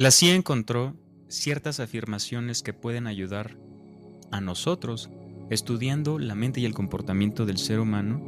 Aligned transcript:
La 0.00 0.12
CIA 0.12 0.36
encontró 0.36 0.94
ciertas 1.26 1.80
afirmaciones 1.80 2.62
que 2.62 2.72
pueden 2.72 3.08
ayudar 3.08 3.58
a 4.30 4.40
nosotros 4.40 5.10
estudiando 5.50 6.20
la 6.20 6.36
mente 6.36 6.60
y 6.60 6.66
el 6.66 6.72
comportamiento 6.72 7.46
del 7.46 7.58
ser 7.58 7.80
humano, 7.80 8.22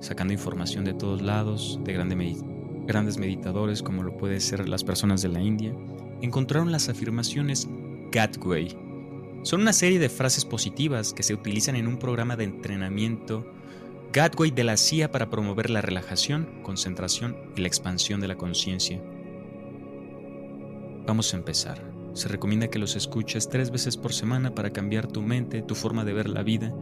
sacando 0.00 0.32
información 0.32 0.84
de 0.84 0.94
todos 0.94 1.22
lados, 1.22 1.80
de 1.82 1.92
grandes 2.86 3.18
meditadores 3.18 3.82
como 3.82 4.04
lo 4.04 4.16
pueden 4.16 4.40
ser 4.40 4.68
las 4.68 4.84
personas 4.84 5.22
de 5.22 5.30
la 5.30 5.42
India, 5.42 5.74
encontraron 6.22 6.70
las 6.70 6.88
afirmaciones 6.88 7.68
Gatway. 8.12 8.68
Son 9.42 9.62
una 9.62 9.72
serie 9.72 9.98
de 9.98 10.08
frases 10.08 10.44
positivas 10.44 11.12
que 11.12 11.24
se 11.24 11.34
utilizan 11.34 11.74
en 11.74 11.88
un 11.88 11.98
programa 11.98 12.36
de 12.36 12.44
entrenamiento 12.44 13.44
Gatway 14.12 14.52
de 14.52 14.62
la 14.62 14.76
CIA 14.76 15.10
para 15.10 15.30
promover 15.30 15.68
la 15.68 15.82
relajación, 15.82 16.62
concentración 16.62 17.36
y 17.56 17.60
la 17.60 17.66
expansión 17.66 18.20
de 18.20 18.28
la 18.28 18.36
conciencia. 18.36 19.02
Vamos 21.06 21.32
a 21.32 21.36
empezar. 21.36 21.82
Se 22.12 22.28
recomienda 22.28 22.68
que 22.68 22.78
los 22.78 22.96
escuches 22.96 23.48
tres 23.48 23.70
veces 23.70 23.96
por 23.96 24.12
semana 24.12 24.54
para 24.54 24.70
cambiar 24.70 25.06
tu 25.06 25.22
mente, 25.22 25.62
tu 25.62 25.74
forma 25.74 26.04
de 26.04 26.12
ver 26.12 26.28
la 26.28 26.42
vida 26.42 26.72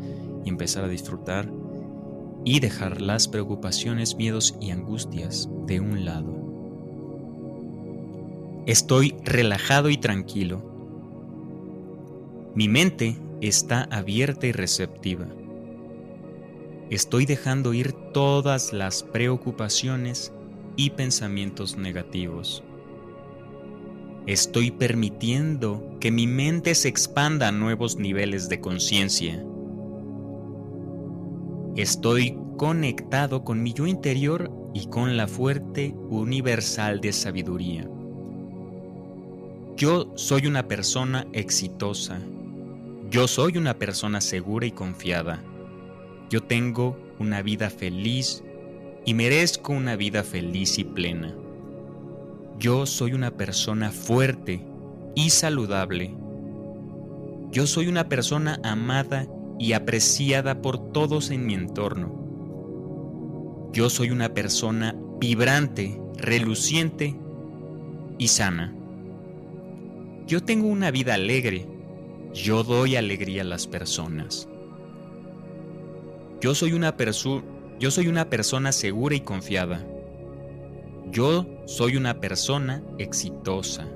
y 0.45 0.49
empezar 0.49 0.85
a 0.85 0.89
disfrutar 0.89 1.51
y 2.45 2.61
dejar 2.61 3.01
las 3.01 3.29
preocupaciones, 3.29 4.17
miedos 4.17 4.57
y 4.61 4.71
angustias 4.71 5.49
de 5.67 5.81
un 5.81 6.05
lado. 6.05 6.35
Estoy 8.67 9.15
relajado 9.25 9.91
y 9.91 9.97
tranquilo. 9.97 10.63
Mi 12.55 12.69
mente 12.69 13.16
está 13.41 13.85
abierta 13.91 14.47
y 14.47 14.53
receptiva. 14.53 15.27
Estoy 16.91 17.27
dejando 17.27 17.75
ir 17.75 17.93
todas 18.13 18.73
las 18.73 19.03
preocupaciones 19.03 20.33
y 20.77 20.91
pensamientos 20.91 21.77
negativos. 21.77 22.63
Estoy 24.28 24.70
permitiendo 24.70 25.96
que 26.01 26.10
mi 26.10 26.26
mente 26.26 26.74
se 26.74 26.88
expanda 26.88 27.48
a 27.48 27.52
nuevos 27.52 27.96
niveles 27.96 28.51
de 28.51 28.60
conciencia. 28.60 29.43
Estoy 31.76 32.37
conectado 32.59 33.43
con 33.43 33.62
mi 33.62 33.73
yo 33.73 33.87
interior 33.87 34.52
y 34.74 34.88
con 34.88 35.16
la 35.16 35.29
fuerte 35.29 35.95
universal 36.10 37.01
de 37.01 37.15
sabiduría. 37.15 37.88
Yo 39.79 40.12
soy 40.15 40.46
una 40.46 40.68
persona 40.68 41.26
exitosa. 41.32 42.20
Yo 43.09 43.29
soy 43.29 43.57
una 43.57 43.79
persona 43.79 44.20
segura 44.20 44.66
y 44.66 44.73
confiada. 44.73 45.42
Yo 46.29 46.42
tengo 46.42 46.98
una 47.18 47.40
vida 47.40 47.70
feliz 47.70 48.45
y 49.07 49.15
merezco 49.15 49.73
una 49.73 49.96
vida 49.96 50.23
feliz 50.23 50.79
y 50.79 50.85
plena. 50.85 51.35
Yo 52.59 52.87
soy 52.87 53.12
una 53.12 53.37
persona 53.37 53.92
fuerte 53.92 54.66
y 55.14 55.30
saludable. 55.30 56.16
Yo 57.52 57.66
soy 57.66 57.87
una 57.87 58.09
persona 58.09 58.59
amada 58.64 59.26
y 59.59 59.74
apreciada 59.74 60.60
por 60.60 60.92
todos 60.92 61.30
en 61.30 61.46
mi 61.46 61.54
entorno. 61.54 63.70
Yo 63.73 63.90
soy 63.90 64.10
una 64.10 64.34
persona 64.34 64.97
vibrante, 65.20 66.00
reluciente 66.16 67.16
y 68.19 68.28
sana. 68.28 68.75
Yo 70.26 70.42
tengo 70.42 70.66
una 70.66 70.91
vida 70.91 71.14
alegre. 71.14 71.66
Yo 72.34 72.64
doy 72.64 72.97
alegría 72.97 73.42
a 73.42 73.47
las 73.47 73.66
personas. 73.66 74.48
Yo 76.41 76.54
soy 76.54 76.72
una, 76.72 76.97
persona 76.97 78.72
segura 78.72 79.14
y 79.14 79.20
confiada. 79.20 79.84
Yo 81.10 81.47
soy 81.64 81.97
una 81.97 82.20
persona 82.20 82.82
exitosa. 82.98 83.87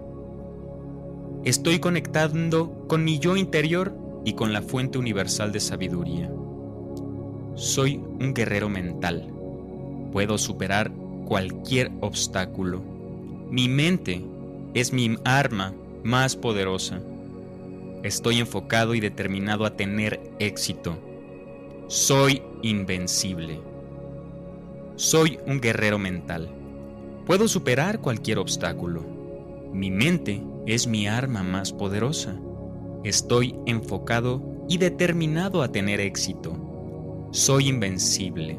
Estoy 1.44 1.78
conectando 1.78 2.86
con 2.88 3.04
mi 3.04 3.18
yo 3.18 3.36
interior 3.36 3.94
y 4.24 4.32
con 4.32 4.52
la 4.52 4.62
fuente 4.62 4.98
universal 4.98 5.52
de 5.52 5.60
sabiduría. 5.60 6.30
Soy 7.54 7.96
un 7.96 8.32
guerrero 8.32 8.70
mental. 8.70 9.28
Puedo 10.10 10.38
superar 10.38 10.90
cualquier 11.26 11.90
obstáculo. 12.00 12.80
Mi 13.50 13.68
mente 13.68 14.24
es 14.72 14.92
mi 14.92 15.16
arma 15.24 15.74
más 16.02 16.34
poderosa. 16.34 17.00
Estoy 18.02 18.38
enfocado 18.38 18.94
y 18.94 19.00
determinado 19.00 19.66
a 19.66 19.76
tener 19.76 20.20
éxito. 20.38 20.96
Soy 21.88 22.42
invencible. 22.62 23.60
Soy 24.96 25.38
un 25.46 25.60
guerrero 25.60 25.98
mental. 25.98 26.61
Puedo 27.26 27.46
superar 27.46 28.00
cualquier 28.00 28.38
obstáculo. 28.38 29.04
Mi 29.72 29.90
mente 29.92 30.42
es 30.66 30.88
mi 30.88 31.06
arma 31.06 31.44
más 31.44 31.72
poderosa. 31.72 32.36
Estoy 33.04 33.54
enfocado 33.66 34.42
y 34.68 34.78
determinado 34.78 35.62
a 35.62 35.70
tener 35.70 36.00
éxito. 36.00 37.28
Soy 37.30 37.68
invencible. 37.68 38.58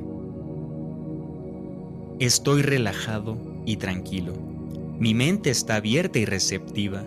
Estoy 2.19 2.61
relajado 2.61 3.37
y 3.65 3.77
tranquilo. 3.77 4.33
Mi 4.97 5.13
mente 5.13 5.49
está 5.49 5.75
abierta 5.75 6.19
y 6.19 6.25
receptiva. 6.25 7.03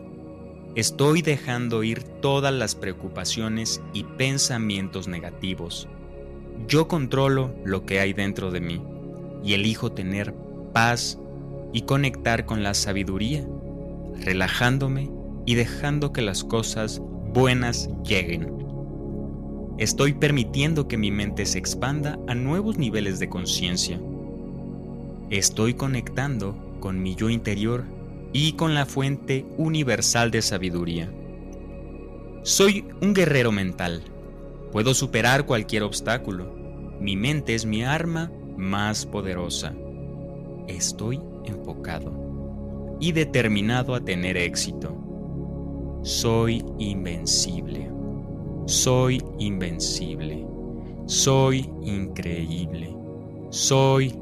Estoy 0.75 1.23
dejando 1.23 1.83
ir 1.85 2.03
todas 2.03 2.53
las 2.53 2.75
preocupaciones 2.75 3.81
y 3.95 4.05
pensamientos 4.05 5.09
negativos. 5.09 5.89
Yo 6.69 6.87
controlo 6.87 7.55
lo 7.65 7.87
que 7.87 8.01
hay 8.01 8.13
dentro 8.13 8.51
de 8.51 8.61
mí 8.61 8.83
y 9.43 9.55
elijo 9.55 9.93
tener 9.93 10.35
paz 10.75 11.19
y 11.77 11.83
conectar 11.83 12.47
con 12.47 12.63
la 12.63 12.73
sabiduría, 12.73 13.47
relajándome 14.25 15.11
y 15.45 15.57
dejando 15.57 16.11
que 16.11 16.23
las 16.23 16.43
cosas 16.43 17.03
buenas 17.35 17.91
lleguen. 18.03 18.51
Estoy 19.77 20.15
permitiendo 20.15 20.89
que 20.89 20.97
mi 20.97 21.11
mente 21.11 21.45
se 21.45 21.59
expanda 21.59 22.19
a 22.29 22.35
nuevos 22.35 22.79
niveles 22.79 23.19
de 23.19 23.29
conciencia. 23.29 24.01
Estoy 25.29 25.75
conectando 25.75 26.57
con 26.81 27.03
mi 27.03 27.15
yo 27.15 27.29
interior 27.29 27.85
y 28.33 28.53
con 28.53 28.73
la 28.73 28.87
fuente 28.87 29.45
universal 29.59 30.31
de 30.31 30.41
sabiduría. 30.41 31.13
Soy 32.43 32.87
un 33.03 33.13
guerrero 33.13 33.53
mental. 33.53 34.03
Puedo 34.73 34.95
superar 34.95 35.45
cualquier 35.45 35.83
obstáculo. 35.83 36.55
Mi 37.03 37.17
mente 37.17 37.55
es 37.55 37.67
mi 37.67 37.85
arma 37.85 38.33
más 38.57 39.05
poderosa. 39.05 39.75
Estoy 40.69 41.21
enfocado 41.53 42.13
y 43.01 43.13
determinado 43.13 43.95
a 43.95 44.01
tener 44.01 44.37
éxito. 44.37 44.95
Soy 46.03 46.65
invencible. 46.79 47.91
Soy 48.67 49.23
invencible. 49.39 50.47
Soy 51.07 51.71
increíble. 51.83 52.95
Soy 53.51 54.15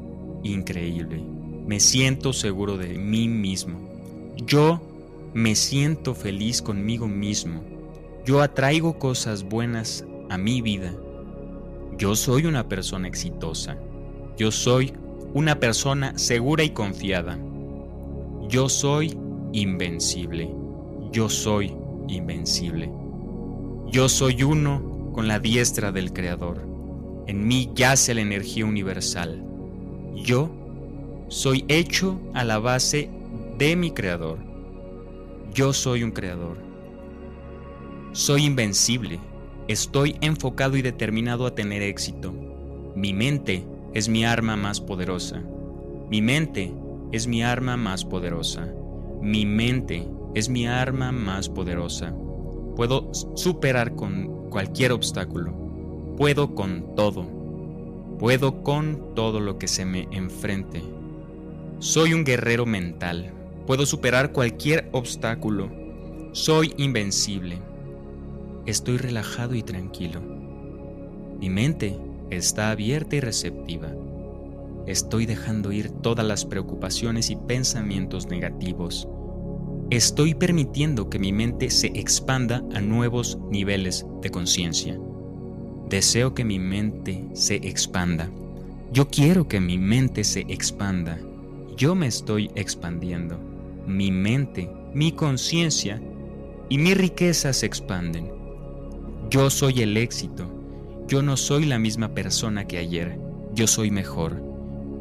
increíble. 0.43 1.23
Me 1.65 1.79
siento 1.79 2.33
seguro 2.33 2.77
de 2.77 2.89
mí 2.97 3.27
mismo. 3.27 3.79
Yo 4.45 4.81
me 5.33 5.55
siento 5.55 6.13
feliz 6.13 6.61
conmigo 6.61 7.07
mismo. 7.07 7.63
Yo 8.25 8.41
atraigo 8.41 8.97
cosas 8.99 9.43
buenas 9.43 10.05
a 10.29 10.37
mi 10.37 10.61
vida. 10.61 10.93
Yo 11.97 12.15
soy 12.15 12.45
una 12.45 12.67
persona 12.67 13.07
exitosa. 13.07 13.77
Yo 14.37 14.51
soy 14.51 14.93
una 15.35 15.59
persona 15.59 16.17
segura 16.17 16.63
y 16.63 16.69
confiada. 16.69 17.37
Yo 18.47 18.69
soy 18.69 19.17
invencible. 19.51 20.49
Yo 21.11 21.27
soy 21.27 21.75
invencible. 22.07 22.89
Yo 23.91 24.07
soy 24.07 24.43
uno 24.43 25.11
con 25.11 25.27
la 25.27 25.39
diestra 25.39 25.91
del 25.91 26.13
Creador. 26.13 26.65
En 27.27 27.45
mí 27.45 27.69
yace 27.75 28.13
la 28.13 28.21
energía 28.21 28.65
universal. 28.65 29.43
Yo 30.15 30.49
soy 31.27 31.65
hecho 31.67 32.17
a 32.33 32.45
la 32.45 32.59
base 32.59 33.09
de 33.57 33.75
mi 33.75 33.91
Creador. 33.91 34.39
Yo 35.53 35.73
soy 35.73 36.03
un 36.03 36.11
Creador. 36.11 36.55
Soy 38.13 38.45
invencible. 38.45 39.19
Estoy 39.67 40.15
enfocado 40.21 40.77
y 40.77 40.81
determinado 40.81 41.45
a 41.45 41.55
tener 41.55 41.81
éxito. 41.81 42.33
Mi 42.95 43.11
mente 43.11 43.65
es 43.95 44.09
mi 44.09 44.25
arma 44.25 44.57
más 44.57 44.81
poderosa. 44.81 45.41
Mi 46.09 46.21
mente 46.21 46.69
es 47.13 47.27
mi 47.27 47.43
arma 47.43 47.77
más 47.77 48.03
poderosa. 48.03 48.67
Mi 49.21 49.45
mente 49.45 50.05
es 50.35 50.49
mi 50.49 50.67
arma 50.67 51.13
más 51.13 51.47
poderosa. 51.47 52.13
Puedo 52.75 53.09
superar 53.13 53.95
con 53.95 54.49
cualquier 54.49 54.91
obstáculo. 54.91 56.15
Puedo 56.17 56.55
con 56.55 56.93
todo. 56.95 57.25
Puedo 58.19 58.63
con 58.63 59.15
todo 59.15 59.39
lo 59.39 59.57
que 59.57 59.69
se 59.69 59.85
me 59.85 60.09
enfrente. 60.11 60.83
Soy 61.79 62.13
un 62.13 62.25
guerrero 62.25 62.65
mental. 62.65 63.31
Puedo 63.65 63.85
superar 63.85 64.33
cualquier 64.33 64.89
obstáculo. 64.91 65.71
Soy 66.33 66.73
invencible. 66.75 67.59
Estoy 68.65 68.97
relajado 68.97 69.55
y 69.55 69.63
tranquilo. 69.63 70.19
Mi 71.39 71.49
mente 71.49 71.97
está 72.29 72.71
abierta 72.71 73.15
y 73.15 73.19
receptiva. 73.19 73.93
Estoy 74.87 75.25
dejando 75.25 75.71
ir 75.71 75.89
todas 75.89 76.25
las 76.25 76.45
preocupaciones 76.45 77.29
y 77.29 77.35
pensamientos 77.35 78.27
negativos. 78.27 79.07
estoy 79.91 80.33
permitiendo 80.33 81.09
que 81.09 81.19
mi 81.19 81.31
mente 81.31 81.69
se 81.69 81.87
expanda 81.87 82.63
a 82.73 82.81
nuevos 82.81 83.37
niveles 83.51 84.05
de 84.21 84.31
conciencia. 84.31 84.99
Deseo 85.89 86.33
que 86.33 86.43
mi 86.43 86.57
mente 86.57 87.23
se 87.33 87.55
expanda. 87.55 88.31
Yo 88.91 89.07
quiero 89.07 89.47
que 89.47 89.59
mi 89.59 89.77
mente 89.77 90.23
se 90.23 90.41
expanda. 90.41 91.19
Yo 91.77 91.93
me 91.93 92.07
estoy 92.07 92.49
expandiendo. 92.55 93.37
Mi 93.85 94.11
mente, 94.11 94.69
mi 94.93 95.11
conciencia 95.11 96.01
y 96.69 96.77
mi 96.77 96.93
riqueza 96.93 97.53
se 97.53 97.65
expanden. 97.65 98.31
Yo 99.29 99.49
soy 99.49 99.81
el 99.81 99.97
éxito. 99.97 100.54
Yo 101.07 101.21
no 101.21 101.37
soy 101.37 101.65
la 101.65 101.77
misma 101.77 102.15
persona 102.15 102.65
que 102.65 102.79
ayer. 102.79 103.19
Yo 103.53 103.67
soy 103.67 103.91
mejor. 103.91 104.41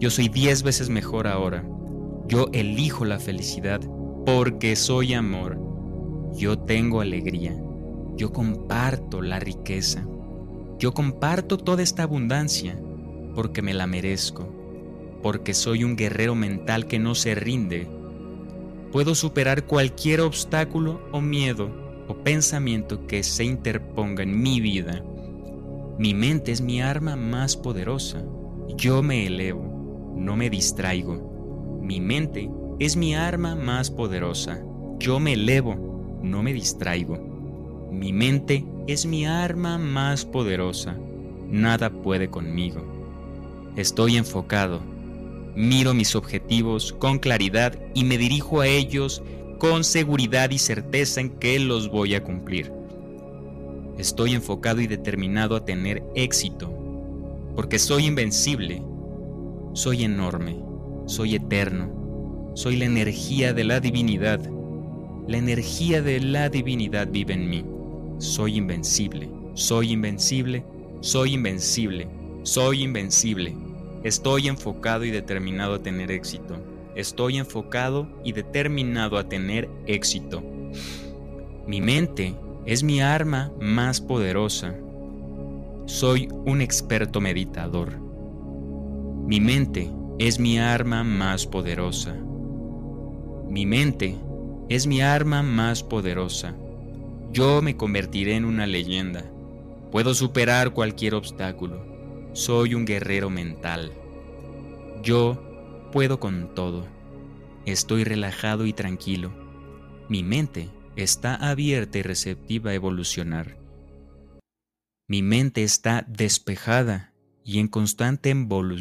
Yo 0.00 0.10
soy 0.10 0.28
diez 0.28 0.62
veces 0.62 0.90
mejor 0.90 1.26
ahora. 1.26 1.64
Yo 2.28 2.48
elijo 2.52 3.06
la 3.06 3.18
felicidad 3.18 3.80
porque 4.26 4.76
soy 4.76 5.14
amor. 5.14 5.58
Yo 6.34 6.58
tengo 6.58 7.00
alegría. 7.00 7.56
Yo 8.16 8.32
comparto 8.32 9.22
la 9.22 9.40
riqueza. 9.40 10.06
Yo 10.78 10.92
comparto 10.92 11.56
toda 11.56 11.82
esta 11.82 12.02
abundancia 12.02 12.78
porque 13.34 13.62
me 13.62 13.72
la 13.72 13.86
merezco, 13.86 14.46
porque 15.22 15.54
soy 15.54 15.84
un 15.84 15.96
guerrero 15.96 16.34
mental 16.34 16.86
que 16.86 16.98
no 16.98 17.14
se 17.14 17.34
rinde. 17.34 17.88
Puedo 18.92 19.14
superar 19.14 19.64
cualquier 19.64 20.20
obstáculo 20.20 21.00
o 21.12 21.22
miedo 21.22 21.70
o 22.08 22.14
pensamiento 22.14 23.06
que 23.06 23.22
se 23.22 23.44
interponga 23.44 24.22
en 24.22 24.42
mi 24.42 24.60
vida. 24.60 25.02
Mi 25.96 26.12
mente 26.12 26.50
es 26.50 26.61
mi 26.61 26.82
arma 26.82 27.14
más 27.14 27.56
poderosa. 27.56 28.20
Yo 28.76 29.00
me 29.00 29.29
elevo, 29.29 30.12
no 30.17 30.37
me 30.37 30.50
distraigo. 30.50 31.81
Mi 31.82 32.00
mente 32.00 32.50
es 32.81 32.96
mi 32.96 33.14
arma 33.14 33.55
más 33.55 33.93
poderosa. 33.93 34.61
Yo 34.99 35.20
me 35.20 35.35
elevo, 35.35 36.19
no 36.20 36.43
me 36.43 36.52
distraigo. 36.52 37.17
Mi 37.93 38.12
mente 38.12 38.64
es 38.88 39.06
mi 39.06 39.25
arma 39.25 39.79
más 39.79 40.25
poderosa. 40.25 40.99
Nada 41.49 41.91
puede 41.91 42.29
conmigo. 42.29 42.82
Estoy 43.76 44.17
enfocado. 44.17 44.81
Miro 45.55 45.94
mis 45.94 46.17
objetivos 46.17 46.93
con 46.93 47.20
claridad 47.20 47.79
y 47.94 48.02
me 48.02 48.19
dirijo 48.19 48.62
a 48.62 48.67
ellos 48.67 49.23
con 49.61 49.85
seguridad 49.85 50.50
y 50.50 50.58
certeza 50.58 51.20
en 51.20 51.31
que 51.31 51.61
los 51.61 51.88
voy 51.88 52.17
a 52.17 52.25
cumplir. 52.25 52.73
Estoy 53.99 54.35
enfocado 54.35 54.81
y 54.81 54.87
determinado 54.87 55.55
a 55.55 55.64
tener 55.64 56.02
éxito, 56.14 56.73
porque 57.55 57.79
soy 57.79 58.06
invencible, 58.06 58.82
soy 59.73 60.05
enorme, 60.05 60.56
soy 61.06 61.37
eterno, 61.37 62.52
soy 62.55 62.76
la 62.76 62.87
energía 62.87 63.52
de 63.52 63.64
la 63.64 63.81
divinidad. 63.81 64.41
La 65.26 65.38
energía 65.38 66.02
de 66.02 66.20
la 66.20 66.49
divinidad 66.49 67.08
vive 67.11 67.35
en 67.35 67.49
mí. 67.49 67.64
Soy 68.19 68.56
invencible, 68.56 69.31
soy 69.55 69.93
invencible, 69.93 70.64
soy 71.00 71.35
invencible, 71.35 72.08
soy 72.43 72.82
invencible. 72.82 73.55
Estoy 74.02 74.49
enfocado 74.49 75.05
y 75.05 75.11
determinado 75.11 75.75
a 75.75 75.82
tener 75.82 76.11
éxito. 76.11 76.56
Estoy 76.94 77.38
enfocado 77.38 78.06
y 78.23 78.32
determinado 78.32 79.19
a 79.19 79.29
tener 79.29 79.69
éxito. 79.87 80.43
Mi 81.67 81.81
mente 81.81 82.35
es 82.66 82.82
mi 82.82 83.02
arma 83.02 83.52
más 83.61 84.00
poderosa. 84.00 84.75
Soy 85.84 86.28
un 86.46 86.62
experto 86.62 87.20
meditador. 87.20 87.99
Mi 89.26 89.38
mente 89.38 89.90
es 90.19 90.38
mi 90.38 90.58
arma 90.58 91.05
más 91.05 91.46
poderosa. 91.46 92.14
Mi 93.49 93.66
mente 93.66 94.16
es 94.70 94.87
mi 94.87 95.02
arma 95.02 95.43
más 95.43 95.82
poderosa. 95.82 96.55
Yo 97.32 97.61
me 97.61 97.76
convertiré 97.76 98.34
en 98.34 98.46
una 98.46 98.66
leyenda. 98.66 99.25
Puedo 99.93 100.14
superar 100.14 100.72
cualquier 100.72 101.14
obstáculo. 101.14 101.84
Soy 102.32 102.75
un 102.75 102.87
guerrero 102.87 103.28
mental. 103.28 103.93
Yo 105.02 105.43
puedo 105.93 106.19
con 106.19 106.55
todo. 106.55 106.87
Estoy 107.66 108.05
relajado 108.05 108.64
y 108.64 108.72
tranquilo. 108.72 109.32
Mi 110.08 110.22
mente 110.22 110.70
está 110.96 111.35
abierta 111.35 111.99
y 111.99 112.02
receptiva 112.02 112.70
a 112.70 112.75
evolucionar. 112.75 113.56
Mi 115.06 115.23
mente 115.23 115.62
está 115.62 116.06
despejada 116.08 117.12
y 117.44 117.58
en 117.58 117.69
constante 117.69 118.35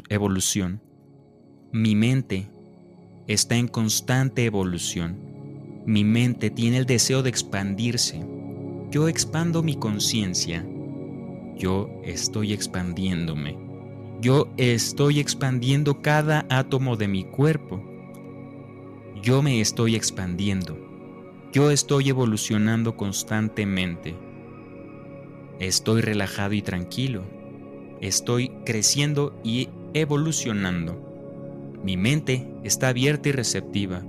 evolución. 0.10 0.82
Mi 1.72 1.96
mente 1.96 2.50
está 3.28 3.56
en 3.56 3.68
constante 3.68 4.46
evolución. 4.46 5.18
Mi 5.86 6.04
mente 6.04 6.50
tiene 6.50 6.78
el 6.78 6.86
deseo 6.86 7.24
de 7.24 7.30
expandirse. 7.30 8.26
Yo 8.90 9.08
expando 9.08 9.64
mi 9.64 9.76
conciencia. 9.76 10.66
Yo 11.58 11.90
estoy 12.04 12.54
expandiéndome. 12.54 13.58
Yo 14.22 14.54
estoy 14.56 15.20
expandiendo 15.20 16.02
cada 16.02 16.46
átomo 16.50 16.96
de 16.96 17.10
mi 17.10 17.26
cuerpo. 17.26 17.84
Yo 19.22 19.42
me 19.42 19.60
estoy 19.60 19.96
expandiendo. 19.96 20.93
Yo 21.54 21.70
estoy 21.70 22.10
evolucionando 22.10 22.98
constantemente. 22.98 24.16
Estoy 25.60 26.02
relajado 26.02 26.56
y 26.56 26.64
tranquilo. 26.64 27.22
Estoy 28.02 28.50
creciendo 28.66 29.40
y 29.44 29.70
evolucionando. 29.94 31.00
Mi 31.84 31.96
mente 31.96 32.48
está 32.64 32.88
abierta 32.88 33.30
y 33.30 33.34
receptiva. 33.34 34.02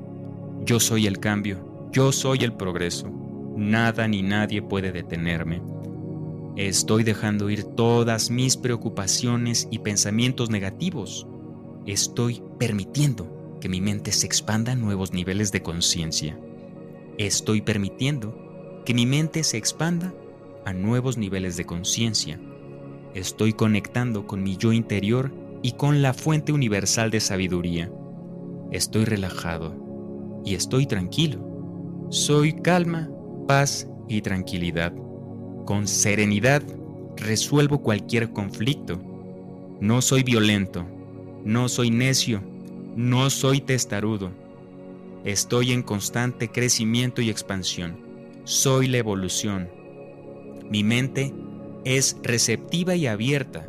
Yo 0.65 0.81
soy 0.81 1.07
el 1.07 1.21
cambio. 1.21 1.91
Yo 1.93 2.13
soy 2.13 2.39
el 2.45 2.55
progreso. 2.55 3.11
Nada 3.55 4.09
ni 4.09 4.23
nadie 4.23 4.63
puede 4.63 4.91
detenerme. 4.91 5.61
Estoy 6.57 7.05
dejando 7.05 7.51
ir 7.51 7.65
todas 7.65 8.31
mis 8.31 8.57
preocupaciones 8.57 9.69
y 9.71 9.81
pensamientos 9.81 10.49
negativos. 10.49 11.27
Estoy 11.85 12.43
permitiendo 12.59 13.59
que 13.61 13.69
mi 13.69 13.83
mente 13.83 14.13
se 14.13 14.25
expanda 14.25 14.73
a 14.73 14.77
nuevos 14.77 15.13
niveles 15.13 15.53
de 15.53 15.63
conciencia. 15.63 16.39
Estoy 17.19 17.61
permitiendo 17.61 18.83
que 18.85 18.93
mi 18.93 19.07
mente 19.07 19.45
se 19.45 19.57
expanda 19.57 20.13
a 20.65 20.73
nuevos 20.73 21.17
niveles 21.17 21.57
de 21.57 21.65
conciencia. 21.65 22.41
Estoy 23.15 23.53
conectando 23.53 24.27
con 24.27 24.43
mi 24.43 24.57
yo 24.57 24.73
interior 24.73 25.31
y 25.63 25.73
con 25.73 26.03
la 26.03 26.13
fuente 26.13 26.51
universal 26.51 27.13
de 27.13 27.21
sabiduría. 27.21 27.93
Estoy 28.73 29.05
relajado 29.05 30.43
y 30.45 30.57
estoy 30.57 30.87
tranquilo. 30.87 31.39
Soy 32.11 32.53
calma, 32.53 33.09
paz 33.47 33.89
y 34.09 34.21
tranquilidad. 34.21 34.93
Con 35.67 35.87
serenidad 35.87 36.65
resuelvo 37.17 37.81
cualquier 37.81 38.33
conflicto. 38.33 39.01
No 39.81 40.03
soy 40.03 40.25
violento, 40.25 40.85
no 41.45 41.69
soy 41.69 41.91
necio, 41.91 42.43
no 42.97 43.31
soy 43.31 43.61
testarudo 43.61 44.44
Estoy 45.25 45.73
en 45.73 45.83
constante 45.83 46.49
crecimiento 46.51 47.23
y 47.23 47.31
expansión. 47.31 47.97
Soy 48.45 48.89
la 48.89 48.99
evolución. 48.99 49.71
Mi 50.69 50.85
mente 50.85 51.33
es 51.87 52.19
receptiva 52.23 52.95
y 52.95 53.07
abierta. 53.07 53.67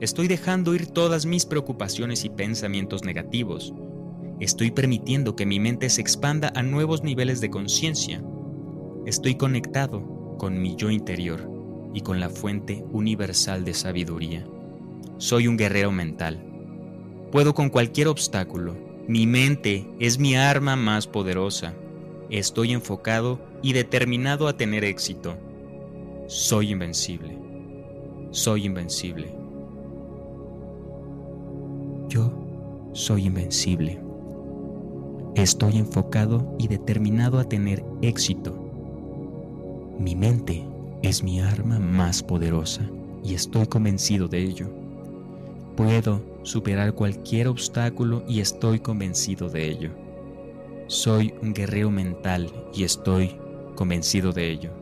Estoy 0.00 0.26
dejando 0.26 0.74
ir 0.74 0.88
todas 0.88 1.24
mis 1.24 1.46
preocupaciones 1.46 2.24
y 2.24 2.30
pensamientos 2.30 3.04
negativos. 3.04 3.72
Estoy 4.40 4.72
permitiendo 4.72 5.36
que 5.36 5.46
mi 5.46 5.60
mente 5.60 5.88
se 5.88 6.00
expanda 6.00 6.52
a 6.56 6.64
nuevos 6.64 7.04
niveles 7.04 7.40
de 7.40 7.50
conciencia. 7.50 8.20
Estoy 9.06 9.36
conectado 9.36 10.36
con 10.36 10.60
mi 10.60 10.74
yo 10.74 10.90
interior 10.90 11.48
y 11.94 12.00
con 12.00 12.18
la 12.18 12.28
fuente 12.28 12.84
universal 12.90 13.64
de 13.64 13.74
sabiduría. 13.74 14.44
Soy 15.18 15.46
un 15.46 15.56
guerrero 15.56 15.92
mental. 15.92 16.44
Puedo 17.30 17.54
con 17.54 17.70
cualquier 17.70 18.08
obstáculo 18.08 18.87
mi 19.08 19.26
mente 19.26 19.88
es 19.98 20.18
mi 20.18 20.36
arma 20.36 20.76
más 20.76 21.06
poderosa. 21.06 21.72
Estoy 22.28 22.72
enfocado 22.72 23.40
y 23.62 23.72
determinado 23.72 24.48
a 24.48 24.58
tener 24.58 24.84
éxito. 24.84 25.34
Soy 26.26 26.72
invencible. 26.72 27.38
Soy 28.32 28.66
invencible. 28.66 29.34
Yo 32.10 32.30
soy 32.92 33.24
invencible. 33.24 33.98
Estoy 35.34 35.78
enfocado 35.78 36.54
y 36.58 36.68
determinado 36.68 37.38
a 37.38 37.44
tener 37.44 37.82
éxito. 38.02 38.54
Mi 39.98 40.16
mente 40.16 40.66
es 41.02 41.22
mi 41.22 41.40
arma 41.40 41.78
más 41.78 42.22
poderosa 42.22 42.82
y 43.24 43.32
estoy 43.32 43.66
convencido 43.68 44.28
de 44.28 44.42
ello. 44.42 44.77
Puedo 45.78 46.20
superar 46.42 46.92
cualquier 46.92 47.46
obstáculo 47.46 48.24
y 48.26 48.40
estoy 48.40 48.80
convencido 48.80 49.48
de 49.48 49.68
ello. 49.68 49.90
Soy 50.88 51.32
un 51.40 51.54
guerrero 51.54 51.92
mental 51.92 52.50
y 52.74 52.82
estoy 52.82 53.36
convencido 53.76 54.32
de 54.32 54.50
ello. 54.50 54.72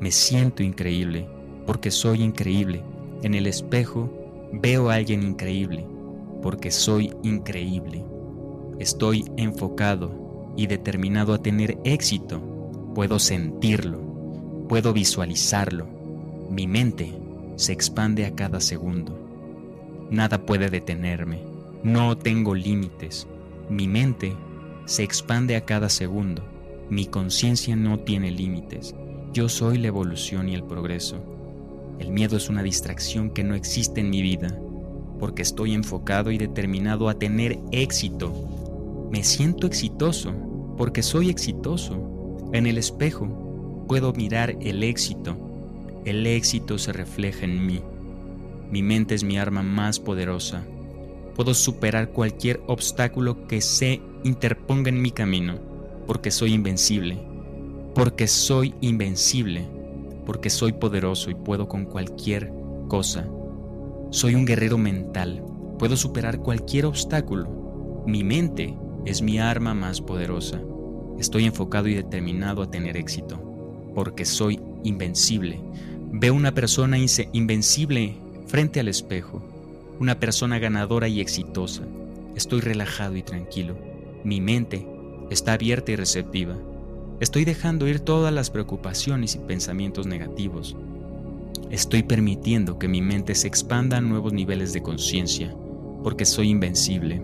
Me 0.00 0.10
siento 0.10 0.64
increíble 0.64 1.28
porque 1.64 1.92
soy 1.92 2.24
increíble. 2.24 2.82
En 3.22 3.34
el 3.34 3.46
espejo 3.46 4.10
veo 4.52 4.90
a 4.90 4.94
alguien 4.94 5.22
increíble 5.22 5.86
porque 6.42 6.72
soy 6.72 7.14
increíble. 7.22 8.04
Estoy 8.80 9.24
enfocado 9.36 10.54
y 10.56 10.66
determinado 10.66 11.34
a 11.34 11.38
tener 11.38 11.78
éxito. 11.84 12.42
Puedo 12.96 13.20
sentirlo, 13.20 14.00
puedo 14.68 14.92
visualizarlo. 14.92 15.86
Mi 16.50 16.66
mente 16.66 17.14
se 17.54 17.72
expande 17.72 18.26
a 18.26 18.34
cada 18.34 18.58
segundo. 18.58 19.21
Nada 20.12 20.44
puede 20.44 20.68
detenerme. 20.68 21.40
No 21.82 22.18
tengo 22.18 22.54
límites. 22.54 23.26
Mi 23.70 23.88
mente 23.88 24.36
se 24.84 25.02
expande 25.02 25.56
a 25.56 25.64
cada 25.64 25.88
segundo. 25.88 26.42
Mi 26.90 27.06
conciencia 27.06 27.76
no 27.76 27.98
tiene 27.98 28.30
límites. 28.30 28.94
Yo 29.32 29.48
soy 29.48 29.78
la 29.78 29.88
evolución 29.88 30.50
y 30.50 30.54
el 30.54 30.64
progreso. 30.64 31.16
El 31.98 32.10
miedo 32.10 32.36
es 32.36 32.50
una 32.50 32.62
distracción 32.62 33.30
que 33.30 33.42
no 33.42 33.54
existe 33.54 34.02
en 34.02 34.10
mi 34.10 34.20
vida, 34.20 34.54
porque 35.18 35.40
estoy 35.40 35.72
enfocado 35.72 36.30
y 36.30 36.36
determinado 36.36 37.08
a 37.08 37.18
tener 37.18 37.58
éxito. 37.70 39.08
Me 39.10 39.24
siento 39.24 39.66
exitoso, 39.66 40.34
porque 40.76 41.02
soy 41.02 41.30
exitoso. 41.30 42.38
En 42.52 42.66
el 42.66 42.76
espejo 42.76 43.86
puedo 43.88 44.12
mirar 44.12 44.58
el 44.60 44.82
éxito. 44.82 45.38
El 46.04 46.26
éxito 46.26 46.76
se 46.76 46.92
refleja 46.92 47.46
en 47.46 47.64
mí. 47.64 47.80
Mi 48.72 48.82
mente 48.82 49.14
es 49.14 49.22
mi 49.22 49.38
arma 49.38 49.62
más 49.62 50.00
poderosa. 50.00 50.64
Puedo 51.36 51.54
superar 51.54 52.10
cualquier 52.10 52.60
obstáculo 52.66 53.46
que 53.46 53.60
se 53.60 54.00
interponga 54.24 54.88
en 54.88 55.00
mi 55.00 55.12
camino, 55.12 55.60
porque 56.08 56.32
soy 56.32 56.52
invencible 56.52 57.32
porque 57.94 58.26
soy 58.26 58.74
invencible, 58.80 59.68
porque 60.24 60.50
soy 60.50 60.72
poderoso 60.72 61.30
y 61.30 61.34
puedo 61.34 61.68
con 61.68 61.84
cualquier 61.84 62.52
cosa. 62.88 63.28
Soy 64.10 64.34
un 64.34 64.44
guerrero 64.44 64.78
mental, 64.78 65.44
puedo 65.78 65.96
superar 65.96 66.38
cualquier 66.38 66.86
obstáculo. 66.86 68.02
Mi 68.06 68.24
mente 68.24 68.74
es 69.04 69.22
mi 69.22 69.38
arma 69.38 69.74
más 69.74 70.00
poderosa. 70.00 70.60
Estoy 71.18 71.44
enfocado 71.44 71.88
y 71.88 71.94
determinado 71.94 72.62
a 72.62 72.70
tener 72.70 72.96
éxito, 72.96 73.40
porque 73.94 74.24
soy 74.24 74.60
invencible. 74.84 75.60
Veo 76.12 76.34
una 76.34 76.52
persona 76.52 76.96
invencible 77.32 78.16
frente 78.52 78.80
al 78.80 78.88
espejo, 78.88 79.42
una 79.98 80.20
persona 80.20 80.58
ganadora 80.58 81.08
y 81.08 81.22
exitosa. 81.22 81.84
Estoy 82.36 82.60
relajado 82.60 83.16
y 83.16 83.22
tranquilo. 83.22 83.78
Mi 84.24 84.42
mente 84.42 84.86
está 85.30 85.54
abierta 85.54 85.92
y 85.92 85.96
receptiva. 85.96 86.58
Estoy 87.18 87.46
dejando 87.46 87.88
ir 87.88 88.00
todas 88.00 88.30
las 88.30 88.50
preocupaciones 88.50 89.36
y 89.36 89.38
pensamientos 89.38 90.06
negativos. 90.06 90.76
Estoy 91.70 92.02
permitiendo 92.02 92.78
que 92.78 92.88
mi 92.88 93.00
mente 93.00 93.34
se 93.34 93.48
expanda 93.48 93.96
a 93.96 94.00
nuevos 94.02 94.34
niveles 94.34 94.74
de 94.74 94.82
conciencia, 94.82 95.56
porque 96.02 96.26
soy 96.26 96.50
invencible. 96.50 97.22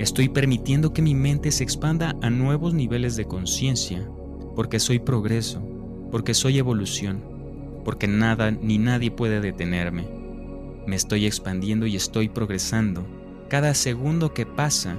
Estoy 0.00 0.28
permitiendo 0.28 0.92
que 0.92 1.02
mi 1.02 1.14
mente 1.14 1.52
se 1.52 1.62
expanda 1.62 2.16
a 2.20 2.30
nuevos 2.30 2.74
niveles 2.74 3.14
de 3.14 3.26
conciencia, 3.26 4.10
porque 4.56 4.80
soy 4.80 4.98
progreso, 4.98 5.62
porque 6.10 6.34
soy 6.34 6.58
evolución, 6.58 7.22
porque 7.84 8.08
nada 8.08 8.50
ni 8.50 8.78
nadie 8.78 9.12
puede 9.12 9.40
detenerme. 9.40 10.21
Me 10.86 10.96
estoy 10.96 11.26
expandiendo 11.26 11.86
y 11.86 11.96
estoy 11.96 12.28
progresando. 12.28 13.04
Cada 13.48 13.74
segundo 13.74 14.34
que 14.34 14.46
pasa, 14.46 14.96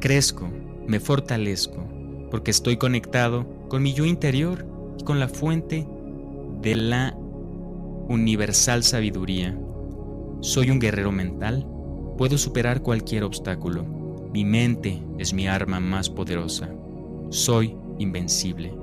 crezco, 0.00 0.50
me 0.86 1.00
fortalezco, 1.00 1.86
porque 2.30 2.50
estoy 2.50 2.76
conectado 2.76 3.46
con 3.68 3.82
mi 3.82 3.94
yo 3.94 4.04
interior 4.04 4.66
y 4.98 5.04
con 5.04 5.18
la 5.18 5.28
fuente 5.28 5.86
de 6.60 6.74
la 6.74 7.14
universal 8.08 8.82
sabiduría. 8.82 9.58
Soy 10.40 10.70
un 10.70 10.78
guerrero 10.78 11.12
mental, 11.12 11.66
puedo 12.18 12.38
superar 12.38 12.82
cualquier 12.82 13.24
obstáculo. 13.24 13.84
Mi 14.32 14.44
mente 14.44 15.02
es 15.18 15.32
mi 15.32 15.48
arma 15.48 15.80
más 15.80 16.10
poderosa. 16.10 16.70
Soy 17.30 17.74
invencible. 17.98 18.74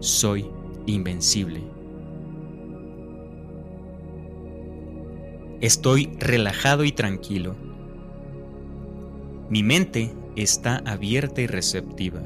Soy 0.00 0.50
invencible. 0.86 1.75
Estoy 5.62 6.10
relajado 6.18 6.84
y 6.84 6.92
tranquilo. 6.92 7.54
Mi 9.48 9.62
mente 9.62 10.12
está 10.36 10.82
abierta 10.84 11.40
y 11.40 11.46
receptiva. 11.46 12.20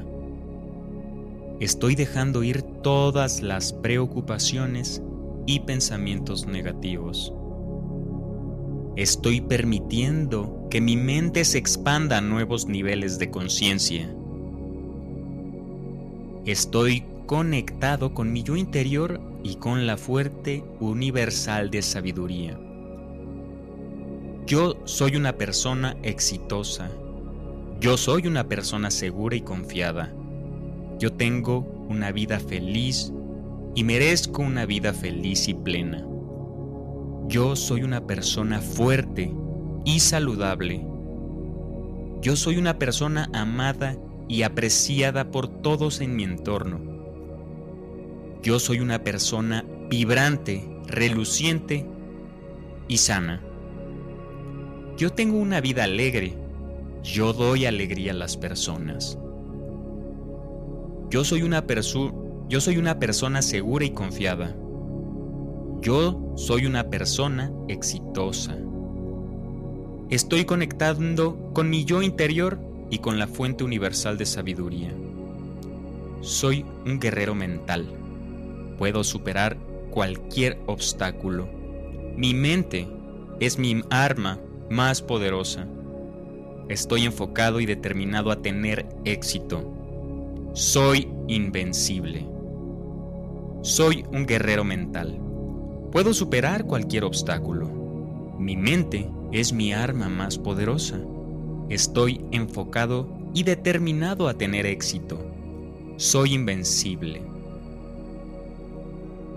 Estoy 1.61 1.95
dejando 1.95 2.43
ir 2.43 2.61
todas 2.61 3.41
las 3.41 3.71
preocupaciones 3.71 5.01
y 5.45 5.61
pensamientos 5.61 6.45
negativos. 6.45 7.33
Estoy 8.97 9.39
permitiendo 9.39 10.67
que 10.69 10.81
mi 10.81 10.97
mente 10.97 11.45
se 11.45 11.57
expanda 11.57 12.17
a 12.17 12.21
nuevos 12.21 12.65
niveles 12.65 13.17
de 13.17 13.31
conciencia. 13.31 14.13
Estoy 16.45 17.05
conectado 17.27 18.13
con 18.13 18.33
mi 18.33 18.43
yo 18.43 18.57
interior 18.57 19.21
y 19.41 19.55
con 19.55 19.87
la 19.87 19.95
fuerte 19.95 20.65
universal 20.81 21.71
de 21.71 21.81
sabiduría. 21.81 22.59
Yo 24.45 24.75
soy 24.85 25.15
una 25.15 25.33
persona 25.33 25.95
exitosa. 26.03 26.89
Yo 27.79 27.95
soy 27.97 28.27
una 28.27 28.47
persona 28.47 28.91
segura 28.91 29.35
y 29.35 29.41
confiada. 29.41 30.13
Yo 30.99 31.13
tengo 31.13 31.59
una 31.89 32.11
vida 32.11 32.39
feliz 32.39 33.13
y 33.75 33.83
merezco 33.83 34.41
una 34.41 34.65
vida 34.65 34.93
feliz 34.93 35.47
y 35.47 35.53
plena. 35.53 36.05
Yo 37.27 37.55
soy 37.55 37.83
una 37.83 38.05
persona 38.07 38.59
fuerte 38.59 39.33
y 39.85 39.99
saludable. 39.99 40.85
Yo 42.21 42.35
soy 42.35 42.57
una 42.57 42.77
persona 42.77 43.29
amada 43.33 43.95
y 44.27 44.43
apreciada 44.43 45.31
por 45.31 45.47
todos 45.47 46.01
en 46.01 46.15
mi 46.15 46.23
entorno. 46.23 46.79
Yo 48.43 48.59
soy 48.59 48.79
una 48.79 49.03
persona 49.03 49.65
vibrante, 49.89 50.67
reluciente 50.87 51.85
y 52.87 52.97
sana. 52.97 53.41
Yo 54.97 55.11
tengo 55.11 55.37
una 55.37 55.61
vida 55.61 55.83
alegre. 55.85 56.33
Yo 57.03 57.33
doy 57.33 57.65
alegría 57.65 58.11
a 58.11 58.15
las 58.15 58.37
personas. 58.37 59.17
Yo 61.09 61.23
soy 61.23 61.41
una 61.43 61.65
yo 62.47 62.59
soy 62.59 62.77
una 62.77 62.99
persona 62.99 63.41
segura 63.41 63.85
y 63.85 63.91
confiada. 63.91 64.55
Yo 65.81 66.33
soy 66.35 66.65
una 66.65 66.89
persona 66.89 67.51
exitosa. 67.67 68.57
Estoy 70.09 70.45
conectando 70.45 71.51
con 71.53 71.69
mi 71.69 71.85
yo 71.85 72.01
interior 72.01 72.59
y 72.89 72.99
con 72.99 73.17
la 73.17 73.27
fuente 73.27 73.63
universal 73.63 74.17
de 74.17 74.25
sabiduría. 74.25 74.93
Soy 76.19 76.65
un 76.85 76.99
guerrero 76.99 77.33
mental. 77.33 77.87
Puedo 78.77 79.03
superar 79.03 79.57
cualquier 79.89 80.59
obstáculo. 80.67 81.47
Mi 82.17 82.33
mente 82.33 82.87
es 83.39 83.57
mi 83.57 83.81
arma 83.89 84.39
más 84.71 85.01
poderosa. 85.01 85.67
Estoy 86.69 87.03
enfocado 87.03 87.59
y 87.59 87.65
determinado 87.65 88.31
a 88.31 88.41
tener 88.41 88.87
éxito. 89.03 89.69
Soy 90.53 91.09
invencible. 91.27 92.25
Soy 93.61 94.05
un 94.11 94.25
guerrero 94.25 94.63
mental. 94.63 95.19
Puedo 95.91 96.13
superar 96.13 96.65
cualquier 96.65 97.03
obstáculo. 97.03 97.67
Mi 98.39 98.55
mente 98.55 99.09
es 99.33 99.51
mi 99.51 99.73
arma 99.73 100.07
más 100.07 100.37
poderosa. 100.37 100.99
Estoy 101.69 102.23
enfocado 102.31 103.09
y 103.33 103.43
determinado 103.43 104.29
a 104.29 104.35
tener 104.35 104.65
éxito. 104.65 105.19
Soy 105.97 106.33
invencible. 106.33 107.21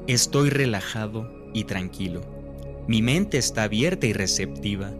Estoy 0.07 0.51
relajado 0.51 1.29
y 1.53 1.65
tranquilo. 1.65 2.21
Mi 2.87 3.03
mente 3.03 3.39
está 3.39 3.65
abierta 3.65 4.07
y 4.07 4.13
receptiva. 4.13 4.93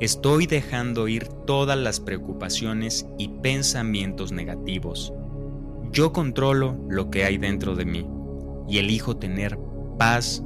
Estoy 0.00 0.46
dejando 0.46 1.06
ir 1.06 1.28
todas 1.46 1.78
las 1.78 2.00
preocupaciones 2.00 3.06
y 3.16 3.28
pensamientos 3.28 4.32
negativos. 4.32 5.12
Yo 5.92 6.12
controlo 6.12 6.76
lo 6.88 7.10
que 7.10 7.24
hay 7.24 7.38
dentro 7.38 7.76
de 7.76 7.84
mí 7.84 8.06
y 8.68 8.78
elijo 8.78 9.16
tener 9.16 9.56
paz 9.96 10.42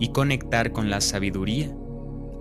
y 0.00 0.08
conectar 0.08 0.72
con 0.72 0.88
la 0.88 1.02
sabiduría, 1.02 1.76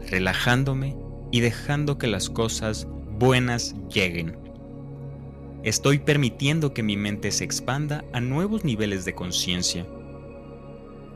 relajándome 0.10 0.96
y 1.30 1.42
dejando 1.42 1.98
que 1.98 2.08
las 2.08 2.30
cosas 2.30 2.88
buenas 3.20 3.76
lleguen. 3.90 4.38
Estoy 5.64 6.00
permitiendo 6.00 6.74
que 6.74 6.84
mi 6.84 6.96
mente 6.96 7.32
se 7.32 7.44
expanda 7.44 8.06
a 8.14 8.22
nuevos 8.22 8.64
niveles 8.64 9.04
de 9.04 9.14
conciencia. 9.14 9.86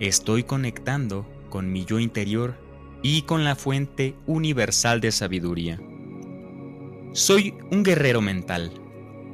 Estoy 0.01 0.43
conectando 0.43 1.25
con 1.50 1.72
mi 1.72 1.86
yo 1.86 2.00
interior 2.00 2.55
y 3.01 3.24
con 3.24 3.44
la 3.44 3.56
fuente 3.56 4.15
universal 4.27 5.01
de 5.01 5.12
sabiduría. 5.12 5.79
Soy 7.13 7.56
un 7.72 7.84
guerrero 7.84 8.22
mental. 8.22 8.72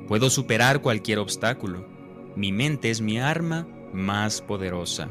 Puedo 0.08 0.30
superar 0.30 0.82
cualquier 0.82 1.20
obstáculo 1.20 1.96
mi 2.36 2.52
mente 2.52 2.90
es 2.90 3.00
mi 3.00 3.18
arma 3.18 3.66
más 3.94 4.42
poderosa. 4.42 5.10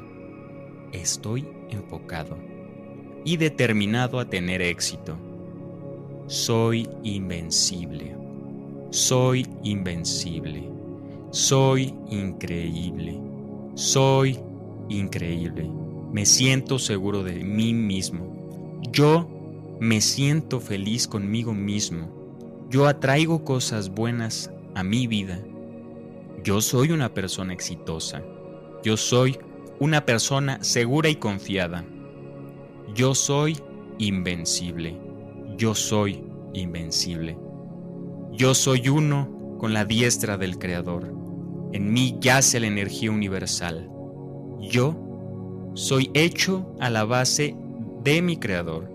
Estoy 0.92 1.48
enfocado 1.70 2.36
y 3.24 3.38
determinado 3.38 4.20
a 4.20 4.28
tener 4.28 4.60
éxito. 4.60 5.16
Soy 6.26 6.86
invencible. 7.02 8.14
Soy 8.90 9.46
invencible. 9.62 10.68
Soy 11.30 11.94
increíble. 12.10 13.18
Soy 13.74 14.38
increíble. 14.90 15.70
Me 16.12 16.26
siento 16.26 16.78
seguro 16.78 17.22
de 17.22 17.42
mí 17.42 17.72
mismo. 17.72 18.33
Yo 18.92 19.28
me 19.80 20.00
siento 20.00 20.60
feliz 20.60 21.08
conmigo 21.08 21.52
mismo. 21.52 22.66
Yo 22.70 22.86
atraigo 22.86 23.44
cosas 23.44 23.90
buenas 23.90 24.50
a 24.74 24.82
mi 24.82 25.06
vida. 25.06 25.40
Yo 26.42 26.60
soy 26.60 26.90
una 26.90 27.12
persona 27.12 27.52
exitosa. 27.52 28.22
Yo 28.82 28.96
soy 28.96 29.38
una 29.80 30.04
persona 30.04 30.62
segura 30.62 31.08
y 31.08 31.16
confiada. 31.16 31.84
Yo 32.94 33.14
soy 33.14 33.58
invencible. 33.98 34.96
Yo 35.56 35.74
soy 35.74 36.22
invencible. 36.52 37.36
Yo 38.32 38.54
soy 38.54 38.88
uno 38.88 39.56
con 39.58 39.72
la 39.72 39.84
diestra 39.84 40.36
del 40.36 40.58
Creador. 40.58 41.12
En 41.72 41.92
mí 41.92 42.16
yace 42.20 42.60
la 42.60 42.66
energía 42.66 43.10
universal. 43.10 43.90
Yo 44.60 44.96
soy 45.74 46.10
hecho 46.14 46.74
a 46.80 46.90
la 46.90 47.04
base 47.04 47.56
de 48.04 48.20
mi 48.20 48.36
Creador. 48.36 48.86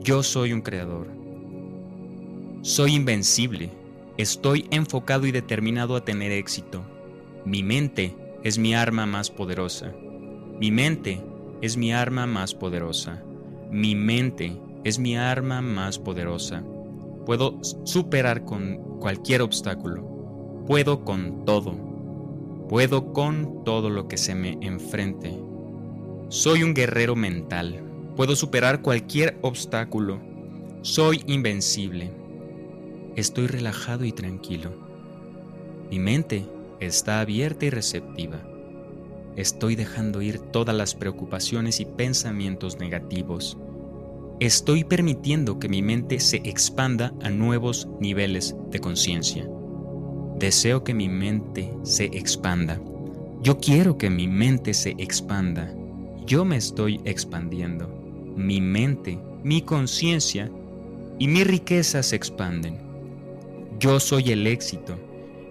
Yo 0.00 0.22
soy 0.22 0.54
un 0.54 0.62
Creador. 0.62 1.08
Soy 2.62 2.94
invencible. 2.94 3.68
Estoy 4.16 4.66
enfocado 4.70 5.26
y 5.26 5.30
determinado 5.30 5.94
a 5.94 6.04
tener 6.06 6.32
éxito. 6.32 6.82
Mi 7.44 7.62
mente 7.62 8.16
es 8.42 8.56
mi 8.56 8.74
arma 8.74 9.04
más 9.04 9.30
poderosa. 9.30 9.92
Mi 10.58 10.70
mente 10.70 11.20
es 11.60 11.76
mi 11.76 11.92
arma 11.92 12.26
más 12.26 12.54
poderosa. 12.54 13.22
Mi 13.70 13.94
mente 13.94 14.56
es 14.84 14.98
mi 14.98 15.14
arma 15.14 15.60
más 15.60 15.98
poderosa. 15.98 16.64
Puedo 17.26 17.58
superar 17.84 18.46
con 18.46 18.98
cualquier 19.00 19.42
obstáculo. 19.42 20.64
Puedo 20.66 21.04
con 21.04 21.44
todo. 21.44 21.76
Puedo 22.70 23.12
con 23.12 23.64
todo 23.64 23.90
lo 23.90 24.08
que 24.08 24.16
se 24.16 24.34
me 24.34 24.56
enfrente. 24.62 25.38
Soy 26.30 26.62
un 26.62 26.72
guerrero 26.72 27.14
mental. 27.14 27.84
Puedo 28.18 28.34
superar 28.34 28.82
cualquier 28.82 29.38
obstáculo. 29.42 30.18
Soy 30.82 31.22
invencible. 31.28 32.10
Estoy 33.14 33.46
relajado 33.46 34.04
y 34.04 34.10
tranquilo. 34.10 34.72
Mi 35.88 36.00
mente 36.00 36.44
está 36.80 37.20
abierta 37.20 37.66
y 37.66 37.70
receptiva. 37.70 38.42
Estoy 39.36 39.76
dejando 39.76 40.20
ir 40.20 40.40
todas 40.40 40.74
las 40.74 40.96
preocupaciones 40.96 41.78
y 41.78 41.84
pensamientos 41.84 42.80
negativos. 42.80 43.56
Estoy 44.40 44.82
permitiendo 44.82 45.60
que 45.60 45.68
mi 45.68 45.80
mente 45.80 46.18
se 46.18 46.38
expanda 46.38 47.14
a 47.22 47.30
nuevos 47.30 47.86
niveles 48.00 48.56
de 48.72 48.80
conciencia. 48.80 49.48
Deseo 50.40 50.82
que 50.82 50.92
mi 50.92 51.08
mente 51.08 51.72
se 51.84 52.06
expanda. 52.06 52.80
Yo 53.42 53.58
quiero 53.58 53.96
que 53.96 54.10
mi 54.10 54.26
mente 54.26 54.74
se 54.74 54.96
expanda. 54.98 55.72
Yo 56.26 56.44
me 56.44 56.56
estoy 56.56 57.00
expandiendo. 57.04 57.97
Mi 58.38 58.62
mente, 58.62 59.18
mi 59.42 59.60
conciencia 59.60 60.50
y 61.18 61.28
mi 61.28 61.44
riqueza 61.44 62.02
se 62.02 62.16
expanden. 62.16 62.78
Yo 63.78 64.00
soy 64.00 64.32
el 64.32 64.46
éxito 64.46 64.96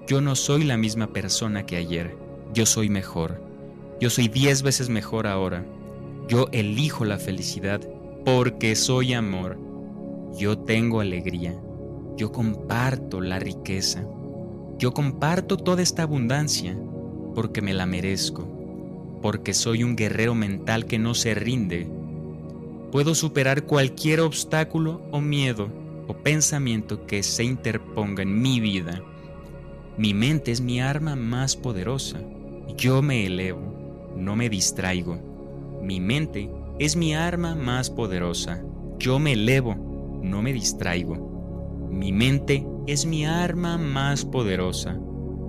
yo 0.07 0.21
no 0.21 0.37
soy 0.37 0.63
la 0.63 0.77
misma 0.77 1.07
persona 1.07 1.65
que 1.65 1.75
ayer, 1.75 2.15
yo 2.53 2.65
soy 2.65 2.87
mejor. 2.87 3.41
Yo 3.99 4.09
soy 4.09 4.29
diez 4.29 4.61
veces 4.61 4.87
mejor 4.87 5.27
ahora. 5.27 5.65
Yo 6.29 6.47
elijo 6.53 7.03
la 7.03 7.17
felicidad 7.17 7.81
porque 8.23 8.77
soy 8.77 9.13
amor. 9.13 9.57
Yo 10.37 10.59
tengo 10.59 11.01
alegría. 11.01 11.59
Yo 12.15 12.31
comparto 12.31 13.19
la 13.19 13.37
riqueza. 13.37 14.07
Yo 14.77 14.93
comparto 14.93 15.57
toda 15.57 15.81
esta 15.81 16.03
abundancia 16.03 16.77
porque 17.35 17.61
me 17.61 17.73
la 17.73 17.85
merezco. 17.85 18.47
Porque 19.21 19.53
soy 19.53 19.83
un 19.83 19.97
guerrero 19.97 20.35
mental 20.35 20.85
que 20.85 20.99
no 20.99 21.15
se 21.15 21.35
rinde. 21.35 21.89
Puedo 22.91 23.15
superar 23.15 23.63
cualquier 23.63 24.21
obstáculo 24.21 25.01
o 25.11 25.21
miedo 25.21 25.69
o 26.07 26.13
pensamiento 26.13 27.05
que 27.05 27.23
se 27.23 27.43
interponga 27.43 28.23
en 28.23 28.41
mi 28.41 28.59
vida 28.59 29.03
mi 29.97 30.13
mente 30.13 30.51
es 30.51 30.61
mi 30.61 30.79
arma 30.79 31.15
más 31.15 31.55
poderosa. 31.55 32.19
Yo 32.77 33.01
me 33.01 33.25
elevo, 33.25 34.13
no 34.15 34.35
me 34.35 34.47
distraigo. 34.47 35.17
Mi 35.81 35.99
mente 35.99 36.51
es 36.77 36.95
mi 36.95 37.15
arma 37.15 37.55
más 37.55 37.89
poderosa. 37.89 38.63
Yo 38.99 39.17
me 39.17 39.33
elevo, 39.33 39.73
no 40.21 40.43
me 40.43 40.53
distraigo. 40.53 41.87
Mi 41.89 42.11
mente 42.11 42.63
es 42.85 43.07
mi 43.07 43.25
arma 43.25 43.79
más 43.79 44.23
poderosa. 44.23 44.99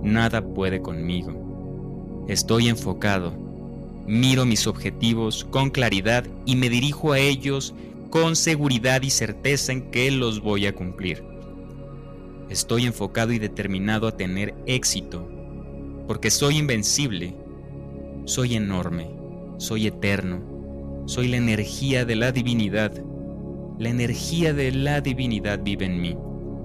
Nada 0.01 0.43
puede 0.43 0.81
conmigo. 0.81 2.25
Estoy 2.27 2.69
enfocado. 2.69 3.48
Miro 4.09 4.43
mis 4.43 4.65
objetivos 4.65 5.45
con 5.51 5.69
claridad 5.69 6.25
y 6.43 6.55
me 6.55 6.67
dirijo 6.67 7.11
a 7.11 7.19
ellos 7.19 7.75
con 8.09 8.35
seguridad 8.35 9.03
y 9.03 9.11
certeza 9.11 9.71
en 9.71 9.91
que 9.91 10.09
los 10.09 10.41
voy 10.41 10.65
a 10.65 10.73
cumplir. 10.73 11.23
Estoy 12.49 12.87
enfocado 12.87 13.33
y 13.33 13.37
determinado 13.37 14.07
a 14.07 14.17
tener 14.17 14.55
éxito, 14.65 15.29
porque 16.07 16.31
soy 16.31 16.57
invencible, 16.57 17.35
soy 18.25 18.55
enorme, 18.55 19.11
soy 19.59 19.85
eterno, 19.85 21.03
soy 21.05 21.27
la 21.27 21.37
energía 21.37 22.03
de 22.03 22.15
la 22.15 22.31
divinidad. 22.31 22.91
La 23.77 23.89
energía 23.89 24.55
de 24.55 24.71
la 24.71 25.01
divinidad 25.01 25.59
vive 25.61 25.85
en 25.85 26.01
mí. 26.01 26.17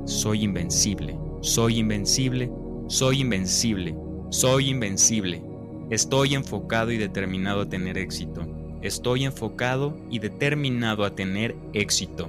Soy 0.06 0.44
invencible, 0.44 1.18
soy 1.42 1.80
invencible, 1.80 2.50
soy 2.88 3.20
invencible, 3.20 3.94
soy 4.30 4.70
invencible. 4.70 5.53
Estoy 5.94 6.34
enfocado 6.34 6.90
y 6.90 6.96
determinado 6.96 7.60
a 7.60 7.68
tener 7.68 7.98
éxito. 7.98 8.44
Estoy 8.82 9.24
enfocado 9.24 9.96
y 10.10 10.18
determinado 10.18 11.04
a 11.04 11.14
tener 11.14 11.54
éxito. 11.72 12.28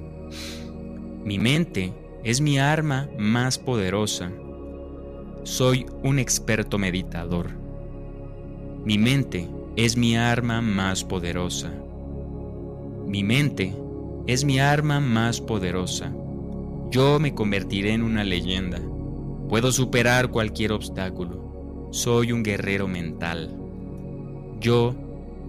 Mi 1.23 1.39
mente 1.39 1.91
es 2.23 2.41
mi 2.41 2.59
arma 2.59 3.09
más 3.17 3.57
poderosa. 3.57 4.31
Soy 5.41 5.87
un 6.03 6.19
experto 6.19 6.77
meditador. 6.77 7.49
Mi 8.83 8.99
mente 8.99 9.49
es 9.75 9.97
mi 9.97 10.15
arma 10.15 10.61
más 10.61 11.03
poderosa. 11.03 11.73
Mi 13.07 13.23
mente 13.23 13.73
es 14.27 14.45
mi 14.45 14.59
arma 14.59 14.99
más 14.99 15.41
poderosa. 15.41 16.13
Yo 16.91 17.19
me 17.19 17.33
convertiré 17.33 17.93
en 17.93 18.03
una 18.03 18.23
leyenda. 18.23 18.79
Puedo 19.49 19.71
superar 19.71 20.29
cualquier 20.29 20.71
obstáculo. 20.71 21.44
Soy 21.95 22.33
un 22.33 22.43
guerrero 22.43 22.89
mental. 22.89 23.55
Yo 24.59 24.93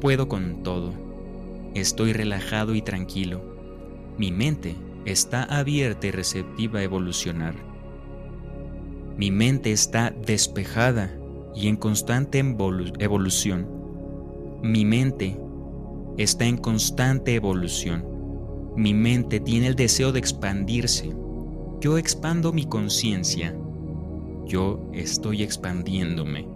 puedo 0.00 0.28
con 0.28 0.62
todo. 0.62 0.92
Estoy 1.74 2.12
relajado 2.12 2.76
y 2.76 2.82
tranquilo. 2.82 3.42
Mi 4.16 4.30
mente 4.30 4.76
está 5.06 5.42
abierta 5.42 6.06
y 6.06 6.12
receptiva 6.12 6.78
a 6.78 6.82
evolucionar. 6.84 7.56
Mi 9.16 9.32
mente 9.32 9.72
está 9.72 10.14
despejada 10.24 11.10
y 11.52 11.66
en 11.66 11.74
constante 11.74 12.38
evolución. 12.38 13.66
Mi 14.62 14.84
mente 14.84 15.36
está 16.16 16.44
en 16.46 16.58
constante 16.58 17.34
evolución. 17.34 18.04
Mi 18.76 18.94
mente 18.94 19.40
tiene 19.40 19.66
el 19.66 19.74
deseo 19.74 20.12
de 20.12 20.20
expandirse. 20.20 21.12
Yo 21.80 21.98
expando 21.98 22.52
mi 22.52 22.66
conciencia. 22.66 23.52
Yo 24.46 24.80
estoy 24.92 25.42
expandiéndome. 25.42 26.46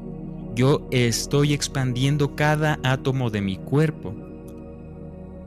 Yo 0.55 0.87
estoy 0.93 1.53
expandiendo 1.53 2.37
cada 2.37 2.79
átomo 2.85 3.31
de 3.31 3.41
mi 3.41 3.57
cuerpo. 3.57 4.15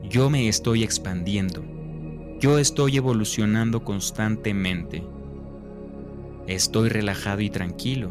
Yo 0.02 0.28
me 0.28 0.46
estoy 0.48 0.82
expandiendo. 0.82 1.64
Yo 2.40 2.58
estoy 2.58 2.98
evolucionando 2.98 3.82
constantemente. 3.82 5.02
Estoy 6.46 6.90
relajado 6.90 7.40
y 7.40 7.48
tranquilo. 7.48 8.10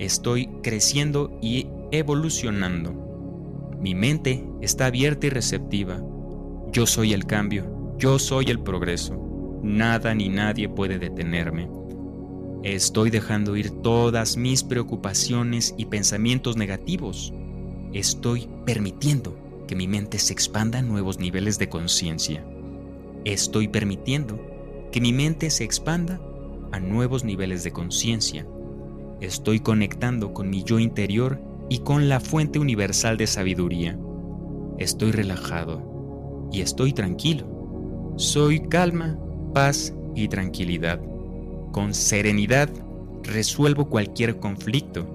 Estoy 0.00 0.48
creciendo 0.62 1.38
y 1.40 1.68
evolucionando. 1.92 2.92
Mi 3.80 3.94
mente 3.94 4.44
está 4.60 4.86
abierta 4.86 5.28
y 5.28 5.30
receptiva. 5.30 6.02
Yo 6.72 6.86
soy 6.86 7.12
el 7.12 7.26
cambio. 7.26 7.94
Yo 7.98 8.18
soy 8.18 8.46
el 8.46 8.58
progreso. 8.58 9.16
Nada 9.62 10.12
ni 10.12 10.28
nadie 10.28 10.68
puede 10.68 10.98
detenerme. 10.98 11.83
Estoy 12.64 13.10
dejando 13.10 13.58
ir 13.58 13.70
todas 13.82 14.38
mis 14.38 14.64
preocupaciones 14.64 15.74
y 15.76 15.84
pensamientos 15.84 16.56
negativos. 16.56 17.30
Estoy 17.92 18.48
permitiendo 18.64 19.36
que 19.68 19.76
mi 19.76 19.86
mente 19.86 20.18
se 20.18 20.32
expanda 20.32 20.78
a 20.78 20.82
nuevos 20.82 21.18
niveles 21.18 21.58
de 21.58 21.68
conciencia. 21.68 22.42
Estoy 23.26 23.68
permitiendo 23.68 24.40
que 24.90 25.02
mi 25.02 25.12
mente 25.12 25.50
se 25.50 25.62
expanda 25.62 26.22
a 26.72 26.80
nuevos 26.80 27.22
niveles 27.22 27.64
de 27.64 27.72
conciencia. 27.72 28.46
Estoy 29.20 29.60
conectando 29.60 30.32
con 30.32 30.48
mi 30.48 30.64
yo 30.64 30.78
interior 30.78 31.42
y 31.68 31.80
con 31.80 32.08
la 32.08 32.18
fuente 32.18 32.58
universal 32.58 33.18
de 33.18 33.26
sabiduría. 33.26 33.98
Estoy 34.78 35.12
relajado 35.12 36.48
y 36.50 36.62
estoy 36.62 36.94
tranquilo. 36.94 38.14
Soy 38.16 38.60
calma, 38.68 39.18
paz 39.52 39.92
y 40.14 40.28
tranquilidad. 40.28 41.13
Con 41.74 41.92
serenidad 41.92 42.70
resuelvo 43.24 43.88
cualquier 43.88 44.38
conflicto. 44.38 45.08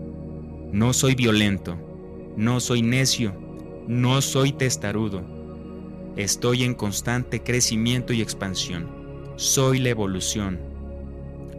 No 0.74 0.92
soy 0.92 1.16
violento, 1.16 1.78
no 2.36 2.60
soy 2.60 2.82
necio, 2.82 3.34
no 3.88 4.22
soy 4.22 4.52
testarudo. 4.52 5.22
Estoy 6.18 6.66
en 6.66 6.74
constante 6.74 7.44
crecimiento 7.44 8.12
y 8.12 8.22
expansión. 8.22 8.90
Soy 9.38 9.80
la 9.80 9.88
evolución. 9.88 10.60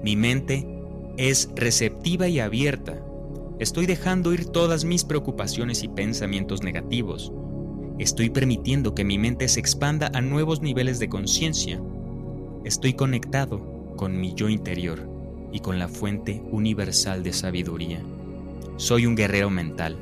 Mi 0.05 0.17
mente 0.17 0.69
es 1.17 1.49
receptiva 1.55 2.29
y 2.29 2.39
abierta. 2.39 3.03
Estoy 3.59 3.87
dejando 3.87 4.35
ir 4.35 4.45
todas 4.45 4.85
mis 4.85 5.05
preocupaciones 5.05 5.83
y 5.83 5.89
pensamientos 5.89 6.63
negativos. 6.63 7.33
Estoy 7.99 8.29
permitiendo 8.29 8.95
que 8.95 9.05
mi 9.05 9.17
mente 9.17 9.49
se 9.49 9.61
expanda 9.61 10.11
a 10.13 10.21
nuevos 10.21 10.61
niveles 10.61 10.99
de 10.99 11.09
conciencia. 11.09 11.81
Estoy 12.67 12.93
conectado 12.93 13.80
con 14.01 14.19
mi 14.19 14.33
yo 14.33 14.49
interior 14.49 15.07
y 15.53 15.61
con 15.61 15.79
la 15.79 15.87
fuente 15.87 16.43
universal 16.51 17.23
de 17.23 17.35
sabiduría. 17.35 18.01
Soy 18.77 19.05
un 19.05 19.15
guerrero 19.15 19.51
mental. 19.51 19.95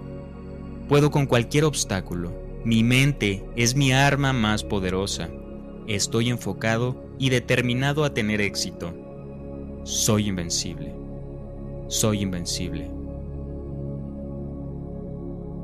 Puedo 0.88 1.10
con 1.10 1.26
cualquier 1.26 1.64
obstáculo. 1.64 2.30
Mi 2.64 2.84
mente 2.84 3.44
es 3.56 3.74
mi 3.74 3.90
arma 3.90 4.32
más 4.32 4.62
poderosa. 4.62 5.28
Estoy 5.88 6.30
enfocado 6.30 6.94
y 7.18 7.30
determinado 7.30 8.04
a 8.04 8.14
tener 8.14 8.40
éxito. 8.40 8.94
Soy 9.82 10.28
invencible. 10.28 10.94
Soy 11.88 12.22
invencible. 12.22 12.88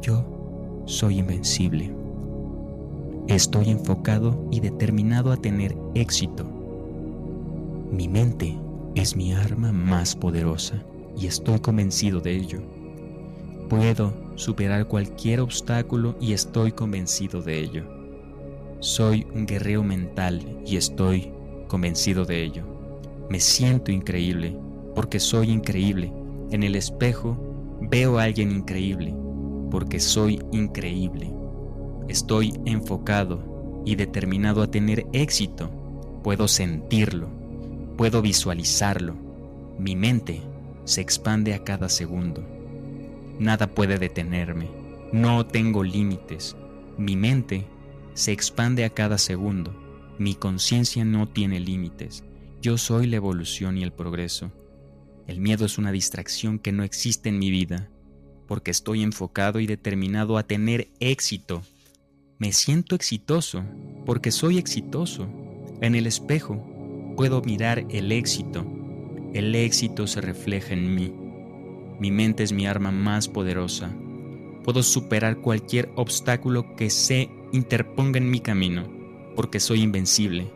Yo 0.02 0.82
soy 0.86 1.20
invencible. 1.20 1.94
Estoy 3.28 3.70
enfocado 3.70 4.48
y 4.50 4.58
determinado 4.58 5.30
a 5.30 5.36
tener 5.36 5.76
éxito. 5.94 6.53
Mi 7.94 8.08
mente 8.08 8.58
es 8.96 9.14
mi 9.14 9.32
arma 9.34 9.70
más 9.70 10.16
poderosa 10.16 10.82
y 11.16 11.28
estoy 11.28 11.60
convencido 11.60 12.18
de 12.18 12.34
ello. 12.34 12.60
Puedo 13.68 14.12
superar 14.34 14.88
cualquier 14.88 15.38
obstáculo 15.38 16.16
y 16.20 16.32
estoy 16.32 16.72
convencido 16.72 17.40
de 17.40 17.60
ello. 17.60 17.84
Soy 18.80 19.28
un 19.32 19.46
guerrero 19.46 19.84
mental 19.84 20.42
y 20.66 20.76
estoy 20.76 21.30
convencido 21.68 22.24
de 22.24 22.42
ello. 22.42 22.64
Me 23.30 23.38
siento 23.38 23.92
increíble 23.92 24.58
porque 24.96 25.20
soy 25.20 25.52
increíble. 25.52 26.12
En 26.50 26.64
el 26.64 26.74
espejo 26.74 27.38
veo 27.80 28.18
a 28.18 28.24
alguien 28.24 28.50
increíble 28.50 29.14
porque 29.70 30.00
soy 30.00 30.40
increíble. 30.50 31.32
Estoy 32.08 32.54
enfocado 32.64 33.82
y 33.86 33.94
determinado 33.94 34.62
a 34.62 34.66
tener 34.66 35.06
éxito. 35.12 35.70
Puedo 36.24 36.48
sentirlo, 36.48 37.43
puedo 37.96 38.22
visualizarlo. 38.22 39.14
Mi 39.78 39.96
mente 39.96 40.42
se 40.84 41.00
expande 41.00 41.54
a 41.54 41.64
cada 41.64 41.88
segundo. 41.88 42.44
Nada 43.38 43.68
puede 43.68 43.98
detenerme. 43.98 44.68
No 45.12 45.46
tengo 45.46 45.82
límites. 45.84 46.56
Mi 46.98 47.16
mente 47.16 47.66
se 48.14 48.32
expande 48.32 48.84
a 48.84 48.90
cada 48.90 49.18
segundo. 49.18 49.74
Mi 50.18 50.34
conciencia 50.34 51.04
no 51.04 51.28
tiene 51.28 51.60
límites. 51.60 52.24
Yo 52.60 52.78
soy 52.78 53.06
la 53.06 53.16
evolución 53.16 53.78
y 53.78 53.82
el 53.82 53.92
progreso. 53.92 54.52
El 55.26 55.40
miedo 55.40 55.64
es 55.64 55.78
una 55.78 55.92
distracción 55.92 56.58
que 56.58 56.72
no 56.72 56.82
existe 56.82 57.28
en 57.28 57.38
mi 57.38 57.50
vida, 57.50 57.90
porque 58.46 58.70
estoy 58.70 59.02
enfocado 59.02 59.58
y 59.58 59.66
determinado 59.66 60.36
a 60.36 60.42
tener 60.44 60.88
éxito. 61.00 61.62
Me 62.38 62.52
siento 62.52 62.94
exitoso, 62.94 63.64
porque 64.04 64.30
soy 64.30 64.58
exitoso. 64.58 65.28
En 65.80 65.94
el 65.94 66.06
espejo 66.06 66.73
puedo 67.16 67.42
mirar 67.42 67.86
el 67.90 68.12
éxito. 68.12 68.64
El 69.32 69.54
éxito 69.54 70.06
se 70.06 70.20
refleja 70.20 70.74
en 70.74 70.94
mí. 70.94 71.12
Mi 71.98 72.10
mente 72.10 72.42
es 72.42 72.52
mi 72.52 72.66
arma 72.66 72.90
más 72.90 73.28
poderosa. 73.28 73.94
Puedo 74.64 74.82
superar 74.82 75.38
cualquier 75.38 75.90
obstáculo 75.96 76.74
que 76.76 76.90
se 76.90 77.30
interponga 77.52 78.18
en 78.18 78.30
mi 78.30 78.40
camino, 78.40 78.88
porque 79.36 79.60
soy 79.60 79.82
invencible. 79.82 80.50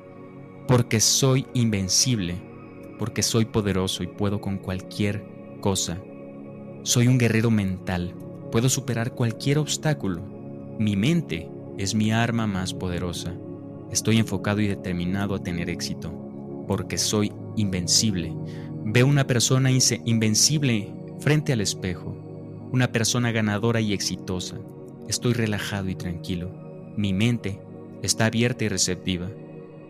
Porque 0.67 1.01
soy 1.01 1.47
invencible. 1.55 2.37
Porque 2.99 3.23
soy 3.23 3.45
poderoso 3.45 4.03
y 4.03 4.09
puedo 4.09 4.41
con 4.41 4.59
cualquier 4.59 5.25
cosa. 5.61 5.99
Soy 6.83 7.07
un 7.07 7.19
guerrero 7.19 7.51
mental. 7.51 8.15
Puedo 8.51 8.69
superar 8.69 9.13
cualquier 9.13 9.59
obstáculo. 9.59 10.23
Mi 10.79 10.97
mente 10.97 11.49
es 11.77 11.95
mi 11.95 12.11
arma 12.11 12.47
más 12.47 12.75
poderosa. 12.75 13.35
Estoy 13.91 14.19
enfocado 14.19 14.61
y 14.61 14.67
determinado 14.67 15.35
a 15.35 15.43
tener 15.43 15.71
éxito, 15.71 16.28
porque 16.69 16.99
soy 16.99 17.33
invencible. 17.57 18.33
Veo 18.85 19.09
una 19.09 19.27
persona 19.27 19.71
invencible 19.73 20.95
frente 21.19 21.53
al 21.53 21.61
espejo, 21.61 22.17
una 22.71 22.93
persona 22.93 23.33
ganadora 23.33 23.81
y 23.81 23.93
exitosa. 23.93 24.61
Estoy 25.09 25.33
relajado 25.33 25.89
y 25.89 25.97
tranquilo. 25.97 26.53
Mi 26.97 27.13
mente 27.13 27.61
está 28.03 28.27
abierta 28.27 28.65
y 28.65 28.69
receptiva. 28.69 29.29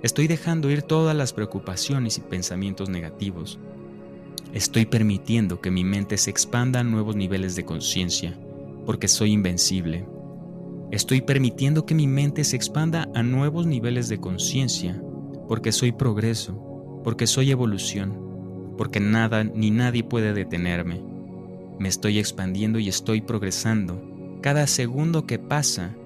Estoy 0.03 0.29
dejando 0.29 0.71
ir 0.71 0.83
todas 0.83 1.17
las 1.17 1.33
preocupaciones 1.33 2.19
y 2.19 2.21
pensamientos 2.23 2.88
negativos. 2.88 3.59
Estoy 4.55 4.87
permitiendo 4.87 5.61
que 5.61 5.71
mi 5.71 5.85
mente 5.85 6.17
se 6.17 6.31
expanda 6.31 6.81
a 6.81 6.85
nuevos 6.85 7.17
niveles 7.17 7.57
de 7.57 7.64
conciencia, 7.64 8.38
porque 8.87 9.09
soy 9.09 9.33
invencible. 9.33 10.07
Estoy 10.91 11.21
permitiendo 11.21 11.85
que 11.85 11.95
mi 11.95 12.07
mente 12.07 12.45
se 12.45 12.57
expanda 12.57 13.09
a 13.14 13.23
nuevos 13.23 13.67
niveles 13.67 14.09
de 14.09 14.19
conciencia, 14.19 15.03
porque 15.49 15.73
soy 15.73 15.93
progreso, 15.93 16.67
porque 17.09 17.27
soy 17.27 17.51
evolución, 17.51 18.75
porque 18.77 19.01
nada 19.01 19.42
ni 19.42 19.71
nadie 19.71 20.05
puede 20.05 20.35
detenerme. 20.35 21.01
Me 21.79 21.88
estoy 21.88 22.18
expandiendo 22.18 22.79
y 22.79 22.90
estoy 22.90 23.23
progresando. 23.23 23.99
Cada 24.42 24.66
segundo 24.66 25.25
que 25.25 25.38
pasa, 25.38 25.97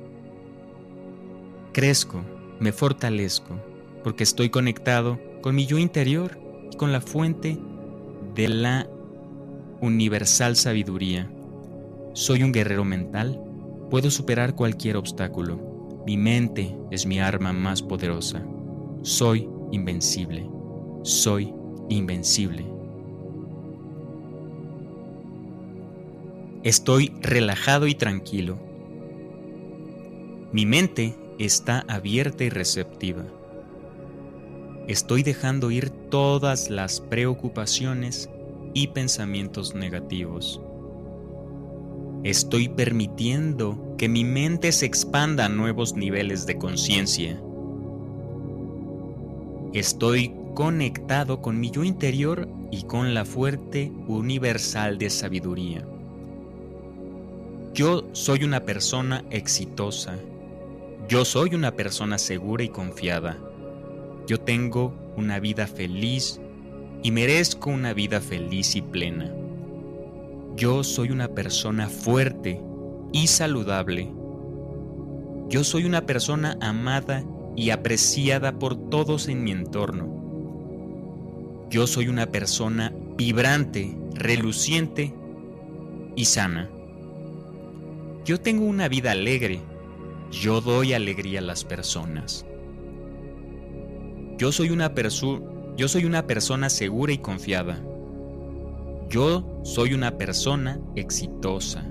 crezco, 1.73 2.23
me 2.61 2.71
fortalezco, 2.71 3.57
porque 4.05 4.23
estoy 4.23 4.51
conectado 4.51 5.19
con 5.43 5.57
mi 5.57 5.67
yo 5.67 5.77
interior 5.77 6.39
y 6.71 6.77
con 6.77 6.93
la 6.93 7.01
fuente 7.01 7.59
de 8.37 8.47
la 8.47 8.89
universal 9.81 10.55
sabiduría. 10.55 11.29
Soy 12.13 12.45
un 12.45 12.53
guerrero 12.53 12.85
mental, 12.85 13.43
puedo 13.91 14.09
superar 14.09 14.55
cualquier 14.55 14.97
obstáculo. 14.97 16.05
Mi 16.07 16.17
mente 16.17 16.77
es 16.93 17.07
mi 17.07 17.19
arma 17.19 17.53
más 17.53 17.83
poderosa. 17.83 18.47
Soy 19.03 19.49
invencible. 19.73 20.62
Soy 21.03 21.53
invencible. 21.89 22.65
Estoy 26.63 27.13
relajado 27.21 27.89
y 27.89 27.97
tranquilo. 27.97 28.57
Mi 30.53 30.65
mente 30.65 31.17
está 31.41 31.85
abierta 31.89 32.45
y 32.45 32.51
receptiva. 32.51 33.25
Estoy 34.87 35.25
dejando 35.25 35.73
ir 35.73 35.91
todas 35.91 36.71
las 36.71 37.01
preocupaciones 37.01 38.31
y 38.73 38.87
pensamientos 38.87 39.75
negativos. 39.75 40.61
Estoy 42.23 42.69
permitiendo 42.69 43.97
que 43.99 44.09
mi 44.09 44.23
mente 44.23 44.71
se 44.71 44.87
expanda 44.87 45.47
a 45.47 45.49
nuevos 45.49 45.97
niveles 45.97 46.47
de 46.47 46.59
conciencia. 46.59 47.43
Estoy 49.73 50.33
conectado 50.55 51.41
con 51.41 51.59
mi 51.59 51.71
yo 51.71 51.85
interior 51.85 52.49
y 52.71 52.83
con 52.83 53.15
la 53.15 53.25
fuerte 53.25 53.93
universal 54.07 54.99
de 54.99 55.11
sabiduría. 55.11 55.87
Yo 57.75 58.05
soy 58.13 58.45
una 58.45 58.61
persona 58.61 59.25
exitosa. 59.31 60.17
Yo 61.09 61.25
soy 61.25 61.55
una 61.55 61.73
persona 61.73 62.19
segura 62.19 62.65
y 62.65 62.69
confiada. 62.69 63.39
Yo 64.27 64.39
tengo 64.39 64.95
una 65.17 65.41
vida 65.41 65.67
feliz 65.67 66.41
y 67.03 67.11
merezco 67.11 67.71
una 67.71 67.95
vida 67.95 68.21
feliz 68.21 68.77
y 68.77 68.83
plena. 68.83 69.33
Yo 70.55 70.85
soy 70.85 71.11
una 71.11 71.29
persona 71.29 71.89
fuerte 71.89 72.61
y 73.13 73.27
saludable. 73.27 74.13
Yo 75.49 75.65
soy 75.65 75.87
una 75.87 76.03
persona 76.07 76.59
amada 76.61 77.25
y 77.57 77.71
apreciada 77.71 78.59
por 78.59 78.77
todos 78.91 79.29
en 79.29 79.45
mi 79.45 79.51
entorno. 79.51 80.22
Yo 81.73 81.87
soy 81.87 82.09
una 82.09 82.27
persona 82.27 82.93
vibrante, 83.17 83.97
reluciente 84.13 85.15
y 86.15 86.27
sana. 86.27 86.69
Yo 88.27 88.39
tengo 88.39 88.67
una 88.67 88.89
vida 88.89 89.13
alegre. 89.13 89.59
Yo 90.31 90.61
doy 90.61 90.93
alegría 90.93 91.39
a 91.39 91.43
las 91.43 91.65
personas. 91.65 92.45
Yo 94.37 94.53
soy 94.53 94.69
una 94.69 94.93
yo 95.79 95.89
soy 95.89 96.05
una 96.05 96.27
persona 96.27 96.69
segura 96.69 97.15
y 97.15 97.19
confiada. 97.19 97.83
Yo 99.09 99.59
soy 99.65 99.95
una 99.95 100.19
persona 100.19 100.79
exitosa. 100.95 101.87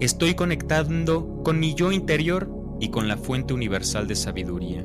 Estoy 0.00 0.34
conectando 0.34 1.40
con 1.44 1.60
mi 1.60 1.74
yo 1.74 1.92
interior 1.92 2.50
y 2.80 2.88
con 2.88 3.06
la 3.06 3.16
fuente 3.16 3.54
universal 3.54 4.08
de 4.08 4.16
sabiduría. 4.16 4.84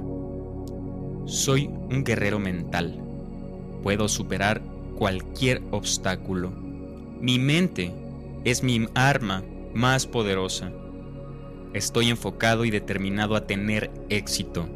Soy 1.26 1.66
un 1.66 2.04
guerrero 2.04 2.38
mental. 2.38 3.09
Puedo 3.84 4.08
superar 4.08 4.62
cualquier 4.96 5.62
obstáculo. 5.72 6.52
Mi 7.22 7.40
mente 7.40 7.94
es 8.44 8.64
mi 8.64 8.88
arma 8.94 9.44
más 9.74 10.06
poderosa. 10.06 10.72
Estoy 11.74 12.10
enfocado 12.10 12.66
y 12.66 12.72
determinado 12.72 13.36
a 13.36 13.46
tener 13.46 13.92
éxito. 14.10 14.68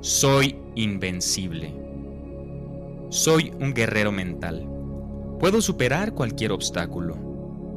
Soy 0.00 0.56
invencible. 0.74 1.72
Soy 3.08 3.52
un 3.60 3.74
guerrero 3.74 4.12
mental. 4.12 4.68
Puedo 5.38 5.60
superar 5.60 6.14
cualquier 6.14 6.52
obstáculo. 6.52 7.16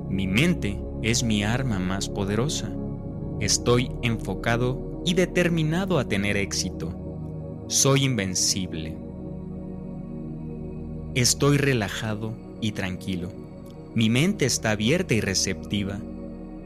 Mi 0.10 0.27
mente 0.27 0.79
es 1.01 1.23
mi 1.23 1.43
arma 1.43 1.79
más 1.79 2.10
poderosa. 2.10 2.71
Estoy 3.39 3.91
enfocado 4.01 5.01
y 5.05 5.13
determinado 5.13 5.99
a 5.99 6.08
tener 6.08 6.38
éxito. 6.38 6.93
Soy 7.67 8.05
invencible. 8.05 9.04
Estoy 11.15 11.56
relajado 11.56 12.34
y 12.60 12.73
tranquilo. 12.73 13.32
Mi 13.93 14.10
mente 14.10 14.43
está 14.43 14.71
abierta 14.71 15.13
y 15.13 15.21
receptiva. 15.21 15.97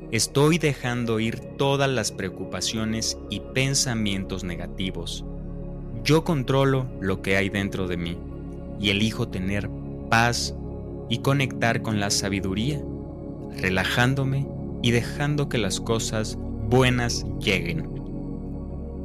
Estoy 0.09 0.57
dejando 0.57 1.19
ir 1.19 1.39
todas 1.39 1.87
las 1.87 2.11
preocupaciones 2.11 3.15
y 3.29 3.41
pensamientos 3.41 4.43
negativos. 4.43 5.23
Yo 6.03 6.23
controlo 6.23 6.87
lo 6.99 7.21
que 7.21 7.37
hay 7.37 7.49
dentro 7.49 7.87
de 7.87 7.97
mí 7.97 8.17
y 8.79 8.89
elijo 8.89 9.27
tener 9.27 9.69
paz 10.09 10.55
y 11.09 11.19
conectar 11.19 11.83
con 11.83 11.99
la 11.99 12.09
sabiduría, 12.09 12.81
relajándome 13.55 14.47
y 14.81 14.89
dejando 14.89 15.47
que 15.47 15.59
las 15.59 15.79
cosas 15.79 16.39
buenas 16.69 17.23
lleguen. 17.39 17.87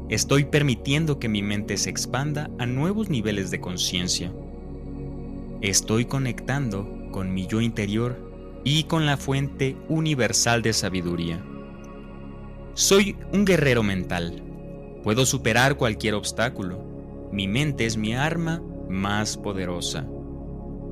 Estoy 0.09 0.45
permitiendo 0.45 1.19
que 1.19 1.29
mi 1.29 1.43
mente 1.43 1.77
se 1.77 1.91
expanda 1.91 2.49
a 2.59 2.65
nuevos 2.65 3.11
niveles 3.11 3.51
de 3.51 3.61
conciencia 3.61 4.33
Estoy 5.65 6.05
conectando 6.05 6.87
con 7.11 7.33
mi 7.33 7.47
yo 7.47 7.63
interior 7.63 8.61
y 8.65 8.85
con 8.85 9.07
la 9.07 9.17
fuente 9.17 9.79
universal 9.89 10.61
de 10.61 10.75
sabiduría. 10.75 11.43
Soy 12.75 13.17
un 13.33 13.47
guerrero 13.47 13.83
mental. 13.83 14.43
Puedo 15.03 15.25
superar 15.25 15.79
cualquier 15.79 16.13
obstáculo. 16.17 16.85
Mi 17.33 17.49
mente 17.49 17.87
es 17.87 17.97
mi 17.97 18.13
arma 18.13 18.63
más 18.91 19.39
poderosa. 19.39 20.07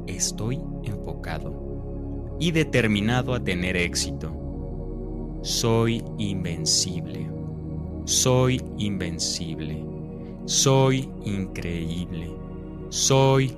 Estoy 0.07 0.59
enfocado 0.85 2.39
y 2.41 2.53
determinado 2.53 3.35
a 3.35 3.45
tener 3.45 3.77
éxito. 3.77 4.35
Soy 5.43 6.03
invencible. 6.17 7.31
Soy 8.07 8.59
invencible. 8.79 9.85
Soy 10.47 11.11
increíble. 11.27 12.33
Soy 12.89 13.55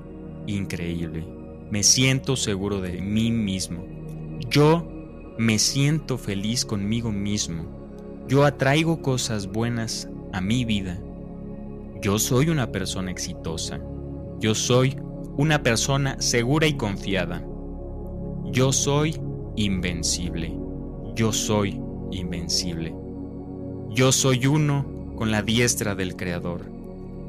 increíble. 0.47 1.25
Me 1.69 1.83
siento 1.83 2.35
seguro 2.35 2.81
de 2.81 3.01
mí 3.01 3.31
mismo. 3.31 3.85
Yo 4.49 4.87
me 5.37 5.59
siento 5.59 6.17
feliz 6.17 6.65
conmigo 6.65 7.11
mismo. 7.11 7.65
Yo 8.27 8.45
atraigo 8.45 9.01
cosas 9.01 9.47
buenas 9.47 10.09
a 10.31 10.41
mi 10.41 10.65
vida. 10.65 10.99
Yo 12.01 12.19
soy 12.19 12.49
una 12.49 12.71
persona 12.71 13.11
exitosa. 13.11 13.79
Yo 14.39 14.55
soy 14.55 14.95
una 15.37 15.63
persona 15.63 16.17
segura 16.19 16.67
y 16.67 16.75
confiada. 16.75 17.43
Yo 18.51 18.71
soy 18.71 19.19
invencible. 19.55 20.55
Yo 21.15 21.31
soy 21.33 21.79
invencible. 22.11 22.93
Yo 23.89 24.11
soy 24.11 24.45
uno 24.45 24.85
con 25.15 25.31
la 25.31 25.41
diestra 25.41 25.95
del 25.95 26.15
Creador. 26.15 26.65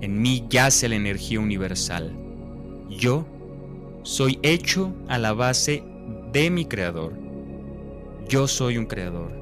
En 0.00 0.20
mí 0.20 0.44
yace 0.50 0.88
la 0.88 0.96
energía 0.96 1.40
universal. 1.40 2.25
Yo 2.98 3.26
soy 4.04 4.38
hecho 4.42 4.94
a 5.08 5.18
la 5.18 5.34
base 5.34 5.84
de 6.32 6.50
mi 6.50 6.64
creador. 6.64 7.12
Yo 8.26 8.48
soy 8.48 8.78
un 8.78 8.86
creador. 8.86 9.32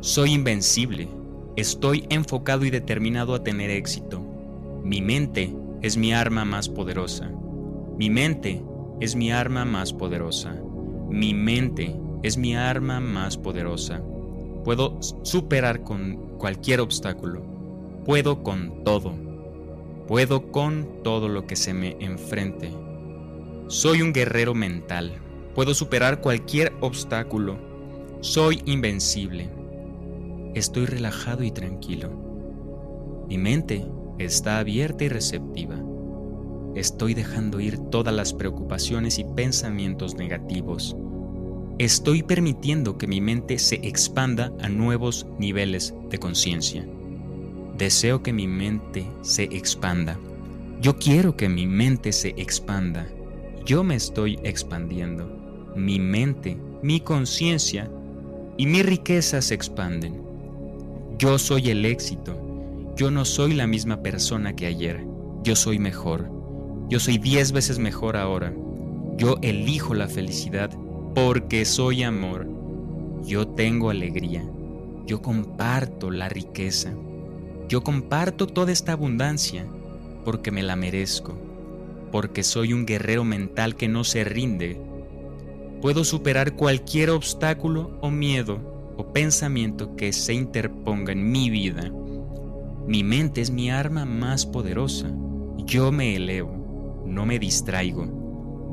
Soy 0.00 0.32
invencible. 0.32 1.08
Estoy 1.54 2.06
enfocado 2.10 2.64
y 2.64 2.70
determinado 2.70 3.34
a 3.34 3.44
tener 3.44 3.70
éxito. 3.70 4.20
Mi 4.82 5.00
mente 5.00 5.54
es 5.82 5.96
mi 5.96 6.12
arma 6.12 6.44
más 6.44 6.68
poderosa. 6.68 7.30
Mi 7.96 8.10
mente 8.10 8.60
es 9.00 9.14
mi 9.14 9.30
arma 9.30 9.64
más 9.64 9.92
poderosa. 9.92 10.56
Mi 11.08 11.32
mente 11.32 11.94
es 12.24 12.36
mi 12.36 12.56
arma 12.56 12.98
más 12.98 13.36
poderosa. 13.36 14.02
Puedo 14.64 14.98
superar 15.22 15.84
con 15.84 16.38
cualquier 16.38 16.80
obstáculo. 16.80 17.42
Puedo 18.04 18.42
con 18.42 18.82
todo. 18.82 19.29
Puedo 20.10 20.50
con 20.50 21.04
todo 21.04 21.28
lo 21.28 21.46
que 21.46 21.54
se 21.54 21.72
me 21.72 21.96
enfrente. 22.00 22.72
Soy 23.68 24.02
un 24.02 24.12
guerrero 24.12 24.54
mental. 24.54 25.12
Puedo 25.54 25.72
superar 25.72 26.20
cualquier 26.20 26.72
obstáculo. 26.80 27.56
Soy 28.18 28.60
invencible. 28.64 29.48
Estoy 30.56 30.86
relajado 30.86 31.44
y 31.44 31.52
tranquilo. 31.52 32.10
Mi 33.28 33.38
mente 33.38 33.86
está 34.18 34.58
abierta 34.58 35.04
y 35.04 35.08
receptiva. 35.10 35.80
Estoy 36.74 37.14
dejando 37.14 37.60
ir 37.60 37.78
todas 37.78 38.12
las 38.12 38.34
preocupaciones 38.34 39.16
y 39.20 39.24
pensamientos 39.36 40.16
negativos. 40.16 40.96
Estoy 41.78 42.24
permitiendo 42.24 42.98
que 42.98 43.06
mi 43.06 43.20
mente 43.20 43.60
se 43.60 43.76
expanda 43.86 44.52
a 44.60 44.68
nuevos 44.68 45.28
niveles 45.38 45.94
de 46.08 46.18
conciencia. 46.18 46.84
Deseo 47.80 48.22
que 48.22 48.34
mi 48.34 48.46
mente 48.46 49.06
se 49.22 49.44
expanda. 49.44 50.18
Yo 50.82 50.98
quiero 50.98 51.34
que 51.34 51.48
mi 51.48 51.66
mente 51.66 52.12
se 52.12 52.34
expanda. 52.36 53.08
Yo 53.64 53.82
me 53.84 53.94
estoy 53.94 54.38
expandiendo. 54.44 55.72
Mi 55.74 55.98
mente, 55.98 56.58
mi 56.82 57.00
conciencia 57.00 57.90
y 58.58 58.66
mi 58.66 58.82
riqueza 58.82 59.40
se 59.40 59.54
expanden. 59.54 60.20
Yo 61.16 61.38
soy 61.38 61.70
el 61.70 61.86
éxito. 61.86 62.38
Yo 62.96 63.10
no 63.10 63.24
soy 63.24 63.54
la 63.54 63.66
misma 63.66 64.02
persona 64.02 64.54
que 64.54 64.66
ayer. 64.66 65.02
Yo 65.42 65.56
soy 65.56 65.78
mejor. 65.78 66.30
Yo 66.90 67.00
soy 67.00 67.16
diez 67.16 67.50
veces 67.50 67.78
mejor 67.78 68.18
ahora. 68.18 68.52
Yo 69.16 69.38
elijo 69.40 69.94
la 69.94 70.06
felicidad 70.06 70.68
porque 71.14 71.64
soy 71.64 72.02
amor. 72.02 72.46
Yo 73.24 73.48
tengo 73.48 73.88
alegría. 73.88 74.46
Yo 75.06 75.22
comparto 75.22 76.10
la 76.10 76.28
riqueza. 76.28 76.92
Yo 77.70 77.84
comparto 77.84 78.48
toda 78.48 78.72
esta 78.72 78.90
abundancia 78.90 79.64
porque 80.24 80.50
me 80.50 80.64
la 80.64 80.74
merezco, 80.74 81.38
porque 82.10 82.42
soy 82.42 82.72
un 82.72 82.84
guerrero 82.84 83.22
mental 83.22 83.76
que 83.76 83.86
no 83.86 84.02
se 84.02 84.24
rinde. 84.24 84.76
Puedo 85.80 86.02
superar 86.02 86.56
cualquier 86.56 87.10
obstáculo 87.10 87.96
o 88.00 88.10
miedo 88.10 88.58
o 88.96 89.12
pensamiento 89.12 89.94
que 89.94 90.12
se 90.12 90.34
interponga 90.34 91.12
en 91.12 91.30
mi 91.30 91.48
vida. 91.48 91.92
Mi 92.88 93.04
mente 93.04 93.40
es 93.40 93.52
mi 93.52 93.70
arma 93.70 94.04
más 94.04 94.46
poderosa. 94.46 95.08
Yo 95.58 95.92
me 95.92 96.16
elevo, 96.16 97.04
no 97.06 97.24
me 97.24 97.38
distraigo. 97.38 98.04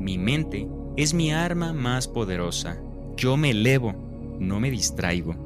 Mi 0.00 0.18
mente 0.18 0.66
es 0.96 1.14
mi 1.14 1.30
arma 1.30 1.72
más 1.72 2.08
poderosa. 2.08 2.82
Yo 3.16 3.36
me 3.36 3.50
elevo, 3.50 3.94
no 4.40 4.58
me 4.58 4.72
distraigo. 4.72 5.36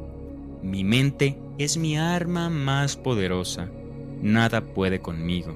Mi 0.63 0.85
mente 0.85 1.42
es 1.59 1.77
mi 1.77 1.97
arma 1.97 2.49
más 2.49 2.97
poderosa. 2.97 3.69
Nada 4.23 4.63
puede 4.63 5.01
conmigo. 5.01 5.55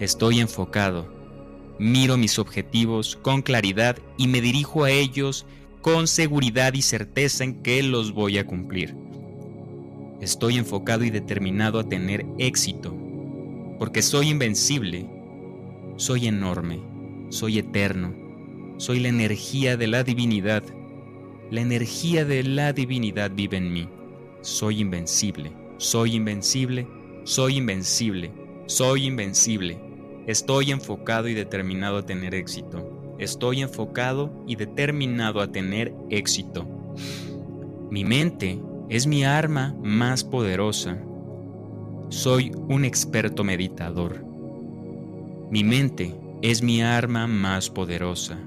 Estoy 0.00 0.40
enfocado. 0.40 1.12
Miro 1.78 2.16
mis 2.16 2.38
objetivos 2.38 3.16
con 3.16 3.42
claridad 3.42 3.98
y 4.16 4.28
me 4.28 4.40
dirijo 4.40 4.84
a 4.84 4.90
ellos 4.90 5.44
con 5.82 6.06
seguridad 6.06 6.72
y 6.74 6.82
certeza 6.82 7.44
en 7.44 7.62
que 7.62 7.82
los 7.82 8.12
voy 8.12 8.38
a 8.38 8.46
cumplir. 8.46 8.94
Estoy 10.20 10.56
enfocado 10.56 11.04
y 11.04 11.10
determinado 11.10 11.78
a 11.78 11.88
tener 11.88 12.24
éxito, 12.38 12.96
porque 13.78 14.00
soy 14.00 14.30
invencible, 14.30 15.06
soy 15.96 16.28
enorme, 16.28 16.80
soy 17.28 17.58
eterno, 17.58 18.14
soy 18.78 19.00
la 19.00 19.08
energía 19.08 19.76
de 19.76 19.88
la 19.88 20.02
divinidad. 20.02 20.62
La 21.50 21.60
energía 21.60 22.24
de 22.24 22.42
la 22.42 22.72
divinidad 22.72 23.32
vive 23.32 23.58
en 23.58 23.72
mí 23.72 23.88
soy 24.44 24.82
invencible, 24.82 25.50
soy 25.78 26.16
invencible, 26.16 26.86
soy 27.24 27.56
invencible, 27.56 28.30
soy 28.66 29.06
invencible. 29.06 29.80
Estoy 30.26 30.70
enfocado 30.70 31.28
y 31.28 31.34
determinado 31.34 31.96
a 31.96 32.02
tener 32.02 32.34
éxito. 32.34 33.16
Estoy 33.18 33.62
enfocado 33.62 34.30
y 34.46 34.56
determinado 34.56 35.40
a 35.40 35.50
tener 35.50 35.94
éxito. 36.10 36.66
Mi 37.90 38.04
mente 38.04 38.60
es 38.90 39.06
mi 39.06 39.24
arma 39.24 39.74
más 39.82 40.24
poderosa. 40.24 40.98
Soy 42.10 42.52
un 42.68 42.84
experto 42.84 43.44
meditador. 43.44 44.22
Mi 45.50 45.64
mente 45.64 46.14
es 46.42 46.62
mi 46.62 46.82
arma 46.82 47.26
más 47.26 47.70
poderosa. 47.70 48.38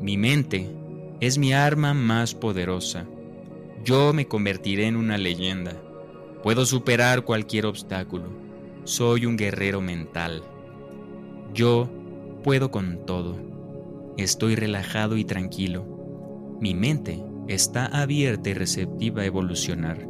Mi 0.00 0.16
mente 0.16 0.66
es 1.20 1.36
mi 1.36 1.52
arma 1.52 1.92
más 1.92 2.34
poderosa. 2.34 3.06
Yo 3.84 4.12
me 4.12 4.28
convertiré 4.28 4.86
en 4.86 4.94
una 4.94 5.18
leyenda. 5.18 5.72
Puedo 6.44 6.64
superar 6.66 7.24
cualquier 7.24 7.66
obstáculo. 7.66 8.26
Soy 8.84 9.26
un 9.26 9.36
guerrero 9.36 9.80
mental. 9.80 10.44
Yo 11.52 11.90
puedo 12.44 12.70
con 12.70 13.04
todo. 13.06 13.36
Estoy 14.16 14.54
relajado 14.54 15.16
y 15.16 15.24
tranquilo. 15.24 15.84
Mi 16.60 16.74
mente 16.74 17.24
está 17.48 17.86
abierta 17.86 18.50
y 18.50 18.54
receptiva 18.54 19.22
a 19.22 19.26
evolucionar. 19.26 20.06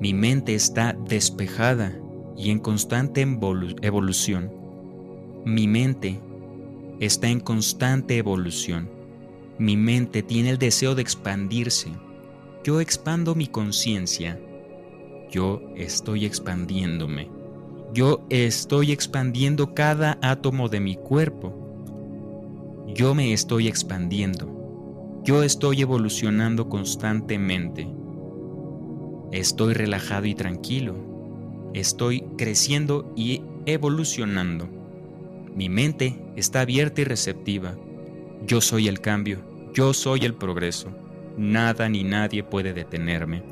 Mi 0.00 0.14
mente 0.14 0.54
está 0.54 0.96
despejada 1.08 1.98
y 2.36 2.50
en 2.50 2.60
constante 2.60 3.22
evolución. 3.22 4.52
Mi 5.44 5.66
mente 5.66 6.20
está 7.00 7.28
en 7.28 7.40
constante 7.40 8.16
evolución. 8.16 8.88
Mi 9.58 9.76
mente 9.76 10.22
tiene 10.22 10.50
el 10.50 10.58
deseo 10.58 10.94
de 10.94 11.02
expandirse. 11.02 11.90
Yo 12.64 12.80
expando 12.80 13.34
mi 13.34 13.48
conciencia. 13.48 14.38
Yo 15.32 15.60
estoy 15.74 16.24
expandiéndome. 16.24 17.28
Yo 17.92 18.24
estoy 18.30 18.92
expandiendo 18.92 19.74
cada 19.74 20.16
átomo 20.22 20.68
de 20.68 20.78
mi 20.78 20.94
cuerpo. 20.94 21.52
Yo 22.94 23.16
me 23.16 23.32
estoy 23.32 23.66
expandiendo. 23.66 25.20
Yo 25.24 25.42
estoy 25.42 25.82
evolucionando 25.82 26.68
constantemente. 26.68 27.88
Estoy 29.32 29.74
relajado 29.74 30.26
y 30.26 30.36
tranquilo. 30.36 30.94
Estoy 31.74 32.20
creciendo 32.38 33.12
y 33.16 33.42
evolucionando. 33.66 34.68
Mi 35.56 35.68
mente 35.68 36.16
está 36.36 36.60
abierta 36.60 37.00
y 37.00 37.04
receptiva. 37.04 37.74
Yo 38.46 38.60
soy 38.60 38.86
el 38.86 39.00
cambio. 39.00 39.40
Yo 39.74 39.92
soy 39.94 40.20
el 40.20 40.34
progreso. 40.34 40.90
Nada 41.36 41.88
ni 41.88 42.04
nadie 42.04 42.42
puede 42.42 42.72
detenerme. 42.74 43.42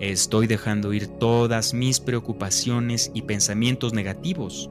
Estoy 0.00 0.46
dejando 0.46 0.92
ir 0.92 1.06
todas 1.06 1.74
mis 1.74 2.00
preocupaciones 2.00 3.10
y 3.14 3.22
pensamientos 3.22 3.92
negativos. 3.92 4.70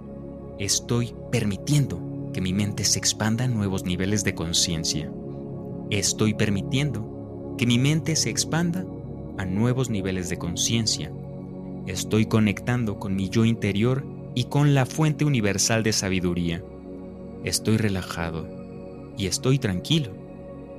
Estoy 0.60 1.16
permitiendo 1.32 2.30
que 2.34 2.42
mi 2.42 2.54
mente 2.54 2.84
se 2.84 3.00
expanda 3.00 3.46
a 3.46 3.48
nuevos 3.48 3.86
niveles 3.86 4.24
de 4.24 4.36
conciencia. 4.36 5.12
Estoy 5.90 6.34
permitiendo 6.34 7.56
que 7.58 7.66
mi 7.66 7.78
mente 7.78 8.16
se 8.16 8.30
expanda 8.30 8.86
a 9.38 9.46
nuevos 9.46 9.90
niveles 9.90 10.30
de 10.30 10.38
conciencia. 10.38 11.12
Estoy 11.88 12.26
conectando 12.26 13.00
con 13.00 13.16
mi 13.16 13.30
yo 13.30 13.46
interior 13.46 14.06
y 14.36 14.46
con 14.46 14.74
la 14.74 14.86
fuente 14.86 15.26
universal 15.26 15.84
de 15.84 15.94
sabiduría. 15.94 16.64
Estoy 17.44 17.78
relajado 17.78 18.48
y 19.18 19.28
estoy 19.28 19.60
tranquilo. 19.60 20.12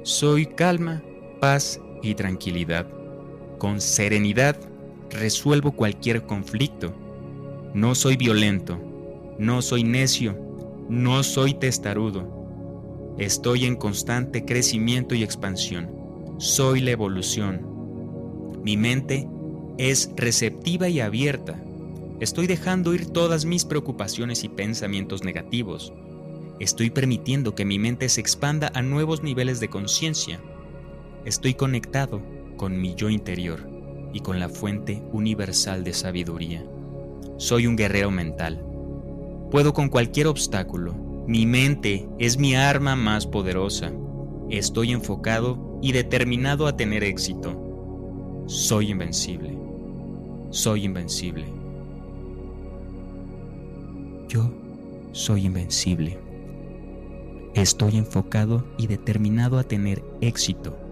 Soy 0.03 0.47
calma, 0.47 1.03
paz 1.45 1.79
y 2.03 2.15
tranquilidad. 2.15 2.87
Con 3.59 3.79
serenidad 3.79 4.57
resuelvo 5.11 5.73
cualquier 5.73 6.23
conflicto. 6.23 6.95
No 7.75 7.95
soy 7.95 8.17
violento, 8.17 8.81
no 9.39 9.61
soy 9.61 9.85
necio, 9.85 10.39
no 10.89 11.23
soy 11.23 11.53
testarudo. 11.53 13.15
Estoy 13.19 13.67
en 13.67 13.77
constante 13.77 14.47
crecimiento 14.47 15.15
y 15.15 15.23
expansión. 15.23 15.91
Soy 16.39 16.81
la 16.81 16.93
evolución. 16.93 17.61
Mi 18.65 18.79
mente 18.79 19.29
es 19.77 20.13
receptiva 20.17 20.89
y 20.89 21.01
abierta. 21.01 21.63
Estoy 22.21 22.47
dejando 22.47 22.95
ir 22.95 23.09
todas 23.09 23.45
mis 23.45 23.67
preocupaciones 23.67 24.45
y 24.45 24.49
pensamientos 24.49 25.25
negativos. 25.25 25.93
Estoy 26.59 26.89
permitiendo 26.89 27.55
que 27.55 27.67
mi 27.67 27.79
mente 27.79 28.09
se 28.09 28.23
expanda 28.23 28.73
a 28.75 28.81
nuevos 28.81 29.23
niveles 29.23 29.61
de 29.61 29.69
conciencia. 29.69 30.41
Estoy 31.25 31.55
conectado 31.55 32.21
con 32.59 32.79
mi 32.79 32.95
yo 32.95 33.09
interior 33.09 33.67
y 34.13 34.21
con 34.21 34.39
la 34.39 34.51
fuente 34.51 35.03
universal 35.11 35.83
de 35.83 35.95
sabiduría. 35.95 36.63
Soy 37.39 37.67
un 37.67 37.77
guerrero 37.77 38.11
mental. 38.11 38.63
Puedo 39.51 39.73
con 39.73 39.89
cualquier 39.89 40.27
obstáculo. 40.27 40.95
Mi 41.27 41.47
mente 41.47 42.07
es 42.19 42.39
mi 42.39 42.55
arma 42.55 42.95
más 42.95 43.27
poderosa. 43.27 43.91
Estoy 44.51 44.93
enfocado 44.93 45.79
y 45.81 45.93
determinado 45.93 46.67
a 46.67 46.77
tener 46.77 47.03
éxito. 47.03 48.45
Soy 48.47 48.91
invencible. 48.91 49.57
Soy 50.51 50.85
invencible. 50.85 51.47
Yo 54.29 54.51
soy 55.13 55.47
invencible. 55.47 56.19
Estoy 57.55 57.97
enfocado 57.97 58.65
y 58.77 58.89
determinado 58.89 59.59
a 59.59 59.65
tener 59.65 60.05
éxito. 60.21 60.84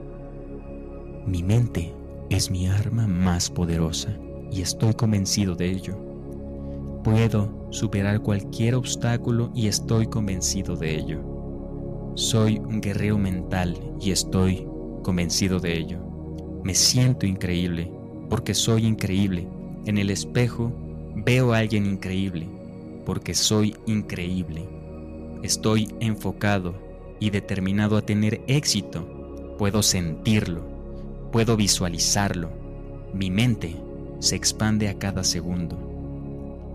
Mi 1.27 1.45
mente 1.45 1.95
es 2.31 2.51
mi 2.51 2.67
arma 2.67 3.07
más 3.07 3.49
poderosa 3.49 4.19
y 4.51 4.61
estoy 4.61 4.95
convencido 4.95 5.55
de 5.55 5.71
ello. 5.71 5.97
Puedo 7.05 7.69
superar 7.71 8.21
cualquier 8.21 8.75
obstáculo 8.75 9.53
y 9.55 9.69
estoy 9.69 10.09
convencido 10.09 10.75
de 10.75 10.97
ello. 10.97 12.13
Soy 12.17 12.59
un 12.59 12.81
guerrero 12.81 13.19
mental 13.19 13.79
y 14.01 14.11
estoy 14.11 14.67
convencido 15.05 15.61
de 15.61 15.79
ello. 15.79 15.99
Me 16.65 16.75
siento 16.75 17.25
increíble 17.25 17.93
porque 18.29 18.53
soy 18.53 18.85
increíble. 18.85 19.47
En 19.87 19.99
el 19.99 20.11
espejo 20.11 20.73
veo 21.15 21.53
a 21.53 21.59
alguien 21.59 21.87
increíble 21.87 22.49
porque 23.07 23.35
soy 23.35 23.77
increíble. 23.87 24.69
Estoy 25.45 25.95
enfocado 26.01 26.75
y 27.21 27.31
determinado 27.31 27.97
a 27.97 28.03
tener 28.03 28.41
éxito. 28.49 29.55
Puedo 29.57 29.85
sentirlo 29.85 30.72
Puedo 31.33 31.57
visualizarlo. 31.57 32.51
Mi 33.15 33.31
mente 33.31 33.75
se 34.19 34.37
expande 34.37 34.91
a 34.91 34.99
cada 34.99 35.25
segundo. 35.25 35.79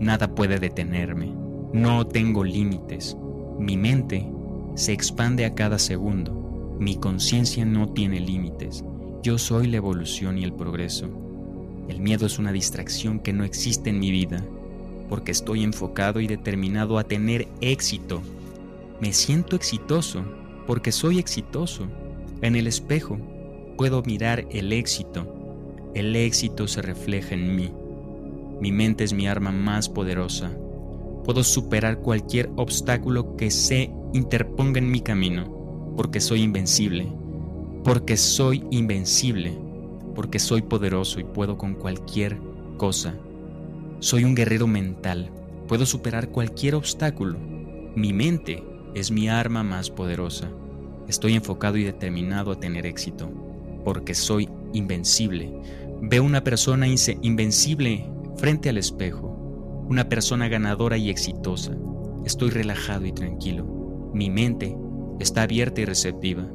Nada 0.00 0.34
puede 0.34 0.58
detenerme. 0.58 1.32
No 1.72 2.04
tengo 2.08 2.42
límites. 2.42 3.16
Mi 3.60 3.76
mente 3.76 4.28
se 4.74 4.92
expande 4.92 5.44
a 5.44 5.54
cada 5.54 5.78
segundo. 5.78 6.76
Mi 6.80 6.96
conciencia 6.96 7.64
no 7.64 7.92
tiene 7.92 8.18
límites. 8.18 8.84
Yo 9.22 9.38
soy 9.38 9.68
la 9.68 9.76
evolución 9.76 10.38
y 10.38 10.42
el 10.42 10.52
progreso. 10.52 11.08
El 11.88 12.00
miedo 12.00 12.26
es 12.26 12.40
una 12.40 12.50
distracción 12.50 13.20
que 13.20 13.32
no 13.32 13.44
existe 13.44 13.90
en 13.90 14.00
mi 14.00 14.10
vida, 14.10 14.44
porque 15.08 15.30
estoy 15.30 15.62
enfocado 15.62 16.20
y 16.20 16.26
determinado 16.26 16.98
a 16.98 17.04
tener 17.04 17.46
éxito. 17.60 18.22
Me 19.00 19.12
siento 19.12 19.54
exitoso 19.54 20.24
porque 20.66 20.90
soy 20.90 21.20
exitoso. 21.20 21.86
En 22.42 22.56
el 22.56 22.66
espejo 22.66 23.18
puedo 23.78 24.02
mirar 24.02 24.44
el 24.50 24.72
éxito. 24.72 25.24
El 25.94 26.16
éxito 26.16 26.66
se 26.66 26.82
refleja 26.82 27.36
en 27.36 27.54
mí. 27.54 27.72
Mi 28.60 28.72
mente 28.72 29.04
es 29.04 29.12
mi 29.12 29.28
arma 29.28 29.52
más 29.52 29.88
poderosa. 29.88 30.50
Puedo 31.24 31.44
superar 31.44 32.00
cualquier 32.00 32.50
obstáculo 32.56 33.36
que 33.36 33.52
se 33.52 33.92
interponga 34.12 34.80
en 34.80 34.90
mi 34.90 35.00
camino, 35.00 35.94
porque 35.96 36.18
soy 36.20 36.42
invencible, 36.42 37.06
porque 37.84 38.16
soy 38.16 38.64
invencible, 38.72 39.56
porque 40.12 40.40
soy 40.40 40.62
poderoso 40.62 41.20
y 41.20 41.24
puedo 41.24 41.56
con 41.56 41.74
cualquier 41.74 42.36
cosa. 42.78 43.14
Soy 44.00 44.24
un 44.24 44.34
guerrero 44.34 44.66
mental, 44.66 45.30
puedo 45.68 45.86
superar 45.86 46.30
cualquier 46.30 46.74
obstáculo. 46.74 47.38
Mi 47.94 48.12
mente 48.12 48.64
es 48.94 49.12
mi 49.12 49.28
arma 49.28 49.62
más 49.62 49.88
poderosa. 49.88 50.50
Estoy 51.06 51.34
enfocado 51.34 51.76
y 51.76 51.84
determinado 51.84 52.50
a 52.50 52.58
tener 52.58 52.84
éxito 52.84 53.47
porque 53.84 54.14
soy 54.14 54.48
invencible. 54.72 55.52
Veo 56.00 56.22
una 56.22 56.44
persona 56.44 56.86
invencible 56.86 58.08
frente 58.36 58.68
al 58.68 58.78
espejo, 58.78 59.28
una 59.88 60.08
persona 60.08 60.48
ganadora 60.48 60.96
y 60.96 61.10
exitosa. 61.10 61.76
Estoy 62.24 62.50
relajado 62.50 63.06
y 63.06 63.12
tranquilo. 63.12 64.10
Mi 64.12 64.30
mente 64.30 64.76
está 65.18 65.42
abierta 65.42 65.80
y 65.80 65.84
receptiva. 65.84 66.46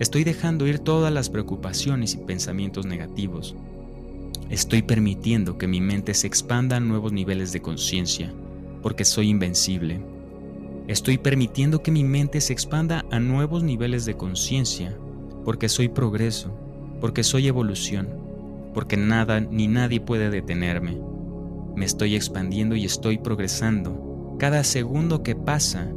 Estoy 0.00 0.24
dejando 0.24 0.66
ir 0.66 0.78
todas 0.78 1.12
las 1.12 1.28
preocupaciones 1.28 2.14
y 2.14 2.18
pensamientos 2.18 2.86
negativos. 2.86 3.56
Estoy 4.48 4.82
permitiendo 4.82 5.58
que 5.58 5.66
mi 5.66 5.80
mente 5.80 6.14
se 6.14 6.26
expanda 6.26 6.76
a 6.76 6.80
nuevos 6.80 7.12
niveles 7.12 7.52
de 7.52 7.60
conciencia, 7.60 8.32
porque 8.82 9.04
soy 9.04 9.28
invencible. 9.28 10.00
Estoy 10.86 11.18
permitiendo 11.18 11.82
que 11.82 11.90
mi 11.90 12.04
mente 12.04 12.40
se 12.40 12.54
expanda 12.54 13.04
a 13.10 13.20
nuevos 13.20 13.62
niveles 13.62 14.06
de 14.06 14.16
conciencia, 14.16 14.96
porque 15.44 15.68
soy 15.68 15.88
progreso 15.88 16.52
porque 17.00 17.22
soy 17.22 17.48
evolución, 17.48 18.08
porque 18.74 18.96
nada 18.96 19.40
ni 19.40 19.68
nadie 19.68 20.00
puede 20.00 20.30
detenerme. 20.30 20.98
Me 21.76 21.84
estoy 21.84 22.16
expandiendo 22.16 22.74
y 22.74 22.84
estoy 22.84 23.18
progresando. 23.18 24.36
Cada 24.38 24.64
segundo 24.64 25.22
que 25.22 25.36
pasa, 25.36 25.92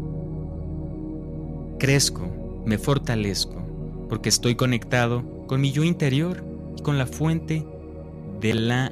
crezco, 1.79 2.61
me 2.65 2.77
fortalezco, 2.77 3.61
porque 4.09 4.29
estoy 4.29 4.55
conectado 4.55 5.23
con 5.47 5.61
mi 5.61 5.71
yo 5.71 5.83
interior 5.83 6.43
y 6.77 6.81
con 6.81 6.97
la 6.97 7.07
fuente 7.07 7.65
de 8.39 8.53
la 8.53 8.91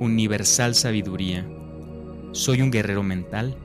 universal 0.00 0.74
sabiduría. 0.74 1.48
Soy 2.32 2.62
un 2.62 2.70
guerrero 2.70 3.04
mental, 3.04 3.56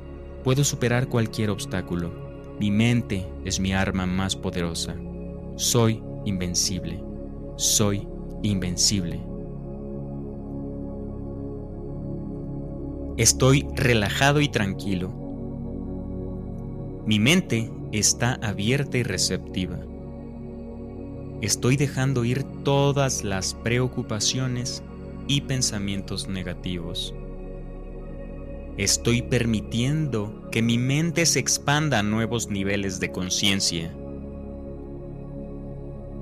puedo 0.43 0.63
superar 0.63 1.07
cualquier 1.07 1.49
obstáculo. 1.49 2.29
Mi 2.59 2.71
mente 2.71 3.25
es 3.45 3.59
mi 3.59 3.73
arma 3.73 4.05
más 4.05 4.35
poderosa. 4.35 4.95
Soy 5.59 6.01
invencible 6.25 7.09
soy 7.59 8.07
invencible. 8.41 9.19
Estoy 13.17 13.67
relajado 13.75 14.39
y 14.39 14.47
tranquilo. 14.47 15.11
Mi 17.05 17.19
mente 17.19 17.69
está 17.91 18.35
abierta 18.41 18.97
y 18.97 19.03
receptiva. 19.03 19.77
Estoy 21.41 21.75
dejando 21.75 22.23
ir 22.23 22.43
todas 22.63 23.25
las 23.25 23.55
preocupaciones 23.55 24.81
y 25.27 25.41
pensamientos 25.41 26.29
negativos. 26.29 27.13
Estoy 28.77 29.21
permitiendo 29.21 30.49
que 30.49 30.61
mi 30.61 30.77
mente 30.77 31.25
se 31.25 31.39
expanda 31.39 31.99
a 31.99 32.03
nuevos 32.03 32.47
niveles 32.47 33.01
de 33.01 33.11
conciencia. 33.11 33.93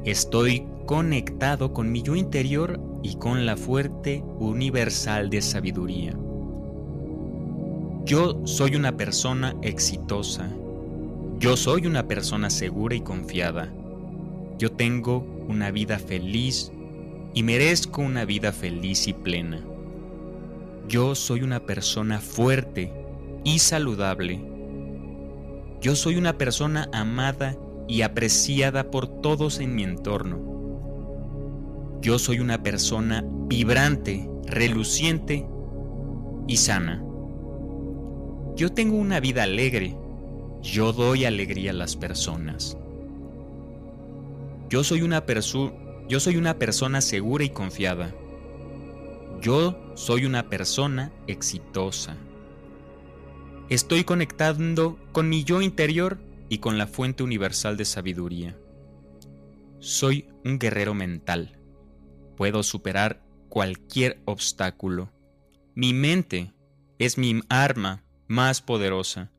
Estoy 0.07 0.65
conectado 0.85 1.73
con 1.73 1.91
mi 1.91 2.01
yo 2.01 2.15
interior 2.15 2.79
y 3.03 3.17
con 3.17 3.45
la 3.45 3.57
fuerte 3.57 4.23
universal 4.39 5.29
de 5.29 5.41
sabiduría. 5.41 6.13
Yo 8.05 8.39
soy 8.45 8.77
una 8.77 8.95
persona 8.95 9.53
exitosa. 9.61 10.49
Yo 11.39 11.57
soy 11.57 11.87
una 11.87 12.07
persona 12.07 12.49
segura 12.49 12.95
y 12.95 13.01
confiada. 13.01 13.69
Yo 14.57 14.71
tengo 14.71 15.27
una 15.49 15.71
vida 15.71 15.99
feliz 15.99 16.71
y 17.33 17.43
merezco 17.43 18.01
una 18.01 18.23
vida 18.23 18.53
feliz 18.53 19.09
y 19.09 19.13
plena. 19.13 19.61
Yo 20.87 21.15
soy 21.15 21.41
una 21.41 21.65
persona 21.65 22.21
fuerte 22.21 22.93
y 23.43 23.59
saludable. 23.59 24.39
Yo 25.81 25.97
soy 25.97 26.15
una 26.15 26.37
persona 26.37 26.89
amada 26.93 27.57
y 27.87 28.01
apreciada 28.01 28.91
por 28.91 29.21
todos 29.21 29.59
en 29.59 29.75
mi 29.75 29.83
entorno. 29.83 30.39
Yo 32.01 32.19
soy 32.19 32.39
una 32.39 32.61
persona 32.61 33.23
vibrante, 33.25 34.29
reluciente 34.45 35.47
y 36.47 36.57
sana. 36.57 37.03
Yo 38.55 38.71
tengo 38.71 38.97
una 38.97 39.19
vida 39.19 39.43
alegre. 39.43 39.95
Yo 40.61 40.91
doy 40.91 41.25
alegría 41.25 41.71
a 41.71 41.75
las 41.75 41.95
personas. 41.95 42.77
Yo 44.69 44.83
soy 44.83 45.01
una 45.01 45.23
yo 46.09 46.19
soy 46.19 46.37
una 46.37 46.57
persona 46.57 47.01
segura 47.01 47.43
y 47.43 47.49
confiada. 47.49 48.13
Yo 49.41 49.77
soy 49.95 50.25
una 50.25 50.49
persona 50.49 51.11
exitosa. 51.27 52.17
Estoy 53.69 54.03
conectando 54.03 54.97
con 55.11 55.29
mi 55.29 55.43
yo 55.43 55.61
interior 55.61 56.17
y 56.49 56.59
con 56.59 56.77
la 56.77 56.87
fuente 56.87 57.23
universal 57.23 57.77
de 57.77 57.85
sabiduría. 57.85 58.57
Soy 59.79 60.29
un 60.43 60.59
guerrero 60.59 60.93
mental. 60.93 61.59
Puedo 62.35 62.63
superar 62.63 63.23
cualquier 63.49 64.21
obstáculo. 64.25 65.11
Mi 65.75 65.93
mente 65.93 66.53
es 66.99 67.17
mi 67.17 67.41
arma 67.49 68.03
más 68.27 68.61
poderosa. 68.61 69.31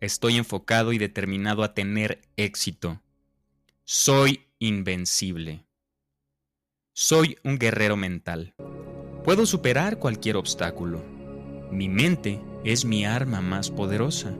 Estoy 0.00 0.36
enfocado 0.36 0.92
y 0.92 0.98
determinado 0.98 1.62
a 1.62 1.74
tener 1.74 2.22
éxito. 2.36 3.02
Soy 3.84 4.46
invencible. 4.58 5.66
Soy 6.92 7.36
un 7.44 7.58
guerrero 7.58 7.96
mental. 7.96 8.54
Puedo 9.24 9.46
superar 9.46 9.98
cualquier 9.98 10.36
obstáculo. 10.36 11.02
Mi 11.70 11.88
mente 11.88 12.40
es 12.64 12.84
mi 12.84 13.04
arma 13.04 13.40
más 13.40 13.70
poderosa. 13.70 14.34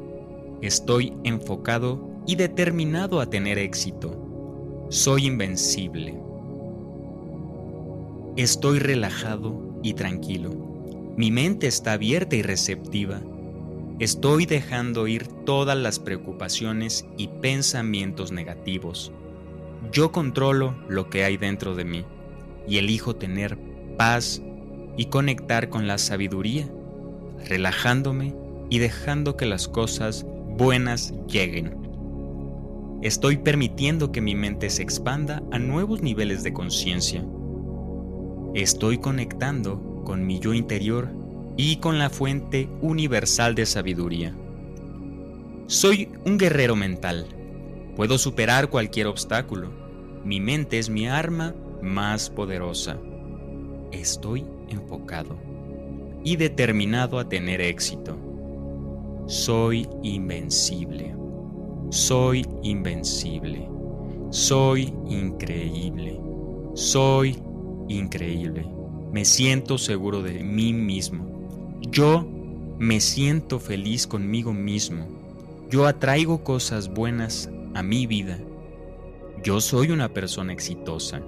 Estoy 0.62 1.14
enfocado 1.24 2.22
y 2.26 2.36
determinado 2.36 3.20
a 3.20 3.30
tener 3.30 3.56
éxito. 3.56 4.86
Soy 4.90 5.26
invencible. 5.26 6.20
Estoy 8.36 8.78
relajado 8.78 9.58
y 9.82 9.94
tranquilo. 9.94 10.50
Mi 11.16 11.30
mente 11.30 11.66
está 11.66 11.94
abierta 11.94 12.36
y 12.36 12.42
receptiva. 12.42 13.22
Estoy 14.00 14.44
dejando 14.44 15.08
ir 15.08 15.26
todas 15.46 15.78
las 15.78 15.98
preocupaciones 15.98 17.06
y 17.16 17.28
pensamientos 17.28 18.30
negativos. 18.30 19.12
Yo 19.92 20.12
controlo 20.12 20.76
lo 20.88 21.08
que 21.08 21.24
hay 21.24 21.38
dentro 21.38 21.74
de 21.74 21.84
mí 21.86 22.04
y 22.68 22.76
elijo 22.76 23.16
tener 23.16 23.56
paz 23.96 24.42
y 24.98 25.06
conectar 25.06 25.70
con 25.70 25.86
la 25.86 25.96
sabiduría, 25.96 26.70
relajándome 27.48 28.34
y 28.68 28.78
dejando 28.78 29.38
que 29.38 29.46
las 29.46 29.66
cosas 29.66 30.26
buenas 30.60 31.14
lleguen. 31.26 31.74
Estoy 33.00 33.38
permitiendo 33.38 34.12
que 34.12 34.20
mi 34.20 34.34
mente 34.34 34.68
se 34.68 34.82
expanda 34.82 35.42
a 35.52 35.58
nuevos 35.58 36.02
niveles 36.02 36.42
de 36.42 36.52
conciencia. 36.52 37.24
Estoy 38.54 38.98
conectando 38.98 40.02
con 40.04 40.26
mi 40.26 40.38
yo 40.38 40.52
interior 40.52 41.08
y 41.56 41.76
con 41.76 41.98
la 41.98 42.10
fuente 42.10 42.68
universal 42.82 43.54
de 43.54 43.64
sabiduría. 43.64 44.36
Soy 45.66 46.10
un 46.26 46.36
guerrero 46.36 46.76
mental. 46.76 47.26
Puedo 47.96 48.18
superar 48.18 48.68
cualquier 48.68 49.06
obstáculo. 49.06 49.70
Mi 50.26 50.40
mente 50.40 50.78
es 50.78 50.90
mi 50.90 51.08
arma 51.08 51.54
más 51.80 52.28
poderosa. 52.28 52.98
Estoy 53.92 54.44
enfocado 54.68 55.38
y 56.22 56.36
determinado 56.36 57.18
a 57.18 57.30
tener 57.30 57.62
éxito. 57.62 58.29
Soy 59.30 59.88
invencible. 60.02 61.14
Soy 61.90 62.44
invencible. 62.64 63.68
Soy 64.30 64.92
increíble. 65.08 66.20
Soy 66.74 67.40
increíble. 67.88 68.66
Me 69.12 69.24
siento 69.24 69.78
seguro 69.78 70.20
de 70.20 70.42
mí 70.42 70.72
mismo. 70.72 71.78
Yo 71.92 72.26
me 72.80 72.98
siento 72.98 73.60
feliz 73.60 74.08
conmigo 74.08 74.52
mismo. 74.52 75.06
Yo 75.70 75.86
atraigo 75.86 76.42
cosas 76.42 76.92
buenas 76.92 77.48
a 77.74 77.84
mi 77.84 78.08
vida. 78.08 78.36
Yo 79.44 79.60
soy 79.60 79.92
una 79.92 80.08
persona 80.08 80.52
exitosa. 80.52 81.22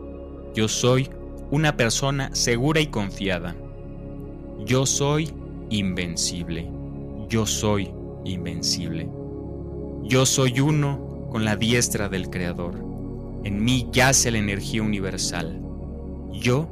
Yo 0.57 0.67
soy 0.67 1.09
una 1.53 1.77
persona 1.77 2.35
segura 2.35 2.81
y 2.81 2.89
confiada. 2.89 3.55
Yo 4.67 4.87
soy 4.87 5.31
invencible. 5.71 6.82
Yo 7.33 7.47
soy 7.47 7.91
invencible. 8.27 9.09
Yo 10.03 10.27
soy 10.27 10.61
uno 10.61 11.29
con 11.31 11.47
la 11.47 11.57
diestra 11.57 12.11
del 12.11 12.29
Creador. 12.29 12.75
En 13.43 13.65
mí 13.65 13.89
yace 13.91 14.31
la 14.31 14.37
energía 14.37 14.83
universal. 14.83 15.59
Yo 16.31 16.69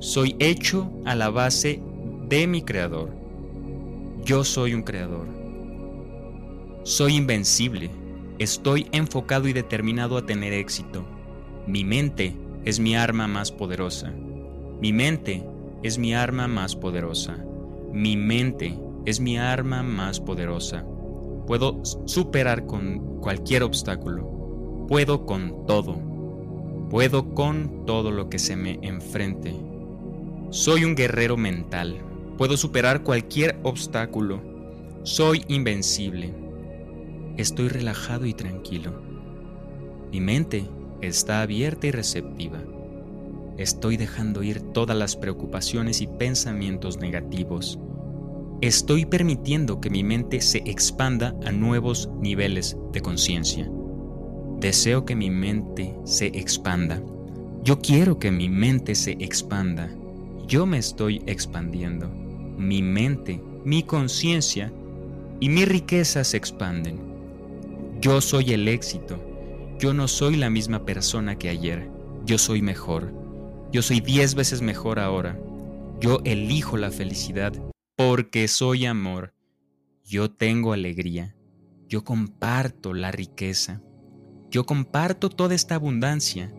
soy 0.00 0.34
hecho 0.40 0.90
a 1.04 1.14
la 1.14 1.30
base 1.30 1.80
de 2.28 2.48
mi 2.48 2.62
Creador. 2.62 3.12
Yo 4.24 4.42
soy 4.42 4.74
un 4.74 4.82
Creador. 4.82 5.28
Soy 6.82 7.14
invencible. 7.14 7.88
Estoy 8.40 8.88
enfocado 8.90 9.46
y 9.46 9.52
determinado 9.52 10.16
a 10.16 10.26
tener 10.26 10.52
éxito. 10.52 11.04
Mi 11.68 11.84
mente 11.84 12.34
es 12.64 12.80
mi 12.80 12.96
arma 12.96 13.28
más 13.28 13.52
poderosa. 13.52 14.12
Mi 14.80 14.92
mente 14.92 15.44
es 15.84 15.96
mi 15.96 16.12
arma 16.12 16.48
más 16.48 16.74
poderosa. 16.74 17.38
Mi 17.92 18.16
mente 18.16 18.76
es 19.06 19.20
mi 19.20 19.38
arma 19.38 19.82
más 19.84 20.20
poderosa. 20.20 20.84
Puedo 21.46 21.80
superar 21.84 22.66
con 22.66 23.20
cualquier 23.20 23.62
obstáculo. 23.62 24.86
Puedo 24.88 25.24
con 25.24 25.64
todo. 25.66 25.96
Puedo 26.90 27.32
con 27.34 27.86
todo 27.86 28.10
lo 28.10 28.28
que 28.28 28.40
se 28.40 28.56
me 28.56 28.80
enfrente. 28.82 29.54
Soy 30.50 30.84
un 30.84 30.96
guerrero 30.96 31.36
mental. 31.36 31.96
Puedo 32.36 32.56
superar 32.56 33.04
cualquier 33.04 33.58
obstáculo. 33.62 34.42
Soy 35.04 35.44
invencible. 35.46 36.34
Estoy 37.36 37.68
relajado 37.68 38.26
y 38.26 38.34
tranquilo. 38.34 38.92
Mi 40.10 40.20
mente 40.20 40.64
está 41.00 41.42
abierta 41.42 41.86
y 41.86 41.90
receptiva. 41.92 42.58
Estoy 43.56 43.96
dejando 43.96 44.42
ir 44.42 44.60
todas 44.60 44.96
las 44.96 45.16
preocupaciones 45.16 46.00
y 46.00 46.08
pensamientos 46.08 46.98
negativos. 46.98 47.78
Estoy 48.60 49.04
permitiendo 49.04 49.80
que 49.80 49.90
mi 49.90 50.02
mente 50.02 50.40
se 50.40 50.58
expanda 50.66 51.34
a 51.44 51.52
nuevos 51.52 52.08
niveles 52.20 52.76
de 52.92 53.00
conciencia. 53.00 53.70
Deseo 54.58 55.04
que 55.04 55.14
mi 55.14 55.30
mente 55.30 55.94
se 56.04 56.26
expanda. 56.26 57.02
Yo 57.62 57.80
quiero 57.80 58.18
que 58.18 58.30
mi 58.30 58.48
mente 58.48 58.94
se 58.94 59.12
expanda. 59.12 59.90
Yo 60.46 60.66
me 60.66 60.78
estoy 60.78 61.22
expandiendo. 61.26 62.08
Mi 62.08 62.82
mente, 62.82 63.40
mi 63.64 63.82
conciencia 63.82 64.72
y 65.40 65.48
mi 65.48 65.64
riqueza 65.64 66.24
se 66.24 66.36
expanden. 66.36 66.98
Yo 68.00 68.20
soy 68.20 68.52
el 68.52 68.68
éxito 68.68 69.18
yo 69.78 69.92
no 69.92 70.08
soy 70.08 70.36
la 70.36 70.48
misma 70.48 70.86
persona 70.86 71.36
que 71.36 71.50
ayer, 71.50 71.90
yo 72.24 72.38
soy 72.38 72.62
mejor. 72.62 73.12
Yo 73.72 73.82
soy 73.82 74.00
diez 74.00 74.34
veces 74.34 74.62
mejor 74.62 74.98
ahora. 74.98 75.38
Yo 76.00 76.20
elijo 76.24 76.78
la 76.78 76.90
felicidad 76.90 77.52
porque 77.96 78.46
soy 78.46 78.84
amor. 78.84 79.32
Yo 80.04 80.30
tengo 80.30 80.74
alegría. 80.74 81.34
Yo 81.88 82.04
comparto 82.04 82.92
la 82.92 83.10
riqueza. 83.10 83.80
Yo 84.50 84.66
comparto 84.66 85.30
toda 85.30 85.54
esta 85.54 85.76
abundancia 85.76 86.52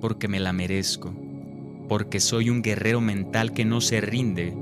porque 0.00 0.26
me 0.26 0.40
la 0.40 0.52
merezco. 0.52 1.14
Porque 1.88 2.18
soy 2.18 2.50
un 2.50 2.60
guerrero 2.60 3.00
mental 3.00 3.52
que 3.52 3.64
no 3.64 3.80
se 3.80 4.00
rinde. 4.00 4.52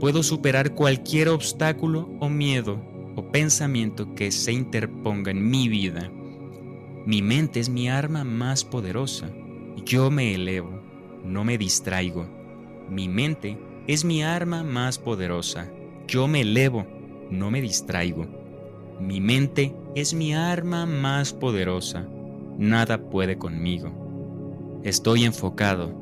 Puedo 0.00 0.22
superar 0.22 0.74
cualquier 0.74 1.30
obstáculo 1.30 2.10
o 2.20 2.28
miedo 2.28 2.84
o 3.16 3.32
pensamiento 3.32 4.14
que 4.14 4.32
se 4.32 4.52
interponga 4.52 5.30
en 5.30 5.48
mi 5.48 5.66
vida. 5.66 6.12
Mi 7.06 7.22
mente 7.22 7.58
es 7.58 7.70
mi 7.70 7.88
arma 7.88 8.22
más 8.22 8.66
poderosa. 8.66 9.30
Yo 9.86 10.10
me 10.10 10.34
elevo, 10.34 10.82
no 11.24 11.42
me 11.42 11.56
distraigo. 11.56 12.28
Mi 12.90 13.08
mente 13.08 13.56
es 13.86 14.04
mi 14.04 14.22
arma 14.22 14.62
más 14.62 14.98
poderosa. 14.98 15.68
Yo 16.06 16.28
me 16.28 16.42
elevo, 16.42 16.86
no 17.30 17.50
me 17.50 17.60
distraigo. 17.60 18.26
Mi 19.00 19.20
mente 19.20 19.74
es 19.94 20.14
mi 20.14 20.34
arma 20.34 20.86
más 20.86 21.32
poderosa. 21.32 22.06
Nada 22.58 23.10
puede 23.10 23.38
conmigo. 23.38 24.80
Estoy 24.84 25.24
enfocado. 25.24 26.00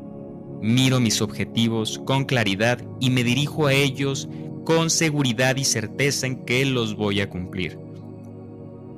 Miro 0.60 1.00
mis 1.00 1.22
objetivos 1.22 1.98
con 2.04 2.24
claridad 2.24 2.84
y 3.00 3.08
me 3.08 3.24
dirijo 3.24 3.66
a 3.66 3.72
ellos 3.72 4.28
con 4.64 4.90
seguridad 4.90 5.56
y 5.56 5.64
certeza 5.64 6.26
en 6.26 6.44
que 6.44 6.66
los 6.66 6.96
voy 6.96 7.20
a 7.20 7.30
cumplir. 7.30 7.78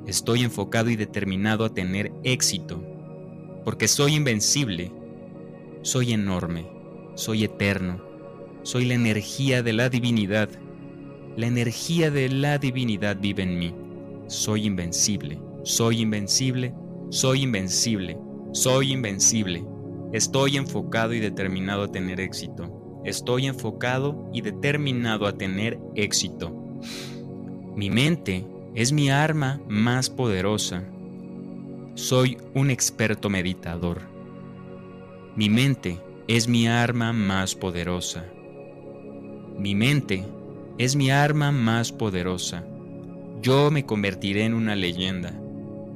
Estoy 0.05 0.43
enfocado 0.43 0.89
y 0.89 0.97
determinado 0.97 1.63
a 1.63 1.73
tener 1.73 2.11
éxito, 2.23 2.83
porque 3.63 3.87
soy 3.87 4.15
invencible, 4.15 4.91
soy 5.83 6.11
enorme, 6.11 6.65
soy 7.15 7.45
eterno, 7.45 8.12
soy 8.63 8.85
la 8.85 8.93
energía 8.93 9.61
de 9.61 9.73
la 9.73 9.89
divinidad. 9.89 10.49
La 11.35 11.47
energía 11.47 12.09
de 12.09 12.29
la 12.29 12.57
divinidad 12.57 13.17
vive 13.19 13.43
en 13.43 13.59
mí. 13.59 13.75
Soy 14.27 14.65
invencible, 14.65 15.39
soy 15.63 16.01
invencible, 16.01 16.73
soy 17.09 17.43
invencible, 17.43 18.17
soy 18.53 18.93
invencible. 18.93 19.63
Estoy 20.13 20.57
enfocado 20.57 21.13
y 21.13 21.19
determinado 21.19 21.83
a 21.83 21.91
tener 21.91 22.19
éxito. 22.19 23.01
Estoy 23.03 23.47
enfocado 23.47 24.29
y 24.33 24.41
determinado 24.41 25.27
a 25.27 25.37
tener 25.37 25.77
éxito. 25.95 26.51
Mi 27.75 27.89
mente 27.89 28.45
es 28.75 28.93
mi 28.93 29.09
arma 29.09 29.59
más 29.67 30.09
poderosa. 30.09 30.83
Soy 31.95 32.37
un 32.53 32.69
experto 32.69 33.29
meditador. 33.29 34.01
Mi 35.35 35.49
mente 35.49 35.99
es 36.27 36.47
mi 36.47 36.67
arma 36.67 37.11
más 37.11 37.55
poderosa. 37.55 38.25
Mi 39.57 39.75
mente 39.75 40.25
es 40.77 40.95
mi 40.95 41.11
arma 41.11 41.51
más 41.51 41.91
poderosa. 41.91 42.65
Yo 43.41 43.71
me 43.71 43.85
convertiré 43.85 44.45
en 44.45 44.53
una 44.53 44.75
leyenda. 44.75 45.33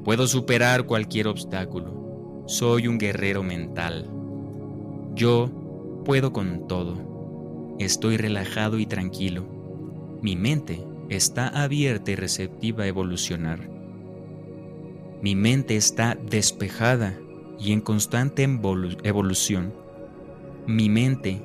Puedo 0.03 0.27
superar 0.27 0.85
cualquier 0.85 1.27
obstáculo. 1.27 2.43
Soy 2.45 2.87
un 2.87 2.97
guerrero 2.97 3.43
mental. 3.43 4.09
Yo 5.15 5.49
puedo 6.05 6.31
con 6.31 6.67
todo. 6.67 7.75
Estoy 7.79 8.17
relajado 8.17 8.79
y 8.79 8.85
tranquilo. 8.85 9.45
Mi 10.21 10.35
mente 10.35 10.83
está 11.09 11.47
abierta 11.47 12.11
y 12.11 12.15
receptiva 12.15 12.83
a 12.83 12.87
evolucionar. 12.87 13.69
Mi 15.21 15.35
mente 15.35 15.75
está 15.75 16.15
despejada 16.29 17.17
y 17.59 17.71
en 17.71 17.81
constante 17.81 18.43
evolución. 19.03 19.73
Mi 20.67 20.89
mente 20.89 21.41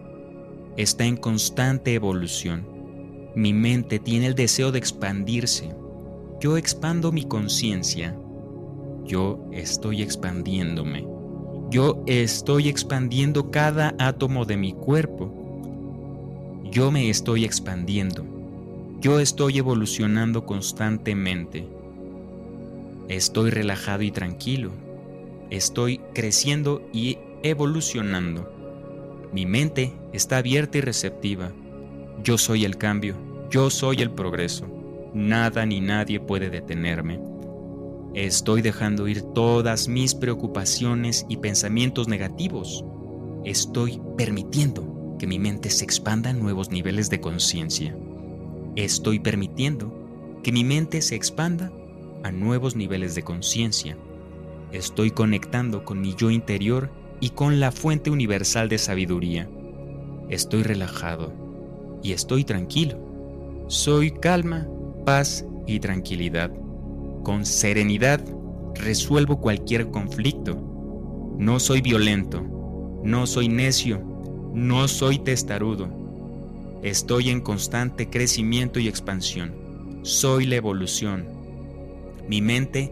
está 0.77 1.05
en 1.05 1.17
constante 1.17 1.95
evolución. 1.95 2.67
Mi 3.35 3.53
mente 3.53 3.99
tiene 3.99 4.27
el 4.27 4.35
deseo 4.35 4.73
de 4.73 4.79
expandirse. 4.79 5.75
Yo 6.41 6.57
expando 6.57 7.13
mi 7.13 7.25
conciencia. 7.25 8.17
Yo 9.05 9.49
estoy 9.53 10.03
expandiéndome. 10.03 11.07
Yo 11.71 12.03
estoy 12.07 12.69
expandiendo 12.69 13.51
cada 13.51 13.95
átomo 13.99 14.45
de 14.45 14.57
mi 14.57 14.73
cuerpo. 14.73 15.33
Yo 16.71 16.91
me 16.91 17.09
estoy 17.09 17.45
expandiendo. 17.45 18.25
Yo 19.01 19.21
estoy 19.21 19.59
evolucionando 19.59 20.45
constantemente. 20.47 21.67
Estoy 23.09 23.51
relajado 23.51 24.03
y 24.03 24.11
tranquilo. 24.11 24.71
Estoy 25.51 26.01
creciendo 26.15 26.83
y 26.93 27.19
evolucionando. 27.43 28.51
Mi 29.33 29.45
mente 29.47 29.93
está 30.13 30.39
abierta 30.39 30.79
y 30.79 30.81
receptiva. 30.81 31.53
Yo 32.23 32.39
soy 32.39 32.65
el 32.65 32.77
cambio. 32.77 33.17
Yo 33.51 33.71
soy 33.71 34.03
el 34.03 34.11
progreso. 34.11 34.67
Nada 35.15 35.67
ni 35.67 35.81
nadie 35.81 36.21
puede 36.21 36.51
detenerme. 36.51 37.21
Estoy 38.15 38.63
dejando 38.63 39.09
ir 39.09 39.23
todas 39.23 39.89
mis 39.89 40.15
preocupaciones 40.15 41.25
y 41.29 41.39
pensamientos 41.39 42.09
negativos. 42.09 42.85
Estoy 43.45 44.01
permitiendo 44.17 45.17
que 45.19 45.27
mi 45.27 45.39
mente 45.39 45.71
se 45.71 45.85
expanda 45.85 46.31
a 46.31 46.33
nuevos 46.35 46.71
niveles 46.71 47.11
de 47.11 47.21
conciencia. 47.21 47.97
Estoy 48.77 49.19
permitiendo 49.19 49.93
que 50.43 50.53
mi 50.53 50.65
mente 50.65 51.01
se 51.01 51.15
expanda 51.15 51.73
a 52.23 52.31
nuevos 52.33 52.77
niveles 52.77 53.15
de 53.15 53.23
conciencia. 53.23 53.97
Estoy 54.73 55.11
conectando 55.11 55.85
con 55.85 56.01
mi 56.01 56.15
yo 56.15 56.31
interior 56.31 56.91
y 57.21 57.31
con 57.31 57.61
la 57.61 57.73
fuente 57.73 58.11
universal 58.11 58.69
de 58.69 58.79
sabiduría. 58.79 59.49
Estoy 60.33 60.63
relajado 60.63 61.31
y 62.03 62.13
estoy 62.13 62.45
tranquilo. 62.45 62.97
Soy 63.69 64.11
calma, 64.13 64.67
paz 65.05 65.45
y 65.67 65.79
tranquilidad. 65.79 66.51
Con 67.23 67.45
serenidad 67.45 68.25
resuelvo 68.75 69.43
cualquier 69.43 69.91
conflicto. 69.91 70.57
No 71.37 71.61
soy 71.61 71.83
violento, 71.83 72.43
no 73.05 73.27
soy 73.27 73.49
necio, 73.49 74.01
no 74.55 74.89
soy 74.89 75.19
testarudo. 75.19 75.91
Estoy 76.83 77.29
en 77.29 77.43
constante 77.43 78.09
crecimiento 78.09 78.81
y 78.81 78.89
expansión. 78.89 79.53
Soy 80.01 80.47
la 80.47 80.57
evolución. 80.57 81.27
Mi 82.27 82.41
mente 82.41 82.91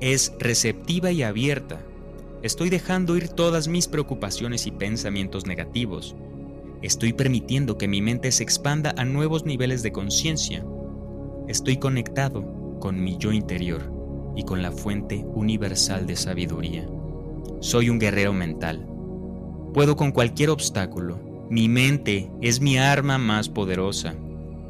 es 0.00 0.32
receptiva 0.40 1.12
y 1.12 1.22
abierta. 1.22 1.80
Estoy 2.42 2.68
dejando 2.68 3.16
ir 3.16 3.28
todas 3.28 3.68
mis 3.68 3.86
preocupaciones 3.86 4.66
y 4.66 4.72
pensamientos 4.72 5.46
negativos. 5.46 6.16
Estoy 6.82 7.12
permitiendo 7.12 7.76
que 7.76 7.88
mi 7.88 8.00
mente 8.00 8.32
se 8.32 8.42
expanda 8.42 8.94
a 8.96 9.04
nuevos 9.04 9.44
niveles 9.44 9.82
de 9.82 9.92
conciencia. 9.92 10.64
Estoy 11.46 11.76
conectado 11.76 12.78
con 12.80 13.02
mi 13.02 13.18
yo 13.18 13.32
interior 13.32 13.92
y 14.34 14.44
con 14.44 14.62
la 14.62 14.72
fuente 14.72 15.24
universal 15.34 16.06
de 16.06 16.16
sabiduría. 16.16 16.88
Soy 17.60 17.90
un 17.90 17.98
guerrero 17.98 18.32
mental. 18.32 18.88
Puedo 19.74 19.94
con 19.96 20.10
cualquier 20.12 20.48
obstáculo. 20.48 21.20
Mi 21.50 21.68
mente 21.68 22.30
es 22.40 22.60
mi 22.62 22.78
arma 22.78 23.18
más 23.18 23.50
poderosa. 23.50 24.14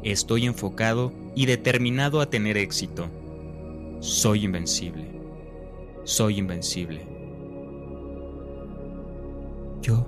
Estoy 0.03 0.47
enfocado 0.47 1.13
y 1.33 1.45
determinado 1.45 2.19
a 2.19 2.29
tener 2.29 2.57
éxito. 2.57 3.07
Soy 4.01 4.43
invencible. 4.43 5.07
Soy 6.03 6.39
invencible. 6.39 7.07
Yo 9.81 10.05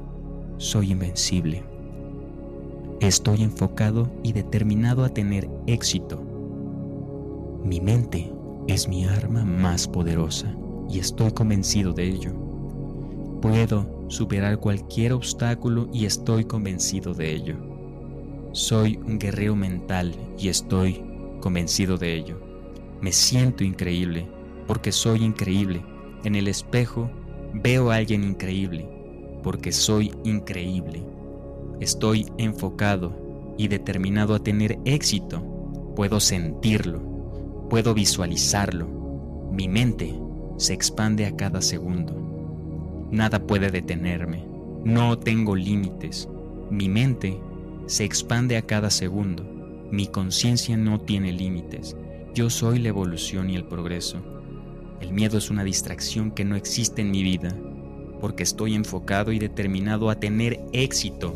soy 0.57 0.91
invencible. 0.91 1.72
Estoy 3.03 3.43
enfocado 3.43 4.09
y 4.23 4.31
determinado 4.31 5.03
a 5.03 5.09
tener 5.09 5.49
éxito. 5.67 6.23
Mi 7.61 7.81
mente 7.81 8.31
es 8.69 8.87
mi 8.87 9.03
arma 9.03 9.43
más 9.43 9.89
poderosa 9.89 10.55
y 10.89 10.99
estoy 10.99 11.33
convencido 11.33 11.91
de 11.91 12.07
ello. 12.07 12.31
Puedo 13.41 14.05
superar 14.07 14.57
cualquier 14.57 15.11
obstáculo 15.11 15.89
y 15.91 16.05
estoy 16.05 16.45
convencido 16.45 17.13
de 17.13 17.33
ello. 17.33 17.57
Soy 18.53 18.95
un 19.05 19.19
guerrero 19.19 19.57
mental 19.57 20.15
y 20.39 20.47
estoy 20.47 21.03
convencido 21.41 21.97
de 21.97 22.15
ello. 22.15 22.39
Me 23.01 23.11
siento 23.11 23.65
increíble 23.65 24.29
porque 24.65 24.93
soy 24.93 25.25
increíble. 25.25 25.83
En 26.23 26.35
el 26.35 26.47
espejo 26.47 27.09
veo 27.53 27.91
a 27.91 27.97
alguien 27.97 28.23
increíble 28.23 28.87
porque 29.43 29.73
soy 29.73 30.13
increíble. 30.23 31.12
Estoy 31.79 32.27
enfocado 32.37 33.55
y 33.57 33.67
determinado 33.67 34.35
a 34.35 34.39
tener 34.39 34.79
éxito. 34.85 35.41
Puedo 35.95 36.19
sentirlo 36.19 37.13
Puedo 37.73 37.95
visualizarlo. 37.95 38.87
Mi 39.51 39.67
mente 39.67 40.13
se 40.57 40.73
expande 40.73 41.25
a 41.25 41.35
cada 41.35 41.59
segundo. 41.59 42.13
Nada 43.09 43.47
puede 43.47 43.71
detenerme. 43.71 44.45
No 44.85 45.17
tengo 45.17 45.55
límites. 45.55 46.29
Mi 46.69 46.87
mente 46.87 47.39
se 47.87 48.03
expande 48.03 48.57
a 48.57 48.61
cada 48.61 48.91
segundo. 48.91 49.43
Mi 49.89 50.05
conciencia 50.05 50.77
no 50.77 51.01
tiene 51.01 51.31
límites. 51.31 51.97
Yo 52.35 52.51
soy 52.51 52.77
la 52.77 52.89
evolución 52.89 53.49
y 53.49 53.55
el 53.55 53.65
progreso. 53.65 54.19
El 55.01 55.11
miedo 55.11 55.39
es 55.39 55.49
una 55.49 55.63
distracción 55.63 56.29
que 56.29 56.45
no 56.45 56.55
existe 56.55 57.01
en 57.01 57.09
mi 57.09 57.23
vida, 57.23 57.55
porque 58.21 58.43
estoy 58.43 58.75
enfocado 58.75 59.31
y 59.31 59.39
determinado 59.39 60.11
a 60.11 60.19
tener 60.19 60.59
éxito. 60.73 61.33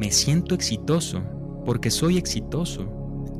Me 0.00 0.10
siento 0.10 0.54
exitoso, 0.54 1.20
porque 1.66 1.90
soy 1.90 2.16
exitoso. 2.16 2.86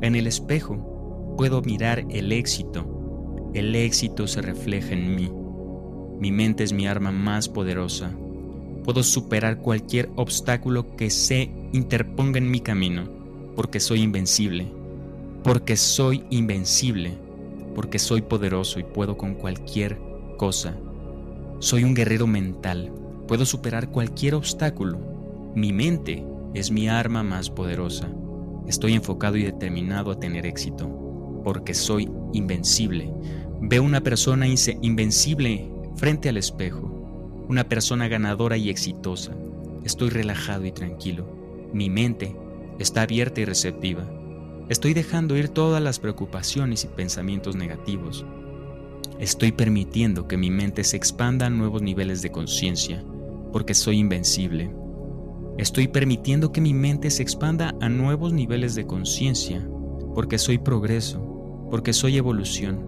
En 0.03 0.15
el 0.15 0.27
espejo 0.27 1.33
puedo 1.35 1.63
mirar 1.63 2.05
el 2.11 2.31
éxito. 2.31 3.49
El 3.55 3.75
éxito 3.75 4.27
se 4.27 4.43
refleja 4.43 4.93
en 4.93 5.15
mí. 5.15 5.31
Mi 6.19 6.31
mente 6.31 6.63
es 6.63 6.71
mi 6.71 6.85
arma 6.85 7.11
más 7.11 7.49
poderosa. 7.49 8.11
Puedo 8.83 9.01
superar 9.01 9.57
cualquier 9.57 10.11
obstáculo 10.17 10.95
que 10.95 11.09
se 11.09 11.49
interponga 11.73 12.37
en 12.37 12.51
mi 12.51 12.59
camino, 12.59 13.05
porque 13.55 13.79
soy 13.79 14.03
invencible. 14.03 14.71
porque 15.43 15.75
soy 15.77 16.23
invencible, 16.29 17.17
porque 17.73 17.97
soy 17.97 18.21
poderoso 18.21 18.79
y 18.79 18.83
puedo 18.83 19.17
con 19.17 19.33
cualquier 19.33 19.97
cosa. 20.37 20.77
Soy 21.57 21.83
un 21.83 21.95
guerrero 21.95 22.27
mental, 22.27 22.91
puedo 23.27 23.47
superar 23.47 23.89
cualquier 23.89 24.35
obstáculo. 24.35 24.99
Mi 25.55 25.73
mente 25.73 26.23
es 26.53 26.71
mi 26.71 26.87
arma 26.87 27.23
más 27.23 27.49
poderosa. 27.49 28.09
Estoy 28.67 28.93
enfocado 28.93 29.37
y 29.37 29.43
determinado 29.43 30.11
a 30.11 30.19
tener 30.19 30.45
éxito, 30.45 31.41
porque 31.43 31.73
soy 31.73 32.09
invencible. 32.33 33.13
Veo 33.61 33.83
una 33.83 34.01
persona 34.01 34.47
invencible 34.47 35.71
frente 35.95 36.29
al 36.29 36.37
espejo, 36.37 37.45
una 37.47 37.63
persona 37.67 38.07
ganadora 38.07 38.57
y 38.57 38.69
exitosa. 38.69 39.33
Estoy 39.83 40.09
relajado 40.09 40.65
y 40.65 40.71
tranquilo. 40.71 41.69
Mi 41.73 41.89
mente 41.89 42.35
está 42.79 43.03
abierta 43.03 43.41
y 43.41 43.45
receptiva. 43.45 44.09
Estoy 44.69 44.93
dejando 44.93 45.37
ir 45.37 45.49
todas 45.49 45.81
las 45.81 45.99
preocupaciones 45.99 46.83
y 46.83 46.87
pensamientos 46.87 47.55
negativos. 47.55 48.25
Estoy 49.19 49.51
permitiendo 49.51 50.27
que 50.27 50.37
mi 50.37 50.49
mente 50.49 50.83
se 50.83 50.97
expanda 50.97 51.47
a 51.47 51.49
nuevos 51.49 51.81
niveles 51.81 52.21
de 52.21 52.31
conciencia, 52.31 53.03
porque 53.51 53.73
soy 53.73 53.99
invencible. 53.99 54.73
Estoy 55.57 55.87
permitiendo 55.87 56.51
que 56.51 56.61
mi 56.61 56.73
mente 56.73 57.09
se 57.11 57.21
expanda 57.21 57.75
a 57.81 57.89
nuevos 57.89 58.31
niveles 58.31 58.73
de 58.73 58.87
conciencia, 58.87 59.67
porque 60.15 60.37
soy 60.37 60.57
progreso, 60.57 61.67
porque 61.69 61.93
soy 61.93 62.17
evolución, 62.17 62.79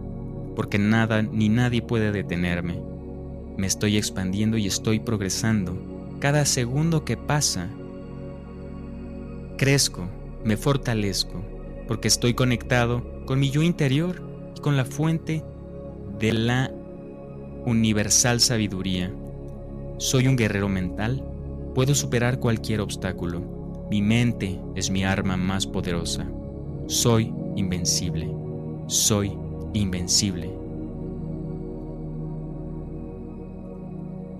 porque 0.56 0.80
nada 0.80 1.22
ni 1.22 1.50
nadie 1.50 1.82
puede 1.82 2.12
detenerme. 2.12 2.80
Me 3.58 3.68
estoy 3.68 3.98
expandiendo 3.98 4.58
y 4.58 4.66
estoy 4.66 5.00
progresando. 5.00 5.78
Cada 6.20 6.46
segundo 6.46 7.04
que 7.04 7.18
pasa, 7.18 7.70
crezco, 9.58 10.08
me 10.44 10.56
fortalezco, 10.56 11.44
porque 11.88 12.08
estoy 12.08 12.34
conectado 12.34 13.04
con 13.26 13.40
mi 13.40 13.50
yo 13.52 13.62
interior 13.62 14.22
y 14.58 14.62
con 14.62 14.78
la 14.78 14.86
fuente 14.86 15.44
de 16.18 16.32
la 16.32 16.72
universal 17.66 18.40
sabiduría. 18.40 19.14
Soy 19.98 20.28
un 20.28 20.38
guerrero 20.38 20.70
mental 20.70 21.24
Puedo 21.74 21.96
superar 21.96 22.40
cualquier 22.40 22.82
obstáculo. 22.82 23.42
Mi 23.90 24.02
mente 24.02 24.60
es 24.76 24.92
mi 24.92 25.04
arma 25.04 25.38
más 25.38 25.66
poderosa. 25.66 26.28
Soy 26.86 27.34
invencible. 27.56 28.30
Soy 28.88 29.36
invencible. 29.74 30.52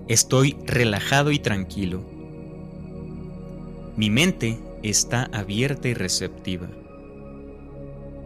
Estoy 0.08 0.58
relajado 0.66 1.32
y 1.32 1.40
tranquilo. 1.40 2.04
Mi 3.96 4.12
mente 4.12 4.60
está 4.84 5.24
abierta 5.32 5.88
y 5.88 5.96
receptiva. 5.96 6.68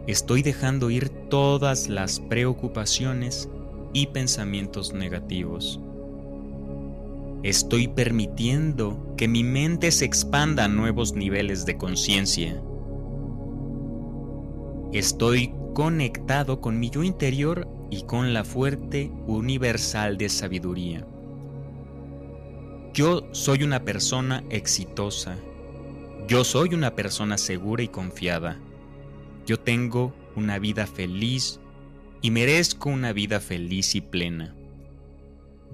Estoy 0.06 0.42
dejando 0.42 0.90
ir 0.90 1.08
todas 1.08 1.88
las 1.88 2.20
preocupaciones 2.20 3.48
y 3.94 4.08
pensamientos 4.08 4.92
negativos. 4.92 5.80
Estoy 7.44 7.86
permitiendo 7.86 9.14
que 9.16 9.28
mi 9.28 9.44
mente 9.44 9.92
se 9.92 10.04
expanda 10.04 10.64
a 10.64 10.68
nuevos 10.68 11.14
niveles 11.14 11.64
de 11.66 11.76
conciencia. 11.76 12.60
Estoy 14.92 15.54
conectado 15.72 16.60
con 16.60 16.80
mi 16.80 16.90
yo 16.90 17.04
interior 17.04 17.68
y 17.90 18.02
con 18.02 18.34
la 18.34 18.42
fuerte 18.42 19.12
universal 19.28 20.18
de 20.18 20.28
sabiduría. 20.28 21.06
Yo 22.92 23.28
soy 23.30 23.62
una 23.62 23.84
persona 23.84 24.42
exitosa. 24.50 25.36
Yo 26.26 26.42
soy 26.42 26.74
una 26.74 26.96
persona 26.96 27.38
segura 27.38 27.84
y 27.84 27.88
confiada. 27.88 28.58
Yo 29.46 29.60
tengo 29.60 30.12
una 30.34 30.58
vida 30.58 30.88
feliz 30.88 31.60
y 32.20 32.32
merezco 32.32 32.88
una 32.88 33.12
vida 33.12 33.38
feliz 33.38 33.94
y 33.94 34.00
plena. 34.00 34.57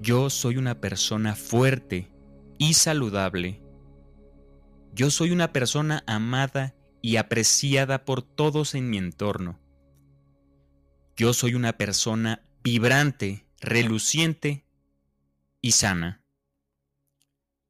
Yo 0.01 0.29
soy 0.29 0.57
una 0.57 0.79
persona 0.81 1.35
fuerte 1.35 2.11
y 2.57 2.73
saludable. 2.73 3.61
Yo 4.93 5.09
soy 5.09 5.31
una 5.31 5.51
persona 5.51 6.03
amada 6.07 6.75
y 7.01 7.17
apreciada 7.17 8.05
por 8.05 8.21
todos 8.21 8.75
en 8.75 8.89
mi 8.89 8.97
entorno. 8.97 9.59
Yo 11.15 11.33
soy 11.33 11.53
una 11.53 11.73
persona 11.73 12.43
vibrante, 12.63 13.47
reluciente 13.59 14.65
y 15.61 15.71
sana. 15.71 16.23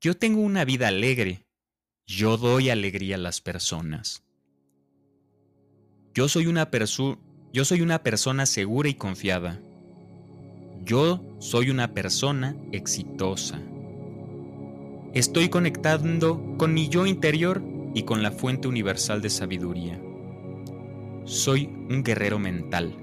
Yo 0.02 0.16
tengo 0.18 0.42
una 0.42 0.66
vida 0.66 0.88
alegre. 0.88 1.48
Yo 2.08 2.38
doy 2.38 2.70
alegría 2.70 3.16
a 3.16 3.20
las 3.20 3.42
personas. 3.42 4.24
Yo 6.14 6.30
soy 6.30 6.48
una, 6.48 6.70
persona 8.04 8.46
segura 8.46 8.88
y 8.88 8.94
confiada. 8.94 9.60
Yo 10.86 11.20
soy 11.40 11.72
una 11.72 11.96
persona 11.96 12.56
exitosa. 12.72 13.60
Estoy 15.16 15.50
conectando 15.50 16.56
con 16.60 16.76
mi 16.76 16.90
yo 16.90 17.08
interior 17.08 17.64
y 17.96 18.04
con 18.04 18.22
la 18.22 18.30
fuente 18.30 18.68
universal 18.68 19.20
de 19.20 19.32
sabiduría. 19.32 20.00
Soy 21.24 21.72
un 21.90 22.04
guerrero 22.04 22.38
mental. 22.38 22.96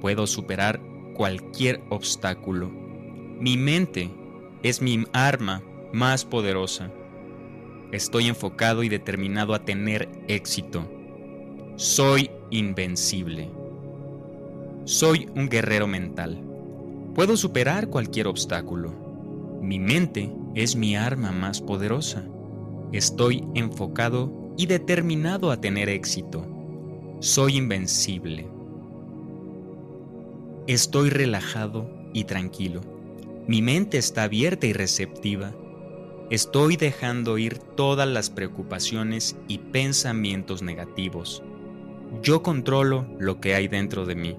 Puedo 0.00 0.26
superar 0.26 0.80
cualquier 1.12 1.82
obstáculo. 1.90 2.70
Mi 2.70 3.58
mente 3.58 4.10
es 4.62 4.80
mi 4.80 5.04
arma 5.12 5.62
más 5.92 6.24
poderosa. 6.24 6.90
Estoy 7.92 8.28
enfocado 8.28 8.82
y 8.82 8.88
determinado 8.88 9.52
a 9.52 9.66
tener 9.66 10.08
éxito. 10.26 10.90
Soy 11.76 12.30
invencible. 12.48 13.50
Soy 14.86 15.28
un 15.34 15.50
guerrero 15.50 15.86
mental. 15.86 16.53
Puedo 17.14 17.36
superar 17.36 17.90
cualquier 17.90 18.26
obstáculo. 18.26 18.92
Mi 19.62 19.78
mente 19.78 20.32
es 20.56 20.74
mi 20.74 20.96
arma 20.96 21.30
más 21.30 21.60
poderosa. 21.60 22.24
Estoy 22.90 23.46
enfocado 23.54 24.52
y 24.56 24.66
determinado 24.66 25.52
a 25.52 25.60
tener 25.60 25.88
éxito. 25.88 26.44
Soy 27.20 27.56
invencible. 27.56 28.48
Estoy 30.66 31.08
relajado 31.10 31.88
y 32.12 32.24
tranquilo. 32.24 32.80
Mi 33.46 33.62
mente 33.62 33.96
está 33.96 34.24
abierta 34.24 34.66
y 34.66 34.72
receptiva. 34.72 35.54
Estoy 36.30 36.76
dejando 36.76 37.38
ir 37.38 37.58
todas 37.58 38.08
las 38.08 38.28
preocupaciones 38.28 39.36
y 39.46 39.58
pensamientos 39.58 40.62
negativos. 40.62 41.44
Yo 42.22 42.42
controlo 42.42 43.06
lo 43.20 43.40
que 43.40 43.54
hay 43.54 43.68
dentro 43.68 44.04
de 44.04 44.16
mí 44.16 44.36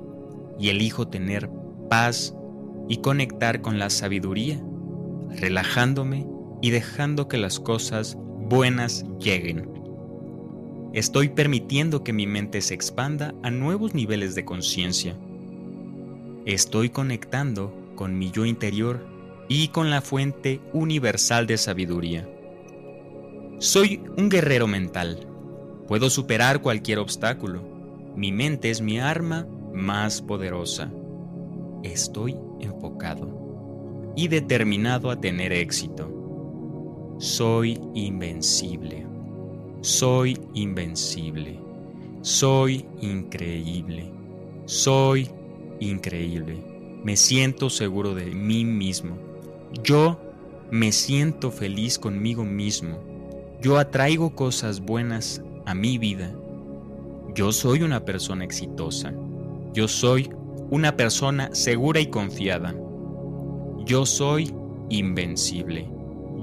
y 0.59 0.69
elijo 0.69 1.07
tener 1.07 1.49
paz 1.89 2.35
y 2.87 2.97
conectar 2.97 3.61
con 3.61 3.79
la 3.79 3.89
sabiduría, 3.89 4.61
relajándome 5.29 6.27
y 6.61 6.69
dejando 6.71 7.27
que 7.27 7.37
las 7.37 7.59
cosas 7.59 8.17
buenas 8.17 9.05
lleguen. 9.19 9.69
Estoy 10.93 11.29
permitiendo 11.29 12.03
que 12.03 12.13
mi 12.13 12.25
mente 12.25 12.61
se 12.61 12.73
expanda 12.73 13.33
a 13.43 13.51
nuevos 13.51 13.93
niveles 13.93 14.33
de 14.33 14.45
conciencia. 14.45 15.17
Estoy 16.45 16.89
conectando 16.89 17.73
con 17.95 18.17
mi 18.17 18.31
yo 18.31 18.45
interior 18.45 19.05
y 19.49 19.69
con 19.69 19.89
la 19.89 20.01
fuente 20.01 20.61
universal 20.73 21.47
de 21.47 21.57
sabiduría. 21.57 22.29
Soy 23.59 24.01
un 24.17 24.29
guerrero 24.29 24.67
mental. 24.67 25.27
Puedo 25.87 26.09
superar 26.09 26.61
cualquier 26.61 26.99
obstáculo. 26.99 27.61
Mi 28.15 28.31
mente 28.31 28.69
es 28.69 28.81
mi 28.81 28.99
arma 28.99 29.47
más 29.73 30.21
poderosa. 30.21 30.91
Estoy 31.83 32.37
enfocado 32.65 34.13
y 34.15 34.27
determinado 34.27 35.09
a 35.09 35.19
tener 35.19 35.53
éxito. 35.53 36.11
Soy 37.17 37.79
invencible. 37.93 39.05
Soy 39.81 40.37
invencible. 40.53 41.59
Soy 42.21 42.85
increíble. 43.01 44.11
Soy 44.65 45.29
increíble. 45.79 46.57
Me 47.03 47.15
siento 47.15 47.69
seguro 47.69 48.15
de 48.15 48.25
mí 48.25 48.65
mismo. 48.65 49.15
Yo 49.83 50.19
me 50.71 50.91
siento 50.91 51.51
feliz 51.51 51.99
conmigo 51.99 52.43
mismo. 52.43 52.97
Yo 53.61 53.77
atraigo 53.77 54.35
cosas 54.35 54.79
buenas 54.81 55.41
a 55.65 55.75
mi 55.75 55.97
vida. 55.97 56.33
Yo 57.33 57.51
soy 57.51 57.83
una 57.83 58.05
persona 58.05 58.43
exitosa. 58.43 59.13
Yo 59.73 59.87
soy 59.87 60.29
una 60.69 60.95
persona 60.95 61.49
segura 61.53 61.99
y 61.99 62.07
confiada. 62.07 62.75
Yo 63.85 64.05
soy 64.05 64.53
invencible. 64.89 65.87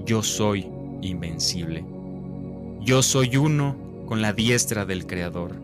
Yo 0.04 0.22
soy 0.22 0.68
invencible. 1.00 1.84
Yo 2.80 3.02
soy 3.02 3.36
uno 3.36 3.76
con 4.06 4.22
la 4.22 4.32
diestra 4.32 4.84
del 4.84 5.06
Creador. 5.06 5.56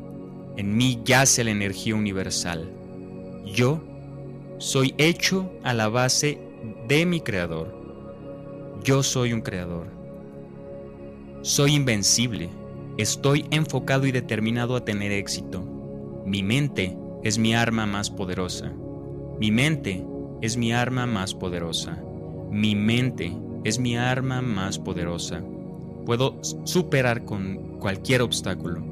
En 0.56 0.76
mí 0.76 1.00
yace 1.04 1.44
la 1.44 1.50
energía 1.50 1.94
universal. 1.94 2.68
Yo 3.46 3.80
soy 4.58 4.94
hecho 4.98 5.52
a 5.62 5.72
la 5.72 5.88
base 5.88 6.40
de 6.88 7.06
mi 7.06 7.20
Creador. 7.20 7.76
Yo 8.82 9.02
soy 9.02 9.32
un 9.32 9.40
Creador. 9.40 9.86
Soy 11.42 11.74
invencible. 11.74 12.48
Estoy 12.96 13.46
enfocado 13.52 14.06
y 14.06 14.12
determinado 14.12 14.74
a 14.74 14.84
tener 14.84 15.12
éxito. 15.12 15.62
Mi 16.26 16.42
mente 16.42 16.96
es 17.22 17.38
mi 17.38 17.54
arma 17.54 17.86
más 17.86 18.10
poderosa. 18.10 18.72
Mi 19.38 19.50
mente 19.50 20.04
es 20.40 20.56
mi 20.56 20.72
arma 20.72 21.06
más 21.06 21.34
poderosa. 21.34 22.02
Mi 22.50 22.74
mente 22.74 23.36
es 23.64 23.78
mi 23.78 23.96
arma 23.96 24.40
más 24.40 24.78
poderosa. 24.78 25.42
Puedo 26.06 26.38
superar 26.42 27.24
con 27.24 27.78
cualquier 27.80 28.22
obstáculo. 28.22 28.82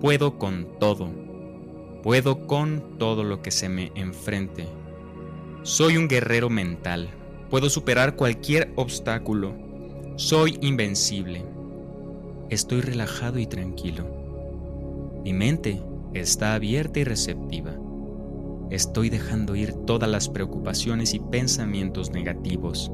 Puedo 0.00 0.38
con 0.38 0.78
todo. 0.78 1.10
Puedo 2.02 2.46
con 2.46 2.98
todo 2.98 3.24
lo 3.24 3.42
que 3.42 3.50
se 3.50 3.68
me 3.68 3.90
enfrente. 3.94 4.66
Soy 5.62 5.96
un 5.96 6.08
guerrero 6.08 6.50
mental. 6.50 7.08
Puedo 7.50 7.70
superar 7.70 8.16
cualquier 8.16 8.72
obstáculo. 8.76 9.54
Soy 10.16 10.58
invencible. 10.60 11.44
Estoy 12.50 12.82
relajado 12.82 13.38
y 13.38 13.46
tranquilo. 13.46 14.04
Mi 15.24 15.32
mente 15.32 15.80
está 16.14 16.54
abierta 16.54 17.00
y 17.00 17.04
receptiva. 17.04 17.74
Estoy 18.70 19.10
dejando 19.10 19.54
ir 19.54 19.72
todas 19.86 20.08
las 20.08 20.28
preocupaciones 20.28 21.12
y 21.14 21.18
pensamientos 21.18 22.10
negativos. 22.10 22.90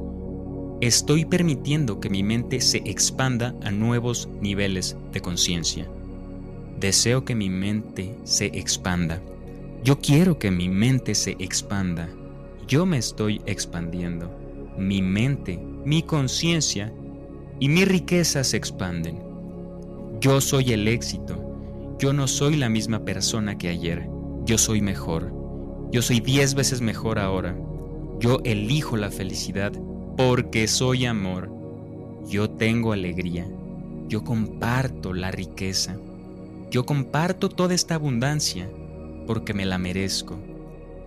Estoy 0.81 1.25
permitiendo 1.25 1.99
que 1.99 2.09
mi 2.09 2.23
mente 2.23 2.61
se 2.61 2.77
expanda 2.79 3.55
a 3.63 3.71
nuevos 3.71 4.29
niveles 4.41 4.97
de 5.11 5.21
conciencia. 5.21 5.87
Deseo 6.79 7.25
que 7.25 7.35
mi 7.35 7.49
mente 7.49 8.15
se 8.23 8.45
expanda. 8.47 9.21
Yo 9.83 9.99
quiero 9.99 10.39
que 10.39 10.51
mi 10.51 10.69
mente 10.69 11.15
se 11.15 11.31
expanda. 11.39 12.09
Yo 12.67 12.85
me 12.85 12.97
estoy 12.97 13.41
expandiendo. 13.45 14.29
Mi 14.77 15.01
mente, 15.01 15.59
mi 15.85 16.03
conciencia 16.03 16.93
y 17.59 17.67
mi 17.67 17.83
riqueza 17.83 18.43
se 18.43 18.57
expanden. 18.57 19.19
Yo 20.21 20.39
soy 20.41 20.71
el 20.73 20.87
éxito. 20.87 21.48
Yo 21.99 22.13
no 22.13 22.29
soy 22.29 22.55
la 22.55 22.69
misma 22.69 23.03
persona 23.03 23.57
que 23.57 23.67
ayer. 23.67 24.07
Yo 24.45 24.57
soy 24.57 24.79
mejor. 24.79 25.33
Yo 25.91 26.01
soy 26.01 26.21
diez 26.21 26.55
veces 26.55 26.79
mejor 26.79 27.19
ahora. 27.19 27.57
Yo 28.21 28.39
elijo 28.45 28.95
la 28.95 29.11
felicidad 29.11 29.73
porque 30.15 30.69
soy 30.69 31.05
amor. 31.05 31.51
Yo 32.25 32.51
tengo 32.51 32.93
alegría. 32.93 33.45
Yo 34.07 34.23
comparto 34.23 35.11
la 35.13 35.31
riqueza. 35.31 35.97
Yo 36.71 36.85
comparto 36.85 37.49
toda 37.49 37.73
esta 37.75 37.95
abundancia 37.95 38.69
porque 39.27 39.53
me 39.53 39.65
la 39.65 39.77
merezco, 39.77 40.39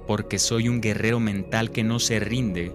porque 0.07 0.38
soy 0.38 0.68
un 0.68 0.82
guerrero 0.82 1.20
mental 1.20 1.70
que 1.70 1.84
no 1.84 2.01
se 2.01 2.20
rinde. 2.20 2.70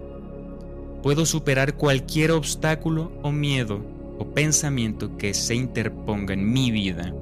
Puedo 1.04 1.24
superar 1.24 1.76
cualquier 1.76 2.32
obstáculo 2.32 3.12
o 3.22 3.30
miedo 3.30 3.80
o 4.18 4.24
pensamiento 4.24 5.16
que 5.16 5.34
se 5.34 5.54
interponga 5.54 6.34
en 6.34 6.50
mi 6.52 6.72
vida. 6.72 7.14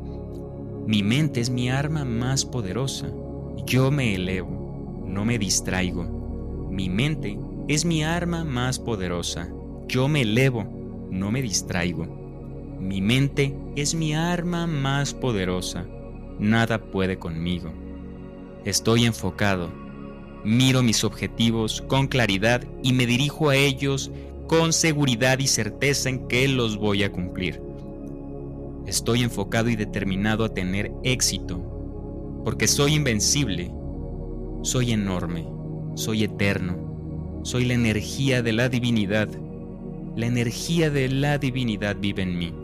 Mi 0.87 1.03
mente 1.03 1.41
es 1.41 1.51
mi 1.51 1.69
arma 1.69 2.05
más 2.05 2.45
poderosa. 2.45 3.11
Yo 3.67 3.91
me 3.91 4.15
elevo, 4.15 5.03
no 5.05 5.25
me 5.25 5.37
distraigo. 5.37 6.05
Mi 6.71 6.89
mente 6.89 7.37
es 7.67 7.85
mi 7.85 8.05
arma 8.05 8.45
más 8.45 8.79
poderosa. 8.79 9.49
Yo 9.89 10.07
me 10.07 10.21
elevo, 10.21 10.63
no 11.11 11.33
me 11.33 11.43
distraigo. 11.43 12.07
Mi 12.79 13.01
mente 13.01 13.53
es 13.75 13.97
mi 13.97 14.15
arma 14.15 14.69
más 14.69 15.13
poderosa. 15.13 15.89
Nada 16.39 16.81
puede 16.81 17.19
conmigo. 17.19 17.73
Estoy 18.65 19.07
enfocado. 19.07 19.73
Miro 20.45 20.85
mis 20.85 21.03
objetivos 21.03 21.83
con 21.83 22.07
claridad 22.07 22.63
y 22.85 22.93
me 22.93 23.07
dirijo 23.07 23.49
a 23.49 23.57
ellos 23.57 24.13
con 24.47 24.73
seguridad 24.73 25.41
y 25.41 25.49
certeza 25.49 26.11
en 26.11 26.29
que 26.29 26.47
los 26.47 26.77
voy 26.77 27.03
a 27.03 27.11
cumplir. 27.11 27.66
Estoy 28.87 29.23
enfocado 29.23 29.69
y 29.69 29.75
determinado 29.75 30.45
a 30.45 30.55
tener 30.55 30.93
éxito, 31.03 31.61
porque 32.45 32.69
soy 32.69 32.95
invencible, 32.95 33.73
soy 34.63 34.93
enorme, 34.93 35.45
soy 35.97 36.23
eterno, 36.23 37.41
soy 37.43 37.65
la 37.65 37.75
energía 37.75 38.43
de 38.43 38.53
la 38.53 38.69
divinidad. 38.69 39.29
La 40.15 40.27
energía 40.27 40.89
de 40.89 41.09
la 41.09 41.37
divinidad 41.39 41.97
vive 41.99 42.23
en 42.23 42.39
mí. 42.39 42.55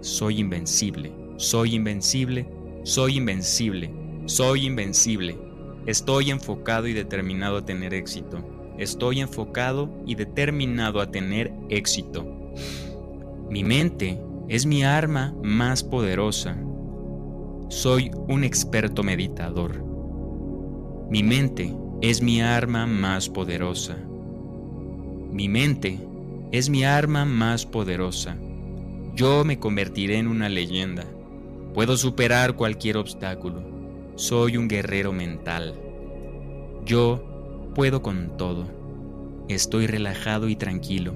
Soy 0.00 0.40
invencible, 0.40 1.12
soy 1.36 1.74
invencible, 1.74 2.46
soy 2.84 3.16
invencible, 3.16 3.90
soy 4.26 4.66
invencible. 4.66 5.38
Estoy 5.86 6.30
enfocado 6.30 6.88
y 6.88 6.92
determinado 6.92 7.56
a 7.56 7.64
tener 7.64 7.94
éxito. 7.94 8.46
Estoy 8.78 9.20
enfocado 9.20 9.90
y 10.06 10.14
determinado 10.14 11.00
a 11.00 11.10
tener 11.10 11.52
éxito. 11.70 12.26
Mi 13.50 13.64
mente 13.64 14.20
es 14.50 14.66
mi 14.66 14.82
arma 14.82 15.32
más 15.44 15.84
poderosa. 15.84 16.56
Soy 17.68 18.10
un 18.26 18.42
experto 18.42 19.04
meditador. 19.04 19.80
Mi 21.08 21.22
mente 21.22 21.72
es 22.02 22.20
mi 22.20 22.40
arma 22.40 22.84
más 22.84 23.28
poderosa. 23.28 23.96
Mi 25.30 25.48
mente 25.48 26.00
es 26.50 26.68
mi 26.68 26.82
arma 26.82 27.24
más 27.24 27.64
poderosa. 27.64 28.36
Yo 29.14 29.44
me 29.44 29.60
convertiré 29.60 30.18
en 30.18 30.26
una 30.26 30.48
leyenda. 30.48 31.04
Puedo 31.72 31.96
superar 31.96 32.56
cualquier 32.56 32.96
obstáculo. 32.96 33.62
Soy 34.16 34.56
un 34.56 34.66
guerrero 34.66 35.12
mental. 35.12 35.76
Yo 36.84 37.70
puedo 37.76 38.02
con 38.02 38.36
todo. 38.36 38.66
Estoy 39.48 39.86
relajado 39.86 40.48
y 40.48 40.56
tranquilo. 40.56 41.14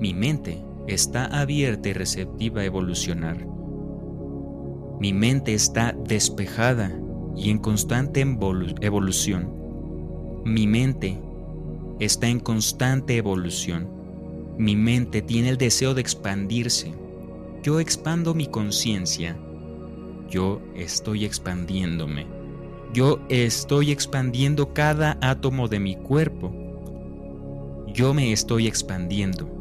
Mi 0.00 0.12
mente 0.12 0.58
está 0.88 1.26
abierta 1.26 1.90
y 1.90 1.92
receptiva 1.92 2.62
a 2.62 2.64
evolucionar. 2.64 3.46
Mi 4.98 5.12
mente 5.12 5.54
está 5.54 5.94
despejada 6.08 6.98
y 7.36 7.50
en 7.50 7.58
constante 7.58 8.20
evolución. 8.80 9.52
Mi 10.44 10.66
mente 10.66 11.20
está 12.00 12.26
en 12.28 12.40
constante 12.40 13.16
evolución. 13.16 13.88
Mi 14.58 14.74
mente 14.74 15.22
tiene 15.22 15.50
el 15.50 15.58
deseo 15.58 15.94
de 15.94 16.00
expandirse. 16.00 16.92
Yo 17.62 17.78
expando 17.78 18.34
mi 18.34 18.46
conciencia. 18.46 19.36
Yo 20.28 20.60
estoy 20.74 21.24
expandiéndome. 21.24 22.26
Yo 22.92 23.20
estoy 23.28 23.92
expandiendo 23.92 24.72
cada 24.72 25.18
átomo 25.20 25.68
de 25.68 25.80
mi 25.80 25.96
cuerpo. 25.96 26.52
Yo 27.92 28.14
me 28.14 28.32
estoy 28.32 28.66
expandiendo. 28.66 29.57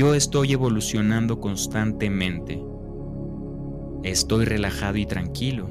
Yo 0.00 0.14
estoy 0.14 0.54
evolucionando 0.54 1.40
constantemente. 1.40 2.58
Estoy 4.02 4.46
relajado 4.46 4.96
y 4.96 5.04
tranquilo. 5.04 5.68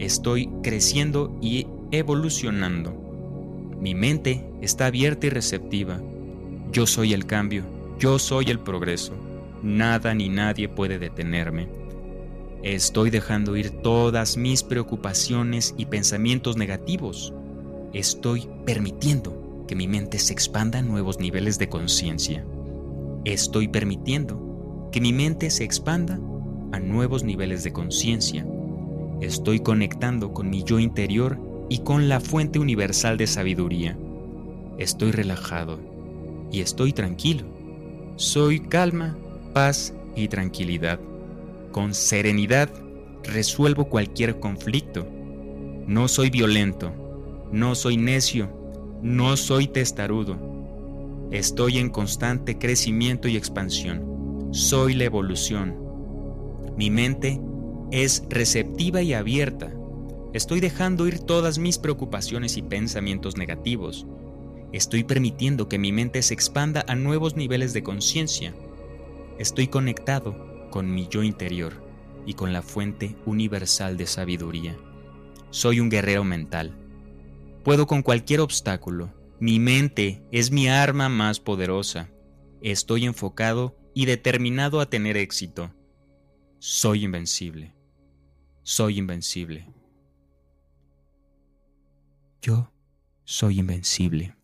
Estoy 0.00 0.50
creciendo 0.64 1.38
y 1.40 1.68
evolucionando. 1.92 2.90
Mi 3.80 3.94
mente 3.94 4.44
está 4.60 4.86
abierta 4.86 5.28
y 5.28 5.30
receptiva. 5.30 6.02
Yo 6.72 6.84
soy 6.84 7.12
el 7.12 7.26
cambio, 7.26 7.62
yo 8.00 8.18
soy 8.18 8.46
el 8.46 8.58
progreso. 8.58 9.12
Nada 9.62 10.14
ni 10.14 10.28
nadie 10.28 10.68
puede 10.68 10.98
detenerme. 10.98 11.68
Estoy 12.64 13.10
dejando 13.10 13.56
ir 13.56 13.70
todas 13.70 14.36
mis 14.36 14.64
preocupaciones 14.64 15.76
y 15.78 15.86
pensamientos 15.86 16.56
negativos. 16.56 17.32
Estoy 17.92 18.48
permitiendo 18.66 19.64
que 19.68 19.76
mi 19.76 19.86
mente 19.86 20.18
se 20.18 20.32
expanda 20.32 20.80
a 20.80 20.82
nuevos 20.82 21.20
niveles 21.20 21.56
de 21.60 21.68
conciencia. 21.68 22.44
Estoy 23.24 23.68
permitiendo 23.68 24.90
que 24.92 25.00
mi 25.00 25.12
mente 25.12 25.48
se 25.48 25.64
expanda 25.64 26.20
a 26.72 26.78
nuevos 26.78 27.24
niveles 27.24 27.64
de 27.64 27.72
conciencia. 27.72 28.46
Estoy 29.22 29.60
conectando 29.60 30.34
con 30.34 30.50
mi 30.50 30.62
yo 30.62 30.78
interior 30.78 31.38
y 31.70 31.78
con 31.78 32.10
la 32.10 32.20
fuente 32.20 32.58
universal 32.58 33.16
de 33.16 33.26
sabiduría. 33.26 33.96
Estoy 34.76 35.10
relajado 35.12 35.78
y 36.52 36.60
estoy 36.60 36.92
tranquilo. 36.92 37.46
Soy 38.16 38.60
calma, 38.60 39.16
paz 39.54 39.94
y 40.14 40.28
tranquilidad. 40.28 41.00
Con 41.72 41.94
serenidad 41.94 42.70
resuelvo 43.22 43.86
cualquier 43.86 44.38
conflicto. 44.38 45.06
No 45.86 46.08
soy 46.08 46.28
violento, 46.28 46.92
no 47.50 47.74
soy 47.74 47.96
necio, 47.96 48.50
no 49.02 49.36
soy 49.38 49.66
testarudo. 49.66 50.53
Estoy 51.34 51.76
en 51.76 51.90
constante 51.90 52.56
crecimiento 52.58 53.28
y 53.28 53.36
expansión. 53.36 54.48
Soy 54.52 54.94
la 54.94 55.04
evolución. 55.04 55.76
Mi 56.78 56.88
mente 56.88 57.38
es 57.90 58.24
receptiva 58.30 59.02
y 59.02 59.12
abierta 59.12 59.70
Estoy 60.34 60.58
dejando 60.58 61.06
ir 61.06 61.20
todas 61.20 61.58
mis 61.58 61.78
preocupaciones 61.78 62.56
y 62.56 62.62
pensamientos 62.62 63.36
negativos. 63.36 64.04
Estoy 64.72 65.04
permitiendo 65.04 65.68
que 65.68 65.78
mi 65.78 65.92
mente 65.92 66.22
se 66.22 66.34
expanda 66.34 66.84
a 66.88 66.96
nuevos 66.96 67.36
niveles 67.36 67.72
de 67.72 67.84
conciencia. 67.84 68.52
Estoy 69.38 69.68
conectado 69.68 70.68
con 70.72 70.92
mi 70.92 71.06
yo 71.06 71.22
interior 71.22 71.84
y 72.26 72.34
con 72.34 72.52
la 72.52 72.62
fuente 72.62 73.14
universal 73.26 73.96
de 73.96 74.06
sabiduría. 74.06 74.76
Soy 75.50 75.78
un 75.78 75.88
guerrero 75.88 76.24
mental. 76.24 76.76
Puedo 77.62 77.86
con 77.86 78.02
cualquier 78.02 78.40
obstáculo. 78.40 79.12
Mi 79.44 79.60
mente 79.60 80.26
es 80.32 80.50
mi 80.50 80.68
arma 80.68 81.10
más 81.10 81.38
poderosa. 81.38 82.10
Estoy 82.62 83.04
enfocado 83.04 83.76
y 83.94 84.06
determinado 84.06 84.80
a 84.80 84.88
tener 84.88 85.18
éxito. 85.18 85.70
Soy 86.60 87.04
invencible. 87.04 87.76
Soy 88.62 88.96
invencible. 88.96 89.68
Yo 92.40 92.72
soy 93.24 93.58
invencible. 93.58 94.34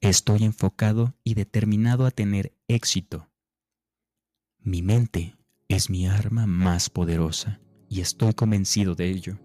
Estoy 0.00 0.42
enfocado 0.42 1.14
y 1.22 1.34
determinado 1.34 2.04
a 2.04 2.10
tener 2.10 2.58
éxito. 2.66 3.28
Mi 4.58 4.82
mente 4.82 5.36
es 5.68 5.88
mi 5.88 6.08
arma 6.08 6.48
más 6.48 6.90
poderosa 6.90 7.60
y 7.88 8.00
estoy 8.00 8.34
convencido 8.34 8.96
de 8.96 9.08
ello. 9.08 9.38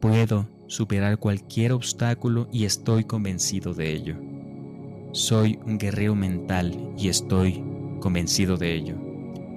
Puedo 0.00 0.46
superar 0.66 1.18
cualquier 1.18 1.72
obstáculo 1.72 2.48
y 2.52 2.64
estoy 2.64 3.04
convencido 3.04 3.72
de 3.72 3.92
ello. 3.92 4.16
Soy 5.12 5.58
un 5.64 5.78
guerrero 5.78 6.14
mental 6.14 6.92
y 6.98 7.08
estoy 7.08 7.64
convencido 8.00 8.58
de 8.58 8.74
ello. 8.74 8.94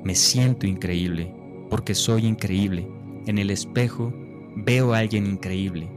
Me 0.03 0.15
siento 0.15 0.65
increíble 0.65 1.35
porque 1.69 1.93
soy 1.93 2.25
increíble. 2.25 2.87
En 3.25 3.37
el 3.37 3.49
espejo 3.49 4.13
veo 4.55 4.93
a 4.93 4.99
alguien 4.99 5.27
increíble 5.27 5.89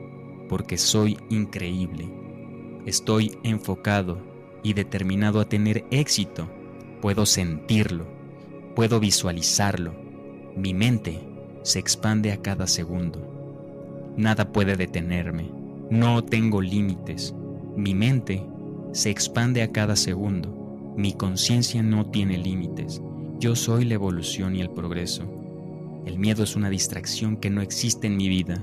porque 0.49 0.77
soy 0.77 1.17
increíble. 1.31 2.11
Estoy 2.85 3.39
enfocado 3.45 4.19
y 4.65 4.73
determinado 4.73 5.41
a 5.41 5.49
tener 5.49 5.85
éxito. 5.93 6.49
Puedo 7.01 7.27
sentirlo, 7.27 8.07
puedo 8.75 8.99
visualizarlo. 8.99 9.95
Mi 10.57 10.75
mente 10.75 11.21
se 11.63 11.79
expande 11.79 12.33
a 12.33 12.43
cada 12.43 12.67
segundo. 12.67 13.32
Nada 14.17 14.53
puede 14.53 14.77
detenerme. 14.77 15.51
No 15.91 16.23
tengo 16.23 16.61
límites. 16.61 17.35
Mi 17.77 17.95
mente 17.95 18.45
se 18.93 19.11
expande 19.11 19.63
a 19.63 19.73
cada 19.73 19.97
segundo. 19.97 20.95
Mi 20.97 21.15
conciencia 21.15 21.83
no 21.83 22.07
tiene 22.07 22.37
límites. 22.37 23.01
Yo 23.39 23.57
soy 23.57 23.87
la 23.87 23.95
evolución 23.95 24.55
y 24.55 24.61
el 24.61 24.71
progreso. 24.71 25.25
El 26.05 26.19
miedo 26.19 26.43
es 26.43 26.57
una 26.57 26.69
distracción 26.69 27.37
que 27.37 27.49
no 27.49 27.63
existe 27.63 28.07
en 28.07 28.17
mi 28.17 28.29
vida, 28.29 28.63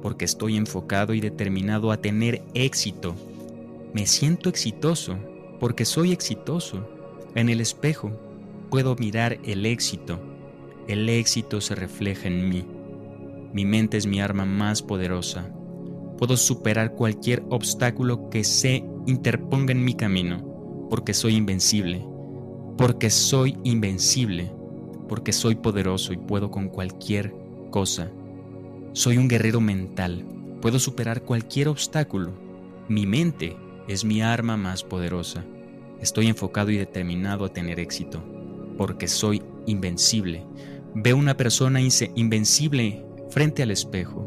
porque 0.00 0.24
estoy 0.24 0.56
enfocado 0.56 1.12
y 1.12 1.20
determinado 1.20 1.92
a 1.92 1.98
tener 1.98 2.42
éxito. 2.54 3.14
Me 3.92 4.06
siento 4.06 4.48
exitoso 4.48 5.18
porque 5.60 5.84
soy 5.84 6.12
exitoso. 6.12 6.88
En 7.34 7.48
el 7.48 7.60
espejo 7.60 8.12
puedo 8.70 8.96
mirar 8.96 9.38
el 9.44 9.66
éxito. 9.66 10.18
El 10.86 11.08
éxito 11.08 11.60
se 11.60 11.74
refleja 11.74 12.28
en 12.28 12.48
mí. 12.48 12.64
Mi 13.52 13.64
mente 13.64 13.96
es 13.96 14.06
mi 14.06 14.20
arma 14.20 14.44
más 14.44 14.82
poderosa. 14.82 15.50
Puedo 16.18 16.36
superar 16.36 16.92
cualquier 16.92 17.44
obstáculo 17.48 18.28
que 18.28 18.44
se 18.44 18.84
interponga 19.06 19.72
en 19.72 19.84
mi 19.84 19.94
camino, 19.94 20.86
porque 20.90 21.14
soy 21.14 21.36
invencible, 21.36 22.04
porque 22.76 23.08
soy 23.08 23.56
invencible, 23.64 24.52
porque 25.08 25.32
soy 25.32 25.54
poderoso 25.54 26.12
y 26.12 26.18
puedo 26.18 26.50
con 26.50 26.68
cualquier 26.68 27.34
cosa. 27.70 28.10
Soy 28.92 29.16
un 29.16 29.28
guerrero 29.28 29.60
mental, 29.60 30.26
puedo 30.60 30.78
superar 30.78 31.22
cualquier 31.22 31.68
obstáculo. 31.68 32.32
Mi 32.88 33.06
mente 33.06 33.56
es 33.86 34.04
mi 34.04 34.20
arma 34.20 34.56
más 34.56 34.84
poderosa. 34.84 35.44
Estoy 36.00 36.26
enfocado 36.26 36.70
y 36.70 36.76
determinado 36.76 37.44
a 37.46 37.52
tener 37.52 37.80
éxito, 37.80 38.22
porque 38.76 39.08
soy 39.08 39.42
invencible. 39.66 40.44
Veo 40.94 41.16
una 41.16 41.36
persona 41.36 41.80
invencible 41.80 43.04
frente 43.30 43.62
al 43.62 43.70
espejo, 43.70 44.26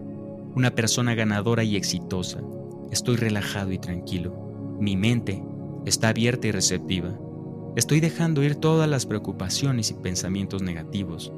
una 0.56 0.72
persona 0.72 1.16
ganadora 1.16 1.64
y 1.64 1.76
exitosa. 1.76 2.41
Estoy 2.91 3.16
relajado 3.16 3.72
y 3.72 3.78
tranquilo. 3.78 4.78
Mi 4.80 4.95
mente 4.95 5.41
está 5.86 6.10
abierta 6.10 6.47
y 6.47 6.52
receptiva. 6.52 7.18
Estoy 7.76 7.99
dejando 7.99 8.43
ir 8.43 8.56
todas 8.56 8.89
las 8.89 9.06
preocupaciones 9.06 9.91
y 9.91 9.93
pensamientos 9.93 10.62
negativos. 10.62 11.32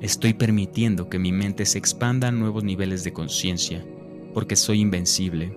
Estoy 0.00 0.34
permitiendo 0.34 1.08
que 1.08 1.18
mi 1.18 1.32
mente 1.32 1.64
se 1.64 1.78
expanda 1.78 2.28
a 2.28 2.32
nuevos 2.32 2.64
niveles 2.64 3.04
de 3.04 3.12
conciencia, 3.12 3.84
porque 4.34 4.56
soy 4.56 4.80
invencible. 4.80 5.56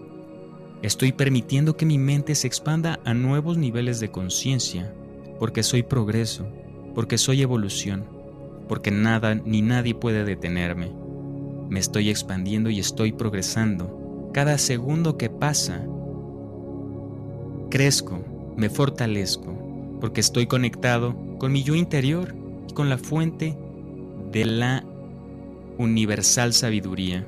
Estoy 0.81 1.11
permitiendo 1.11 1.75
que 1.75 1.85
mi 1.85 1.97
mente 1.97 2.35
se 2.35 2.47
expanda 2.47 2.99
a 3.03 3.13
nuevos 3.13 3.57
niveles 3.57 3.99
de 3.99 4.11
conciencia, 4.11 4.93
porque 5.39 5.63
soy 5.63 5.83
progreso, 5.83 6.47
porque 6.95 7.17
soy 7.17 7.41
evolución, 7.41 8.05
porque 8.69 8.91
nada 8.91 9.35
ni 9.35 9.61
nadie 9.61 9.95
puede 9.95 10.23
detenerme. 10.23 10.91
Me 11.69 11.79
estoy 11.79 12.09
expandiendo 12.09 12.69
y 12.71 12.79
estoy 12.79 13.11
progresando. 13.11 14.29
Cada 14.33 14.57
segundo 14.57 15.17
que 15.17 15.29
pasa, 15.29 15.85
crezco, 17.69 18.23
me 18.57 18.69
fortalezco, 18.69 19.97
porque 20.01 20.19
estoy 20.19 20.47
conectado 20.47 21.15
con 21.37 21.51
mi 21.51 21.63
yo 21.63 21.75
interior 21.75 22.35
y 22.67 22.73
con 22.73 22.89
la 22.89 22.97
fuente 22.97 23.55
de 24.31 24.45
la 24.45 24.83
universal 25.77 26.53
sabiduría. 26.53 27.25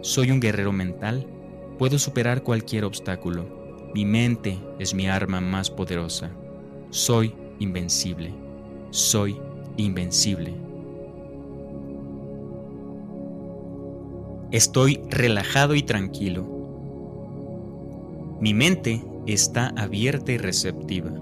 Soy 0.00 0.30
un 0.30 0.40
guerrero 0.40 0.72
mental, 0.72 1.26
puedo 1.78 1.98
superar 1.98 2.42
cualquier 2.42 2.84
obstáculo. 2.84 3.90
Mi 3.94 4.04
mente 4.04 4.58
es 4.78 4.94
mi 4.94 5.06
arma 5.06 5.40
más 5.40 5.70
poderosa. 5.70 6.30
Soy 6.90 7.34
invencible. 7.58 8.32
Soy 8.90 9.36
invencible. 9.76 10.69
Estoy 14.52 15.00
relajado 15.08 15.76
y 15.76 15.82
tranquilo. 15.84 16.44
Mi 18.40 18.52
mente 18.52 19.00
está 19.26 19.68
abierta 19.76 20.32
y 20.32 20.38
receptiva. 20.38 21.12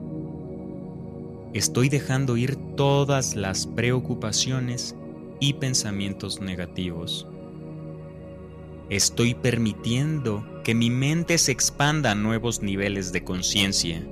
Estoy 1.53 1.91
dejando 1.91 2.39
ir 2.39 2.57
todas 2.75 3.37
las 3.37 3.67
preocupaciones 3.67 4.97
y 5.41 5.53
pensamientos 5.55 6.41
negativos. 6.41 7.29
Estoy 8.89 9.35
permitiendo 9.35 10.43
que 10.65 10.75
mi 10.75 10.89
mente 10.89 11.37
se 11.37 11.53
expanda 11.53 12.13
a 12.13 12.15
nuevos 12.15 12.63
niveles 12.63 13.13
de 13.13 13.25
conciencia. 13.25 14.03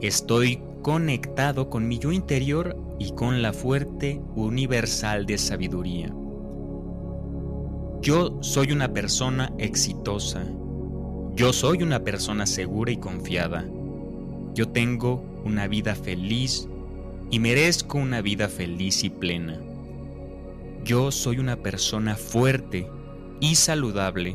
Estoy 0.00 0.60
conectado 0.82 1.70
con 1.70 1.86
mi 1.86 2.00
yo 2.00 2.10
interior 2.10 2.76
y 2.98 3.12
con 3.12 3.42
la 3.42 3.52
fuerte 3.52 4.20
universal 4.34 5.24
de 5.26 5.38
sabiduría. 5.38 6.12
Yo 8.02 8.38
soy 8.40 8.72
una 8.72 8.94
persona 8.94 9.52
exitosa. 9.58 10.42
Yo 11.34 11.52
soy 11.52 11.82
una 11.82 12.02
persona 12.02 12.46
segura 12.46 12.90
y 12.92 12.96
confiada. 12.96 13.68
Yo 14.54 14.70
tengo 14.70 15.22
una 15.44 15.68
vida 15.68 15.94
feliz 15.94 16.66
y 17.30 17.38
merezco 17.40 17.98
una 17.98 18.22
vida 18.22 18.48
feliz 18.48 19.04
y 19.04 19.10
plena. 19.10 19.60
Yo 20.82 21.10
soy 21.10 21.40
una 21.40 21.56
persona 21.56 22.16
fuerte 22.16 22.88
y 23.38 23.56
saludable. 23.56 24.34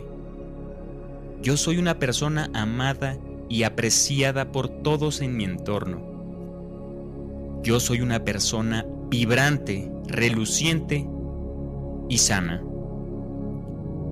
Yo 1.42 1.58
soy 1.58 1.80
una 1.80 1.98
persona 1.98 2.52
amada 2.54 3.18
y 3.50 3.64
apreciada 3.64 4.52
por 4.52 4.70
todos 4.70 5.22
en 5.22 5.36
mi 5.36 5.44
entorno. 5.44 6.04
Yo 7.64 7.80
soy 7.80 8.02
una 8.02 8.24
persona 8.24 8.86
vibrante, 9.10 9.92
reluciente 10.08 11.08
y 12.10 12.20
sana. 12.20 12.64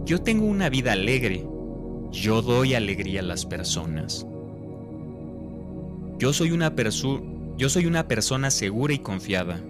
Yo 0.06 0.22
tengo 0.22 0.46
una 0.46 0.70
vida 0.70 0.92
alegre. 0.92 1.46
Yo 2.12 2.42
doy 2.42 2.74
alegría 2.74 3.22
a 3.22 3.24
las 3.24 3.46
personas. 3.46 4.28
Yo 6.20 6.34
soy 6.34 6.52
una 6.52 6.74
yo 7.56 7.70
soy 7.70 7.86
una 7.86 8.08
persona 8.08 8.52
segura 8.52 8.94
y 8.94 9.00
confiada. 9.00 9.62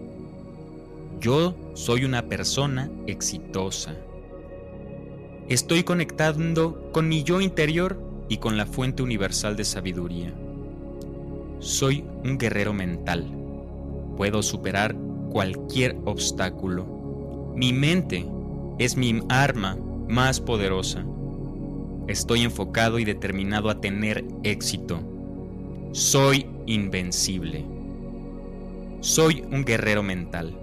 Yo 1.20 1.56
soy 1.76 2.06
una 2.06 2.24
persona 2.24 2.90
exitosa. 3.06 3.96
Estoy 5.50 5.84
conectando 5.84 6.90
con 6.92 7.08
mi 7.08 7.24
yo 7.24 7.40
interior 7.40 8.00
y 8.28 8.38
con 8.38 8.58
la 8.58 8.66
fuente 8.66 9.04
universal 9.04 9.56
de 9.56 9.66
sabiduría. 9.66 10.34
Soy 11.60 12.04
un 12.24 12.40
guerrero 12.40 12.74
mental. 12.74 13.28
Puedo 14.18 14.42
superar 14.42 14.96
cualquier 15.30 15.96
obstáculo. 16.06 17.54
Mi 17.56 17.72
mente 17.72 18.26
es 18.80 18.98
mi 18.98 19.22
arma 19.30 19.78
más 20.08 20.40
poderosa. 20.40 21.06
Estoy 22.08 22.42
enfocado 22.42 23.00
y 23.00 23.06
determinado 23.06 23.70
a 23.70 23.80
tener 23.80 24.26
éxito. 24.44 25.00
Soy 25.94 26.46
invencible. 26.66 27.66
Soy 29.00 29.44
un 29.52 29.64
guerrero 29.64 30.04
mental. 30.04 30.58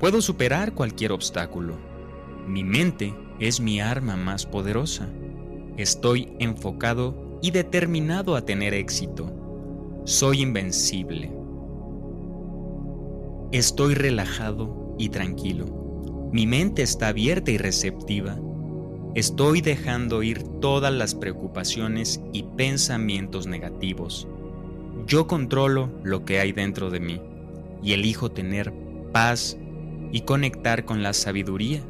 Puedo 0.00 0.22
superar 0.22 0.72
cualquier 0.72 1.12
obstáculo. 1.12 1.76
Mi 2.46 2.64
mente 2.64 3.14
es 3.38 3.60
mi 3.60 3.80
arma 3.80 4.16
más 4.16 4.46
poderosa. 4.46 5.08
Estoy 5.76 6.32
enfocado 6.38 7.38
y 7.42 7.50
determinado 7.50 8.36
a 8.36 8.44
tener 8.44 8.74
éxito. 8.74 9.30
Soy 10.04 10.42
invencible. 10.42 11.30
Estoy 13.52 13.94
relajado 13.94 14.94
y 14.98 15.10
tranquilo. 15.10 16.30
Mi 16.32 16.46
mente 16.46 16.82
está 16.82 17.08
abierta 17.08 17.50
y 17.50 17.58
receptiva 17.58 18.38
Estoy 19.14 19.60
dejando 19.60 20.22
ir 20.22 20.42
todas 20.62 20.90
las 20.90 21.14
preocupaciones 21.14 22.22
y 22.32 22.44
pensamientos 22.44 23.46
negativos. 23.46 24.26
Yo 25.06 25.26
controlo 25.26 25.90
lo 26.02 26.24
que 26.24 26.40
hay 26.40 26.52
dentro 26.52 26.88
de 26.88 27.00
mí 27.00 27.20
y 27.82 27.92
elijo 27.92 28.30
tener 28.30 28.72
paz 29.12 29.58
y 30.12 30.22
conectar 30.22 30.86
con 30.86 31.02
la 31.02 31.12
sabiduría, 31.12 31.82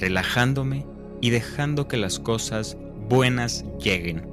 relajándome 0.00 0.86
y 1.20 1.28
dejando 1.28 1.86
que 1.86 1.98
las 1.98 2.18
cosas 2.18 2.78
buenas 3.10 3.66
lleguen. 3.78 4.26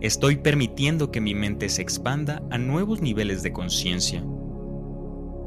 Estoy 0.00 0.36
permitiendo 0.36 1.10
que 1.10 1.20
mi 1.20 1.34
mente 1.34 1.68
se 1.68 1.82
expanda 1.82 2.42
a 2.50 2.56
nuevos 2.56 3.02
niveles 3.02 3.42
de 3.42 3.52
conciencia. 3.52 4.24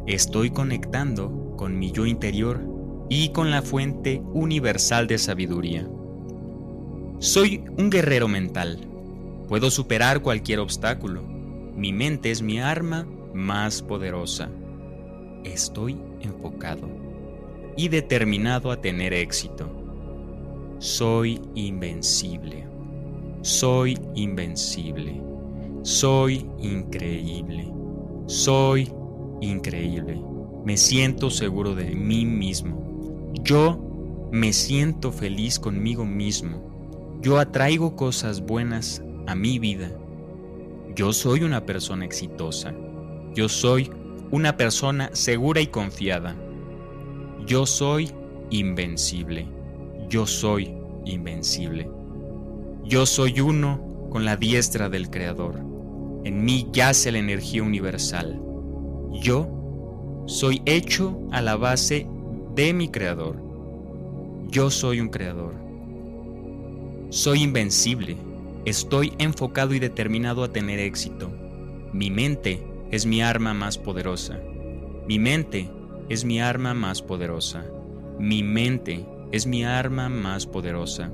Estoy 0.05 0.51
conectando 0.51 1.55
con 1.57 1.79
mi 1.79 1.91
yo 1.91 2.05
interior 2.05 2.61
y 3.10 3.30
con 3.30 3.49
la 3.51 3.62
fuente 3.62 4.22
universal 4.34 5.07
de 5.07 5.18
sabiduría. 5.18 5.88
Soy 7.18 7.64
un 7.78 7.89
guerrero 7.89 8.28
mental. 8.28 8.80
Puedo 9.47 9.72
superar 9.72 10.22
cualquier 10.22 10.60
obstáculo. 10.60 11.24
Mi 11.76 11.91
mente 11.91 12.32
es 12.32 12.41
mi 12.41 12.60
arma 12.60 13.07
más 13.34 13.82
poderosa. 13.82 14.49
Estoy 15.43 15.97
enfocado 16.22 16.88
y 17.76 17.88
determinado 17.89 18.72
a 18.72 18.80
tener 18.80 19.14
éxito. 19.14 19.70
Soy 20.78 21.41
invencible. 21.55 22.66
Soy 23.41 23.97
invencible. 24.16 25.22
Soy 25.82 26.45
increíble. 26.60 27.72
Soy 28.28 28.91
increíble. 29.41 30.22
Me 30.64 30.78
siento 30.78 31.30
seguro 31.30 31.74
de 31.74 31.95
mí 31.95 32.26
mismo. 32.26 32.88
Yo 33.43 33.79
me 34.31 34.53
siento 34.53 35.11
feliz 35.11 35.59
conmigo 35.59 36.05
mismo. 36.05 37.19
Yo 37.21 37.39
atraigo 37.39 37.95
cosas 37.95 38.41
buenas 38.41 39.03
a 39.27 39.35
mi 39.35 39.59
vida. 39.59 39.91
Yo 40.95 41.13
soy 41.13 41.43
una 41.43 41.65
persona 41.65 42.05
exitosa. 42.05 42.73
Yo 43.33 43.49
soy 43.49 43.91
una 44.31 44.57
persona 44.57 45.09
segura 45.13 45.61
y 45.61 45.67
confiada. 45.67 46.35
Yo 47.45 47.65
soy 47.65 48.11
invencible. 48.49 49.47
Yo 50.09 50.25
soy 50.25 50.73
invencible. 51.05 51.89
Yo 52.83 53.05
soy 53.05 53.39
uno 53.39 54.07
con 54.09 54.25
la 54.25 54.35
diestra 54.35 54.89
del 54.89 55.09
Creador. 55.09 55.59
En 56.23 56.43
mí 56.43 56.67
yace 56.73 57.11
la 57.11 57.19
energía 57.19 57.63
universal. 57.63 58.41
Yo 59.21 59.47
soy 60.25 60.61
hecho 60.65 61.19
a 61.31 61.41
la 61.41 61.55
base 61.55 62.07
de 62.55 62.73
mi 62.73 62.89
Creador. 62.89 63.35
Yo 64.49 64.69
soy 64.69 64.99
un 64.99 65.09
Creador. 65.09 65.53
Soy 67.09 67.43
invencible. 67.43 68.17
Estoy 68.65 69.13
enfocado 69.19 69.73
y 69.73 69.79
determinado 69.79 70.43
a 70.43 70.51
tener 70.51 70.79
éxito. 70.79 71.29
Mi 71.93 72.11
mente 72.11 72.63
es 72.91 73.05
mi 73.05 73.21
arma 73.21 73.53
más 73.53 73.77
poderosa. 73.77 74.39
Mi 75.07 75.19
mente 75.19 75.69
es 76.09 76.25
mi 76.25 76.39
arma 76.39 76.73
más 76.73 77.01
poderosa. 77.01 77.63
Mi 78.19 78.43
mente 78.43 79.05
es 79.31 79.45
mi 79.45 79.63
arma 79.63 80.09
más 80.09 80.45
poderosa. 80.45 81.11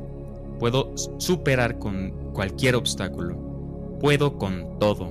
Puedo 0.59 0.93
superar 1.17 1.79
con 1.79 2.31
cualquier 2.33 2.75
obstáculo. 2.75 3.35
Puedo 3.99 4.37
con 4.37 4.79
todo. 4.79 5.09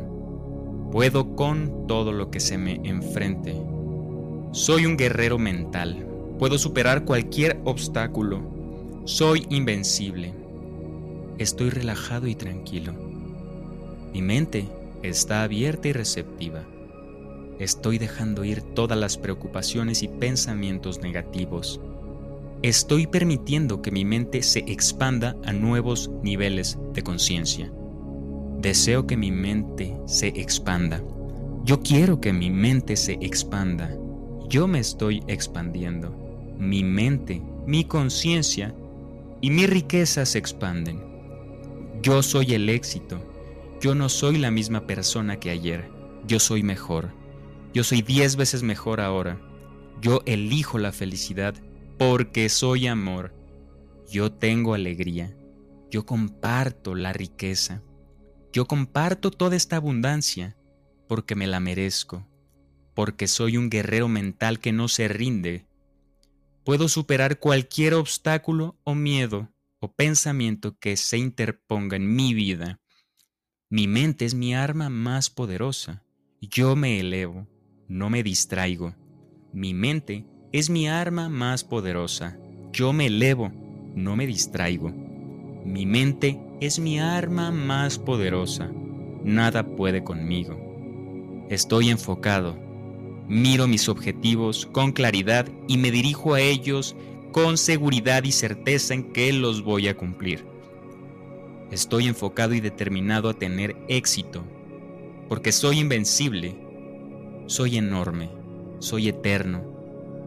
Puedo 0.91 1.37
con 1.37 1.87
todo 1.87 2.13
lo 2.13 2.31
que 2.31 2.41
se 2.41 2.57
me 2.57 2.81
enfrente. 2.85 3.55
Soy 4.53 4.87
un 4.87 4.97
guerrero 4.97 5.39
mental. 5.39 6.14
Puedo 6.39 6.59
superar 6.59 7.05
cualquier 7.05 7.61
obstáculo. 7.65 8.41
Soy 9.05 9.47
invencible. 9.51 10.35
Estoy 11.39 11.71
relajado 11.71 12.27
y 12.27 12.35
tranquilo. 12.35 12.93
Mi 14.13 14.21
mente 14.21 14.67
está 15.05 15.45
abierta 15.45 15.89
y 15.89 15.93
receptiva. 15.93 16.65
Estoy 17.61 17.99
dejando 17.99 18.45
ir 18.45 18.63
todas 18.63 18.99
las 18.99 19.17
preocupaciones 19.17 20.03
y 20.03 20.09
pensamientos 20.09 21.01
negativos. 21.01 21.81
Estoy 22.63 23.07
permitiendo 23.07 23.81
que 23.81 23.93
mi 23.93 24.05
mente 24.05 24.43
se 24.43 24.61
expanda 24.61 25.37
a 25.45 25.53
nuevos 25.53 26.11
niveles 26.23 26.79
de 26.95 27.03
conciencia. 27.03 27.71
Deseo 28.59 29.07
que 29.07 29.17
mi 29.17 29.31
mente 29.31 29.97
se 30.07 30.29
expanda. 30.29 31.01
Yo 31.63 31.81
quiero 31.81 32.21
que 32.21 32.33
mi 32.33 32.51
mente 32.51 32.97
se 32.97 33.13
expanda. 33.21 33.95
Yo 34.49 34.67
me 34.67 34.81
estoy 34.81 35.23
expandiendo. 35.29 36.24
Mi 36.59 36.85
mente, 36.85 37.43
mi 37.67 37.85
conciencia 37.85 38.75
y 39.41 39.51
mi 39.51 39.67
riqueza 39.67 40.27
se 40.27 40.39
expanden. 40.39 41.03
Yo 42.03 42.23
soy 42.23 42.55
el 42.55 42.69
éxito. 42.69 43.21
Yo 43.81 43.95
no 43.95 44.09
soy 44.09 44.39
la 44.39 44.51
misma 44.51 44.87
persona 44.87 45.39
que 45.39 45.51
ayer. 45.51 45.91
Yo 46.27 46.39
soy 46.39 46.63
mejor. 46.63 47.11
Yo 47.73 47.85
soy 47.85 48.03
diez 48.03 48.37
veces 48.37 48.63
mejor 48.63 49.01
ahora. 49.01 49.41
Yo 50.01 50.23
elijo 50.27 50.79
la 50.79 50.93
felicidad 50.93 51.55
porque 51.99 52.49
soy 52.49 52.87
amor. 52.87 53.35
Yo 54.11 54.33
tengo 54.33 54.75
alegría. 54.75 55.35
Yo 55.91 56.07
comparto 56.07 56.95
la 56.95 57.13
riqueza. 57.13 57.83
Yo 58.53 58.67
comparto 58.67 59.31
toda 59.31 59.57
esta 59.57 59.77
abundancia 59.77 60.57
porque 61.09 61.35
me 61.35 61.47
la 61.47 61.61
merezco, 61.61 62.27
porque 62.95 63.27
soy 63.27 63.57
un 63.57 63.71
guerrero 63.71 64.09
mental 64.09 64.61
que 64.61 64.73
no 64.73 64.89
se 64.89 65.09
rinde. 65.09 65.67
Puedo 66.65 66.89
superar 66.89 67.39
cualquier 67.39 67.95
obstáculo 67.95 68.77
o 68.85 68.95
miedo 68.95 69.51
o 69.81 69.93
pensamiento 69.93 70.79
que 70.79 70.97
se 70.97 71.19
interponga 71.19 71.97
en 71.97 72.15
mi 72.15 72.35
vida. 72.35 72.81
Mi 73.69 73.87
mente 73.87 74.25
es 74.25 74.35
mi 74.35 74.55
arma 74.55 74.89
más 74.89 75.31
poderosa. 75.31 76.03
Yo 76.41 76.75
me 76.77 77.01
elevo 77.01 77.47
no 77.89 78.11
me 78.11 78.23
distraigo. 78.23 78.95
Mi 79.53 79.75
mente 79.75 80.25
es 80.53 80.71
mi 80.71 80.89
arma 80.89 81.29
más 81.29 81.65
poderosa. 81.65 82.39
Yo 82.73 82.93
me 82.93 83.07
elevo, 83.07 83.53
no 83.95 84.17
me 84.17 84.27
distraigo. 84.27 84.91
Mi 85.65 85.87
mente 85.87 86.41
es 86.61 86.79
mi 86.79 86.99
arma 86.99 87.51
más 87.51 87.99
poderosa. 87.99 88.71
Nada 89.23 89.77
puede 89.77 90.03
conmigo. 90.03 90.57
Estoy 91.51 91.91
enfocado. 91.91 92.59
Miro 93.29 93.67
mis 93.67 93.89
objetivos 93.89 94.67
con 94.67 94.93
claridad 94.93 95.49
y 95.69 95.79
me 95.79 95.91
dirijo 95.91 96.35
a 96.35 96.41
ellos 96.41 96.95
con 97.33 97.57
seguridad 97.59 98.25
y 98.25 98.33
certeza 98.33 98.95
en 98.95 99.13
que 99.13 99.33
los 99.33 99.63
voy 99.63 99.89
a 99.89 99.97
cumplir. 99.97 100.45
Estoy 101.71 102.07
enfocado 102.07 102.55
y 102.55 102.61
determinado 102.61 103.29
a 103.29 103.35
tener 103.35 103.75
éxito, 103.89 104.45
porque 105.29 105.51
soy 105.51 105.81
invencible 105.81 106.65
soy 107.47 107.77
enorme, 107.77 108.31
soy 108.79 109.09
eterno, 109.09 109.63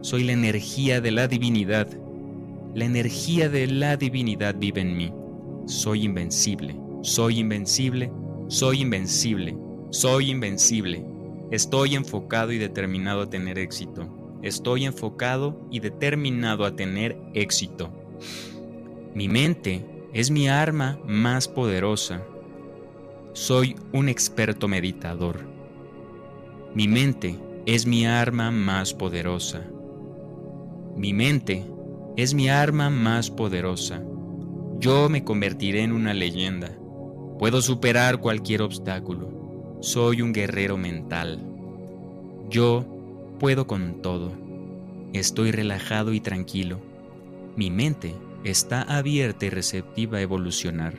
soy 0.02 0.22
la 0.22 0.32
energía 0.32 1.00
de 1.00 1.10
la 1.10 1.26
divinidad. 1.26 1.88
La 2.74 2.84
energía 2.84 3.48
de 3.48 3.66
la 3.66 3.96
divinidad 3.96 4.54
vive 4.56 4.82
en 4.82 4.96
mí. 4.96 5.12
Soy 5.66 6.04
invencible, 6.04 6.76
soy 7.02 7.40
invencible, 7.40 8.12
soy 8.46 8.82
invencible, 8.82 9.56
soy 9.90 10.30
invencible. 10.30 11.04
Estoy 11.50 11.94
enfocado 11.94 12.52
y 12.52 12.58
determinado 12.58 13.22
a 13.22 13.30
tener 13.30 13.58
éxito. 13.58 14.06
Estoy 14.42 14.84
enfocado 14.84 15.58
y 15.70 15.80
determinado 15.80 16.66
a 16.66 16.76
tener 16.76 17.18
éxito. 17.32 17.90
Mi 19.14 19.28
mente 19.28 19.86
es 20.12 20.30
mi 20.30 20.48
arma 20.48 20.98
más 21.06 21.48
poderosa. 21.48 22.22
Soy 23.32 23.76
un 23.92 24.10
experto 24.10 24.68
meditador. 24.68 25.40
Mi 26.74 26.86
mente 26.86 27.38
es 27.64 27.86
mi 27.86 28.04
arma 28.04 28.50
más 28.50 28.92
poderosa. 28.92 29.64
Mi 30.96 31.14
mente 31.14 31.64
es 32.18 32.34
mi 32.34 32.50
arma 32.50 32.90
más 32.90 33.30
poderosa. 33.30 34.02
Yo 34.80 35.08
me 35.08 35.24
convertiré 35.24 35.82
en 35.82 35.92
una 35.92 36.12
leyenda. 36.12 36.76
Puedo 37.38 37.62
superar 37.62 38.18
cualquier 38.18 38.60
obstáculo. 38.60 39.37
Soy 39.80 40.22
un 40.22 40.32
guerrero 40.32 40.76
mental. 40.76 41.38
Yo 42.50 42.84
puedo 43.38 43.68
con 43.68 44.02
todo. 44.02 44.32
Estoy 45.12 45.52
relajado 45.52 46.12
y 46.12 46.20
tranquilo. 46.20 46.80
Mi 47.54 47.70
mente 47.70 48.12
está 48.42 48.82
abierta 48.82 49.46
y 49.46 49.50
receptiva 49.50 50.18
a 50.18 50.20
evolucionar. 50.20 50.94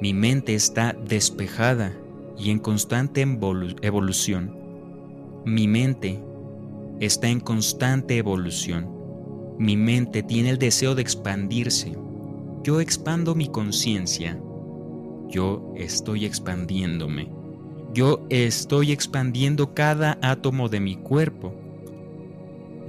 Mi 0.00 0.12
mente 0.12 0.56
está 0.56 0.94
despejada 0.94 1.92
y 2.36 2.50
en 2.50 2.58
constante 2.58 3.20
evolución. 3.20 4.56
Mi 5.44 5.68
mente 5.68 6.18
está 6.98 7.28
en 7.28 7.38
constante 7.38 8.16
evolución. 8.16 8.90
Mi 9.60 9.76
mente 9.76 10.24
tiene 10.24 10.50
el 10.50 10.58
deseo 10.58 10.96
de 10.96 11.02
expandirse. 11.02 11.96
Yo 12.64 12.80
expando 12.80 13.36
mi 13.36 13.46
conciencia. 13.46 14.40
Yo 15.32 15.74
estoy 15.76 16.24
expandiéndome. 16.24 17.28
Yo 17.92 18.24
estoy 18.30 18.92
expandiendo 18.92 19.74
cada 19.74 20.16
átomo 20.22 20.68
de 20.68 20.78
mi 20.78 20.94
cuerpo. 20.94 21.52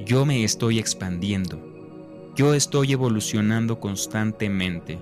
Yo 0.05 0.27
me 0.27 0.43
estoy 0.43 0.77
expandiendo. 0.77 1.59
Yo 2.35 2.53
estoy 2.53 2.91
evolucionando 2.93 3.79
constantemente. 3.79 4.99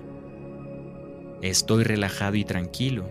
Estoy 1.42 1.84
relajado 1.84 2.36
y 2.36 2.44
tranquilo 2.46 3.04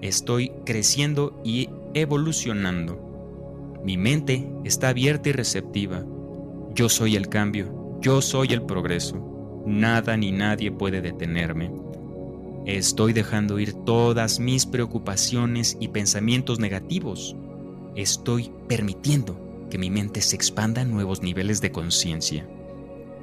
estoy 0.00 0.52
creciendo 0.64 1.40
y 1.44 1.68
evolucionando. 1.94 3.80
Mi 3.84 3.96
mente 3.96 4.48
está 4.64 4.90
abierta 4.90 5.28
y 5.28 5.32
receptiva. 5.32 6.04
Yo 6.74 6.88
soy 6.88 7.16
el 7.16 7.28
cambio, 7.28 7.98
yo 8.00 8.20
soy 8.22 8.48
el 8.48 8.62
progreso. 8.62 9.62
Nada 9.66 10.16
ni 10.16 10.32
nadie 10.32 10.70
puede 10.72 11.00
detenerme. 11.00 11.70
Estoy 12.66 13.12
dejando 13.14 13.58
ir 13.58 13.72
todas 13.72 14.38
mis 14.38 14.66
preocupaciones 14.66 15.76
y 15.80 15.88
pensamientos 15.88 16.58
negativos. 16.58 17.34
Estoy 17.96 18.52
permitiendo 18.68 19.40
que 19.70 19.78
mi 19.78 19.90
mente 19.90 20.20
se 20.20 20.36
expanda 20.36 20.82
a 20.82 20.84
nuevos 20.84 21.22
niveles 21.22 21.60
de 21.60 21.72
conciencia. 21.72 22.46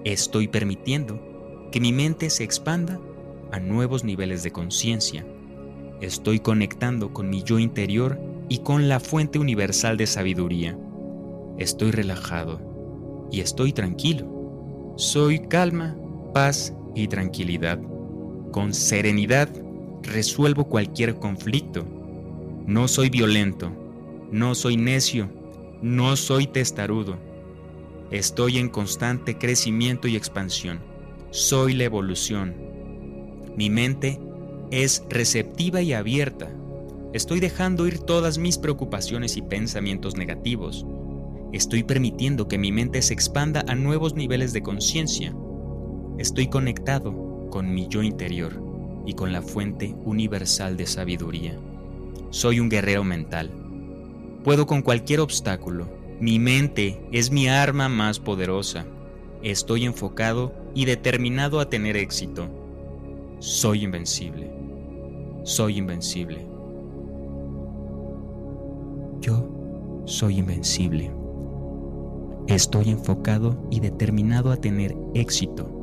Estoy 0.04 0.48
permitiendo 0.48 1.22
que 1.72 1.80
mi 1.80 1.94
mente 1.94 2.30
se 2.30 2.44
expanda 2.44 3.00
a 3.52 3.60
nuevos 3.60 4.04
niveles 4.04 4.42
de 4.44 4.52
conciencia. 4.52 5.26
Estoy 6.02 6.40
conectando 6.40 7.14
con 7.14 7.30
mi 7.30 7.44
yo 7.44 7.60
interior 7.60 8.20
y 8.50 8.60
con 8.60 8.88
la 8.88 9.00
fuente 9.00 9.40
universal 9.40 9.98
de 9.98 10.08
sabiduría. 10.08 10.78
Estoy 11.58 11.92
relajado 11.92 12.60
y 13.32 13.42
estoy 13.42 13.74
tranquilo. 13.74 14.94
Soy 14.96 15.40
calma, 15.40 15.96
paz 16.34 16.74
y 16.96 17.08
tranquilidad. 17.08 17.80
Con 18.52 18.74
serenidad 18.74 19.50
resuelvo 20.04 20.66
cualquier 20.66 21.16
conflicto. 21.16 21.86
No 22.66 22.88
soy 22.88 23.10
violento, 23.10 23.72
no 24.32 24.56
soy 24.56 24.78
necio, 24.78 25.30
no 25.82 26.16
soy 26.16 26.48
testarudo. 26.48 27.18
Estoy 28.10 28.58
en 28.58 28.70
constante 28.70 29.38
crecimiento 29.38 30.08
y 30.08 30.16
expansión. 30.16 30.80
Soy 31.32 31.74
la 31.74 31.84
evolución. 31.84 32.56
Mi 33.56 33.70
mente 33.70 34.20
es 34.72 35.04
receptiva 35.10 35.82
y 35.82 35.94
abierta. 35.94 36.50
Estoy 37.14 37.40
dejando 37.40 37.88
ir 37.88 38.00
todas 38.00 38.38
mis 38.38 38.58
preocupaciones 38.58 39.36
y 39.38 39.42
pensamientos 39.42 40.16
negativos. 40.16 40.86
Estoy 41.52 41.84
permitiendo 41.84 42.48
que 42.48 42.58
mi 42.58 42.72
mente 42.72 43.02
se 43.02 43.14
expanda 43.14 43.64
a 43.68 43.76
nuevos 43.76 44.16
niveles 44.16 44.54
de 44.54 44.62
conciencia. 44.62 45.36
Estoy 46.18 46.48
conectado 46.48 47.27
con 47.50 47.74
mi 47.74 47.88
yo 47.88 48.04
interior 48.04 48.62
y 49.06 49.14
con 49.14 49.32
la 49.32 49.42
fuente 49.42 49.96
universal 50.04 50.78
de 50.78 50.86
sabiduría. 50.86 51.58
Soy 52.30 52.60
un 52.60 52.70
guerrero 52.70 53.04
mental. 53.04 53.52
Puedo 54.44 54.66
con 54.66 54.82
cualquier 54.82 55.22
obstáculo. 55.22 55.88
Mi 56.20 56.40
mente 56.40 57.02
es 57.12 57.32
mi 57.32 57.48
arma 57.48 57.90
más 57.90 58.20
poderosa. 58.20 58.86
Estoy 59.44 59.86
enfocado 59.86 60.54
y 60.74 60.86
determinado 60.86 61.60
a 61.60 61.70
tener 61.70 61.96
éxito. 61.96 62.50
Soy 63.40 63.84
invencible. 63.84 64.52
Soy 65.44 65.78
invencible. 65.78 66.46
Yo 69.22 69.48
soy 70.06 70.40
invencible. 70.40 71.12
Estoy 72.48 72.90
enfocado 72.90 73.58
y 73.70 73.80
determinado 73.80 74.52
a 74.52 74.58
tener 74.58 74.96
éxito. 75.14 75.77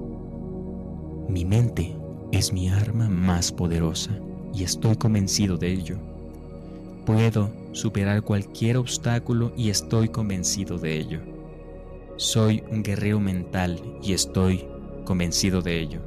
Mi 1.28 1.44
mente 1.46 1.96
es 2.32 2.52
mi 2.52 2.68
arma 2.68 3.08
más 3.08 3.50
poderosa 3.50 4.10
y 4.52 4.62
estoy 4.62 4.96
convencido 4.96 5.56
de 5.56 5.72
ello. 5.72 5.96
Puedo 7.06 7.50
superar 7.72 8.22
cualquier 8.22 8.76
obstáculo 8.76 9.52
y 9.56 9.70
estoy 9.70 10.08
convencido 10.08 10.78
de 10.78 10.98
ello. 10.98 11.20
Soy 12.16 12.62
un 12.70 12.82
guerrero 12.82 13.20
mental 13.20 13.80
y 14.02 14.12
estoy 14.12 14.66
convencido 15.04 15.62
de 15.62 15.80
ello. 15.80 16.00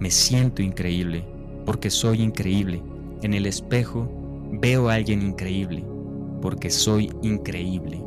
Me 0.00 0.10
siento 0.10 0.60
increíble 0.60 1.24
porque 1.64 1.88
soy 1.88 2.20
increíble. 2.20 2.82
En 3.22 3.34
el 3.34 3.46
espejo 3.46 4.10
veo 4.52 4.88
a 4.88 4.94
alguien 4.94 5.22
increíble 5.22 5.84
porque 6.42 6.70
soy 6.70 7.12
increíble. 7.22 8.02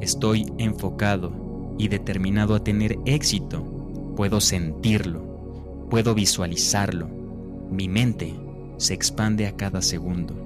Estoy 0.00 0.52
enfocado 0.58 1.74
y 1.78 1.88
determinado 1.88 2.54
a 2.54 2.62
tener 2.62 2.98
éxito. 3.06 3.64
Puedo 4.14 4.40
sentirlo 4.40 5.29
Puedo 5.90 6.14
visualizarlo. 6.14 7.08
Mi 7.68 7.88
mente 7.88 8.32
se 8.76 8.94
expande 8.94 9.48
a 9.48 9.56
cada 9.56 9.82
segundo. 9.82 10.36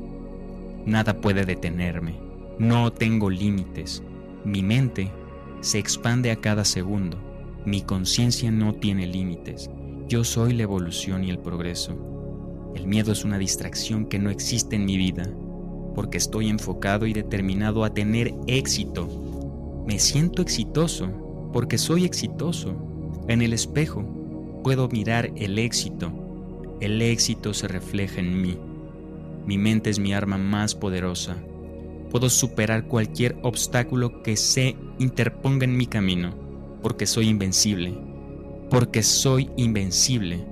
Nada 0.86 1.20
puede 1.20 1.44
detenerme. 1.44 2.14
No 2.58 2.90
tengo 2.90 3.28
límites. 3.28 4.02
Mi 4.46 4.62
mente 4.62 5.12
se 5.60 5.78
expande 5.78 6.30
a 6.30 6.36
cada 6.36 6.64
segundo. 6.64 7.18
Mi 7.66 7.82
conciencia 7.82 8.50
no 8.50 8.74
tiene 8.74 9.06
límites. 9.06 9.68
Yo 10.08 10.24
soy 10.24 10.54
la 10.54 10.62
evolución 10.62 11.24
y 11.24 11.28
el 11.28 11.38
progreso. 11.38 11.94
El 12.74 12.86
miedo 12.86 13.12
es 13.12 13.22
una 13.22 13.36
distracción 13.36 14.06
que 14.06 14.18
no 14.18 14.30
existe 14.30 14.76
en 14.76 14.86
mi 14.86 14.96
vida, 14.96 15.30
porque 15.94 16.16
estoy 16.16 16.48
enfocado 16.48 17.06
y 17.06 17.12
determinado 17.12 17.84
a 17.84 17.92
tener 17.92 18.34
éxito. 18.46 19.82
Me 19.86 19.98
siento 19.98 20.40
exitoso 20.40 21.50
porque 21.52 21.76
soy 21.76 22.06
exitoso. 22.06 22.74
En 23.28 23.42
el 23.42 23.52
espejo 23.52 24.23
puedo 24.64 24.88
mirar 24.88 25.30
el 25.36 25.58
éxito. 25.58 26.10
El 26.80 27.02
éxito 27.02 27.52
se 27.52 27.68
refleja 27.68 28.20
en 28.20 28.40
mí. 28.40 28.58
Mi 29.46 29.58
mente 29.58 29.90
es 29.90 29.98
mi 29.98 30.14
arma 30.14 30.38
más 30.38 30.74
poderosa. 30.74 31.36
Puedo 32.10 32.30
superar 32.30 32.88
cualquier 32.88 33.36
obstáculo 33.42 34.22
que 34.22 34.38
se 34.38 34.74
interponga 34.98 35.64
en 35.64 35.76
mi 35.76 35.86
camino, 35.86 36.34
porque 36.82 37.04
soy 37.04 37.28
invencible. 37.28 37.94
Porque 38.70 39.02
soy 39.02 39.50
invencible. 39.58 40.42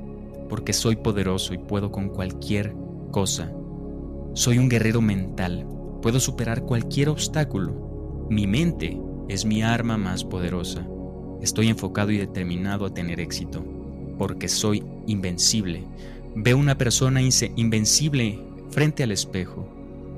Porque 0.50 0.74
soy 0.74 0.96
poderoso 0.96 1.54
y 1.54 1.58
puedo 1.58 1.90
con 1.90 2.10
cualquier 2.10 2.74
cosa. 3.12 3.50
Soy 4.34 4.58
un 4.58 4.68
guerrero 4.68 5.00
mental. 5.00 5.66
Puedo 6.02 6.20
superar 6.20 6.64
cualquier 6.64 7.08
obstáculo. 7.08 8.26
Mi 8.28 8.46
mente 8.46 9.00
es 9.28 9.46
mi 9.46 9.62
arma 9.62 9.96
más 9.96 10.22
poderosa. 10.22 10.86
Estoy 11.40 11.68
enfocado 11.68 12.10
y 12.10 12.18
determinado 12.18 12.84
a 12.84 12.92
tener 12.92 13.18
éxito 13.18 13.64
porque 14.22 14.46
soy 14.46 14.84
invencible. 15.08 15.82
Veo 16.36 16.56
una 16.56 16.78
persona 16.78 17.20
invencible 17.20 18.38
frente 18.70 19.02
al 19.02 19.10
espejo, 19.10 19.68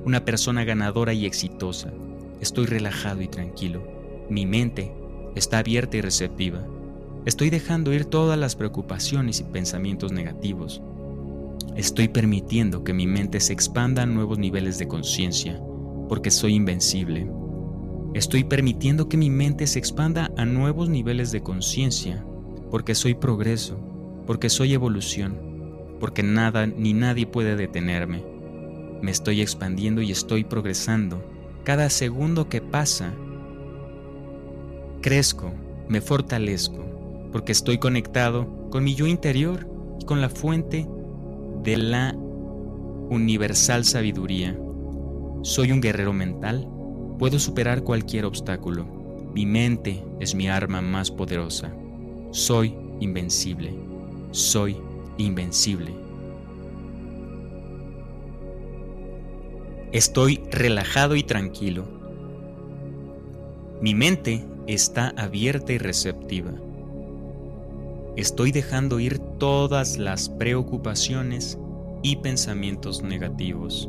una 0.04 0.26
persona 0.26 0.62
ganadora 0.62 1.14
y 1.14 1.24
exitosa. 1.24 1.90
Estoy 2.38 2.66
relajado 2.66 3.22
y 3.22 3.28
tranquilo. 3.28 3.82
Mi 4.28 4.44
mente 4.44 4.92
está 5.34 5.56
abierta 5.56 5.96
y 5.96 6.02
receptiva. 6.02 6.66
Estoy 7.24 7.48
dejando 7.48 7.94
ir 7.94 8.04
todas 8.04 8.38
las 8.38 8.56
preocupaciones 8.56 9.40
y 9.40 9.44
pensamientos 9.44 10.12
negativos. 10.12 10.82
Estoy 11.74 12.08
permitiendo 12.08 12.84
que 12.84 12.92
mi 12.92 13.06
mente 13.06 13.40
se 13.40 13.54
expanda 13.54 14.02
a 14.02 14.06
nuevos 14.06 14.36
niveles 14.36 14.76
de 14.76 14.86
conciencia, 14.86 15.62
porque 16.10 16.30
soy 16.30 16.56
invencible. 16.56 17.26
Estoy 18.12 18.44
permitiendo 18.44 19.08
que 19.08 19.16
mi 19.16 19.30
mente 19.30 19.66
se 19.66 19.78
expanda 19.78 20.30
a 20.36 20.44
nuevos 20.44 20.90
niveles 20.90 21.32
de 21.32 21.42
conciencia, 21.42 22.22
porque 22.70 22.94
soy 22.94 23.14
progreso 23.14 23.93
porque 24.26 24.48
soy 24.48 24.74
evolución, 24.74 25.36
porque 26.00 26.22
nada 26.22 26.66
ni 26.66 26.92
nadie 26.92 27.26
puede 27.26 27.56
detenerme. 27.56 28.24
Me 29.02 29.10
estoy 29.10 29.40
expandiendo 29.40 30.00
y 30.02 30.10
estoy 30.10 30.44
progresando. 30.44 31.22
Cada 31.64 31.90
segundo 31.90 32.48
que 32.48 32.60
pasa, 32.60 33.12
crezco, 35.02 35.52
me 35.88 36.00
fortalezco, 36.00 36.84
porque 37.32 37.52
estoy 37.52 37.78
conectado 37.78 38.68
con 38.70 38.84
mi 38.84 38.94
yo 38.94 39.06
interior 39.06 39.66
y 40.00 40.04
con 40.04 40.20
la 40.20 40.28
fuente 40.28 40.86
de 41.62 41.76
la 41.76 42.14
universal 43.10 43.84
sabiduría. 43.84 44.58
Soy 45.42 45.72
un 45.72 45.80
guerrero 45.80 46.12
mental, 46.12 46.68
puedo 47.18 47.38
superar 47.38 47.82
cualquier 47.82 48.24
obstáculo. 48.24 48.86
Mi 49.34 49.46
mente 49.46 50.02
es 50.20 50.34
mi 50.34 50.48
arma 50.48 50.80
más 50.80 51.10
poderosa. 51.10 51.74
Soy 52.30 52.74
invencible 53.00 53.93
soy 54.34 54.76
invencible. 55.16 55.94
Estoy 59.92 60.42
relajado 60.50 61.14
y 61.14 61.22
tranquilo. 61.22 61.84
Mi 63.80 63.94
mente 63.94 64.44
está 64.66 65.14
abierta 65.16 65.72
y 65.72 65.78
receptiva. 65.78 66.50
Estoy 68.16 68.50
dejando 68.50 68.98
ir 68.98 69.20
todas 69.38 69.98
las 69.98 70.28
preocupaciones 70.28 71.56
y 72.02 72.16
pensamientos 72.16 73.04
negativos. 73.04 73.88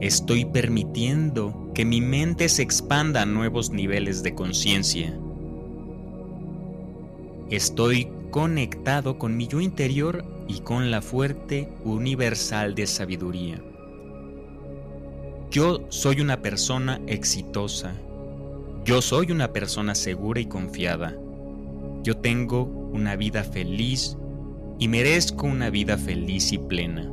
Estoy 0.00 0.44
permitiendo 0.44 1.70
que 1.72 1.84
mi 1.84 2.00
mente 2.00 2.48
se 2.48 2.62
expanda 2.62 3.22
a 3.22 3.26
nuevos 3.26 3.70
niveles 3.70 4.24
de 4.24 4.34
conciencia. 4.34 5.16
Estoy 7.48 8.08
conectado 8.32 9.18
con 9.18 9.36
mi 9.36 9.46
yo 9.46 9.60
interior 9.60 10.24
y 10.48 10.60
con 10.60 10.90
la 10.90 11.02
fuerte 11.02 11.68
universal 11.84 12.74
de 12.74 12.86
sabiduría. 12.86 13.62
Yo 15.50 15.84
soy 15.90 16.22
una 16.22 16.40
persona 16.40 16.98
exitosa. 17.06 17.92
Yo 18.86 19.02
soy 19.02 19.30
una 19.30 19.52
persona 19.52 19.94
segura 19.94 20.40
y 20.40 20.46
confiada. 20.46 21.14
Yo 22.02 22.16
tengo 22.16 22.62
una 22.62 23.16
vida 23.16 23.44
feliz 23.44 24.16
y 24.78 24.88
merezco 24.88 25.46
una 25.46 25.68
vida 25.68 25.98
feliz 25.98 26.52
y 26.52 26.58
plena. 26.58 27.12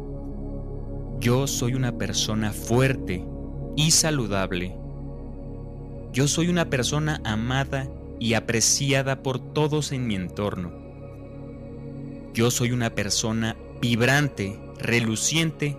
Yo 1.20 1.48
soy 1.48 1.74
una 1.74 1.98
persona 1.98 2.54
fuerte 2.54 3.26
y 3.76 3.92
saludable. 3.92 4.74
Yo 6.14 6.30
soy 6.30 6.48
una 6.48 6.70
persona 6.70 7.22
amada 7.26 7.90
y 8.22 8.36
apreciada 8.36 9.22
por 9.22 9.40
todos 9.54 9.92
en 9.92 10.08
mi 10.08 10.16
entorno. 10.16 10.79
Yo 12.34 12.52
soy 12.52 12.72
una 12.72 12.96
persona 12.96 13.58
vibrante, 13.82 14.60
reluciente 14.80 15.78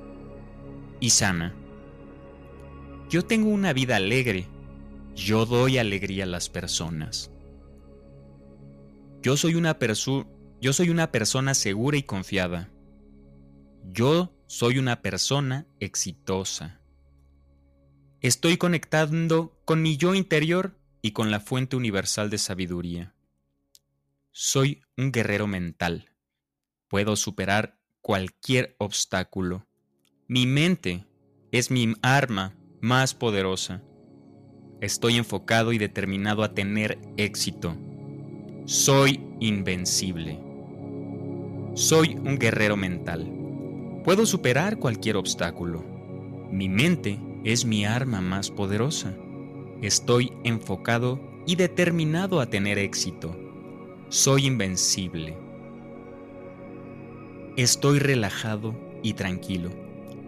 y 1.00 1.10
sana. 1.10 1.54
Yo 3.08 3.24
tengo 3.24 3.50
una 3.50 3.72
vida 3.72 3.96
alegre. 3.96 4.46
Yo 5.14 5.46
doy 5.46 5.78
alegría 5.78 6.24
a 6.24 6.26
las 6.26 6.48
personas. 6.48 7.30
Yo 9.22 9.36
soy 9.36 9.54
una 9.54 9.78
yo 10.60 10.72
soy 10.72 10.90
una 10.90 11.10
persona 11.10 11.54
segura 11.54 11.96
y 11.96 12.02
confiada. 12.02 12.70
Yo 13.84 14.32
soy 14.46 14.78
una 14.78 15.02
persona 15.02 15.66
exitosa. 15.78 16.80
Estoy 18.20 18.58
conectando 18.58 19.58
con 19.64 19.80
mi 19.80 19.96
yo 19.96 20.14
interior 20.14 20.76
y 21.02 21.12
con 21.12 21.30
la 21.30 21.40
fuente 21.40 21.76
universal 21.76 22.28
de 22.28 22.38
sabiduría. 22.38 23.14
Soy 24.30 24.82
un 24.96 25.12
guerrero 25.12 25.46
mental. 25.46 26.09
Puedo 26.90 27.14
superar 27.14 27.78
cualquier 28.02 28.74
obstáculo. 28.78 29.64
Mi 30.26 30.44
mente 30.44 31.06
es 31.52 31.70
mi 31.70 31.94
arma 32.02 32.56
más 32.80 33.14
poderosa. 33.14 33.84
Estoy 34.80 35.16
enfocado 35.16 35.72
y 35.72 35.78
determinado 35.78 36.42
a 36.42 36.52
tener 36.52 36.98
éxito. 37.16 37.76
Soy 38.64 39.24
invencible. 39.38 40.40
Soy 41.74 42.16
un 42.16 42.40
guerrero 42.40 42.76
mental. 42.76 43.30
Puedo 44.04 44.26
superar 44.26 44.80
cualquier 44.80 45.16
obstáculo. 45.16 45.84
Mi 46.50 46.68
mente 46.68 47.20
es 47.44 47.64
mi 47.64 47.84
arma 47.84 48.20
más 48.20 48.50
poderosa. 48.50 49.14
Estoy 49.80 50.32
enfocado 50.42 51.20
y 51.46 51.54
determinado 51.54 52.40
a 52.40 52.46
tener 52.46 52.78
éxito. 52.78 53.38
Soy 54.08 54.46
invencible. 54.46 55.49
Estoy 57.56 57.98
relajado 57.98 58.74
y 59.02 59.14
tranquilo. 59.14 59.70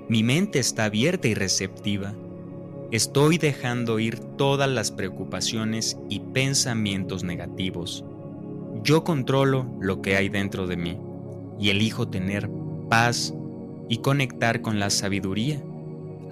Mi 0.08 0.24
mente 0.24 0.58
está 0.58 0.86
abierta 0.86 1.28
y 1.28 1.34
receptiva. 1.34 2.14
Estoy 2.90 3.38
dejando 3.38 4.00
ir 4.00 4.18
todas 4.18 4.68
las 4.68 4.90
preocupaciones 4.90 5.96
y 6.10 6.18
pensamientos 6.18 7.22
negativos. 7.22 8.04
Yo 8.82 9.04
controlo 9.04 9.66
lo 9.80 10.02
que 10.02 10.16
hay 10.16 10.28
dentro 10.28 10.66
de 10.66 10.76
mí 10.76 10.98
y 11.60 11.70
elijo 11.70 12.08
tener 12.08 12.50
paz 12.90 13.32
y 13.88 13.98
conectar 13.98 14.60
con 14.60 14.80
la 14.80 14.90
sabiduría, 14.90 15.62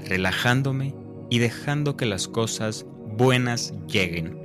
relajándome 0.08 0.94
y 1.30 1.38
dejando 1.38 1.96
que 1.96 2.06
las 2.06 2.26
cosas 2.26 2.84
buenas 3.16 3.74
lleguen. 3.86 4.38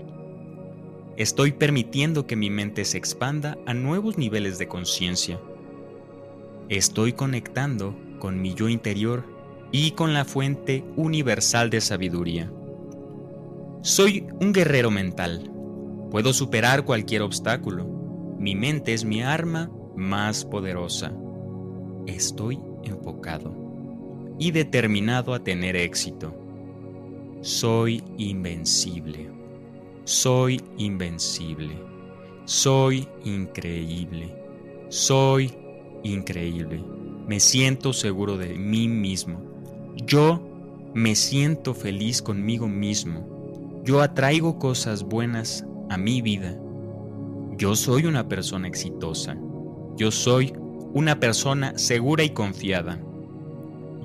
Estoy 1.17 1.53
permitiendo 1.53 2.27
que 2.27 2.35
mi 2.35 2.51
mente 2.51 2.85
se 2.85 2.99
expanda 2.99 3.57
a 3.65 3.73
nuevos 3.73 4.17
niveles 4.19 4.59
de 4.59 4.67
conciencia. 4.67 5.39
Estoy 6.69 7.13
conectando 7.13 7.95
con 8.19 8.41
mi 8.41 8.55
yo 8.55 8.69
interior 8.69 9.23
y 9.71 9.91
con 9.91 10.13
la 10.13 10.25
fuente 10.25 10.83
universal 10.95 11.69
de 11.69 11.79
sabiduría. 11.79 12.51
Soy 13.81 14.25
un 14.41 14.51
guerrero 14.51 14.89
mental. 14.89 15.51
Puedo 16.09 16.33
superar 16.33 16.83
cualquier 16.83 17.21
obstáculo. 17.21 17.85
Mi 18.39 18.55
mente 18.55 18.93
es 18.93 19.05
mi 19.05 19.21
arma 19.21 19.69
más 19.95 20.43
poderosa. 20.43 21.13
Estoy 22.07 22.59
enfocado 22.83 23.53
y 24.39 24.49
determinado 24.49 25.35
a 25.35 25.43
tener 25.43 25.75
éxito. 25.75 26.33
Soy 27.41 28.03
invencible. 28.17 29.29
Soy 30.03 30.59
invencible. 30.77 31.77
Soy 32.45 33.07
increíble. 33.23 34.35
Soy 34.89 35.64
increíble. 36.05 36.83
Me 37.27 37.39
siento 37.39 37.93
seguro 37.93 38.37
de 38.37 38.53
mí 38.53 38.87
mismo. 38.87 39.41
Yo 40.05 40.41
me 40.93 41.15
siento 41.15 41.73
feliz 41.73 42.21
conmigo 42.21 42.67
mismo. 42.67 43.81
Yo 43.83 44.01
atraigo 44.01 44.59
cosas 44.59 45.03
buenas 45.03 45.65
a 45.89 45.97
mi 45.97 46.21
vida. 46.21 46.57
Yo 47.57 47.75
soy 47.75 48.05
una 48.05 48.27
persona 48.27 48.67
exitosa. 48.67 49.37
Yo 49.97 50.11
soy 50.11 50.53
una 50.93 51.19
persona 51.19 51.77
segura 51.77 52.23
y 52.23 52.29
confiada. 52.29 52.99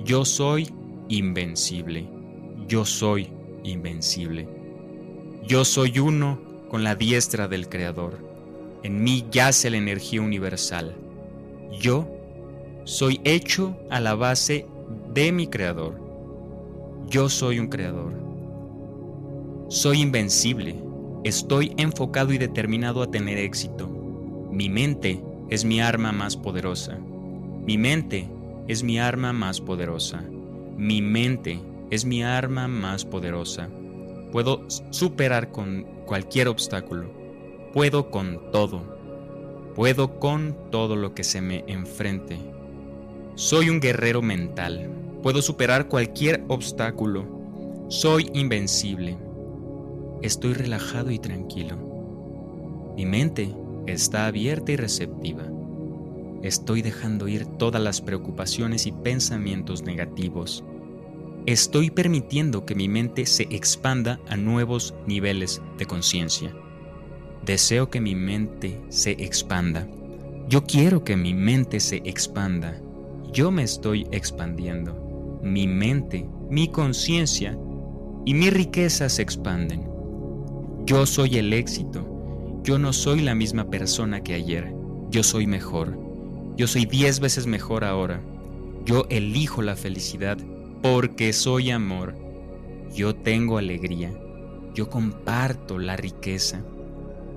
Yo 0.03 0.25
soy 0.25 0.69
invencible. 1.09 2.09
Yo 2.67 2.85
soy 2.85 3.29
invencible. 3.63 4.47
Yo 5.47 5.65
soy 5.65 5.99
uno 5.99 6.39
con 6.69 6.83
la 6.83 6.95
diestra 6.95 7.47
del 7.47 7.67
Creador. 7.67 8.17
En 8.83 9.03
mí 9.03 9.25
yace 9.31 9.69
la 9.69 9.77
energía 9.77 10.21
universal. 10.21 10.95
Yo 11.79 12.05
soy 12.83 13.21
hecho 13.23 13.77
a 13.89 13.99
la 13.99 14.15
base 14.15 14.65
de 15.13 15.31
mi 15.31 15.47
Creador. 15.47 15.95
Yo 17.07 17.29
soy 17.29 17.59
un 17.59 17.67
Creador. 17.67 18.13
Soy 19.69 20.01
invencible. 20.01 20.75
Estoy 21.23 21.73
enfocado 21.77 22.33
y 22.33 22.37
determinado 22.37 23.01
a 23.01 23.09
tener 23.09 23.37
éxito. 23.37 23.87
Mi 24.51 24.69
mente 24.69 25.23
es 25.49 25.63
mi 25.63 25.79
arma 25.79 26.11
más 26.11 26.35
poderosa. 26.35 26.97
Mi 27.65 27.77
mente 27.77 28.27
es 28.67 28.83
mi 28.83 28.99
arma 28.99 29.31
más 29.31 29.61
poderosa. 29.61 30.23
Mi 30.75 31.01
mente 31.01 31.59
es 31.89 32.03
mi 32.03 32.21
arma 32.21 32.67
más 32.67 33.05
poderosa. 33.05 33.69
Puedo 34.31 34.65
superar 34.89 35.51
con 35.51 35.85
cualquier 36.05 36.49
obstáculo. 36.49 37.09
Puedo 37.73 38.11
con 38.11 38.51
todo. 38.51 38.90
Puedo 39.75 40.19
con 40.19 40.57
todo 40.69 40.97
lo 40.97 41.13
que 41.13 41.23
se 41.23 41.39
me 41.39 41.63
enfrente. 41.67 42.37
Soy 43.35 43.69
un 43.69 43.79
guerrero 43.79 44.21
mental. 44.21 44.89
Puedo 45.23 45.41
superar 45.41 45.87
cualquier 45.87 46.43
obstáculo. 46.49 47.85
Soy 47.87 48.29
invencible. 48.33 49.17
Estoy 50.21 50.53
relajado 50.53 51.09
y 51.09 51.19
tranquilo. 51.19 51.77
Mi 52.97 53.05
mente 53.05 53.55
está 53.87 54.27
abierta 54.27 54.73
y 54.73 54.75
receptiva. 54.75 55.43
Estoy 56.43 56.81
dejando 56.81 57.29
ir 57.29 57.45
todas 57.45 57.81
las 57.81 58.01
preocupaciones 58.01 58.85
y 58.87 58.91
pensamientos 58.91 59.83
negativos. 59.83 60.65
Estoy 61.45 61.91
permitiendo 61.91 62.65
que 62.65 62.75
mi 62.75 62.89
mente 62.89 63.25
se 63.25 63.43
expanda 63.43 64.19
a 64.27 64.35
nuevos 64.35 64.93
niveles 65.07 65.61
de 65.77 65.85
conciencia. 65.85 66.53
Deseo 67.45 67.89
que 67.89 68.01
mi 68.01 68.15
mente 68.15 68.79
se 68.89 69.11
expanda. 69.11 69.87
Yo 70.47 70.63
quiero 70.63 71.03
que 71.03 71.17
mi 71.17 71.33
mente 71.33 71.79
se 71.79 71.97
expanda. 72.05 72.79
Yo 73.31 73.51
me 73.51 73.63
estoy 73.63 74.07
expandiendo. 74.11 75.39
Mi 75.41 75.67
mente, 75.67 76.27
mi 76.49 76.67
conciencia 76.67 77.57
y 78.25 78.33
mi 78.33 78.49
riqueza 78.49 79.09
se 79.09 79.21
expanden. 79.21 79.89
Yo 80.85 81.05
soy 81.05 81.37
el 81.37 81.53
éxito 81.53 82.11
yo 82.63 82.77
no 82.77 82.93
soy 82.93 83.21
la 83.21 83.33
misma 83.33 83.71
persona 83.71 84.21
que 84.21 84.35
ayer, 84.35 84.71
yo 85.09 85.23
soy 85.23 85.47
mejor. 85.47 85.97
Yo 86.57 86.67
soy 86.67 86.85
diez 86.85 87.19
veces 87.19 87.47
mejor 87.47 87.83
ahora. 87.83 88.21
Yo 88.85 89.07
elijo 89.09 89.63
la 89.63 89.75
felicidad 89.75 90.37
porque 90.83 91.33
soy 91.33 91.71
amor. 91.71 92.15
Yo 92.93 93.15
tengo 93.15 93.57
alegría. 93.57 94.13
Yo 94.75 94.91
comparto 94.91 95.79
la 95.79 95.97
riqueza. 95.97 96.63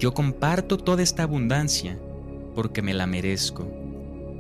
Yo 0.05 0.13
comparto 0.13 0.77
toda 0.77 1.03
esta 1.03 1.23
abundancia 1.23 1.99
porque 2.55 2.83
me 2.83 2.93
la 2.93 3.07
merezco. 3.07 3.67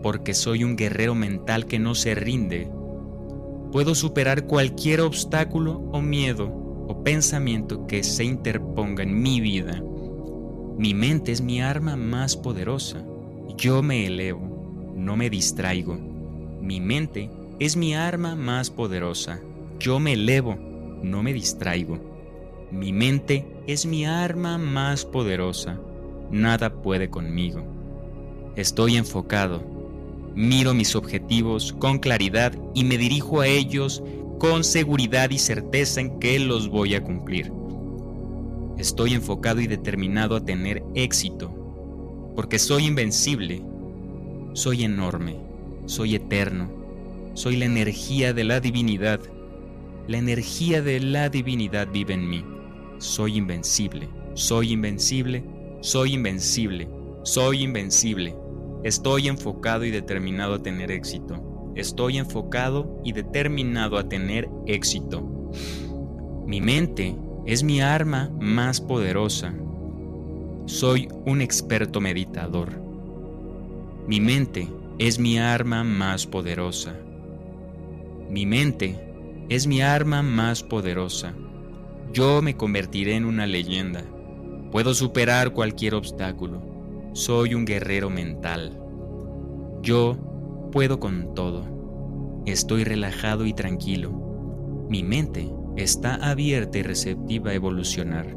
Porque 0.02 0.34
soy 0.34 0.62
un 0.62 0.76
guerrero 0.76 1.14
mental 1.14 1.64
que 1.64 1.78
no 1.78 1.94
se 1.94 2.14
rinde. 2.14 2.68
Puedo 3.72 3.94
superar 3.94 4.44
cualquier 4.44 5.00
obstáculo 5.00 5.80
o 5.90 6.02
miedo 6.02 6.52
o 6.86 7.02
pensamiento 7.02 7.86
que 7.86 8.04
se 8.04 8.24
interponga 8.24 9.04
en 9.04 9.22
mi 9.22 9.40
vida 9.40 9.82
mi 10.76 10.92
mente 10.92 11.30
es 11.30 11.40
mi 11.40 11.62
arma 11.62 11.96
más 11.96 12.36
poderosa. 12.36 13.02
Yo 13.56 13.80
me 13.80 14.06
elevo, 14.06 14.92
no 14.96 15.16
me 15.16 15.30
distraigo. 15.30 15.96
Mi 16.60 16.80
mente 16.80 17.30
es 17.60 17.76
mi 17.76 17.94
arma 17.94 18.34
más 18.34 18.70
poderosa. 18.70 19.40
Yo 19.78 20.00
me 20.00 20.14
elevo, 20.14 20.56
no 21.02 21.22
me 21.22 21.32
distraigo. 21.32 22.13
Mi 22.74 22.92
mente 22.92 23.46
es 23.68 23.86
mi 23.86 24.04
arma 24.04 24.58
más 24.58 25.04
poderosa. 25.04 25.78
Nada 26.32 26.82
puede 26.82 27.08
conmigo. 27.08 27.62
Estoy 28.56 28.96
enfocado. 28.96 29.62
Miro 30.34 30.74
mis 30.74 30.96
objetivos 30.96 31.72
con 31.72 32.00
claridad 32.00 32.52
y 32.74 32.82
me 32.82 32.98
dirijo 32.98 33.40
a 33.40 33.46
ellos 33.46 34.02
con 34.40 34.64
seguridad 34.64 35.30
y 35.30 35.38
certeza 35.38 36.00
en 36.00 36.18
que 36.18 36.40
los 36.40 36.68
voy 36.68 36.96
a 36.96 37.04
cumplir. 37.04 37.52
Estoy 38.76 39.14
enfocado 39.14 39.60
y 39.60 39.68
determinado 39.68 40.34
a 40.34 40.44
tener 40.44 40.82
éxito, 40.96 41.54
porque 42.34 42.58
soy 42.58 42.86
invencible, 42.86 43.62
soy 44.54 44.82
enorme, 44.82 45.36
soy 45.86 46.16
eterno, 46.16 46.68
soy 47.34 47.56
la 47.56 47.66
energía 47.66 48.32
de 48.32 48.42
la 48.42 48.58
divinidad. 48.58 49.20
La 50.08 50.18
energía 50.18 50.82
de 50.82 50.98
la 50.98 51.28
divinidad 51.28 51.88
vive 51.92 52.14
en 52.14 52.28
mí. 52.28 52.44
Soy 53.04 53.36
invencible, 53.36 54.08
soy 54.32 54.72
invencible, 54.72 55.44
soy 55.82 56.14
invencible, 56.14 56.88
soy 57.22 57.62
invencible, 57.62 58.34
Estoy 58.82 59.28
enfocado 59.28 59.84
y 59.84 59.90
determinado 59.90 60.54
a 60.54 60.62
tener 60.62 60.90
éxito. 60.90 61.72
Estoy 61.74 62.16
enfocado 62.16 62.98
y 63.04 63.12
determinado 63.12 63.98
a 63.98 64.08
tener 64.08 64.48
éxito. 64.66 65.22
Mi 66.46 66.62
mente 66.62 67.14
es 67.44 67.62
mi 67.62 67.82
arma 67.82 68.30
más 68.40 68.80
poderosa. 68.80 69.54
Soy 70.64 71.08
un 71.26 71.42
experto 71.42 72.00
meditador. 72.00 72.70
Mi 74.08 74.18
mente 74.18 74.66
es 74.98 75.18
mi 75.18 75.36
arma 75.36 75.84
más 75.84 76.26
poderosa. 76.26 76.94
Mi 78.30 78.46
mente 78.46 78.98
es 79.50 79.66
mi 79.66 79.82
arma 79.82 80.22
más 80.22 80.62
poderosa. 80.62 81.34
Yo 82.14 82.42
me 82.42 82.56
convertiré 82.56 83.16
en 83.16 83.24
una 83.24 83.44
leyenda. 83.44 84.04
Puedo 84.70 84.94
superar 84.94 85.52
cualquier 85.52 85.96
obstáculo. 85.96 86.62
Soy 87.12 87.54
un 87.54 87.64
guerrero 87.64 88.08
mental. 88.08 88.78
Yo 89.82 90.16
puedo 90.70 91.00
con 91.00 91.34
todo. 91.34 91.64
Estoy 92.46 92.84
relajado 92.84 93.46
y 93.46 93.52
tranquilo. 93.52 94.12
Mi 94.88 95.02
mente 95.02 95.50
está 95.74 96.14
abierta 96.14 96.78
y 96.78 96.82
receptiva 96.82 97.50
a 97.50 97.54
evolucionar. 97.54 98.36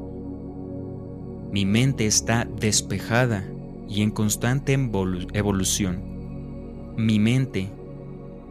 Mi 1.52 1.68
mente 1.68 2.08
está 2.08 2.48
despejada 2.60 3.48
y 3.88 4.02
en 4.02 4.10
constante 4.10 4.74
evolución. 5.34 6.96
Mi 6.98 7.20
mente 7.20 7.70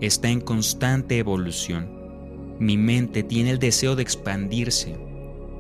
está 0.01 0.29
en 0.29 0.41
constante 0.41 1.19
evolución. 1.19 1.91
Mi 2.61 2.77
mente 2.77 3.25
tiene 3.25 3.51
el 3.51 3.59
deseo 3.59 3.97
de 3.97 4.03
expandirse. 4.03 5.05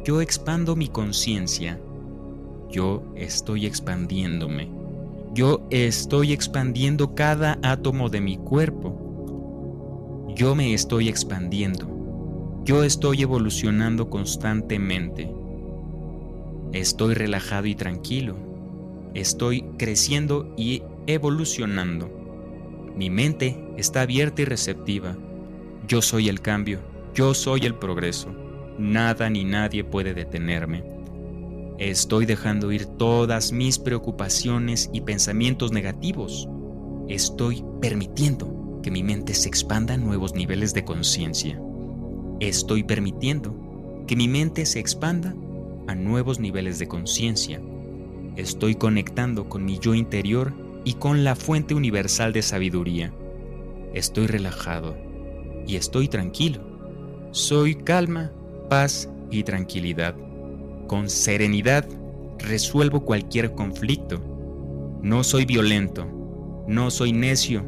Yo 0.07 0.21
expando 0.21 0.77
mi 0.77 0.87
conciencia 0.87 1.81
yo 2.71 3.03
estoy 3.17 3.67
expandiéndome. 3.67 4.69
Yo 5.35 5.67
estoy 5.71 6.33
expandiendo 6.33 7.15
cada 7.15 7.59
átomo 7.63 8.09
de 8.09 8.21
mi 8.21 8.37
cuerpo. 8.37 10.35
Yo 10.37 10.55
me 10.55 10.75
estoy 10.75 11.09
expandiendo. 11.09 11.89
Yo 12.65 12.85
estoy 12.85 13.23
evolucionando 13.23 14.11
constantemente. 14.11 15.33
Estoy 16.73 17.15
relajado 17.15 17.67
y 17.67 17.75
tranquilo. 17.75 18.37
Estoy 19.15 19.63
creciendo 19.79 20.53
y 20.57 20.83
evolucionando. 21.07 22.11
Mi 22.95 23.11
mente 23.11 23.59
está 23.77 24.03
abierta 24.03 24.43
y 24.43 24.45
receptiva. 24.45 25.17
Yo 25.89 26.03
soy 26.03 26.29
el 26.29 26.41
cambio. 26.41 26.81
Yo 27.15 27.33
soy 27.35 27.61
el 27.65 27.75
progreso. 27.75 28.46
Nada 28.79 29.31
ni 29.31 29.45
nadie 29.45 29.85
puede 29.85 30.15
detenerme. 30.15 30.85
Estoy 31.79 32.27
dejando 32.27 32.73
ir 32.73 32.87
todas 32.87 33.53
mis 33.53 33.79
preocupaciones 33.79 34.91
y 34.93 35.03
pensamientos 35.03 35.73
negativos. 35.73 36.49
Estoy 37.09 37.65
permitiendo 37.81 38.81
que 38.83 38.91
mi 38.91 39.03
mente 39.03 39.35
se 39.35 39.49
expanda 39.49 39.95
a 39.95 39.99
nuevos 39.99 40.35
niveles 40.35 40.75
de 40.75 40.85
conciencia. 40.85 41.61
Estoy 42.41 42.83
permitiendo 42.83 43.55
que 44.07 44.17
mi 44.17 44.29
mente 44.29 44.67
se 44.67 44.79
expanda 44.79 45.35
a 45.87 45.95
nuevos 45.95 46.39
niveles 46.39 46.79
de 46.79 46.89
conciencia. 46.89 47.61
Estoy 48.37 48.75
conectando 48.75 49.49
con 49.49 49.65
mi 49.65 49.79
yo 49.79 49.95
interior 49.95 50.53
y 50.85 50.95
con 50.95 51.25
la 51.25 51.35
fuente 51.35 51.75
universal 51.75 52.33
de 52.33 52.43
sabiduría. 52.43 53.13
Estoy 53.95 54.27
relajado 54.27 54.97
y 55.67 55.77
estoy 55.77 56.09
tranquilo. 56.09 56.61
Soy 57.33 57.75
calma, 57.75 58.33
paz 58.69 59.09
y 59.31 59.43
tranquilidad. 59.43 60.15
Con 60.87 61.11
serenidad 61.11 61.87
resuelvo 62.39 63.05
cualquier 63.05 63.53
conflicto. 63.53 64.21
No 65.03 65.25
soy 65.25 65.45
violento, 65.45 66.07
no 66.67 66.91
soy 66.91 67.13
necio, 67.13 67.65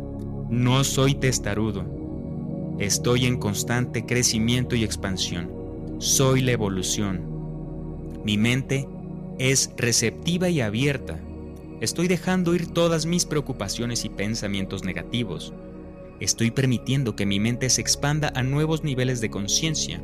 no 0.49 0.85
soy 0.85 1.15
testarudo. 1.15 1.85
Estoy 2.79 3.27
en 3.27 3.39
constante 3.39 4.07
crecimiento 4.07 4.77
y 4.77 4.85
expansión. 4.85 5.51
Soy 5.99 6.43
la 6.43 6.53
evolución. 6.53 8.23
Mi 8.25 8.39
mente 8.39 8.89
es 9.39 9.71
receptiva 9.77 10.49
y 10.49 10.61
abierta. 10.61 11.19
Estoy 11.81 12.09
dejando 12.09 12.55
ir 12.55 12.69
todas 12.69 13.07
mis 13.07 13.25
preocupaciones 13.25 14.05
y 14.05 14.09
pensamientos 14.09 14.85
negativos. 14.85 15.53
Estoy 16.21 16.51
permitiendo 16.51 17.15
que 17.15 17.27
mi 17.27 17.39
mente 17.39 17.71
se 17.71 17.81
expanda 17.81 18.33
a 18.35 18.43
nuevos 18.43 18.83
niveles 18.83 19.21
de 19.21 19.31
conciencia. 19.31 20.03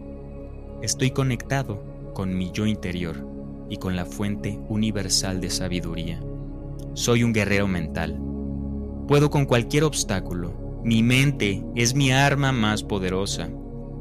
Estoy 0.84 1.12
conectado 1.12 2.12
con 2.12 2.36
mi 2.36 2.50
yo 2.50 2.66
interior 2.66 3.26
y 3.70 3.78
con 3.78 3.96
la 3.96 4.04
fuente 4.04 4.60
universal 4.68 5.40
de 5.40 5.48
sabiduría. 5.48 6.22
Soy 6.92 7.24
un 7.24 7.32
guerrero 7.32 7.66
mental. 7.66 8.20
Puedo 9.08 9.30
con 9.30 9.46
cualquier 9.46 9.84
obstáculo. 9.84 10.82
Mi 10.84 11.02
mente 11.02 11.64
es 11.74 11.94
mi 11.94 12.12
arma 12.12 12.52
más 12.52 12.82
poderosa. 12.82 13.48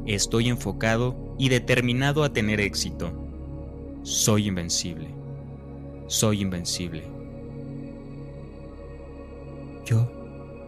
Estoy 0.04 0.50
enfocado 0.50 1.34
y 1.38 1.48
determinado 1.48 2.22
a 2.22 2.34
tener 2.34 2.60
éxito. 2.60 3.14
Soy 4.02 4.48
invencible. 4.48 5.08
Soy 6.06 6.42
invencible. 6.42 7.04
Yo 9.86 10.06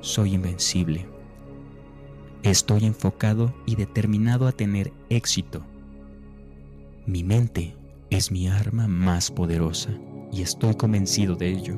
soy 0.01 0.33
invencible. 0.33 1.07
Estoy 2.43 2.87
enfocado 2.87 3.53
y 3.67 3.77
determinado 3.77 4.47
a 4.47 4.53
tener 4.53 4.95
éxito. 5.11 5.63
Mi 7.07 7.23
mente 7.23 7.73
es 8.11 8.33
mi 8.33 8.49
arma 8.49 8.89
más 8.89 9.31
poderosa 9.31 9.91
y 10.33 10.43
estoy 10.43 10.75
convencido 10.75 11.37
de 11.37 11.51
ello. 11.53 11.77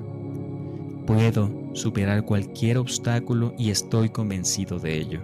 Puedo 1.06 1.50
superar 1.74 2.24
cualquier 2.24 2.78
obstáculo 2.78 3.52
y 3.58 3.68
estoy 3.68 4.08
convencido 4.08 4.78
de 4.78 4.96
ello. 4.96 5.20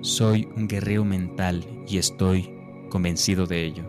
Soy 0.00 0.48
un 0.56 0.66
guerrero 0.66 1.04
mental 1.04 1.62
y 1.86 1.98
estoy 1.98 2.54
convencido 2.88 3.46
de 3.46 3.66
ello. 3.66 3.84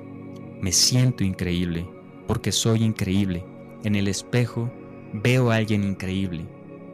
Me 0.59 0.73
siento 0.73 1.23
increíble 1.23 1.87
porque 2.27 2.51
soy 2.51 2.83
increíble. 2.83 3.45
En 3.85 3.95
el 3.95 4.09
espejo 4.09 4.73
veo 5.13 5.51
a 5.51 5.55
alguien 5.55 5.85
increíble 5.85 6.45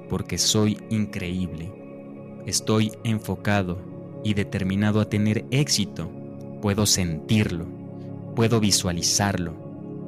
porque 0.08 0.38
soy 0.38 0.78
increíble. 0.92 1.74
Estoy 2.46 2.92
enfocado 3.04 3.80
y 4.24 4.36
determinado 4.36 5.02
a 5.02 5.10
tener 5.10 5.46
éxito. 5.50 6.12
Puedo 6.62 6.86
sentirlo 6.86 7.79
Puedo 8.36 8.60
visualizarlo. 8.60 9.54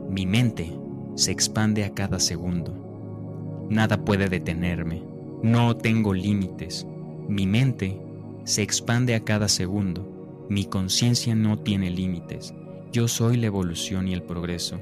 Mi 0.10 0.26
mente 0.26 0.72
se 1.16 1.32
expande 1.32 1.84
a 1.84 1.94
cada 1.94 2.20
segundo. 2.20 3.68
Nada 3.70 4.04
puede 4.04 4.30
detenerme. 4.30 5.04
No 5.44 5.76
tengo 5.76 6.14
límites. 6.14 6.86
Mi 7.28 7.46
mente 7.48 8.00
se 8.44 8.62
expande 8.62 9.16
a 9.16 9.24
cada 9.24 9.48
segundo. 9.48 10.46
Mi 10.50 10.66
conciencia 10.66 11.36
no 11.36 11.60
tiene 11.60 11.90
límites. 11.90 12.54
Yo 12.92 13.08
soy 13.08 13.38
la 13.38 13.48
evolución 13.48 14.08
y 14.08 14.14
el 14.14 14.24
progreso. 14.24 14.80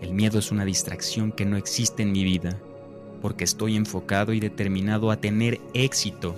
El 0.00 0.14
miedo 0.14 0.38
es 0.38 0.52
una 0.52 0.64
distracción 0.64 1.32
que 1.32 1.44
no 1.44 1.56
existe 1.56 2.02
en 2.02 2.12
mi 2.12 2.24
vida, 2.24 2.60
porque 3.20 3.44
estoy 3.44 3.76
enfocado 3.76 4.32
y 4.32 4.40
determinado 4.40 5.10
a 5.10 5.20
tener 5.20 5.60
éxito. 5.72 6.34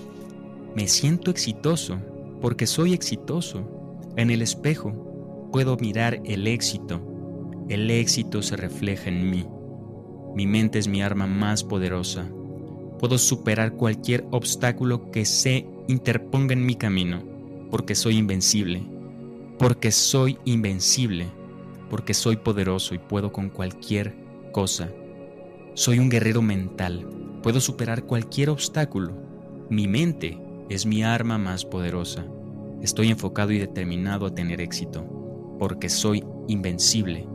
Me 0.74 0.88
siento 0.88 1.30
exitoso, 1.30 1.98
porque 2.40 2.66
soy 2.66 2.94
exitoso. 2.94 3.68
En 4.16 4.30
el 4.30 4.40
espejo 4.40 5.05
puedo 5.56 5.78
mirar 5.78 6.20
el 6.26 6.48
éxito. 6.48 7.00
El 7.70 7.90
éxito 7.90 8.42
se 8.42 8.56
refleja 8.56 9.08
en 9.08 9.30
mí. 9.30 9.46
Mi 10.34 10.46
mente 10.46 10.78
es 10.78 10.86
mi 10.86 11.00
arma 11.00 11.26
más 11.26 11.64
poderosa. 11.64 12.28
Puedo 12.98 13.16
superar 13.16 13.72
cualquier 13.72 14.26
obstáculo 14.32 15.10
que 15.10 15.24
se 15.24 15.66
interponga 15.88 16.52
en 16.52 16.66
mi 16.66 16.74
camino, 16.74 17.22
porque 17.70 17.94
soy 17.94 18.18
invencible, 18.18 18.86
porque 19.58 19.92
soy 19.92 20.38
invencible, 20.44 21.28
porque 21.88 22.12
soy 22.12 22.36
poderoso 22.36 22.94
y 22.94 22.98
puedo 22.98 23.32
con 23.32 23.48
cualquier 23.48 24.14
cosa. 24.52 24.90
Soy 25.72 26.00
un 26.00 26.10
guerrero 26.10 26.42
mental, 26.42 27.08
puedo 27.42 27.62
superar 27.62 28.04
cualquier 28.04 28.50
obstáculo. 28.50 29.14
Mi 29.70 29.88
mente 29.88 30.38
es 30.68 30.84
mi 30.84 31.02
arma 31.02 31.38
más 31.38 31.64
poderosa. 31.64 32.26
Estoy 32.82 33.08
enfocado 33.08 33.52
y 33.52 33.58
determinado 33.58 34.26
a 34.26 34.34
tener 34.34 34.60
éxito 34.60 35.16
porque 35.58 35.88
soy 35.88 36.24
invencible. 36.48 37.26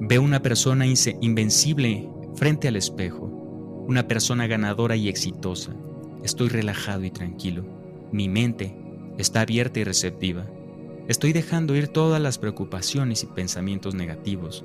Veo 0.00 0.22
una 0.22 0.40
persona 0.40 0.86
invencible 0.86 2.08
frente 2.34 2.68
al 2.68 2.76
espejo, 2.76 3.26
una 3.86 4.06
persona 4.08 4.46
ganadora 4.46 4.96
y 4.96 5.08
exitosa. 5.08 5.74
Estoy 6.22 6.48
relajado 6.48 7.04
y 7.04 7.10
tranquilo. 7.10 7.64
Mi 8.12 8.28
mente 8.28 8.74
está 9.18 9.42
abierta 9.42 9.80
y 9.80 9.84
receptiva. 9.84 10.46
Estoy 11.08 11.32
dejando 11.32 11.74
ir 11.74 11.88
todas 11.88 12.20
las 12.20 12.38
preocupaciones 12.38 13.22
y 13.24 13.26
pensamientos 13.26 13.94
negativos. 13.94 14.64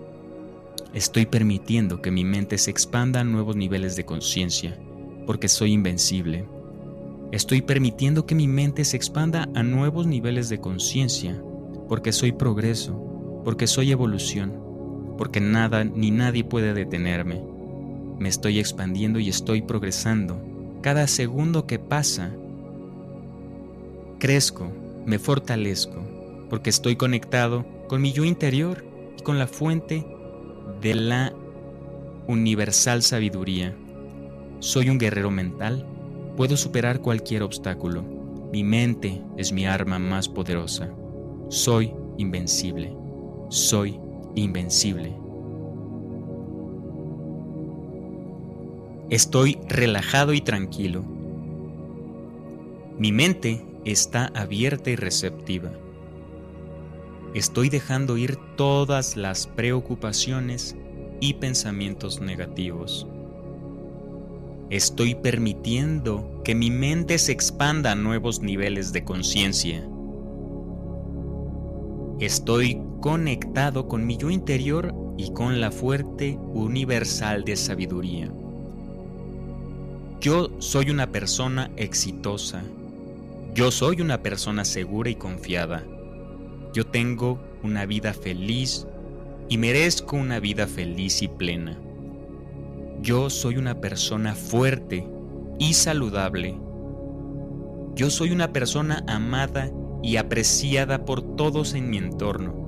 Estoy 0.94 1.26
permitiendo 1.26 2.02
que 2.02 2.12
mi 2.12 2.24
mente 2.24 2.58
se 2.58 2.72
expanda 2.72 3.22
a 3.22 3.24
nuevos 3.24 3.56
niveles 3.56 3.96
de 3.96 4.06
conciencia, 4.06 4.80
porque 5.26 5.48
soy 5.48 5.74
invencible. 5.74 6.46
Estoy 7.32 7.62
permitiendo 7.62 8.26
que 8.26 8.36
mi 8.36 8.48
mente 8.48 8.86
se 8.86 8.96
expanda 8.96 9.50
a 9.56 9.64
nuevos 9.64 10.08
niveles 10.08 10.48
de 10.48 10.60
conciencia, 10.60 11.42
porque 11.88 12.12
soy 12.12 12.32
progreso, 12.32 13.42
porque 13.44 13.68
soy 13.68 13.92
evolución, 13.92 14.54
porque 15.18 15.40
nada 15.40 15.84
ni 15.84 16.12
nadie 16.12 16.44
puede 16.44 16.74
detenerme. 16.74 17.42
Me 18.20 18.30
estoy 18.30 18.60
expandiendo 18.60 19.20
y 19.20 19.30
estoy 19.30 19.62
progresando. 19.62 20.42
cada 20.82 21.08
segundo 21.08 21.66
que 21.66 21.80
pasa, 21.80 22.32
crezco, 24.20 24.72
me 25.06 25.18
fortalezco, 25.18 26.00
porque 26.50 26.70
estoy 26.70 26.96
conectado 26.96 27.66
con 27.88 28.02
mi 28.02 28.12
yo 28.12 28.24
interior 28.24 28.86
y 29.18 29.24
con 29.24 29.40
la 29.40 29.48
fuente 29.48 30.06
de 30.82 30.94
la 30.94 31.34
universal 32.28 33.02
sabiduría. 33.02 33.76
Soy 34.60 34.90
un 34.90 35.00
guerrero 35.00 35.32
mental, 35.32 35.88
puedo 36.38 36.56
superar 36.56 37.02
cualquier 37.02 37.44
obstáculo. 37.44 38.04
Mi 38.52 38.64
mente 38.64 39.22
es 39.38 39.52
mi 39.52 39.66
arma 39.66 40.00
más 40.00 40.30
poderosa. 40.30 40.90
Soy 41.50 41.94
invencible. 42.18 42.96
Soy 43.50 44.00
invencible. 44.34 45.16
Estoy 49.12 49.60
relajado 49.70 50.34
y 50.34 50.42
tranquilo. 50.42 51.04
Mi 52.98 53.12
mente 53.12 53.64
está 53.86 54.32
abierta 54.34 54.90
y 54.90 54.96
receptiva. 54.96 55.72
Estoy 57.36 57.70
dejando 57.70 58.18
ir 58.18 58.38
todas 58.56 59.16
las 59.16 59.46
preocupaciones 59.46 60.76
y 61.20 61.36
pensamientos 61.36 62.22
negativos. 62.22 63.08
Estoy 64.72 65.14
permitiendo 65.14 66.42
que 66.44 66.56
mi 66.56 66.72
mente 66.72 67.20
se 67.20 67.34
expanda 67.34 67.92
a 67.92 67.96
nuevos 67.96 68.42
niveles 68.42 68.92
de 68.94 69.04
conciencia. 69.04 69.88
Estoy 72.20 72.82
conectado 73.02 73.90
con 73.90 74.06
mi 74.06 74.16
yo 74.16 74.30
interior 74.30 74.96
y 75.18 75.34
con 75.34 75.60
la 75.60 75.70
fuerte 75.70 76.40
universal 76.54 77.44
de 77.44 77.58
sabiduría. 77.58 78.32
Yo 80.22 80.50
soy 80.60 80.92
una 80.92 81.12
persona 81.12 81.72
exitosa. 81.76 82.64
Yo 83.54 83.70
soy 83.70 84.00
una 84.00 84.24
persona 84.24 84.64
segura 84.64 85.10
y 85.10 85.16
confiada. 85.16 85.84
Yo 86.74 86.86
tengo 86.86 87.38
una 87.64 87.86
vida 87.86 88.14
feliz 88.14 88.88
y 89.50 89.58
merezco 89.58 90.16
una 90.16 90.40
vida 90.40 90.68
feliz 90.68 91.22
y 91.22 91.28
plena. 91.28 91.78
Yo 93.02 93.30
soy 93.30 93.58
una 93.58 93.82
persona 93.82 94.36
fuerte 94.36 95.06
y 95.60 95.74
saludable. 95.74 96.58
Yo 97.94 98.10
soy 98.10 98.32
una 98.32 98.54
persona 98.54 99.04
amada 99.06 99.70
y 100.02 100.18
apreciada 100.18 101.06
por 101.06 101.36
todos 101.36 101.74
en 101.74 101.90
mi 101.90 101.98
entorno. 101.98 102.66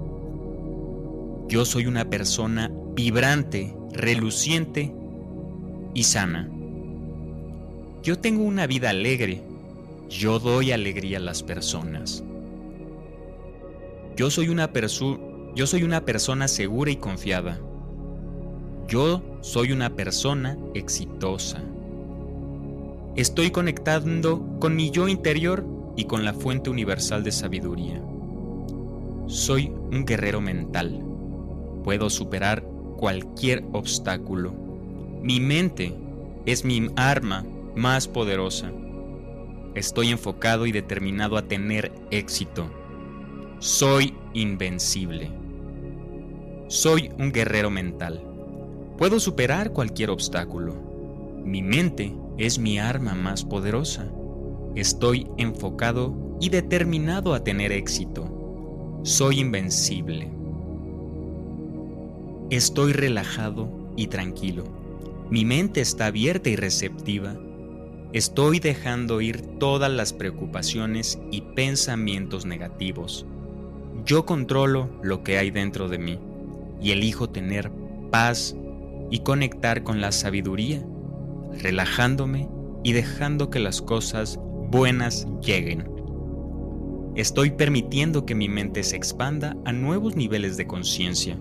Yo 1.48 1.66
soy 1.66 1.86
una 1.86 2.10
persona 2.10 2.72
vibrante, 2.94 3.76
reluciente 3.94 4.94
y 5.94 6.04
sana. 6.04 6.50
Yo 8.04 8.20
tengo 8.20 8.44
una 8.44 8.68
vida 8.68 8.90
alegre. 8.90 9.42
Yo 10.10 10.40
doy 10.40 10.72
alegría 10.72 11.18
a 11.18 11.22
las 11.22 11.44
personas. 11.44 12.24
Yo 14.16 14.30
soy 14.30 14.50
una, 14.50 14.72
yo 15.56 15.68
soy 15.68 15.84
una 15.84 16.06
persona 16.06 16.48
segura 16.48 16.92
y 16.92 16.96
confiada. 16.96 17.60
Yo 18.88 19.22
soy 19.42 19.74
una 19.74 19.96
persona 19.96 20.58
exitosa. 20.74 21.62
Estoy 23.16 23.52
conectando 23.52 24.58
con 24.60 24.76
mi 24.76 24.92
yo 24.92 25.08
interior 25.08 25.66
y 25.98 26.06
con 26.06 26.24
la 26.24 26.34
fuente 26.34 26.70
universal 26.70 27.24
de 27.24 27.34
sabiduría. 27.34 28.02
Soy 29.26 29.74
un 29.92 30.06
guerrero 30.06 30.40
mental. 30.40 31.04
Puedo 31.84 32.10
superar 32.10 32.64
cualquier 32.96 33.66
obstáculo. 33.74 34.54
Mi 35.22 35.42
mente 35.42 35.94
es 36.46 36.64
mi 36.64 36.88
arma 36.96 37.46
más 37.76 38.08
poderosa. 38.08 38.72
Estoy 39.76 40.10
enfocado 40.10 40.66
y 40.66 40.72
determinado 40.72 41.36
a 41.36 41.42
tener 41.42 41.92
éxito. 42.10 42.70
Soy 43.60 44.14
invencible. 44.34 45.32
Soy 46.68 47.12
un 47.18 47.32
guerrero 47.32 47.70
mental. 47.70 48.24
Puedo 48.98 49.20
superar 49.20 49.74
cualquier 49.74 50.12
obstáculo. 50.12 50.76
Mi 51.44 51.62
mente 51.62 52.16
es 52.38 52.60
mi 52.60 52.78
arma 52.78 53.14
más 53.14 53.44
poderosa. 53.44 54.08
Estoy 54.78 55.28
enfocado 55.38 56.38
y 56.40 56.48
determinado 56.48 57.34
a 57.34 57.44
tener 57.44 57.72
éxito. 57.74 59.02
Soy 59.04 59.40
invencible. 59.40 60.32
Estoy 62.50 62.94
relajado 62.94 63.70
y 63.98 64.08
tranquilo. 64.08 64.64
Mi 65.30 65.44
mente 65.44 65.82
está 65.82 66.06
abierta 66.06 66.50
y 66.50 66.56
receptiva 66.56 67.38
Estoy 68.14 68.60
dejando 68.60 69.20
ir 69.20 69.42
todas 69.60 69.92
las 69.92 70.14
preocupaciones 70.14 71.20
y 71.30 71.42
pensamientos 71.42 72.46
negativos. 72.46 73.26
Yo 74.06 74.26
controlo 74.26 74.90
lo 75.04 75.24
que 75.24 75.38
hay 75.38 75.52
dentro 75.52 75.90
de 75.90 75.98
mí 75.98 76.18
y 76.82 76.92
elijo 76.92 77.30
tener 77.30 77.70
paz 78.10 78.56
y 79.12 79.20
conectar 79.20 79.84
con 79.84 80.00
la 80.00 80.14
sabiduría, 80.14 80.86
relajándome 81.62 82.48
y 82.82 82.94
dejando 82.94 83.50
que 83.50 83.60
las 83.60 83.82
cosas 83.82 84.40
buenas 84.70 85.28
lleguen. 85.42 85.90
Estoy 87.16 87.52
permitiendo 87.52 88.26
que 88.26 88.36
mi 88.36 88.50
mente 88.50 88.84
se 88.84 88.96
expanda 88.96 89.56
a 89.66 89.72
nuevos 89.72 90.16
niveles 90.16 90.58
de 90.58 90.68
conciencia. 90.68 91.38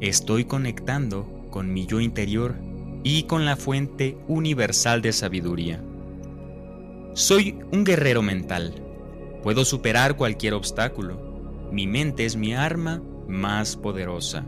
Estoy 0.00 0.44
conectando 0.44 1.26
con 1.50 1.72
mi 1.72 1.86
yo 1.86 2.00
interior 2.00 2.56
y 3.04 3.24
con 3.24 3.44
la 3.44 3.56
fuente 3.56 4.16
universal 4.28 5.02
de 5.02 5.12
sabiduría. 5.12 5.82
Soy 7.12 7.58
un 7.70 7.84
guerrero 7.84 8.22
mental. 8.22 8.74
Puedo 9.42 9.64
superar 9.64 10.16
cualquier 10.16 10.54
obstáculo. 10.54 11.68
Mi 11.70 11.86
mente 11.86 12.24
es 12.24 12.36
mi 12.36 12.54
arma 12.54 13.02
más 13.28 13.76
poderosa. 13.76 14.44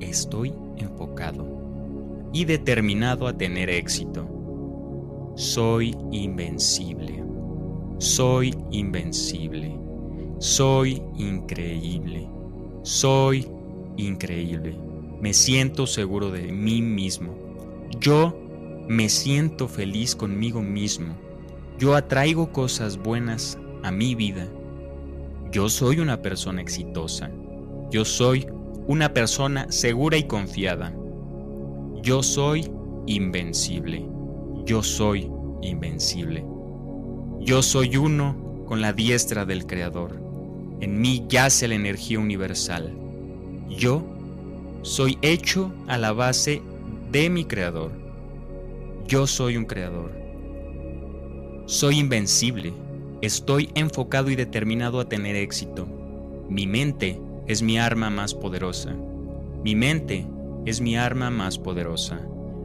Estoy 0.00 0.54
enfocado 0.76 1.46
y 2.32 2.44
determinado 2.44 3.26
a 3.26 3.36
tener 3.36 3.68
éxito. 3.68 4.31
Soy 5.34 5.96
invencible. 6.10 7.24
Soy 7.98 8.54
invencible. 8.70 9.74
Soy 10.38 11.02
increíble. 11.16 12.28
Soy 12.82 13.48
increíble. 13.96 14.76
Me 15.20 15.32
siento 15.32 15.86
seguro 15.86 16.30
de 16.30 16.52
mí 16.52 16.82
mismo. 16.82 17.34
Yo 17.98 18.36
me 18.88 19.08
siento 19.08 19.68
feliz 19.68 20.14
conmigo 20.14 20.60
mismo. 20.60 21.16
Yo 21.78 21.94
atraigo 21.94 22.52
cosas 22.52 22.98
buenas 22.98 23.58
a 23.82 23.90
mi 23.90 24.14
vida. 24.14 24.48
Yo 25.50 25.68
soy 25.70 26.00
una 26.00 26.20
persona 26.20 26.60
exitosa. 26.60 27.30
Yo 27.90 28.04
soy 28.04 28.46
una 28.86 29.14
persona 29.14 29.70
segura 29.70 30.18
y 30.18 30.24
confiada. 30.24 30.94
Yo 32.02 32.22
soy 32.22 32.70
invencible. 33.06 34.11
Yo 34.64 34.82
soy 34.82 35.30
invencible. 35.60 36.44
Yo 37.40 37.62
soy 37.62 37.96
uno 37.96 38.64
con 38.66 38.80
la 38.80 38.92
diestra 38.92 39.44
del 39.44 39.66
Creador. 39.66 40.20
En 40.80 41.00
mí 41.00 41.24
yace 41.28 41.66
la 41.66 41.74
energía 41.74 42.18
universal. 42.20 42.92
Yo 43.68 44.04
soy 44.82 45.18
hecho 45.22 45.72
a 45.88 45.98
la 45.98 46.12
base 46.12 46.62
de 47.10 47.30
mi 47.30 47.44
creador. 47.44 47.92
Yo 49.06 49.26
soy 49.26 49.56
un 49.56 49.64
creador. 49.64 50.12
Soy 51.66 51.98
invencible. 51.98 52.72
Estoy 53.20 53.70
enfocado 53.74 54.30
y 54.30 54.36
determinado 54.36 55.00
a 55.00 55.08
tener 55.08 55.36
éxito. 55.36 55.86
Mi 56.48 56.66
mente 56.66 57.20
es 57.46 57.62
mi 57.62 57.78
arma 57.78 58.10
más 58.10 58.34
poderosa. 58.34 58.94
Mi 59.64 59.74
mente 59.74 60.26
es 60.66 60.80
mi 60.80 60.96
arma 60.96 61.30
más 61.30 61.58
poderosa. 61.58 62.20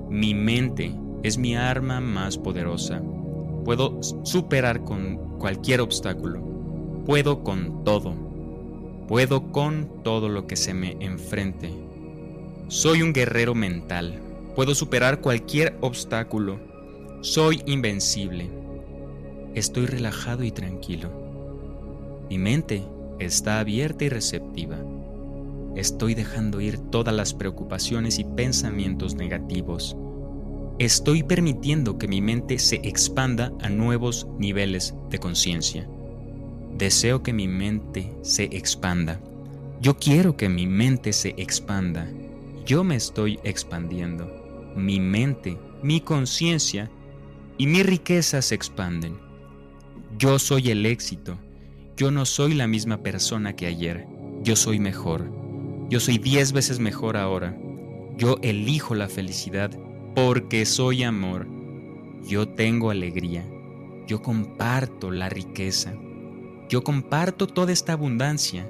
Mi 0.09 0.33
mente 0.33 0.91
es 1.23 1.37
mi 1.37 1.55
arma 1.55 1.99
más 1.99 2.37
poderosa. 2.37 3.01
Puedo 3.65 4.01
superar 4.23 4.83
con 4.83 5.37
cualquier 5.39 5.81
obstáculo. 5.81 6.41
Puedo 7.05 7.43
con 7.43 7.83
todo. 7.83 8.13
Puedo 9.07 9.51
con 9.51 10.03
todo 10.03 10.29
lo 10.29 10.47
que 10.47 10.55
se 10.55 10.73
me 10.73 10.97
enfrente. 10.99 11.71
Soy 12.67 13.01
un 13.01 13.13
guerrero 13.13 13.55
mental. 13.55 14.21
Puedo 14.55 14.75
superar 14.75 15.21
cualquier 15.21 15.77
obstáculo. 15.81 16.59
Soy 17.21 17.61
invencible. 17.65 18.49
Estoy 19.55 19.85
relajado 19.85 20.43
y 20.43 20.51
tranquilo. 20.51 21.09
Mi 22.29 22.37
mente 22.37 22.83
está 23.19 23.59
abierta 23.59 24.05
y 24.05 24.09
receptiva. 24.09 24.77
Estoy 25.75 26.15
dejando 26.15 26.59
ir 26.59 26.77
todas 26.77 27.13
las 27.13 27.33
preocupaciones 27.33 28.19
y 28.19 28.23
pensamientos 28.23 29.15
negativos. 29.15 29.95
Estoy 30.79 31.23
permitiendo 31.23 31.97
que 31.97 32.07
mi 32.07 32.21
mente 32.21 32.59
se 32.59 32.75
expanda 32.83 33.51
a 33.61 33.69
nuevos 33.69 34.27
niveles 34.37 34.93
de 35.09 35.17
conciencia. 35.17 35.89
Deseo 36.77 37.23
que 37.23 37.33
mi 37.33 37.47
mente 37.47 38.13
se 38.21 38.43
expanda. 38.43 39.19
Yo 39.81 39.97
quiero 39.97 40.37
que 40.37 40.49
mi 40.49 40.67
mente 40.67 41.13
se 41.13 41.33
expanda. 41.37 42.07
Yo 42.67 42.83
me 42.83 42.95
estoy 42.95 43.39
expandiendo 43.43 44.37
mi 44.75 44.99
mente, 44.99 45.57
mi 45.81 45.99
conciencia 45.99 46.91
y 47.57 47.65
mis 47.65 47.83
riquezas 47.83 48.45
se 48.45 48.55
expanden. 48.55 49.17
Yo 50.19 50.37
soy 50.37 50.69
el 50.69 50.85
éxito. 50.85 51.39
Yo 51.95 52.11
no 52.11 52.25
soy 52.25 52.53
la 52.53 52.67
misma 52.67 53.01
persona 53.01 53.55
que 53.55 53.65
ayer. 53.65 54.05
Yo 54.43 54.55
soy 54.55 54.77
mejor. 54.77 55.31
Yo 55.89 55.99
soy 55.99 56.19
diez 56.19 56.51
veces 56.51 56.79
mejor 56.79 57.17
ahora. 57.17 57.57
Yo 58.15 58.37
elijo 58.43 58.93
la 58.93 59.09
felicidad 59.09 59.71
porque 60.17 60.65
soy 60.65 61.03
amor. 61.03 61.47
Yo 62.23 62.47
tengo 62.47 62.89
alegría. 62.89 63.45
Yo 64.07 64.23
comparto 64.23 65.11
la 65.11 65.29
riqueza. 65.29 65.93
Yo 66.69 66.83
comparto 66.83 67.45
toda 67.45 67.71
esta 67.71 67.93
abundancia 67.93 68.67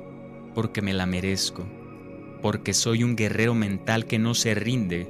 porque 0.53 0.81
me 0.81 0.93
la 0.93 1.05
merezco, 1.05 1.63
porque 2.41 2.73
soy 2.73 3.05
un 3.05 3.15
guerrero 3.15 3.55
mental 3.55 4.07
que 4.07 4.19
no 4.19 4.33
se 4.33 4.55
rinde. 4.55 5.09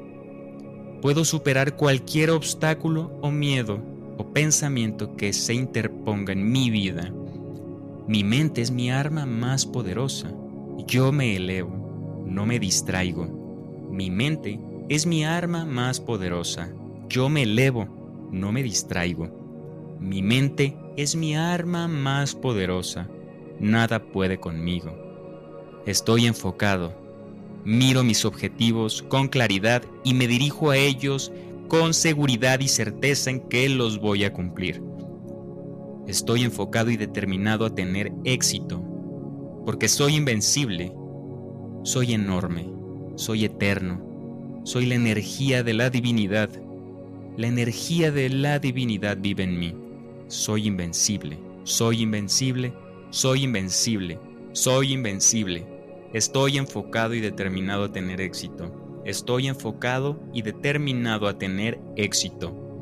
Puedo 1.01 1.25
superar 1.25 1.75
cualquier 1.75 2.29
obstáculo 2.29 3.17
o 3.23 3.31
miedo 3.31 3.81
o 4.19 4.31
pensamiento 4.31 5.15
que 5.15 5.33
se 5.33 5.55
interponga 5.55 6.33
en 6.33 6.51
mi 6.51 6.69
vida. 6.69 7.11
Mi 8.07 8.23
mente 8.23 8.61
es 8.61 8.69
mi 8.69 8.91
arma 8.91 9.25
más 9.25 9.65
poderosa. 9.65 10.31
Yo 10.85 11.11
me 11.11 11.35
elevo, 11.35 12.23
no 12.27 12.45
me 12.45 12.59
distraigo. 12.59 13.25
Mi 13.89 14.11
mente 14.11 14.59
es 14.89 15.05
mi 15.05 15.25
arma 15.25 15.65
más 15.65 15.99
poderosa. 15.99 16.69
Yo 17.09 17.27
me 17.27 17.43
elevo, 17.43 18.29
no 18.31 18.51
me 18.53 18.63
distraigo. 18.63 19.97
Mi 19.99 20.21
mente 20.21 20.77
es 20.95 21.15
mi 21.15 21.35
arma 21.35 21.87
más 21.87 22.35
poderosa. 22.35 23.09
Nada 23.59 24.01
puede 24.01 24.39
conmigo. 24.39 24.95
Estoy 25.85 26.25
enfocado. 26.25 26.93
Miro 27.65 28.03
mis 28.03 28.23
objetivos 28.23 29.01
con 29.03 29.27
claridad 29.27 29.83
y 30.05 30.13
me 30.13 30.27
dirijo 30.27 30.69
a 30.69 30.77
ellos 30.77 31.33
con 31.67 31.93
seguridad 31.93 32.61
y 32.61 32.69
certeza 32.69 33.29
en 33.29 33.41
que 33.41 33.67
los 33.67 33.99
voy 33.99 34.23
a 34.23 34.31
cumplir. 34.31 34.81
Estoy 36.07 36.43
enfocado 36.43 36.89
y 36.91 36.95
determinado 36.95 37.65
a 37.65 37.75
tener 37.75 38.13
éxito, 38.23 38.81
porque 39.65 39.89
soy 39.89 40.15
invencible, 40.15 40.93
soy 41.83 42.13
enorme, 42.13 42.69
soy 43.15 43.43
eterno, 43.43 44.06
soy 44.67 44.85
la 44.85 44.95
energía 44.95 45.63
de 45.63 45.73
la 45.73 45.89
divinidad. 45.89 46.49
La 47.37 47.47
energía 47.47 48.11
de 48.11 48.27
la 48.27 48.59
divinidad 48.59 49.17
vive 49.17 49.43
en 49.43 49.57
mí. 49.57 49.73
Soy 50.27 50.67
invencible, 50.67 51.39
soy 51.63 52.01
invencible, 52.01 52.73
soy 53.09 53.45
invencible, 53.45 54.19
soy 54.51 54.91
invencible. 54.91 55.65
Estoy 56.11 56.57
enfocado 56.57 57.13
y 57.13 57.21
determinado 57.21 57.85
a 57.85 57.93
tener 57.93 58.19
éxito. 58.19 59.01
Estoy 59.05 59.47
enfocado 59.47 60.19
y 60.33 60.41
determinado 60.41 61.29
a 61.29 61.37
tener 61.37 61.79
éxito. 61.95 62.81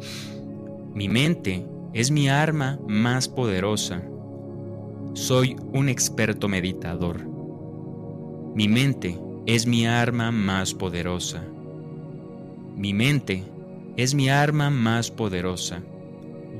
Mi 0.95 1.07
mente 1.07 1.67
es 1.93 2.09
mi 2.09 2.29
arma 2.29 2.79
más 2.87 3.29
poderosa. 3.29 4.01
Soy 5.13 5.55
un 5.71 5.89
experto 5.89 6.47
meditador. 6.47 7.23
Mi 8.55 8.67
mente 8.67 9.19
es 9.45 9.67
mi 9.67 9.85
arma 9.85 10.31
más 10.31 10.73
poderosa. 10.73 11.45
Mi 12.75 12.93
mente 12.93 13.41
es 13.95 14.15
mi 14.15 14.27
arma 14.27 14.69
más 14.69 15.09
poderosa. 15.09 15.81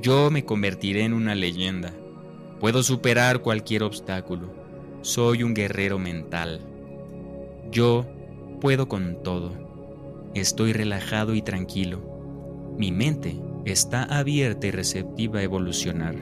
Yo 0.00 0.30
me 0.30 0.46
convertiré 0.46 1.04
en 1.04 1.12
una 1.12 1.34
leyenda. 1.34 1.92
Puedo 2.58 2.82
superar 2.82 3.42
cualquier 3.42 3.82
obstáculo. 3.82 4.48
Soy 5.02 5.42
un 5.42 5.52
guerrero 5.52 5.98
mental. 5.98 6.60
Yo 7.70 8.06
puedo 8.62 8.88
con 8.88 9.22
todo. 9.22 9.52
Estoy 10.34 10.72
relajado 10.72 11.34
y 11.34 11.42
tranquilo. 11.42 12.00
Mi 12.78 12.92
mente 12.92 13.38
está 13.66 14.04
abierta 14.04 14.68
y 14.68 14.70
receptiva 14.70 15.40
a 15.40 15.42
evolucionar. 15.42 16.16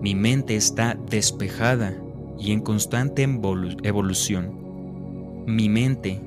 Mi 0.00 0.14
mente 0.14 0.56
está 0.56 0.98
despejada 1.10 1.94
y 2.38 2.52
en 2.52 2.60
constante 2.60 3.22
evolución. 3.22 5.44
Mi 5.46 5.68
mente 5.68 6.22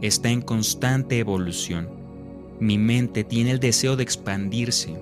está 0.00 0.30
en 0.30 0.40
constante 0.40 1.18
evolución. 1.18 1.88
Mi 2.58 2.78
mente 2.78 3.24
tiene 3.24 3.52
el 3.52 3.60
deseo 3.60 3.96
de 3.96 4.02
expandirse. 4.02 4.94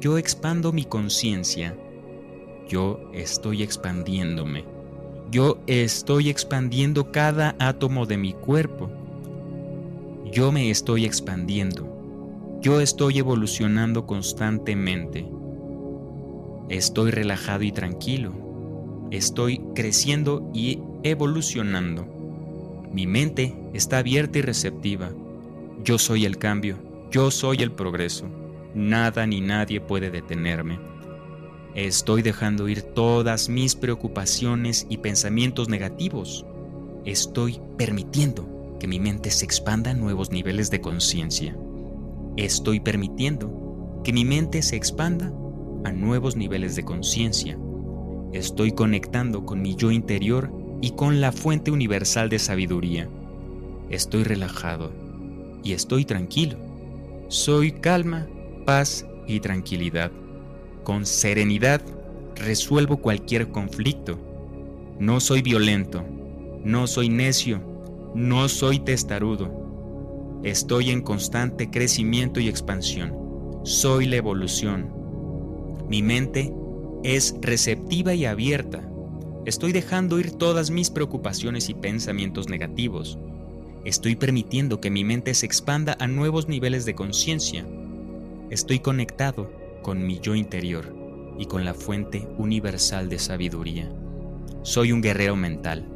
Yo 0.00 0.18
expando 0.18 0.72
mi 0.72 0.84
conciencia. 0.84 1.76
Yo 2.68 3.00
estoy 3.12 3.62
expandiéndome. 3.62 4.64
Yo 5.30 5.58
estoy 5.66 6.28
expandiendo 6.28 7.10
cada 7.12 7.56
átomo 7.58 8.06
de 8.06 8.16
mi 8.16 8.32
cuerpo. 8.32 8.90
Yo 10.32 10.52
me 10.52 10.70
estoy 10.70 11.04
expandiendo. 11.04 11.86
Yo 12.60 12.80
estoy 12.80 13.18
evolucionando 13.18 14.06
constantemente. 14.06 15.26
Estoy 16.68 17.10
relajado 17.10 17.62
y 17.62 17.72
tranquilo. 17.72 18.32
Estoy 19.10 19.60
creciendo 19.74 20.50
y 20.52 20.80
evolucionando. 21.02 22.15
Mi 22.92 23.06
mente 23.06 23.54
está 23.72 23.98
abierta 23.98 24.38
y 24.38 24.42
receptiva. 24.42 25.10
Yo 25.82 25.98
soy 25.98 26.24
el 26.24 26.38
cambio, 26.38 26.78
yo 27.10 27.30
soy 27.30 27.58
el 27.58 27.72
progreso. 27.72 28.26
Nada 28.74 29.26
ni 29.26 29.40
nadie 29.40 29.80
puede 29.80 30.10
detenerme. 30.10 30.78
Estoy 31.74 32.22
dejando 32.22 32.68
ir 32.68 32.82
todas 32.82 33.48
mis 33.48 33.74
preocupaciones 33.74 34.86
y 34.88 34.98
pensamientos 34.98 35.68
negativos. 35.68 36.46
Estoy 37.04 37.60
permitiendo 37.76 38.76
que 38.80 38.88
mi 38.88 38.98
mente 38.98 39.30
se 39.30 39.44
expanda 39.44 39.90
a 39.90 39.94
nuevos 39.94 40.30
niveles 40.30 40.70
de 40.70 40.80
conciencia. 40.80 41.56
Estoy 42.36 42.80
permitiendo 42.80 44.00
que 44.04 44.12
mi 44.12 44.24
mente 44.24 44.62
se 44.62 44.76
expanda 44.76 45.32
a 45.84 45.92
nuevos 45.92 46.36
niveles 46.36 46.76
de 46.76 46.84
conciencia. 46.84 47.58
Estoy 48.32 48.72
conectando 48.72 49.44
con 49.44 49.62
mi 49.62 49.74
yo 49.74 49.90
interior 49.90 50.50
y 50.80 50.90
con 50.90 51.20
la 51.20 51.32
fuente 51.32 51.70
universal 51.70 52.28
de 52.28 52.38
sabiduría. 52.38 53.08
Estoy 53.90 54.24
relajado 54.24 54.92
y 55.62 55.72
estoy 55.72 56.04
tranquilo. 56.04 56.58
Soy 57.28 57.72
calma, 57.72 58.26
paz 58.64 59.06
y 59.26 59.40
tranquilidad. 59.40 60.10
Con 60.84 61.06
serenidad 61.06 61.82
resuelvo 62.34 62.98
cualquier 62.98 63.48
conflicto. 63.48 64.18
No 64.98 65.20
soy 65.20 65.42
violento, 65.42 66.04
no 66.64 66.86
soy 66.86 67.08
necio, 67.08 67.60
no 68.14 68.48
soy 68.48 68.78
testarudo. 68.80 70.40
Estoy 70.42 70.90
en 70.90 71.00
constante 71.02 71.70
crecimiento 71.70 72.40
y 72.40 72.48
expansión. 72.48 73.12
Soy 73.64 74.06
la 74.06 74.16
evolución. 74.16 74.92
Mi 75.88 76.02
mente 76.02 76.52
es 77.02 77.34
receptiva 77.40 78.14
y 78.14 78.24
abierta 78.24 78.88
Estoy 79.46 79.70
dejando 79.70 80.18
ir 80.18 80.32
todas 80.32 80.72
mis 80.72 80.90
preocupaciones 80.90 81.68
y 81.68 81.74
pensamientos 81.74 82.48
negativos. 82.48 83.16
Estoy 83.84 84.16
permitiendo 84.16 84.80
que 84.80 84.90
mi 84.90 85.04
mente 85.04 85.34
se 85.34 85.46
expanda 85.46 85.96
a 86.00 86.08
nuevos 86.08 86.48
niveles 86.48 86.84
de 86.84 86.96
conciencia. 86.96 87.64
Estoy 88.50 88.80
conectado 88.80 89.48
con 89.82 90.04
mi 90.04 90.18
yo 90.18 90.34
interior 90.34 90.92
y 91.38 91.46
con 91.46 91.64
la 91.64 91.74
fuente 91.74 92.26
universal 92.38 93.08
de 93.08 93.20
sabiduría. 93.20 93.88
Soy 94.62 94.90
un 94.90 95.00
guerrero 95.00 95.36
mental. 95.36 95.86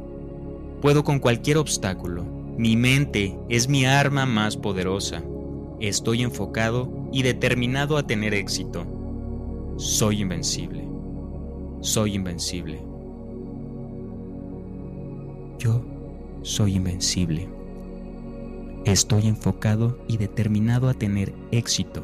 Puedo 0.81 1.03
con 1.03 1.19
cualquier 1.19 1.57
obstáculo. 1.57 2.23
Mi 2.57 2.77
mente 2.77 3.37
es 3.49 3.67
mi 3.67 3.83
arma 3.83 4.25
más 4.25 4.55
poderosa. 4.55 5.23
Estoy 5.81 6.21
enfocado 6.21 6.89
y 7.11 7.23
determinado 7.23 7.97
a 7.97 8.07
tener 8.07 8.33
éxito. 8.33 8.85
Soy 9.75 10.21
invencible. 10.21 10.87
Soy 11.81 12.15
invencible. 12.15 12.90
Yo 15.61 15.79
soy 16.41 16.77
invencible. 16.77 17.47
Estoy 18.83 19.27
enfocado 19.27 19.95
y 20.07 20.17
determinado 20.17 20.89
a 20.89 20.95
tener 20.95 21.35
éxito. 21.51 22.01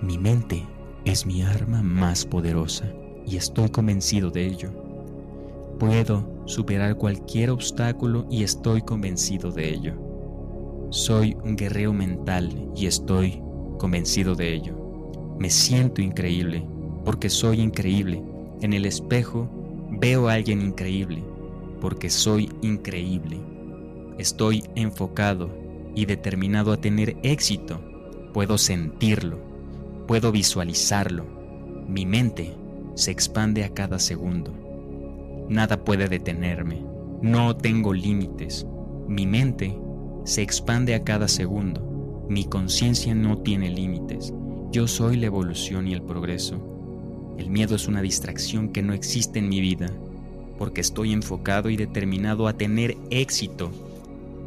Mi 0.00 0.16
mente 0.16 0.62
es 1.04 1.26
mi 1.26 1.42
arma 1.42 1.82
más 1.82 2.24
poderosa 2.24 2.84
y 3.26 3.36
estoy 3.36 3.68
convencido 3.68 4.30
de 4.30 4.46
ello. 4.46 4.70
Puedo 5.80 6.24
superar 6.44 6.96
cualquier 6.96 7.50
obstáculo 7.50 8.28
y 8.30 8.44
estoy 8.44 8.82
convencido 8.82 9.50
de 9.50 9.74
ello. 9.74 9.94
Soy 10.90 11.36
un 11.42 11.56
guerrero 11.56 11.92
mental 11.92 12.70
y 12.76 12.86
estoy 12.86 13.42
convencido 13.76 14.36
de 14.36 14.54
ello. 14.54 14.76
Me 15.40 15.50
siento 15.50 16.00
increíble 16.00 16.64
porque 17.04 17.28
soy 17.28 17.60
increíble. 17.60 18.22
En 18.60 18.72
el 18.72 18.84
espejo 18.86 19.48
veo 19.90 20.28
a 20.28 20.34
alguien 20.34 20.62
increíble 20.62 21.33
porque 21.84 22.08
soy 22.08 22.50
increíble. 22.62 23.38
Estoy 24.16 24.64
enfocado 24.74 25.50
y 25.94 26.06
determinado 26.06 26.72
a 26.72 26.78
tener 26.78 27.18
éxito. 27.22 27.78
Puedo 28.32 28.56
sentirlo, 28.56 29.38
puedo 30.08 30.32
visualizarlo. 30.32 31.26
Mi 31.86 32.06
mente 32.06 32.54
se 32.94 33.10
expande 33.10 33.64
a 33.64 33.68
cada 33.68 33.98
segundo. 33.98 34.50
Nada 35.50 35.84
puede 35.84 36.08
detenerme. 36.08 36.82
No 37.20 37.54
tengo 37.54 37.92
límites. 37.92 38.66
Mi 39.06 39.26
mente 39.26 39.76
se 40.24 40.40
expande 40.40 40.94
a 40.94 41.04
cada 41.04 41.28
segundo. 41.28 42.24
Mi 42.30 42.46
conciencia 42.46 43.14
no 43.14 43.36
tiene 43.40 43.68
límites. 43.68 44.32
Yo 44.72 44.88
soy 44.88 45.18
la 45.18 45.26
evolución 45.26 45.86
y 45.86 45.92
el 45.92 46.00
progreso. 46.00 46.56
El 47.36 47.50
miedo 47.50 47.76
es 47.76 47.88
una 47.88 48.00
distracción 48.00 48.70
que 48.70 48.82
no 48.82 48.94
existe 48.94 49.38
en 49.38 49.50
mi 49.50 49.60
vida, 49.60 49.92
porque 50.58 50.80
estoy 50.80 51.12
enfocado 51.12 51.70
y 51.70 51.76
determinado 51.76 52.46
a 52.48 52.52
tener 52.52 52.96
éxito. 53.10 53.70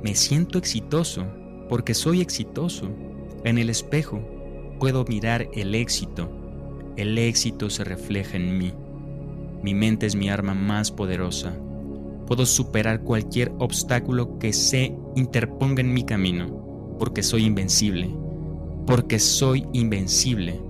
Me 0.04 0.16
siento 0.16 0.58
exitoso, 0.58 1.26
porque 1.70 1.94
soy 1.94 2.22
exitoso. 2.22 2.90
En 3.44 3.58
el 3.58 3.70
espejo 3.70 4.22
puedo 4.80 5.06
mirar 5.06 5.48
el 5.54 5.76
éxito. 5.76 6.30
El 6.96 7.18
éxito 7.18 7.70
se 7.70 7.84
refleja 7.84 8.38
en 8.38 8.58
mí. 8.58 8.74
Mi 9.62 9.74
mente 9.74 10.06
es 10.06 10.16
mi 10.16 10.30
arma 10.30 10.54
más 10.54 10.92
poderosa. 10.92 11.56
Puedo 12.26 12.46
superar 12.46 13.02
cualquier 13.02 13.52
obstáculo 13.60 14.38
que 14.40 14.54
se 14.54 14.96
interponga 15.16 15.82
en 15.82 15.94
mi 15.94 16.04
camino, 16.04 16.96
porque 17.00 17.24
soy 17.24 17.46
invencible 17.46 18.10
porque 18.88 19.20
soy 19.20 19.68
invencible, 19.74 20.62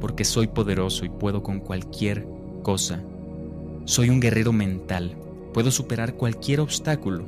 porque 0.00 0.24
soy 0.24 0.48
poderoso 0.48 1.04
y 1.04 1.08
puedo 1.08 1.44
con 1.44 1.60
cualquier 1.60 2.26
cosa. 2.64 3.00
Soy 3.86 4.10
un 4.10 4.20
guerrero 4.20 4.52
mental, 4.52 5.16
puedo 5.54 5.70
superar 5.70 6.14
cualquier 6.14 6.60
obstáculo. 6.60 7.24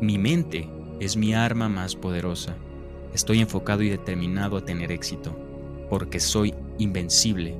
Mi 0.00 0.18
mente 0.18 0.68
es 0.98 1.16
mi 1.16 1.34
arma 1.34 1.68
más 1.68 1.94
poderosa. 1.94 2.56
Estoy 3.14 3.40
enfocado 3.40 3.82
y 3.82 3.90
determinado 3.90 4.56
a 4.56 4.64
tener 4.64 4.92
éxito, 4.92 5.36
porque 5.88 6.18
soy 6.18 6.54
invencible. 6.78 7.56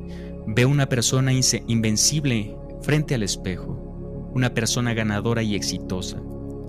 Veo 0.46 0.68
una 0.68 0.88
persona 0.88 1.32
invencible 1.32 2.56
frente 2.82 3.14
al 3.14 3.22
espejo, 3.22 4.30
una 4.34 4.54
persona 4.54 4.94
ganadora 4.94 5.42
y 5.42 5.54
exitosa. 5.54 6.20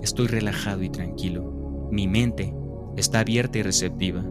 Estoy 0.02 0.26
relajado 0.26 0.82
y 0.82 0.90
tranquilo. 0.90 1.88
Mi 1.90 2.06
mente 2.06 2.54
está 2.96 3.20
abierta 3.20 3.58
y 3.58 3.62
receptiva. 3.62 4.24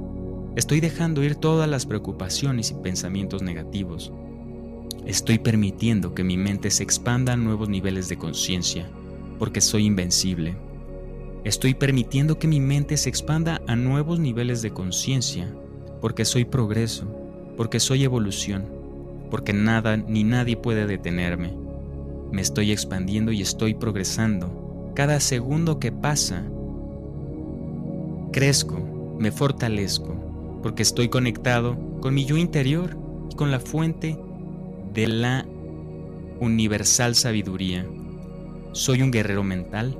Estoy 0.55 0.79
dejando 0.79 1.23
ir 1.23 1.35
todas 1.35 1.69
las 1.69 1.85
preocupaciones 1.85 2.71
y 2.71 2.75
pensamientos 2.75 3.41
negativos. 3.41 4.13
Estoy 5.05 5.39
permitiendo 5.39 6.13
que 6.13 6.23
mi 6.23 6.37
mente 6.37 6.69
se 6.69 6.83
expanda 6.83 7.33
a 7.33 7.37
nuevos 7.37 7.67
niveles 7.67 8.07
de 8.07 8.17
conciencia, 8.17 8.87
porque 9.39 9.59
soy 9.59 9.85
invencible. 9.85 10.55
Estoy 11.43 11.73
permitiendo 11.73 12.37
que 12.37 12.47
mi 12.47 12.59
mente 12.59 12.97
se 12.97 13.09
expanda 13.09 13.61
a 13.65 13.75
nuevos 13.75 14.19
niveles 14.19 14.61
de 14.61 14.69
conciencia, 14.69 15.51
porque 16.01 16.23
soy 16.23 16.45
progreso, 16.45 17.07
porque 17.57 17.79
soy 17.79 18.03
evolución, 18.03 18.65
porque 19.31 19.53
nada 19.53 19.97
ni 19.97 20.23
nadie 20.23 20.55
puede 20.55 20.85
detenerme. 20.85 21.51
Me 22.31 22.43
estoy 22.43 22.71
expandiendo 22.71 23.31
y 23.31 23.41
estoy 23.41 23.73
progresando. 23.73 24.91
Cada 24.93 25.19
segundo 25.19 25.79
que 25.79 25.91
pasa, 25.91 26.43
crezco, 28.31 29.15
me 29.17 29.31
fortalezco, 29.31 30.59
porque 30.61 30.83
estoy 30.83 31.09
conectado 31.09 31.75
con 32.01 32.13
mi 32.13 32.25
yo 32.25 32.37
interior 32.37 32.95
y 33.31 33.35
con 33.35 33.49
la 33.49 33.59
fuente 33.59 34.19
de 34.93 35.07
la 35.07 35.45
universal 36.39 37.15
sabiduría. 37.15 37.87
Soy 38.73 39.01
un 39.01 39.11
guerrero 39.11 39.43
mental, 39.43 39.97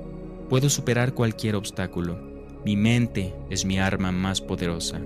puedo 0.50 0.70
superar 0.70 1.14
cualquier 1.14 1.56
obstáculo. 1.56 2.18
Mi 2.66 2.76
mente 2.76 3.34
es 3.50 3.66
mi 3.66 3.80
arma 3.80 4.12
más 4.12 4.42
poderosa. 4.42 5.02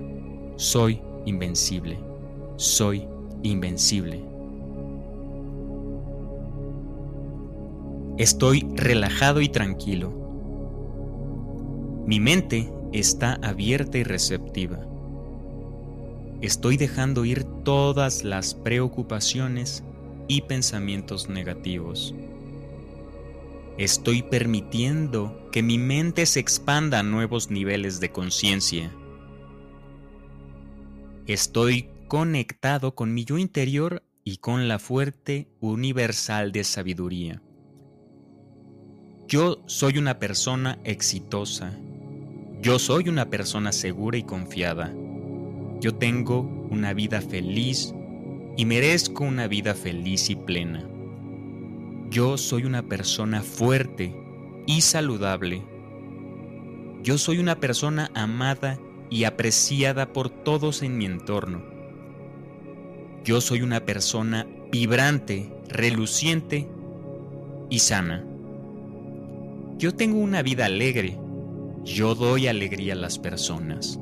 Soy 0.56 1.00
invencible. 1.24 1.98
Soy 2.56 3.06
invencible. 3.42 4.22
Estoy 8.18 8.66
relajado 8.74 9.40
y 9.42 9.48
tranquilo. 9.48 10.10
Mi 12.06 12.18
mente 12.18 12.72
está 12.92 13.34
abierta 13.42 13.98
y 13.98 14.04
receptiva. 14.04 14.85
Estoy 16.42 16.76
dejando 16.76 17.24
ir 17.24 17.44
todas 17.64 18.22
las 18.22 18.54
preocupaciones 18.54 19.82
y 20.28 20.42
pensamientos 20.42 21.28
negativos. 21.28 22.14
Estoy 23.78 24.22
permitiendo 24.22 25.48
que 25.52 25.62
mi 25.62 25.78
mente 25.78 26.26
se 26.26 26.40
expanda 26.40 27.00
a 27.00 27.02
nuevos 27.02 27.50
niveles 27.50 28.00
de 28.00 28.10
conciencia. 28.10 28.90
Estoy 31.26 31.88
conectado 32.08 32.94
con 32.94 33.12
mi 33.12 33.24
yo 33.24 33.38
interior 33.38 34.02
y 34.24 34.38
con 34.38 34.68
la 34.68 34.78
fuerte 34.78 35.48
universal 35.60 36.52
de 36.52 36.64
sabiduría. 36.64 37.42
Yo 39.28 39.62
soy 39.66 39.98
una 39.98 40.18
persona 40.18 40.78
exitosa. 40.84 41.72
Yo 42.60 42.78
soy 42.78 43.08
una 43.08 43.28
persona 43.28 43.72
segura 43.72 44.18
y 44.18 44.22
confiada. 44.22 44.94
Yo 45.80 45.94
tengo 45.94 46.40
una 46.70 46.94
vida 46.94 47.20
feliz 47.20 47.94
y 48.56 48.64
merezco 48.64 49.24
una 49.24 49.46
vida 49.46 49.74
feliz 49.74 50.30
y 50.30 50.36
plena. 50.36 50.88
Yo 52.08 52.38
soy 52.38 52.64
una 52.64 52.82
persona 52.82 53.42
fuerte 53.42 54.14
y 54.66 54.80
saludable. 54.80 55.62
Yo 57.02 57.18
soy 57.18 57.38
una 57.38 57.60
persona 57.60 58.10
amada 58.14 58.78
y 59.10 59.24
apreciada 59.24 60.12
por 60.12 60.30
todos 60.30 60.82
en 60.82 60.96
mi 60.96 61.04
entorno. 61.04 61.62
Yo 63.24 63.40
soy 63.40 63.62
una 63.62 63.84
persona 63.84 64.46
vibrante, 64.72 65.52
reluciente 65.68 66.68
y 67.68 67.80
sana. 67.80 68.24
Yo 69.78 69.94
tengo 69.94 70.18
una 70.18 70.42
vida 70.42 70.66
alegre. 70.66 71.18
Yo 71.84 72.14
doy 72.14 72.46
alegría 72.46 72.94
a 72.94 72.96
las 72.96 73.18
personas. 73.18 74.00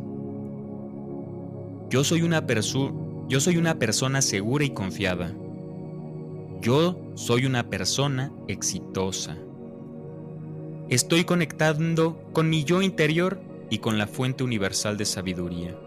Yo 1.95 2.03
soy 2.03 2.23
una 2.23 2.45
persona 2.45 2.93
yo 3.29 3.39
soy 3.39 3.57
una 3.57 3.79
persona 3.79 4.21
segura 4.21 4.65
y 4.65 4.71
confiada. 4.71 5.33
Yo 6.61 6.99
soy 7.15 7.47
una 7.47 7.71
persona 7.71 8.33
exitosa. 8.49 9.39
Estoy 10.89 11.23
conectando 11.23 12.21
con 12.33 12.51
mi 12.51 12.65
yo 12.65 12.83
interior 12.83 13.41
y 13.71 13.79
con 13.79 13.97
la 13.97 14.09
fuente 14.09 14.43
universal 14.43 14.97
de 14.97 15.05
sabiduría. 15.05 15.79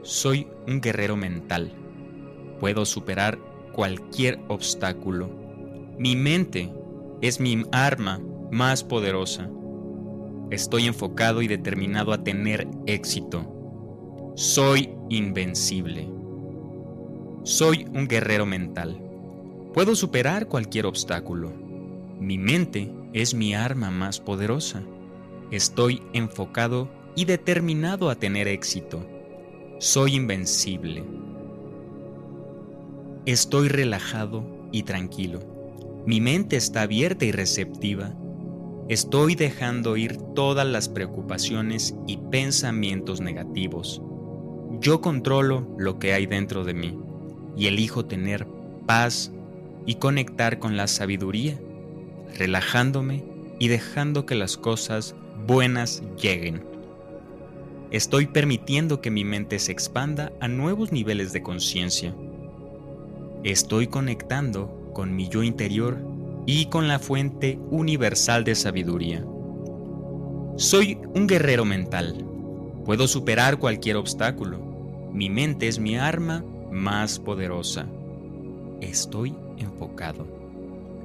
Soy 0.00 0.48
un 0.66 0.80
guerrero 0.80 1.14
mental. 1.14 1.74
Puedo 2.58 2.86
superar 2.86 3.38
cualquier 3.74 4.40
obstáculo. 4.48 5.28
Mi 5.98 6.16
mente 6.16 6.72
es 7.20 7.38
mi 7.38 7.64
arma 7.70 8.18
más 8.50 8.82
poderosa. 8.82 9.50
Estoy 10.50 10.86
enfocado 10.86 11.42
y 11.42 11.48
determinado 11.48 12.14
a 12.14 12.24
tener 12.24 12.66
éxito. 12.86 13.55
Soy 14.36 14.90
invencible. 15.08 16.06
Soy 17.44 17.86
un 17.94 18.06
guerrero 18.06 18.44
mental. 18.44 19.00
Puedo 19.72 19.96
superar 19.96 20.46
cualquier 20.46 20.84
obstáculo. 20.84 21.54
Mi 22.20 22.36
mente 22.36 22.92
es 23.14 23.32
mi 23.32 23.54
arma 23.54 23.90
más 23.90 24.20
poderosa. 24.20 24.82
Estoy 25.50 26.02
enfocado 26.12 26.90
y 27.14 27.24
determinado 27.24 28.10
a 28.10 28.16
tener 28.16 28.46
éxito. 28.46 29.06
Soy 29.78 30.16
invencible. 30.16 31.02
Estoy 33.24 33.68
relajado 33.68 34.68
y 34.70 34.82
tranquilo. 34.82 35.40
Mi 36.04 36.20
mente 36.20 36.56
está 36.56 36.82
abierta 36.82 37.24
y 37.24 37.32
receptiva. 37.32 38.14
Estoy 38.90 39.34
dejando 39.34 39.96
ir 39.96 40.18
todas 40.34 40.66
las 40.66 40.90
preocupaciones 40.90 41.96
y 42.06 42.18
pensamientos 42.18 43.22
negativos. 43.22 44.02
Yo 44.80 45.00
controlo 45.00 45.66
lo 45.78 45.98
que 45.98 46.12
hay 46.12 46.26
dentro 46.26 46.64
de 46.64 46.74
mí 46.74 46.98
y 47.56 47.66
elijo 47.66 48.04
tener 48.04 48.46
paz 48.86 49.32
y 49.86 49.96
conectar 49.96 50.58
con 50.58 50.76
la 50.76 50.86
sabiduría, 50.86 51.58
relajándome 52.38 53.24
y 53.58 53.68
dejando 53.68 54.26
que 54.26 54.34
las 54.34 54.56
cosas 54.56 55.14
buenas 55.46 56.02
lleguen. 56.20 56.64
Estoy 57.90 58.26
permitiendo 58.26 59.00
que 59.00 59.10
mi 59.10 59.24
mente 59.24 59.58
se 59.58 59.72
expanda 59.72 60.32
a 60.40 60.48
nuevos 60.48 60.92
niveles 60.92 61.32
de 61.32 61.42
conciencia. 61.42 62.14
Estoy 63.44 63.86
conectando 63.86 64.90
con 64.92 65.14
mi 65.14 65.28
yo 65.28 65.42
interior 65.42 65.98
y 66.46 66.66
con 66.66 66.88
la 66.88 66.98
fuente 66.98 67.58
universal 67.70 68.44
de 68.44 68.54
sabiduría. 68.54 69.24
Soy 70.56 70.98
un 71.14 71.26
guerrero 71.26 71.64
mental. 71.64 72.24
Puedo 72.84 73.08
superar 73.08 73.58
cualquier 73.58 73.96
obstáculo 73.96 74.65
mi 75.16 75.30
mente 75.30 75.66
es 75.66 75.78
mi 75.78 75.96
arma 75.96 76.44
más 76.70 77.18
poderosa. 77.18 77.86
Estoy 78.82 79.34
enfocado 79.56 80.26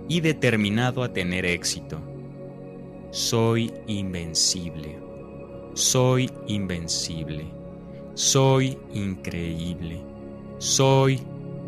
y 0.10 0.20
determinado 0.20 1.02
a 1.02 1.14
tener 1.14 1.46
éxito. 1.46 1.98
Soy 3.12 3.72
invencible. 3.88 5.00
Soy 5.76 6.30
invencible. 6.48 7.46
Soy 8.14 8.78
increíble. 8.94 10.02
Soy 10.58 11.22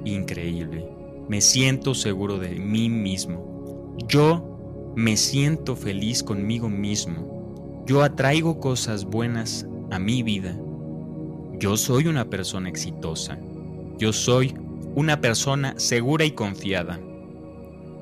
increíble. 0.04 0.86
Me 1.30 1.40
siento 1.40 1.96
seguro 1.96 2.40
de 2.40 2.60
mí 2.60 2.90
mismo. 2.90 3.96
Yo 4.10 4.94
me 4.98 5.16
siento 5.16 5.78
feliz 5.78 6.22
conmigo 6.22 6.68
mismo. 6.68 7.86
Yo 7.88 8.04
atraigo 8.04 8.60
cosas 8.60 9.06
buenas 9.06 9.66
a 9.92 9.98
mi 9.98 10.24
vida 10.24 10.60
yo 11.64 11.78
soy 11.78 12.08
una 12.08 12.26
persona 12.26 12.68
exitosa. 12.68 13.38
Yo 13.98 14.12
soy 14.12 14.54
una 14.96 15.22
persona 15.22 15.74
segura 15.78 16.26
y 16.26 16.32
confiada. 16.32 17.00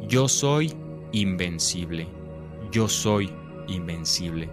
Yo 0.07 0.27
soy 0.27 0.73
invencible. 1.11 2.07
Yo 2.71 2.89
soy 2.89 3.29
invencible. 3.67 4.49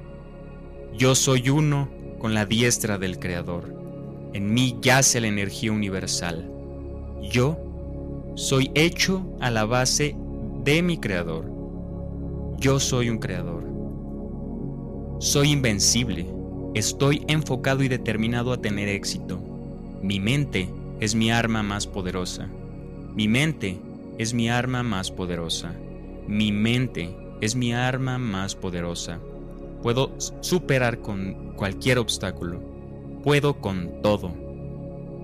Yo 0.94 1.14
soy 1.14 1.48
uno 1.48 1.88
con 2.18 2.34
la 2.34 2.44
diestra 2.44 2.98
del 2.98 3.18
Creador. 3.18 3.74
En 4.34 4.52
mí 4.52 4.76
yace 4.82 5.22
la 5.22 5.28
energía 5.28 5.72
universal. 5.72 6.46
Yo 7.32 7.56
soy 8.34 8.70
hecho 8.74 9.26
a 9.40 9.50
la 9.50 9.64
base 9.64 10.16
de 10.64 10.82
mi 10.82 10.98
Creador. 10.98 11.50
Yo 12.58 12.78
soy 12.78 13.08
un 13.08 13.16
Creador. 13.16 13.64
Soy 15.18 15.52
invencible. 15.52 16.37
Estoy 16.74 17.24
enfocado 17.28 17.82
y 17.82 17.88
determinado 17.88 18.52
a 18.52 18.60
tener 18.60 18.88
éxito. 18.88 19.40
Mi 20.02 20.20
mente 20.20 20.68
es 21.00 21.14
mi 21.14 21.30
arma 21.30 21.62
más 21.62 21.86
poderosa. 21.86 22.48
Mi 23.14 23.26
mente 23.26 23.78
es 24.18 24.34
mi 24.34 24.50
arma 24.50 24.82
más 24.82 25.10
poderosa. 25.10 25.72
Mi 26.26 26.52
mente 26.52 27.16
es 27.40 27.56
mi 27.56 27.72
arma 27.72 28.18
más 28.18 28.54
poderosa. 28.54 29.18
Puedo 29.82 30.12
superar 30.40 30.98
con 31.00 31.54
cualquier 31.56 31.98
obstáculo. 31.98 32.60
Puedo 33.24 33.60
con 33.60 34.02
todo. 34.02 34.30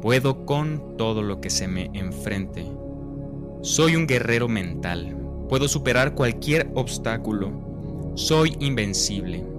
Puedo 0.01 0.47
con 0.47 0.97
todo 0.97 1.23
lo 1.23 1.41
que 1.41 1.51
se 1.51 1.69
me 1.69 1.91
enfrente. 1.93 2.65
Soy 3.61 3.97
un 3.97 4.07
guerrero 4.07 4.49
mental. 4.49 5.17
Puedo 5.49 5.69
superar 5.69 6.15
cualquier 6.15 6.71
obstáculo. 6.75 7.53
Soy 8.15 8.57
invencible. 8.61 9.54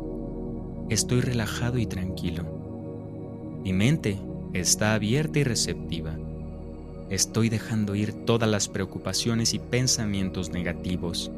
Estoy 0.89 1.21
relajado 1.21 1.79
y 1.79 1.87
tranquilo. 1.87 2.43
Mi 3.63 3.73
mente 3.73 4.19
está 4.53 4.93
abierta 4.93 5.39
y 5.39 5.43
receptiva. 5.43 6.15
Estoy 7.09 7.49
dejando 7.49 7.95
ir 7.95 8.13
todas 8.13 8.47
las 8.47 8.67
preocupaciones 8.67 9.55
y 9.55 9.59
pensamientos 9.59 10.51
negativos. 10.51 11.31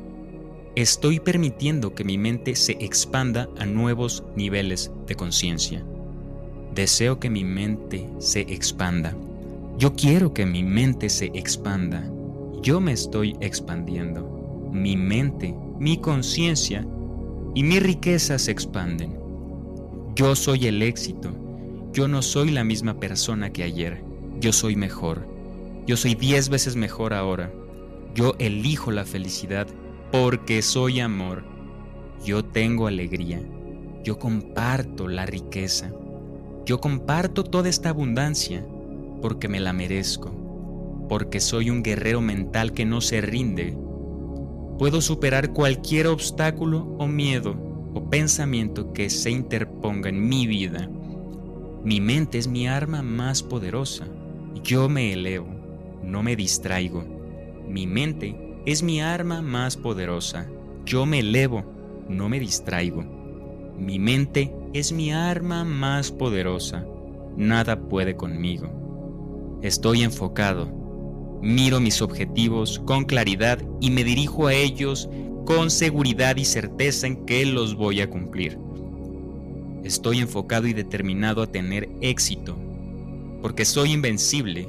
Estoy 0.76 1.22
permitiendo 1.22 1.96
que 1.96 2.04
mi 2.04 2.18
mente 2.18 2.56
se 2.56 2.74
expanda 2.74 3.50
a 3.58 3.66
nuevos 3.66 4.24
niveles 4.36 4.92
de 5.08 5.16
conciencia. 5.16 5.86
Deseo 6.76 7.20
que 7.20 7.30
mi 7.30 7.46
mente 7.46 8.10
se 8.20 8.42
expanda. 8.42 9.16
Yo 9.78 9.94
quiero 9.94 10.34
que 10.34 10.46
mi 10.46 10.64
mente 10.64 11.10
se 11.10 11.28
expanda. 11.34 12.06
Yo 12.62 12.82
me 12.82 12.92
estoy 12.92 13.38
expandiendo. 13.40 14.70
Mi 14.74 14.98
mente, 14.98 15.56
mi 15.80 16.02
conciencia 16.02 16.86
y 17.56 17.64
mi 17.64 17.80
riqueza 17.80 18.38
se 18.38 18.52
expanden. 18.52 19.27
Yo 20.18 20.36
soy 20.36 20.66
el 20.66 20.82
éxito. 20.82 21.30
Yo 21.94 22.08
no 22.08 22.24
soy 22.24 22.50
la 22.50 22.64
misma 22.64 23.00
persona 23.00 23.54
que 23.54 23.62
ayer. 23.62 24.04
Yo 24.40 24.52
soy 24.52 24.76
mejor. 24.76 25.28
Yo 25.86 25.96
soy 25.96 26.16
diez 26.16 26.50
veces 26.50 26.76
mejor 26.76 27.14
ahora. 27.14 27.54
Yo 28.16 28.34
elijo 28.40 28.90
la 28.90 29.06
felicidad 29.06 29.68
porque 30.12 30.64
soy 30.64 31.02
amor. 31.02 31.44
Yo 32.26 32.44
tengo 32.44 32.88
alegría. 32.88 33.44
Yo 34.04 34.18
comparto 34.18 35.08
la 35.08 35.28
riqueza. 35.28 35.94
Yo 36.66 36.82
comparto 36.82 37.44
toda 37.44 37.70
esta 37.70 37.90
abundancia 37.90 38.66
porque 39.22 39.48
me 39.48 39.60
la 39.60 39.72
merezco, 39.72 40.32
porque 41.08 41.40
soy 41.40 41.70
un 41.70 41.84
guerrero 41.84 42.22
mental 42.22 42.74
que 42.74 42.86
no 42.86 43.02
se 43.02 43.22
rinde. 43.22 43.78
Puedo 44.80 45.00
superar 45.00 45.54
cualquier 45.54 46.08
obstáculo 46.08 46.88
o 46.98 47.06
miedo 47.06 47.67
pensamiento 48.06 48.94
que 48.94 49.10
se 49.10 49.32
interponga 49.32 50.10
en 50.10 50.28
mi 50.28 50.48
vida. 50.48 50.90
Mi 51.84 52.02
mente 52.02 52.38
es 52.38 52.48
mi 52.48 52.68
arma 52.68 53.02
más 53.02 53.44
poderosa. 53.44 54.08
Yo 54.64 54.90
me 54.90 55.14
elevo, 55.14 55.48
no 56.04 56.24
me 56.24 56.36
distraigo. 56.36 57.06
Mi 57.68 57.88
mente 57.88 58.62
es 58.66 58.84
mi 58.84 59.02
arma 59.02 59.42
más 59.42 59.78
poderosa. 59.78 60.50
Yo 60.86 61.06
me 61.06 61.20
elevo, 61.20 61.64
no 62.10 62.30
me 62.30 62.40
distraigo. 62.40 63.04
Mi 63.78 64.00
mente 64.00 64.54
es 64.74 64.92
mi 64.92 65.12
arma 65.12 65.64
más 65.64 66.12
poderosa. 66.12 66.86
Nada 67.36 67.80
puede 67.80 68.16
conmigo. 68.16 68.70
Estoy 69.62 70.04
enfocado. 70.04 70.68
Miro 71.42 71.80
mis 71.80 72.02
objetivos 72.02 72.80
con 72.80 73.06
claridad 73.06 73.60
y 73.80 73.92
me 73.92 74.04
dirijo 74.04 74.48
a 74.48 74.54
ellos 74.54 75.08
con 75.48 75.72
seguridad 75.72 76.36
y 76.36 76.44
certeza 76.44 77.08
en 77.08 77.26
que 77.26 77.46
los 77.46 77.76
voy 77.76 78.02
a 78.02 78.10
cumplir. 78.10 78.60
Estoy 79.86 80.18
enfocado 80.18 80.68
y 80.68 80.74
determinado 80.74 81.42
a 81.42 81.48
tener 81.48 81.88
éxito, 82.02 82.58
porque 83.42 83.64
soy 83.64 83.94
invencible, 83.94 84.68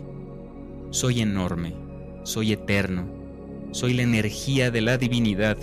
soy 0.91 1.21
enorme, 1.21 1.75
soy 2.23 2.53
eterno, 2.53 3.09
soy 3.73 3.95
la 3.95 4.05
energía 4.05 4.71
de 4.71 4.81
la 4.81 4.99
divinidad. 4.99 5.59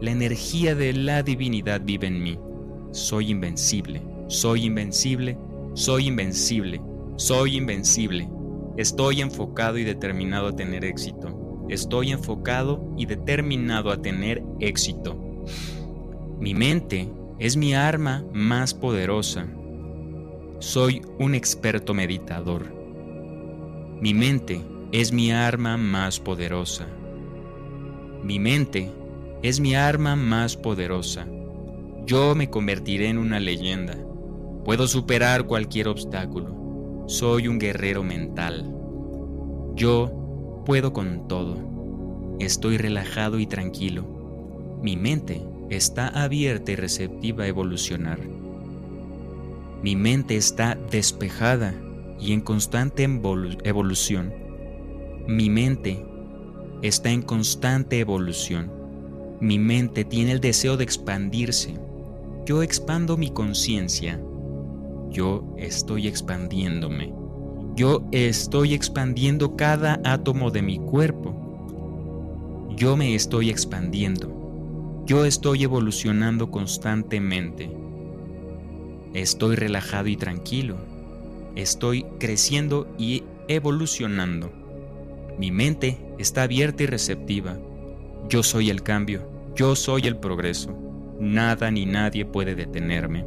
La 0.00 0.10
energía 0.10 0.74
de 0.74 0.92
la 0.94 1.22
divinidad 1.22 1.82
vive 1.84 2.08
en 2.08 2.20
mí. 2.20 2.36
Soy 2.90 3.30
invencible, 3.30 4.02
soy 4.26 4.64
invencible, 4.64 5.38
soy 5.74 6.08
invencible, 6.08 6.80
soy 7.14 7.56
invencible. 7.56 8.28
Estoy 8.76 9.20
enfocado 9.20 9.78
y 9.78 9.84
determinado 9.84 10.48
a 10.48 10.56
tener 10.56 10.84
éxito. 10.84 11.43
Estoy 11.68 12.12
enfocado 12.12 12.84
y 12.96 13.06
determinado 13.06 13.90
a 13.90 14.00
tener 14.00 14.42
éxito. 14.60 15.16
Mi 16.38 16.54
mente 16.54 17.08
es 17.38 17.56
mi 17.56 17.74
arma 17.74 18.24
más 18.32 18.74
poderosa. 18.74 19.46
Soy 20.58 21.02
un 21.18 21.34
experto 21.34 21.94
meditador. 21.94 22.72
Mi 24.00 24.14
mente 24.14 24.60
es 24.92 25.12
mi 25.12 25.32
arma 25.32 25.76
más 25.76 26.20
poderosa. 26.20 26.86
Mi 28.22 28.38
mente 28.38 28.90
es 29.42 29.60
mi 29.60 29.74
arma 29.74 30.16
más 30.16 30.56
poderosa. 30.56 31.26
Yo 32.06 32.34
me 32.34 32.50
convertiré 32.50 33.08
en 33.08 33.18
una 33.18 33.40
leyenda. 33.40 33.96
Puedo 34.64 34.86
superar 34.86 35.44
cualquier 35.46 35.88
obstáculo. 35.88 37.04
Soy 37.06 37.48
un 37.48 37.58
guerrero 37.58 38.02
mental. 38.02 38.70
Yo 39.74 40.23
puedo 40.64 40.92
con 40.92 41.28
todo. 41.28 41.56
Estoy 42.38 42.78
relajado 42.78 43.38
y 43.38 43.46
tranquilo. 43.46 44.04
Mi 44.82 44.96
mente 44.96 45.42
está 45.70 46.08
abierta 46.08 46.72
y 46.72 46.76
receptiva 46.76 47.44
a 47.44 47.48
evolucionar. 47.48 48.18
Mi 49.82 49.96
mente 49.96 50.36
está 50.36 50.78
despejada 50.90 51.74
y 52.18 52.32
en 52.32 52.40
constante 52.40 53.04
evolución. 53.04 54.32
Mi 55.26 55.50
mente 55.50 56.04
está 56.82 57.10
en 57.10 57.22
constante 57.22 58.00
evolución. 58.00 58.70
Mi 59.40 59.58
mente 59.58 60.04
tiene 60.04 60.32
el 60.32 60.40
deseo 60.40 60.76
de 60.76 60.84
expandirse. 60.84 61.74
Yo 62.46 62.62
expando 62.62 63.16
mi 63.16 63.30
conciencia. 63.30 64.20
Yo 65.10 65.44
estoy 65.58 66.08
expandiéndome. 66.08 67.23
Yo 67.76 68.04
estoy 68.12 68.72
expandiendo 68.72 69.56
cada 69.56 70.00
átomo 70.04 70.52
de 70.52 70.62
mi 70.62 70.78
cuerpo. 70.78 71.34
Yo 72.76 72.96
me 72.96 73.16
estoy 73.16 73.50
expandiendo. 73.50 75.02
Yo 75.06 75.24
estoy 75.24 75.64
evolucionando 75.64 76.52
constantemente. 76.52 77.68
Estoy 79.12 79.56
relajado 79.56 80.06
y 80.06 80.16
tranquilo. 80.16 80.76
Estoy 81.56 82.06
creciendo 82.20 82.86
y 82.96 83.24
evolucionando. 83.48 84.52
Mi 85.36 85.50
mente 85.50 85.98
está 86.18 86.44
abierta 86.44 86.84
y 86.84 86.86
receptiva. 86.86 87.58
Yo 88.28 88.44
soy 88.44 88.70
el 88.70 88.84
cambio, 88.84 89.28
yo 89.56 89.74
soy 89.74 90.02
el 90.02 90.16
progreso. 90.16 90.78
Nada 91.18 91.72
ni 91.72 91.86
nadie 91.86 92.24
puede 92.24 92.54
detenerme. 92.54 93.24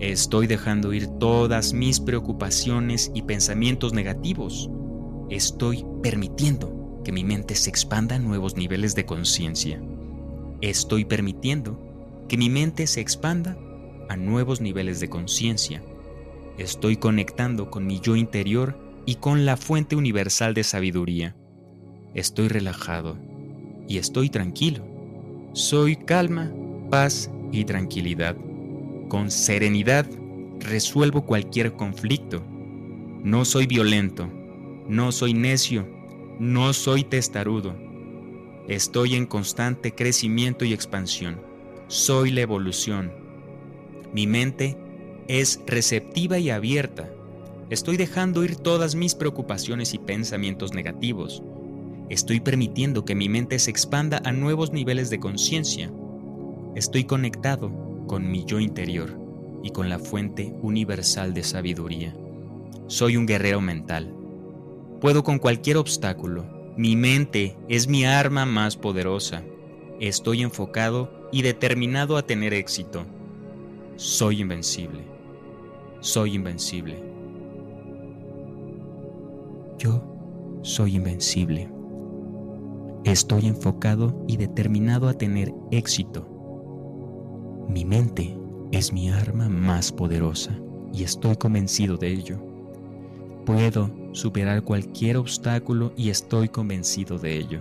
Estoy 0.00 0.46
dejando 0.46 0.92
ir 0.92 1.06
todas 1.06 1.72
mis 1.72 2.00
preocupaciones 2.00 3.12
y 3.14 3.22
pensamientos 3.22 3.92
negativos. 3.92 4.68
Estoy 5.30 5.86
permitiendo 6.02 7.00
que 7.04 7.12
mi 7.12 7.22
mente 7.22 7.54
se 7.54 7.70
expanda 7.70 8.16
a 8.16 8.18
nuevos 8.18 8.56
niveles 8.56 8.94
de 8.94 9.06
conciencia. 9.06 9.80
Estoy 10.60 11.04
permitiendo 11.04 11.78
que 12.28 12.36
mi 12.36 12.50
mente 12.50 12.86
se 12.86 13.00
expanda 13.00 13.56
a 14.08 14.16
nuevos 14.16 14.60
niveles 14.60 15.00
de 15.00 15.08
conciencia. 15.08 15.82
Estoy 16.58 16.96
conectando 16.96 17.70
con 17.70 17.86
mi 17.86 18.00
yo 18.00 18.16
interior 18.16 18.78
y 19.06 19.16
con 19.16 19.44
la 19.44 19.56
fuente 19.56 19.96
universal 19.96 20.54
de 20.54 20.64
sabiduría. 20.64 21.36
Estoy 22.14 22.48
relajado 22.48 23.18
y 23.88 23.98
estoy 23.98 24.28
tranquilo. 24.28 24.84
Soy 25.52 25.96
calma, 25.96 26.52
paz 26.90 27.30
y 27.52 27.64
tranquilidad. 27.64 28.36
Con 29.14 29.30
serenidad 29.30 30.06
resuelvo 30.58 31.24
cualquier 31.24 31.74
conflicto. 31.74 32.42
No 33.22 33.44
soy 33.44 33.68
violento, 33.68 34.28
no 34.88 35.12
soy 35.12 35.34
necio, 35.34 35.86
no 36.40 36.72
soy 36.72 37.04
testarudo. 37.04 37.76
Estoy 38.66 39.14
en 39.14 39.26
constante 39.26 39.94
crecimiento 39.94 40.64
y 40.64 40.72
expansión. 40.72 41.40
Soy 41.86 42.32
la 42.32 42.40
evolución. 42.40 43.12
Mi 44.12 44.26
mente 44.26 44.76
es 45.28 45.60
receptiva 45.64 46.40
y 46.40 46.50
abierta 46.50 47.08
Estoy 47.70 47.96
dejando 47.96 48.42
ir 48.42 48.56
todas 48.56 48.96
mis 48.96 49.14
preocupaciones 49.14 49.94
y 49.94 49.98
pensamientos 49.98 50.74
negativos. 50.74 51.40
Estoy 52.08 52.40
permitiendo 52.40 53.04
que 53.04 53.14
mi 53.14 53.28
mente 53.28 53.60
se 53.60 53.70
expanda 53.70 54.20
a 54.24 54.32
nuevos 54.32 54.72
niveles 54.72 55.08
de 55.08 55.20
conciencia. 55.20 55.92
Estoy 56.74 57.04
conectado 57.04 57.83
con 58.14 58.30
mi 58.30 58.44
yo 58.44 58.60
interior 58.60 59.18
y 59.64 59.70
con 59.70 59.88
la 59.88 59.98
fuente 59.98 60.54
universal 60.62 61.34
de 61.34 61.42
sabiduría. 61.42 62.14
Soy 62.86 63.16
un 63.16 63.26
guerrero 63.26 63.60
mental. 63.60 64.14
Puedo 65.00 65.24
con 65.24 65.40
cualquier 65.40 65.78
obstáculo. 65.78 66.46
Mi 66.76 66.94
mente 66.94 67.56
es 67.68 67.88
mi 67.88 68.04
arma 68.04 68.46
más 68.46 68.76
poderosa. 68.76 69.42
Estoy 69.98 70.42
enfocado 70.42 71.28
y 71.32 71.42
determinado 71.42 72.16
a 72.16 72.22
tener 72.22 72.54
éxito. 72.54 73.04
Soy 73.96 74.42
invencible. 74.42 75.00
Soy 75.98 76.36
invencible. 76.36 77.02
Yo 79.76 80.04
soy 80.62 80.94
invencible. 80.94 81.68
Estoy 83.02 83.48
enfocado 83.48 84.24
y 84.28 84.36
determinado 84.36 85.08
a 85.08 85.14
tener 85.14 85.52
éxito. 85.72 86.33
Mi 87.68 87.84
mente 87.84 88.36
es 88.72 88.92
mi 88.92 89.10
arma 89.10 89.48
más 89.48 89.90
poderosa 89.92 90.58
y 90.92 91.02
estoy 91.02 91.36
convencido 91.36 91.96
de 91.96 92.12
ello. 92.12 92.38
Puedo 93.44 93.90
superar 94.12 94.62
cualquier 94.62 95.16
obstáculo 95.16 95.92
y 95.96 96.10
estoy 96.10 96.48
convencido 96.48 97.18
de 97.18 97.36
ello. 97.36 97.60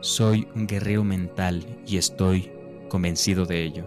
Soy 0.00 0.46
un 0.54 0.66
guerrero 0.66 1.04
mental 1.04 1.64
y 1.86 1.96
estoy 1.96 2.50
convencido 2.88 3.44
de 3.44 3.64
ello. 3.64 3.84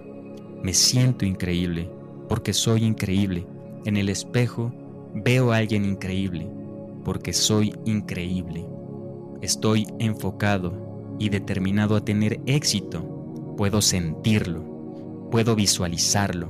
Me 0.64 0.74
siento 0.74 1.26
increíble 1.26 1.90
porque 2.28 2.54
soy 2.54 2.84
increíble. 2.84 3.46
En 3.86 3.98
el 3.98 4.10
espejo 4.10 4.74
veo 5.14 5.52
a 5.52 5.58
alguien 5.58 5.86
increíble 5.86 6.50
porque 7.04 7.34
soy 7.34 7.74
increíble. 7.86 8.66
Estoy 9.42 9.88
enfocado 10.00 11.16
y 11.20 11.30
determinado 11.30 11.96
a 11.96 12.06
tener 12.06 12.40
éxito. 12.46 13.04
Puedo 13.58 13.82
sentirlo, 13.82 14.71
puedo 15.32 15.56
visualizarlo. 15.56 16.50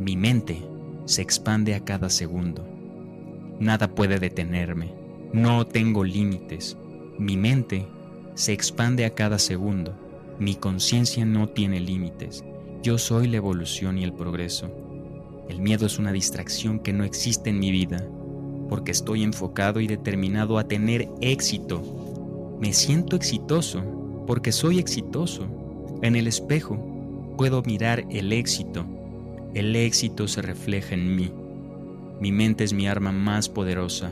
Mi 0.00 0.16
mente 0.16 0.60
se 1.04 1.22
expande 1.22 1.74
a 1.76 1.84
cada 1.84 2.10
segundo. 2.10 2.66
Nada 3.60 3.94
puede 3.94 4.18
detenerme. 4.18 4.92
No 5.32 5.66
tengo 5.66 6.02
límites. 6.02 6.76
Mi 7.16 7.36
mente 7.36 7.86
se 8.34 8.52
expande 8.52 9.04
a 9.04 9.14
cada 9.14 9.38
segundo. 9.38 9.94
Mi 10.40 10.56
conciencia 10.56 11.24
no 11.24 11.48
tiene 11.48 11.80
límites. 11.80 12.44
Yo 12.82 12.98
soy 12.98 13.28
la 13.28 13.36
evolución 13.36 13.98
y 13.98 14.04
el 14.04 14.12
progreso. 14.12 14.68
El 15.48 15.60
miedo 15.60 15.86
es 15.86 15.98
una 15.98 16.12
distracción 16.12 16.80
que 16.80 16.92
no 16.92 17.04
existe 17.04 17.50
en 17.50 17.60
mi 17.60 17.70
vida, 17.70 18.04
porque 18.68 18.92
estoy 18.92 19.22
enfocado 19.22 19.80
y 19.80 19.86
determinado 19.86 20.58
a 20.58 20.64
tener 20.64 21.08
éxito. 21.20 22.56
Me 22.60 22.72
siento 22.72 23.16
exitoso, 23.16 23.82
porque 24.26 24.52
soy 24.52 24.78
exitoso. 24.78 25.46
En 26.02 26.14
el 26.16 26.26
espejo 26.26 26.97
puedo 27.38 27.62
mirar 27.62 28.04
el 28.10 28.32
éxito. 28.32 28.84
El 29.54 29.76
éxito 29.76 30.26
se 30.26 30.42
refleja 30.42 30.94
en 30.94 31.14
mí. 31.14 31.30
Mi 32.20 32.32
mente 32.32 32.64
es 32.64 32.72
mi 32.72 32.88
arma 32.88 33.12
más 33.12 33.48
poderosa. 33.48 34.10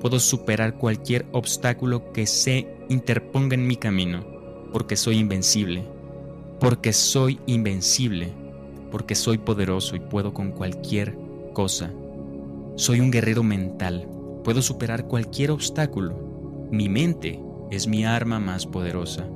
Puedo 0.00 0.20
superar 0.20 0.74
cualquier 0.76 1.26
obstáculo 1.32 2.12
que 2.12 2.26
se 2.26 2.68
interponga 2.88 3.54
en 3.54 3.66
mi 3.66 3.74
camino, 3.74 4.24
porque 4.72 4.94
soy 4.94 5.18
invencible, 5.18 5.82
porque 6.60 6.92
soy 6.92 7.40
invencible, 7.46 8.32
porque 8.92 9.16
soy 9.16 9.38
poderoso 9.38 9.96
y 9.96 10.00
puedo 10.00 10.32
con 10.32 10.52
cualquier 10.52 11.18
cosa. 11.54 11.90
Soy 12.76 13.00
un 13.00 13.10
guerrero 13.10 13.42
mental, 13.42 14.08
puedo 14.44 14.62
superar 14.62 15.08
cualquier 15.08 15.50
obstáculo. 15.50 16.68
Mi 16.70 16.88
mente 16.88 17.40
es 17.72 17.88
mi 17.88 18.04
arma 18.04 18.38
más 18.38 18.64
poderosa. 18.64 19.26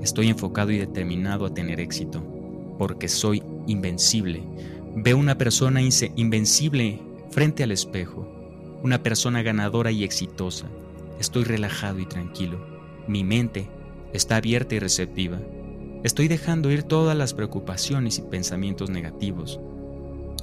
Estoy 0.00 0.28
enfocado 0.28 0.72
y 0.72 0.78
determinado 0.78 1.44
a 1.44 1.52
tener 1.52 1.78
éxito, 1.78 2.31
porque 2.82 3.06
soy 3.06 3.44
invencible. 3.68 4.42
Veo 4.96 5.16
una 5.16 5.38
persona 5.38 5.80
invencible 6.16 6.98
frente 7.30 7.62
al 7.62 7.70
espejo, 7.70 8.26
una 8.82 9.04
persona 9.04 9.40
ganadora 9.40 9.92
y 9.92 10.02
exitosa. 10.02 10.66
Estoy 11.20 11.44
relajado 11.44 12.00
y 12.00 12.06
tranquilo. 12.06 12.58
Mi 13.06 13.22
mente 13.22 13.68
está 14.12 14.34
abierta 14.34 14.74
y 14.74 14.80
receptiva. 14.80 15.38
Estoy 16.02 16.26
dejando 16.26 16.72
ir 16.72 16.82
todas 16.82 17.16
las 17.16 17.34
preocupaciones 17.34 18.18
y 18.18 18.22
pensamientos 18.22 18.90
negativos. 18.90 19.60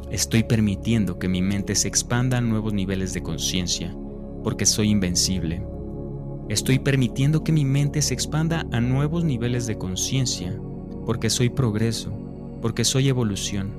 Estoy 0.09 0.43
permitiendo 0.43 1.19
que 1.19 1.27
mi 1.27 1.41
mente 1.41 1.75
se 1.75 1.89
expanda 1.89 2.37
a 2.37 2.41
nuevos 2.41 2.71
niveles 2.71 3.11
de 3.11 3.21
conciencia, 3.21 3.93
porque 4.45 4.65
soy 4.65 4.91
invencible. 4.91 5.61
Estoy 6.47 6.79
permitiendo 6.79 7.43
que 7.43 7.51
mi 7.51 7.65
mente 7.65 8.01
se 8.01 8.13
expanda 8.13 8.65
a 8.71 8.79
nuevos 8.79 9.25
niveles 9.25 9.67
de 9.67 9.77
conciencia, 9.77 10.57
porque 11.05 11.29
soy 11.29 11.49
progreso, 11.49 12.28
porque 12.61 12.83
soy 12.83 13.09
evolución, 13.09 13.71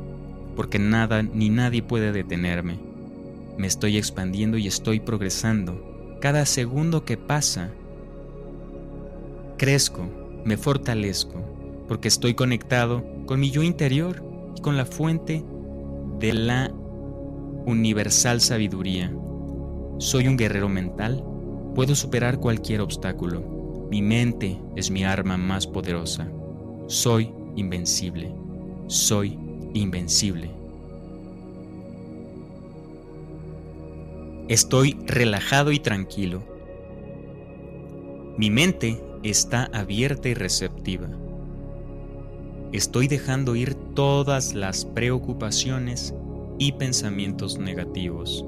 porque 0.56 0.78
nada 0.78 1.22
ni 1.22 1.48
nadie 1.48 1.82
puede 1.82 2.12
detenerme. 2.12 2.78
Me 3.56 3.66
estoy 3.66 3.96
expandiendo 3.96 4.56
y 4.56 4.66
estoy 4.66 5.00
progresando. 5.00 6.18
Cada 6.20 6.46
segundo 6.46 7.04
que 7.04 7.16
pasa, 7.16 7.70
crezco, 9.58 10.08
me 10.44 10.56
fortalezco, 10.56 11.42
porque 11.88 12.08
estoy 12.08 12.34
conectado 12.34 13.04
con 13.26 13.40
mi 13.40 13.50
yo 13.50 13.62
interior 13.62 14.22
y 14.56 14.60
con 14.60 14.76
la 14.76 14.86
fuente 14.86 15.44
de 16.18 16.32
la 16.32 16.72
universal 17.66 18.40
sabiduría. 18.40 19.12
Soy 19.98 20.28
un 20.28 20.36
guerrero 20.36 20.68
mental, 20.68 21.22
puedo 21.74 21.94
superar 21.94 22.38
cualquier 22.38 22.80
obstáculo. 22.80 23.88
Mi 23.90 24.02
mente 24.02 24.60
es 24.76 24.90
mi 24.90 25.04
arma 25.04 25.36
más 25.36 25.66
poderosa. 25.66 26.30
Soy 26.86 27.32
invencible. 27.56 28.32
Soy 28.90 29.38
invencible. 29.72 30.50
Estoy 34.48 34.98
relajado 35.06 35.70
y 35.70 35.78
tranquilo. 35.78 36.42
Mi 38.36 38.50
mente 38.50 39.00
está 39.22 39.70
abierta 39.72 40.28
y 40.28 40.34
receptiva. 40.34 41.08
Estoy 42.72 43.06
dejando 43.06 43.54
ir 43.54 43.74
todas 43.94 44.54
las 44.54 44.84
preocupaciones 44.86 46.12
y 46.58 46.72
pensamientos 46.72 47.58
negativos. 47.60 48.44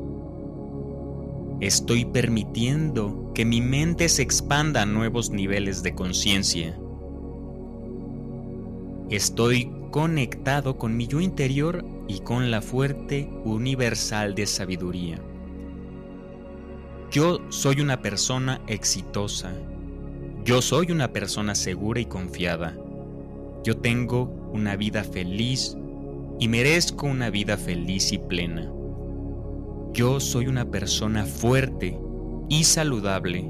Estoy 1.61 2.05
permitiendo 2.05 3.31
que 3.33 3.45
mi 3.45 3.61
mente 3.61 4.09
se 4.09 4.23
expanda 4.23 4.83
a 4.83 4.87
nuevos 4.87 5.31
niveles 5.31 5.85
de 5.85 5.95
conciencia. 5.95 6.77
Estoy 9.09 9.71
conectado 9.93 10.79
con 10.79 10.97
mi 10.97 11.07
yo 11.07 11.21
interior 11.21 11.85
y 12.09 12.21
con 12.21 12.51
la 12.51 12.63
fuerte 12.63 13.31
universal 13.45 14.35
de 14.35 14.47
sabiduría. 14.47 15.21
Yo 17.13 17.41
soy 17.51 17.83
una 17.83 18.01
persona 18.01 18.63
exitosa. 18.67 19.53
Yo 20.45 20.63
soy 20.63 20.91
una 20.91 21.13
persona 21.13 21.55
segura 21.55 22.01
y 22.01 22.07
confiada. 22.07 22.75
Yo 23.65 23.77
tengo 23.77 24.25
una 24.53 24.77
vida 24.77 25.05
feliz 25.05 25.77
y 26.41 26.49
merezco 26.49 27.07
una 27.07 27.29
vida 27.29 27.59
feliz 27.59 28.13
y 28.13 28.19
plena. 28.19 28.73
Yo 29.93 30.21
soy 30.21 30.47
una 30.47 30.65
persona 30.71 31.27
fuerte 31.27 32.01
y 32.49 32.65
saludable. 32.65 33.47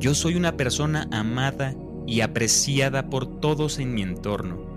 Yo 0.00 0.14
soy 0.14 0.34
una 0.34 0.56
persona 0.56 1.08
amada 1.12 1.76
y 2.08 2.22
apreciada 2.22 3.08
por 3.08 3.38
todos 3.40 3.78
en 3.78 3.94
mi 3.94 4.02
entorno. 4.02 4.75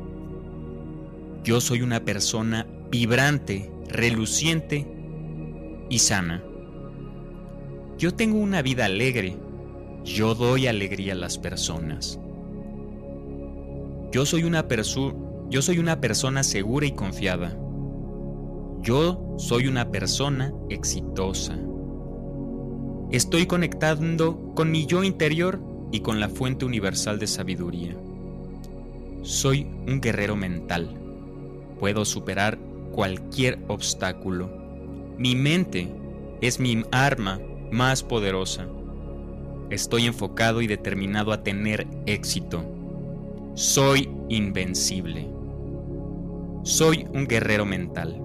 Yo 1.43 1.61
soy 1.61 1.81
una 1.81 2.03
persona 2.03 2.67
vibrante, 2.91 3.71
reluciente 3.87 4.85
y 5.89 5.99
sana. 5.99 6.43
Yo 7.97 8.13
tengo 8.13 8.39
una 8.39 8.61
vida 8.61 8.85
alegre. 8.85 9.35
Yo 10.03 10.35
doy 10.35 10.67
alegría 10.67 11.13
a 11.13 11.17
las 11.17 11.37
personas. 11.37 12.19
Yo 14.11 14.25
soy 14.25 14.43
una 14.43 14.67
yo 15.49 15.61
soy 15.61 15.79
una 15.79 15.99
persona 15.99 16.43
segura 16.43 16.85
y 16.85 16.91
confiada. 16.91 17.57
Yo 18.81 19.35
soy 19.37 19.67
una 19.67 19.91
persona 19.91 20.53
exitosa. 20.69 21.57
Estoy 23.11 23.47
conectando 23.47 24.53
con 24.55 24.71
mi 24.71 24.85
yo 24.85 25.03
interior 25.03 25.59
y 25.91 26.01
con 26.01 26.19
la 26.19 26.29
fuente 26.29 26.65
universal 26.65 27.17
de 27.17 27.27
sabiduría. 27.27 27.95
Soy 29.23 29.67
un 29.87 29.99
guerrero 29.99 30.35
mental. 30.35 30.98
Puedo 31.79 32.05
superar 32.05 32.59
cualquier 32.91 33.59
obstáculo. 33.67 34.49
Mi 35.17 35.35
mente 35.35 35.89
es 36.41 36.59
mi 36.59 36.83
arma 36.91 37.39
más 37.71 38.03
poderosa. 38.03 38.67
Estoy 39.69 40.05
enfocado 40.05 40.61
y 40.61 40.67
determinado 40.67 41.31
a 41.31 41.43
tener 41.43 41.87
éxito. 42.05 42.63
Soy 43.53 44.09
invencible. 44.29 45.27
Soy 46.63 47.07
un 47.13 47.27
guerrero 47.27 47.65
mental. 47.65 48.21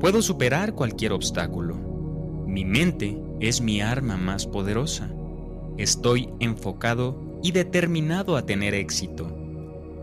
Puedo 0.00 0.22
superar 0.22 0.74
cualquier 0.74 1.12
obstáculo. 1.12 1.74
Mi 2.46 2.64
mente 2.64 3.18
es 3.40 3.60
mi 3.60 3.80
arma 3.80 4.16
más 4.16 4.46
poderosa. 4.46 5.10
Estoy 5.78 6.28
enfocado 6.40 7.38
y 7.42 7.52
determinado 7.52 8.36
a 8.36 8.46
tener 8.46 8.74
éxito. 8.74 9.26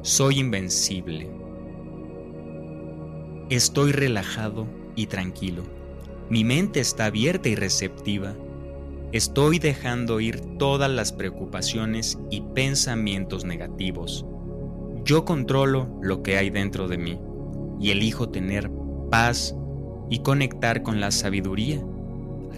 Soy 0.02 0.40
invencible. 0.40 1.43
Estoy 3.54 3.92
relajado 3.92 4.66
y 4.96 5.06
tranquilo. 5.06 5.62
Mi 6.28 6.44
mente 6.44 6.80
está 6.80 7.06
abierta 7.06 7.50
y 7.50 7.54
receptiva. 7.54 8.34
Estoy 9.12 9.60
dejando 9.60 10.20
ir 10.20 10.40
todas 10.58 10.90
las 10.90 11.12
preocupaciones 11.12 12.18
y 12.32 12.42
pensamientos 12.42 13.46
negativos. 13.46 14.26
Yo 15.06 15.24
controlo 15.24 15.88
lo 16.02 16.24
que 16.24 16.38
hay 16.38 16.50
dentro 16.50 16.88
de 16.88 16.98
mí 16.98 17.20
y 17.80 17.92
elijo 17.92 18.28
tener 18.28 18.72
paz 19.12 19.56
y 20.10 20.24
conectar 20.24 20.82
con 20.82 21.00
la 21.00 21.12
sabiduría, 21.12 21.80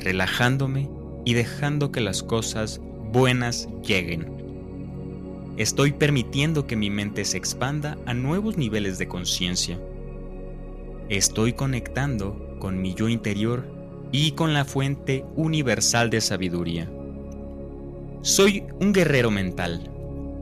relajándome 0.01 0.89
y 1.25 1.33
dejando 1.33 1.91
que 1.91 1.99
las 1.99 2.23
cosas 2.23 2.79
buenas 3.11 3.67
lleguen. 3.85 4.31
Estoy 5.57 5.91
permitiendo 5.91 6.65
que 6.67 6.77
mi 6.77 6.89
mente 6.89 7.25
se 7.25 7.35
expanda 7.35 7.97
a 8.05 8.13
nuevos 8.13 8.55
niveles 8.55 8.97
de 8.97 9.09
conciencia. 9.09 9.77
Estoy 11.09 11.53
conectando 11.53 12.57
con 12.57 12.81
mi 12.81 12.95
yo 12.95 13.09
interior 13.09 13.63
y 14.11 14.31
con 14.31 14.53
la 14.53 14.65
fuente 14.65 15.23
universal 15.35 16.09
de 16.09 16.19
sabiduría. 16.19 16.89
Soy 18.21 18.63
un 18.79 18.91
guerrero 18.91 19.29
mental. 19.29 19.91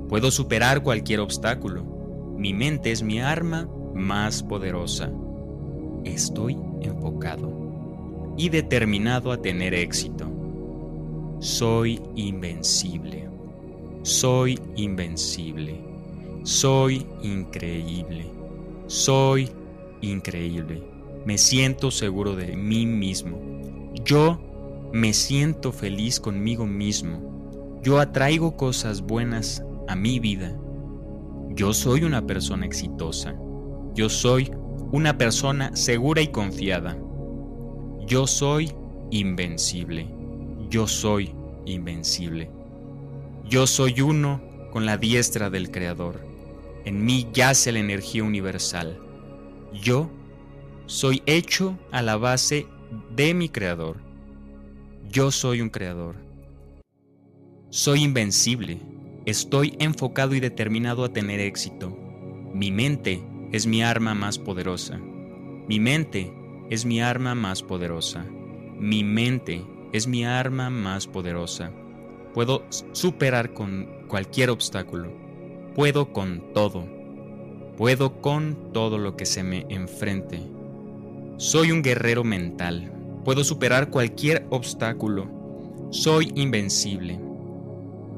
Puedo 0.07 0.31
superar 0.31 0.81
cualquier 0.81 1.19
obstáculo. 1.19 1.83
Mi 2.37 2.53
mente 2.53 2.91
es 2.91 3.03
mi 3.03 3.19
arma 3.19 3.67
más 3.93 4.41
poderosa. 4.41 5.11
Estoy 6.05 6.57
enfocado 6.81 7.51
y 8.37 8.47
determinado 8.47 9.33
a 9.33 9.41
tener 9.41 9.73
éxito. 9.73 10.31
Soy 11.39 12.01
invencible. 12.15 13.27
Soy 14.03 14.57
invencible. 14.77 15.77
Soy 16.43 17.05
increíble. 17.21 18.31
Soy 18.87 19.49
increíble. 20.11 20.83
Me 21.25 21.37
siento 21.37 21.91
seguro 21.91 22.35
de 22.35 22.55
mí 22.55 22.85
mismo. 22.85 23.39
Yo 24.03 24.39
me 24.91 25.13
siento 25.13 25.71
feliz 25.71 26.19
conmigo 26.19 26.65
mismo. 26.65 27.79
Yo 27.81 27.99
atraigo 27.99 28.55
cosas 28.55 29.01
buenas 29.01 29.63
a 29.87 29.95
mi 29.95 30.19
vida. 30.19 30.57
Yo 31.49 31.73
soy 31.73 32.03
una 32.03 32.25
persona 32.25 32.65
exitosa. 32.65 33.35
Yo 33.93 34.09
soy 34.09 34.51
una 34.91 35.17
persona 35.17 35.75
segura 35.75 36.21
y 36.21 36.27
confiada. 36.27 36.97
Yo 38.05 38.27
soy 38.27 38.71
invencible. 39.11 40.07
Yo 40.69 40.87
soy 40.87 41.33
invencible. 41.65 42.49
Yo 43.49 43.67
soy 43.67 44.01
uno 44.01 44.41
con 44.71 44.85
la 44.85 44.97
diestra 44.97 45.49
del 45.49 45.71
Creador. 45.71 46.19
En 46.85 47.05
mí 47.05 47.27
yace 47.33 47.71
la 47.71 47.79
energía 47.79 48.23
universal. 48.23 48.99
Yo 49.73 50.09
soy 50.85 51.23
hecho 51.25 51.77
a 51.91 52.03
la 52.03 52.15
base 52.15 52.67
de 53.15 53.33
mi 53.33 53.49
Creador. 53.49 53.97
Yo 55.09 55.31
soy 55.31 55.61
un 55.61 55.69
Creador. 55.69 56.15
Soy 57.69 58.03
invencible. 58.03 58.79
Estoy 59.25 59.75
enfocado 59.79 60.35
y 60.35 60.39
determinado 60.39 61.03
a 61.03 61.11
tener 61.11 61.39
éxito. 61.39 61.97
Mi 62.53 62.71
mente 62.71 63.23
es 63.51 63.65
mi 63.65 63.81
arma 63.81 64.13
más 64.13 64.37
poderosa. 64.37 64.97
Mi 64.97 65.79
mente 65.79 66.31
es 66.69 66.85
mi 66.85 67.01
arma 67.01 67.33
más 67.33 67.63
poderosa. 67.63 68.25
Mi 68.77 69.03
mente 69.03 69.65
es 69.91 70.07
mi 70.07 70.23
arma 70.23 70.69
más 70.69 71.07
poderosa. 71.07 71.71
Puedo 72.35 72.63
superar 72.91 73.53
con 73.53 74.05
cualquier 74.07 74.51
obstáculo. 74.51 75.11
Puedo 75.73 76.13
con 76.13 76.53
todo. 76.53 77.02
Puedo 77.77 78.21
con 78.21 78.71
todo 78.71 78.99
lo 78.99 79.17
que 79.17 79.25
se 79.25 79.41
me 79.41 79.65
enfrente. 79.69 80.39
Soy 81.37 81.71
un 81.71 81.81
guerrero 81.81 82.23
mental. 82.23 82.91
Puedo 83.25 83.43
superar 83.43 83.89
cualquier 83.89 84.45
obstáculo. 84.51 85.27
Soy 85.89 86.31
invencible. 86.35 87.19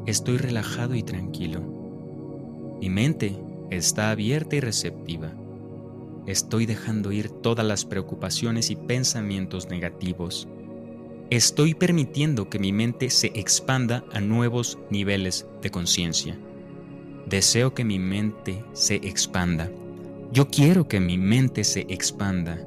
Estoy 0.06 0.38
relajado 0.38 0.94
y 0.94 1.04
tranquilo. 1.04 1.62
Mi 2.82 2.90
mente 2.90 3.34
está 3.70 4.12
abierta 4.12 4.58
y 4.58 4.60
receptiva. 4.60 5.34
Estoy 6.28 6.66
dejando 6.66 7.14
ir 7.14 7.30
todas 7.30 7.66
las 7.66 7.86
preocupaciones 7.86 8.70
y 8.72 8.76
pensamientos 8.76 9.70
negativos. 9.70 10.50
Estoy 11.30 11.76
permitiendo 11.76 12.50
que 12.50 12.60
mi 12.60 12.74
mente 12.74 13.10
se 13.10 13.28
expanda 13.36 14.04
a 14.12 14.20
nuevos 14.20 14.78
niveles 14.90 15.48
de 15.62 15.72
conciencia. 15.72 16.38
Deseo 17.28 17.74
que 17.74 17.84
mi 17.84 18.00
mente 18.00 18.64
se 18.74 18.96
expanda. 18.96 19.72
Yo 20.32 20.48
quiero 20.48 20.88
que 20.88 21.00
mi 21.00 21.18
mente 21.18 21.64
se 21.64 21.82
expanda. 21.90 22.60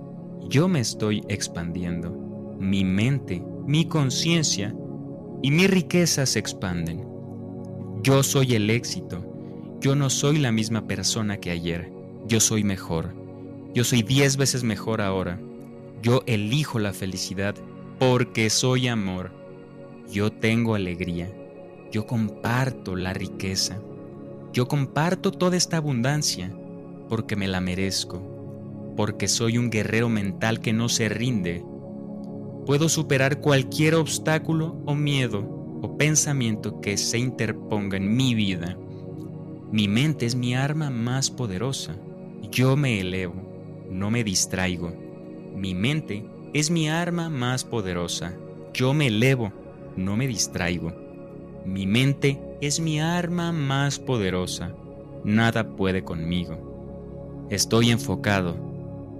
Yo 0.48 0.68
me 0.68 0.80
estoy 0.80 1.22
expandiendo. 1.28 2.10
Mi 2.58 2.84
mente, 2.84 3.42
mi 3.66 3.86
conciencia 3.86 4.74
y 5.42 5.50
mi 5.50 5.66
riqueza 5.66 6.26
se 6.26 6.38
expanden. 6.38 7.06
Yo 8.02 8.22
soy 8.22 8.54
el 8.54 8.70
éxito 8.70 9.28
yo 9.80 9.94
no 9.94 10.10
soy 10.10 10.38
la 10.38 10.50
misma 10.50 10.88
persona 10.88 11.36
que 11.36 11.52
ayer, 11.52 11.92
yo 12.26 12.40
soy 12.40 12.64
mejor. 12.64 13.14
Yo 13.74 13.84
soy 13.84 14.02
diez 14.02 14.36
veces 14.36 14.64
mejor 14.64 15.00
ahora. 15.00 15.40
Yo 16.02 16.24
elijo 16.26 16.80
la 16.80 16.92
felicidad 16.92 17.54
porque 18.00 18.50
soy 18.50 18.88
amor. 18.88 19.30
Yo 20.10 20.32
tengo 20.32 20.74
alegría. 20.74 21.32
Yo 21.92 22.06
comparto 22.06 22.96
la 22.96 23.12
riqueza. 23.12 23.78
Yo 24.52 24.68
comparto 24.68 25.30
toda 25.32 25.56
esta 25.56 25.76
abundancia 25.76 26.52
porque 27.08 27.36
me 27.36 27.48
la 27.48 27.60
merezco. 27.60 28.94
Porque 28.96 29.28
soy 29.28 29.58
un 29.58 29.70
guerrero 29.70 30.08
mental 30.08 30.60
que 30.60 30.72
no 30.72 30.88
se 30.88 31.08
rinde. 31.08 31.64
Puedo 32.66 32.88
superar 32.88 33.40
cualquier 33.40 33.94
obstáculo 33.94 34.82
o 34.84 34.94
miedo 34.94 35.40
o 35.80 35.96
pensamiento 35.96 36.80
que 36.80 36.96
se 36.96 37.18
interponga 37.18 37.96
en 37.96 38.16
mi 38.16 38.34
vida 38.34 38.76
mi 39.70 39.86
mente 39.86 40.24
es 40.24 40.34
mi 40.34 40.54
arma 40.54 40.88
más 40.88 41.30
poderosa. 41.30 41.94
Yo 42.50 42.74
me 42.74 43.00
elevo, 43.00 43.34
no 43.90 44.10
me 44.10 44.24
distraigo. 44.24 44.94
Mi 45.54 45.74
mente 45.74 46.24
es 46.54 46.70
mi 46.70 46.88
arma 46.88 47.28
más 47.28 47.64
poderosa. 47.64 48.32
Yo 48.72 48.94
me 48.94 49.08
elevo, 49.08 49.52
no 49.94 50.16
me 50.16 50.26
distraigo. 50.26 50.94
Mi 51.66 51.86
mente 51.86 52.40
es 52.60 52.80
mi 52.80 53.00
arma 53.00 53.52
más 53.52 53.98
poderosa. 53.98 54.74
Nada 55.24 55.76
puede 55.76 56.02
conmigo. 56.02 57.46
Estoy 57.50 57.90
enfocado. 57.90 58.56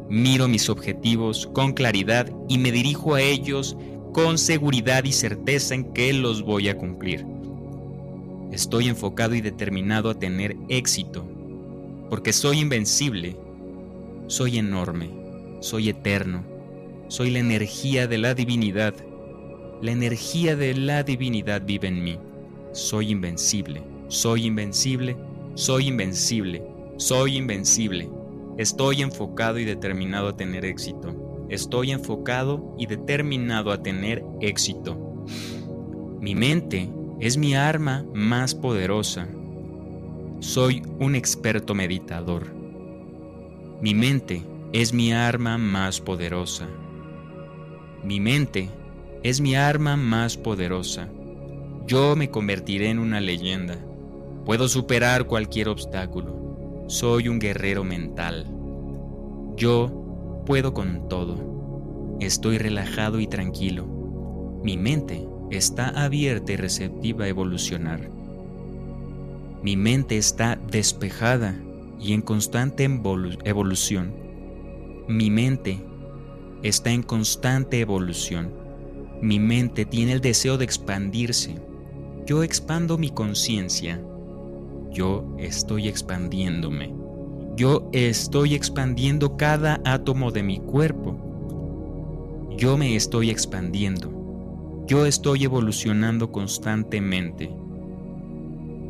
Miro 0.09 0.49
mis 0.49 0.69
objetivos 0.69 1.47
con 1.47 1.73
claridad 1.73 2.31
y 2.49 2.59
me 2.59 2.73
dirijo 2.73 3.15
a 3.15 3.21
ellos 3.21 3.77
con 4.13 4.39
seguridad 4.39 5.05
y 5.05 5.13
certeza 5.13 5.75
en 5.75 5.93
que 5.93 6.13
los 6.13 6.43
voy 6.43 6.69
a 6.69 6.77
cumplir. 6.77 7.25
Estoy 8.51 8.89
enfocado 8.89 9.35
y 9.35 9.41
determinado 9.41 10.11
a 10.11 10.19
tener 10.19 10.57
éxito, 10.69 11.25
porque 12.09 12.33
soy 12.33 12.61
invencible, 12.61 13.37
soy 14.27 14.59
enorme, 14.59 15.11
soy 15.61 15.91
eterno, 15.91 16.43
soy 17.09 17.31
la 17.31 17.39
energía 17.39 18.07
de 18.07 18.19
la 18.19 18.35
divinidad. 18.35 18.95
La 19.81 19.93
energía 19.93 20.57
de 20.57 20.75
la 20.75 21.05
divinidad 21.05 21.63
vive 21.65 21.89
en 21.89 22.03
mí. 22.03 22.19
Soy 22.73 23.11
invencible, 23.11 23.83
soy 24.09 24.47
invencible, 24.47 25.17
soy 25.55 25.89
invencible, 25.89 26.63
soy 26.97 27.37
invencible. 27.37 28.09
Estoy 28.59 29.03
enfocado 29.03 29.59
y 29.59 29.65
determinado 29.65 30.29
a 30.29 30.37
tener 30.37 30.65
éxito. 30.65 31.47
Estoy 31.49 31.93
enfocado 31.93 32.75
y 32.79 32.87
determinado 32.87 33.71
a 33.71 33.83
tener 33.83 34.25
éxito. 34.41 34.97
Mi 36.21 36.35
mente 36.35 36.91
es 37.21 37.37
mi 37.37 37.55
arma 37.55 38.05
más 38.15 38.55
poderosa. 38.55 39.29
Soy 40.41 40.83
un 40.99 41.15
experto 41.15 41.75
meditador. 41.75 42.47
Mi 43.81 43.95
mente 43.95 44.43
es 44.73 44.93
mi 44.93 45.13
arma 45.13 45.57
más 45.57 46.01
poderosa. 46.01 46.67
Mi 48.03 48.21
mente 48.21 48.69
es 49.23 49.41
mi 49.41 49.55
arma 49.55 49.97
más 49.97 50.37
poderosa. 50.37 51.09
Yo 51.89 52.17
me 52.17 52.31
convertiré 52.31 52.91
en 52.91 52.99
una 52.99 53.19
leyenda. 53.19 53.79
Puedo 54.45 54.69
superar 54.69 55.27
cualquier 55.27 55.71
obstáculo. 55.71 56.85
Soy 56.87 57.29
un 57.29 57.39
guerrero 57.39 57.83
mental. 57.83 58.47
Yo 59.57 60.43
puedo 60.45 60.75
con 60.75 61.09
todo. 61.09 62.19
Estoy 62.21 62.59
relajado 62.59 63.21
y 63.21 63.27
tranquilo. 63.27 63.87
Mi 64.63 64.77
mente 64.77 65.27
está 65.51 65.89
abierta 65.89 66.53
y 66.53 66.57
receptiva 66.57 67.25
a 67.25 67.29
evolucionar. 67.29 68.11
Mi 69.63 69.79
mente 69.79 70.19
está 70.19 70.57
despejada 70.71 71.59
y 71.99 72.13
en 72.13 72.21
constante 72.21 72.85
evolución. 73.45 74.13
Mi 75.09 75.31
mente 75.31 75.83
está 76.63 76.91
en 76.91 77.03
constante 77.03 77.81
evolución. 77.81 78.53
Mi 79.23 79.41
mente 79.41 79.87
tiene 79.87 80.13
el 80.13 80.21
deseo 80.21 80.59
de 80.59 80.67
expandirse. 80.67 81.67
Yo 82.29 82.43
expando 82.43 82.99
mi 82.99 83.09
conciencia. 83.09 83.99
Yo 84.91 85.25
estoy 85.39 85.89
expandiéndome. 85.89 86.95
Yo 87.57 87.89
estoy 87.95 88.55
expandiendo 88.55 89.39
cada 89.39 89.81
átomo 89.87 90.31
de 90.31 90.43
mi 90.43 90.59
cuerpo. 90.59 91.17
Yo 92.55 92.77
me 92.77 92.97
estoy 92.97 93.31
expandiendo. 93.31 94.85
Yo 94.87 95.07
estoy 95.07 95.45
evolucionando 95.45 96.31
constantemente. 96.31 97.51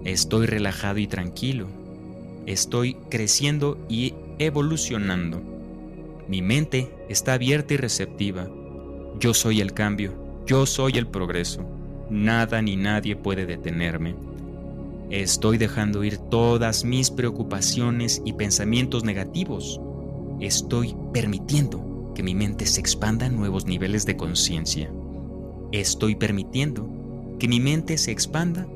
Estoy 0.02 0.46
relajado 0.46 0.98
y 0.98 1.06
tranquilo. 1.06 1.68
Estoy 2.44 2.94
creciendo 3.08 3.78
y 3.88 4.14
evolucionando. 4.40 5.40
Mi 6.26 6.42
mente 6.42 6.92
está 7.08 7.34
abierta 7.34 7.74
y 7.74 7.76
receptiva. 7.76 8.48
Yo 9.20 9.32
soy 9.32 9.60
el 9.60 9.74
cambio. 9.74 10.42
Yo 10.44 10.66
soy 10.66 10.98
el 10.98 11.06
progreso. 11.06 11.77
Nada 12.10 12.62
ni 12.62 12.76
nadie 12.76 13.16
puede 13.16 13.44
detenerme. 13.44 14.14
Estoy 15.10 15.58
dejando 15.58 16.04
ir 16.04 16.18
todas 16.18 16.84
mis 16.84 17.10
preocupaciones 17.10 18.22
y 18.24 18.34
pensamientos 18.34 19.04
negativos. 19.04 19.80
Estoy 20.40 20.94
permitiendo 21.12 22.12
que 22.14 22.22
mi 22.22 22.34
mente 22.34 22.66
se 22.66 22.80
expanda 22.80 23.26
a 23.26 23.30
nuevos 23.30 23.66
niveles 23.66 24.06
de 24.06 24.16
conciencia. 24.16 24.90
Estoy 25.72 26.14
permitiendo 26.14 26.88
que 27.38 27.48
mi 27.48 27.60
mente 27.60 27.98
se 27.98 28.10
expanda 28.10 28.66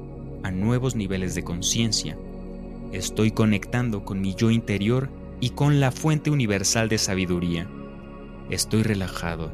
a 0.42 0.50
nuevos 0.50 0.94
niveles 0.94 1.34
de 1.34 1.42
conciencia. 1.42 2.16
Estoy 2.92 3.30
conectando 3.30 4.04
con 4.04 4.20
mi 4.20 4.34
yo 4.34 4.50
interior 4.50 5.09
y 5.40 5.50
con 5.50 5.80
la 5.80 5.90
fuente 5.90 6.30
universal 6.30 6.88
de 6.88 6.98
sabiduría. 6.98 7.68
Estoy 8.50 8.82
relajado 8.82 9.50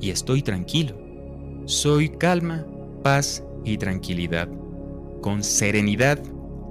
y 0.00 0.10
estoy 0.10 0.42
tranquilo. 0.42 0.94
Soy 1.66 2.08
calma, 2.08 2.64
paz 3.02 3.44
y 3.64 3.78
tranquilidad. 3.78 4.48
Con 5.20 5.42
serenidad 5.42 6.22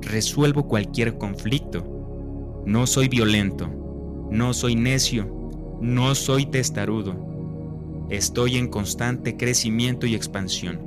resuelvo 0.01 0.67
cualquier 0.67 1.17
conflicto. 1.17 2.63
No 2.65 2.87
soy 2.87 3.07
violento, 3.07 3.69
no 4.31 4.53
soy 4.53 4.75
necio, 4.75 5.25
no 5.81 6.15
soy 6.15 6.45
testarudo. 6.45 7.15
Estoy 8.09 8.57
en 8.57 8.67
constante 8.67 9.37
crecimiento 9.37 10.07
y 10.07 10.15
expansión. 10.15 10.79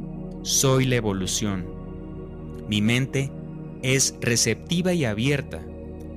Soy 0.43 0.87
la 0.87 0.97
evolución. 0.97 1.67
Mi 2.69 2.83
mente 2.83 3.31
es 3.83 4.17
receptiva 4.21 4.93
y 4.93 5.05
abierta. 5.05 5.65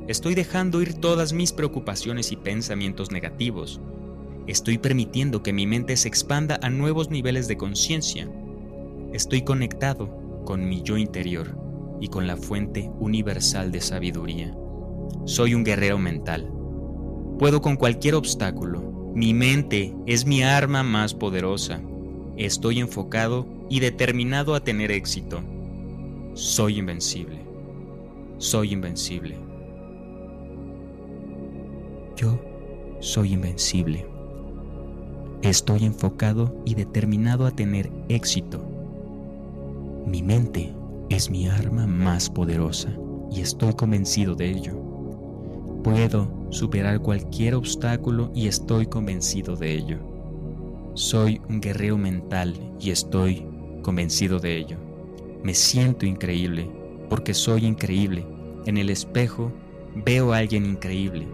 Estoy 0.07 0.35
dejando 0.35 0.81
ir 0.81 0.93
todas 0.95 1.33
mis 1.33 1.51
preocupaciones 1.51 2.31
y 2.31 2.35
pensamientos 2.35 3.11
negativos. 3.11 3.81
Estoy 4.47 4.77
permitiendo 4.77 5.41
que 5.41 5.53
mi 5.53 5.65
mente 5.65 5.97
se 5.97 6.07
expanda 6.07 6.59
a 6.61 6.69
nuevos 6.69 7.09
niveles 7.09 7.47
de 7.47 7.57
conciencia. 7.57 8.29
Estoy 9.15 9.43
conectado 9.43 10.43
con 10.43 10.67
mi 10.67 10.81
yo 10.81 10.97
interior 10.97 11.57
y 12.01 12.09
con 12.09 12.27
la 12.27 12.35
fuente 12.35 12.91
universal 12.99 13.71
de 13.71 13.79
sabiduría. 13.79 14.53
Soy 15.23 15.53
un 15.53 15.63
guerrero 15.63 15.97
mental. 15.97 16.51
Puedo 17.39 17.61
con 17.61 17.77
cualquier 17.77 18.15
obstáculo. 18.15 19.13
Mi 19.15 19.33
mente 19.33 19.95
es 20.05 20.25
mi 20.25 20.43
arma 20.43 20.83
más 20.83 21.13
poderosa. 21.13 21.81
Estoy 22.35 22.81
enfocado 22.81 23.47
y 23.69 23.79
determinado 23.79 24.53
a 24.53 24.65
tener 24.65 24.91
éxito. 24.91 25.39
Soy 26.33 26.79
invencible. 26.79 27.39
Soy 28.37 28.73
invencible. 28.73 29.37
Yo 32.17 32.37
soy 32.99 33.31
invencible. 33.31 34.05
Estoy 35.41 35.85
enfocado 35.85 36.61
y 36.65 36.75
determinado 36.75 37.45
a 37.45 37.51
tener 37.51 37.89
éxito. 38.09 38.64
Mi 40.05 40.21
mente 40.21 40.71
es 41.09 41.31
mi 41.31 41.47
arma 41.47 41.87
más 41.87 42.29
poderosa 42.29 42.95
y 43.31 43.41
estoy 43.41 43.73
convencido 43.73 44.35
de 44.35 44.51
ello. 44.51 44.79
Puedo 45.83 46.31
superar 46.51 46.99
cualquier 46.99 47.55
obstáculo 47.55 48.31
y 48.35 48.47
estoy 48.47 48.85
convencido 48.85 49.55
de 49.55 49.73
ello. 49.73 49.97
Soy 50.93 51.41
un 51.49 51.59
guerrero 51.59 51.97
mental 51.97 52.53
y 52.79 52.91
estoy 52.91 53.47
convencido 53.81 54.37
de 54.39 54.57
ello. 54.57 54.77
Me 55.41 55.55
siento 55.55 56.05
increíble 56.05 56.69
porque 57.09 57.33
soy 57.33 57.65
increíble. 57.65 58.27
En 58.67 58.77
el 58.77 58.91
espejo 58.91 59.51
veo 59.95 60.33
a 60.33 60.37
alguien 60.37 60.67
increíble 60.67 61.27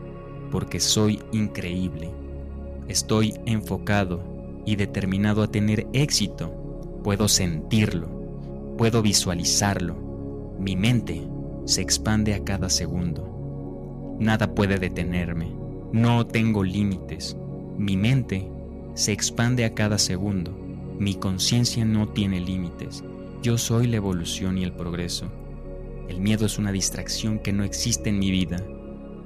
porque 0.50 0.80
soy 0.80 1.20
increíble. 1.34 2.10
Estoy 2.88 3.34
enfocado 3.46 4.24
y 4.66 4.78
determinado 4.78 5.44
a 5.44 5.52
tener 5.52 5.88
éxito. 5.92 6.54
Puedo 7.04 7.28
sentirlo 7.28 8.21
Puedo 8.82 9.04
visualizarlo. 9.04 9.96
Mi 10.60 10.76
mente 10.76 11.22
se 11.66 11.82
expande 11.82 12.34
a 12.34 12.44
cada 12.44 12.68
segundo. 12.68 14.18
Nada 14.20 14.56
puede 14.56 14.80
detenerme. 14.80 15.54
No 15.94 16.26
tengo 16.26 16.64
límites. 16.64 17.38
Mi 17.78 17.96
mente 17.96 18.50
se 18.96 19.12
expande 19.12 19.66
a 19.66 19.76
cada 19.76 20.00
segundo. 20.00 20.52
Mi 20.98 21.14
conciencia 21.14 21.86
no 21.86 22.10
tiene 22.10 22.40
límites. 22.40 23.04
Yo 23.44 23.60
soy 23.60 23.86
la 23.86 23.98
evolución 23.98 24.58
y 24.58 24.64
el 24.64 24.72
progreso. 24.72 25.28
El 26.10 26.20
miedo 26.20 26.48
es 26.48 26.58
una 26.58 26.72
distracción 26.72 27.38
que 27.38 27.54
no 27.54 27.64
existe 27.64 28.10
en 28.10 28.18
mi 28.18 28.32
vida, 28.32 28.66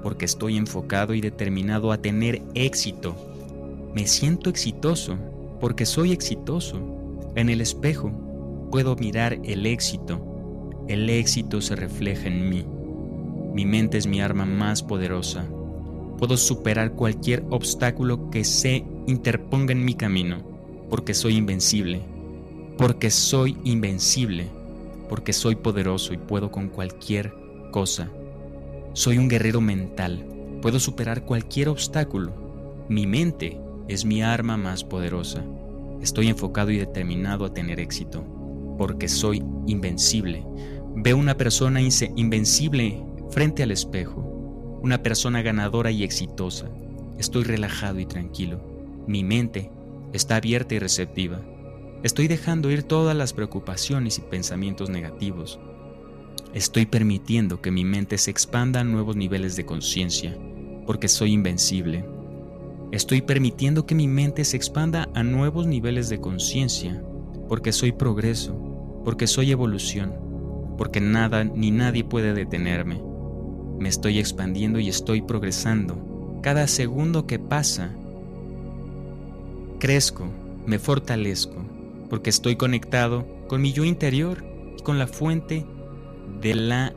porque 0.04 0.26
estoy 0.26 0.58
enfocado 0.58 1.14
y 1.14 1.22
determinado 1.22 1.94
a 1.94 2.02
tener 2.02 2.42
éxito. 2.56 3.16
Me 3.96 4.06
siento 4.06 4.50
exitoso, 4.50 5.16
porque 5.62 5.86
soy 5.86 6.12
exitoso. 6.12 6.82
En 7.36 7.48
el 7.48 7.62
espejo 7.62 8.25
puedo 8.70 8.96
mirar 8.96 9.40
el 9.44 9.66
éxito. 9.66 10.84
El 10.88 11.10
éxito 11.10 11.62
se 11.62 11.76
refleja 11.76 12.28
en 12.28 12.50
mí. 12.50 12.66
Mi 13.54 13.66
mente 13.66 13.98
es 13.98 14.08
mi 14.08 14.22
arma 14.22 14.46
más 14.46 14.84
poderosa. 14.84 15.46
Puedo 16.18 16.38
superar 16.38 16.94
cualquier 16.94 17.44
obstáculo 17.50 18.30
que 18.30 18.44
se 18.44 18.86
interponga 19.08 19.72
en 19.72 19.84
mi 19.84 19.96
camino, 19.96 20.38
porque 20.90 21.14
soy 21.14 21.38
invencible. 21.38 22.02
Porque 22.78 23.10
soy 23.10 23.58
invencible. 23.64 24.50
Porque 25.10 25.34
soy 25.34 25.56
poderoso 25.56 26.14
y 26.14 26.18
puedo 26.18 26.52
con 26.52 26.70
cualquier 26.70 27.34
cosa. 27.72 28.10
Soy 28.94 29.18
un 29.18 29.28
guerrero 29.28 29.62
mental. 29.62 30.26
Puedo 30.62 30.80
superar 30.80 31.26
cualquier 31.26 31.70
obstáculo. 31.70 32.34
Mi 32.90 33.08
mente 33.08 33.60
es 33.88 34.06
mi 34.06 34.22
arma 34.22 34.58
más 34.58 34.84
poderosa. 34.84 35.44
Estoy 36.02 36.28
enfocado 36.28 36.72
y 36.72 36.78
determinado 36.78 37.46
a 37.46 37.54
tener 37.54 37.80
éxito 37.80 38.35
porque 38.78 39.08
soy 39.08 39.44
invencible. 39.68 40.46
Veo 40.96 41.18
una 41.18 41.36
persona 41.36 41.82
invencible 41.82 43.04
frente 43.30 43.64
al 43.64 43.72
espejo, 43.72 44.80
una 44.82 45.04
persona 45.04 45.42
ganadora 45.42 45.92
y 45.92 46.04
exitosa. 46.04 46.70
Estoy 47.18 47.44
relajado 47.44 48.00
y 48.00 48.06
tranquilo. 48.06 48.62
Mi 49.08 49.24
mente 49.24 49.72
está 50.14 50.38
abierta 50.38 50.76
y 50.76 50.80
receptiva. 50.80 51.42
Estoy 52.04 52.28
dejando 52.28 52.70
ir 52.72 52.84
todas 52.84 53.16
las 53.16 53.34
preocupaciones 53.34 54.20
y 54.20 54.22
pensamientos 54.22 54.90
negativos. 54.90 55.60
Estoy 56.54 56.86
permitiendo 56.86 57.62
que 57.62 57.72
mi 57.72 57.84
mente 57.84 58.18
se 58.18 58.32
expanda 58.32 58.82
a 58.82 58.84
nuevos 58.84 59.16
niveles 59.16 59.56
de 59.56 59.66
conciencia, 59.66 60.38
porque 60.86 61.08
soy 61.08 61.34
invencible. 61.34 62.06
Estoy 62.92 63.22
permitiendo 63.22 63.86
que 63.86 63.96
mi 63.96 64.08
mente 64.08 64.46
se 64.46 64.56
expanda 64.56 65.10
a 65.14 65.24
nuevos 65.24 65.68
niveles 65.68 66.08
de 66.08 66.22
conciencia, 66.22 67.04
porque 67.50 67.74
soy 67.74 67.92
progreso, 67.92 68.56
porque 69.06 69.28
soy 69.28 69.52
evolución, 69.52 70.14
porque 70.78 71.00
nada 71.00 71.44
ni 71.44 71.72
nadie 71.72 72.04
puede 72.04 72.34
detenerme. 72.34 73.02
Me 73.80 73.88
estoy 73.88 74.20
expandiendo 74.20 74.80
y 74.80 74.90
estoy 74.90 75.22
progresando. 75.22 76.40
Cada 76.42 76.68
segundo 76.68 77.28
que 77.28 77.40
pasa, 77.40 77.92
crezco, 79.80 80.28
me 80.66 80.80
fortalezco, 80.80 81.56
porque 82.10 82.32
estoy 82.32 82.56
conectado 82.56 83.26
con 83.48 83.62
mi 83.62 83.72
yo 83.72 83.84
interior 83.84 84.44
y 84.78 84.82
con 84.82 84.98
la 84.98 85.08
fuente 85.08 85.66
de 86.42 86.56
la 86.56 86.94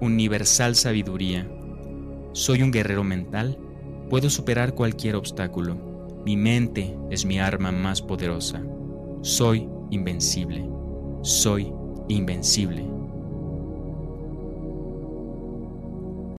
universal 0.00 0.76
sabiduría. 0.76 1.50
Soy 2.32 2.62
un 2.62 2.70
guerrero 2.70 3.02
mental, 3.02 3.58
puedo 4.08 4.30
superar 4.30 4.74
cualquier 4.74 5.16
obstáculo. 5.16 5.76
Mi 6.24 6.36
mente 6.36 6.96
es 7.10 7.24
mi 7.24 7.40
arma 7.40 7.72
más 7.72 8.02
poderosa. 8.02 8.62
Soy 9.22 9.68
invencible. 9.90 10.77
Soy 11.22 11.72
invencible. 12.08 12.97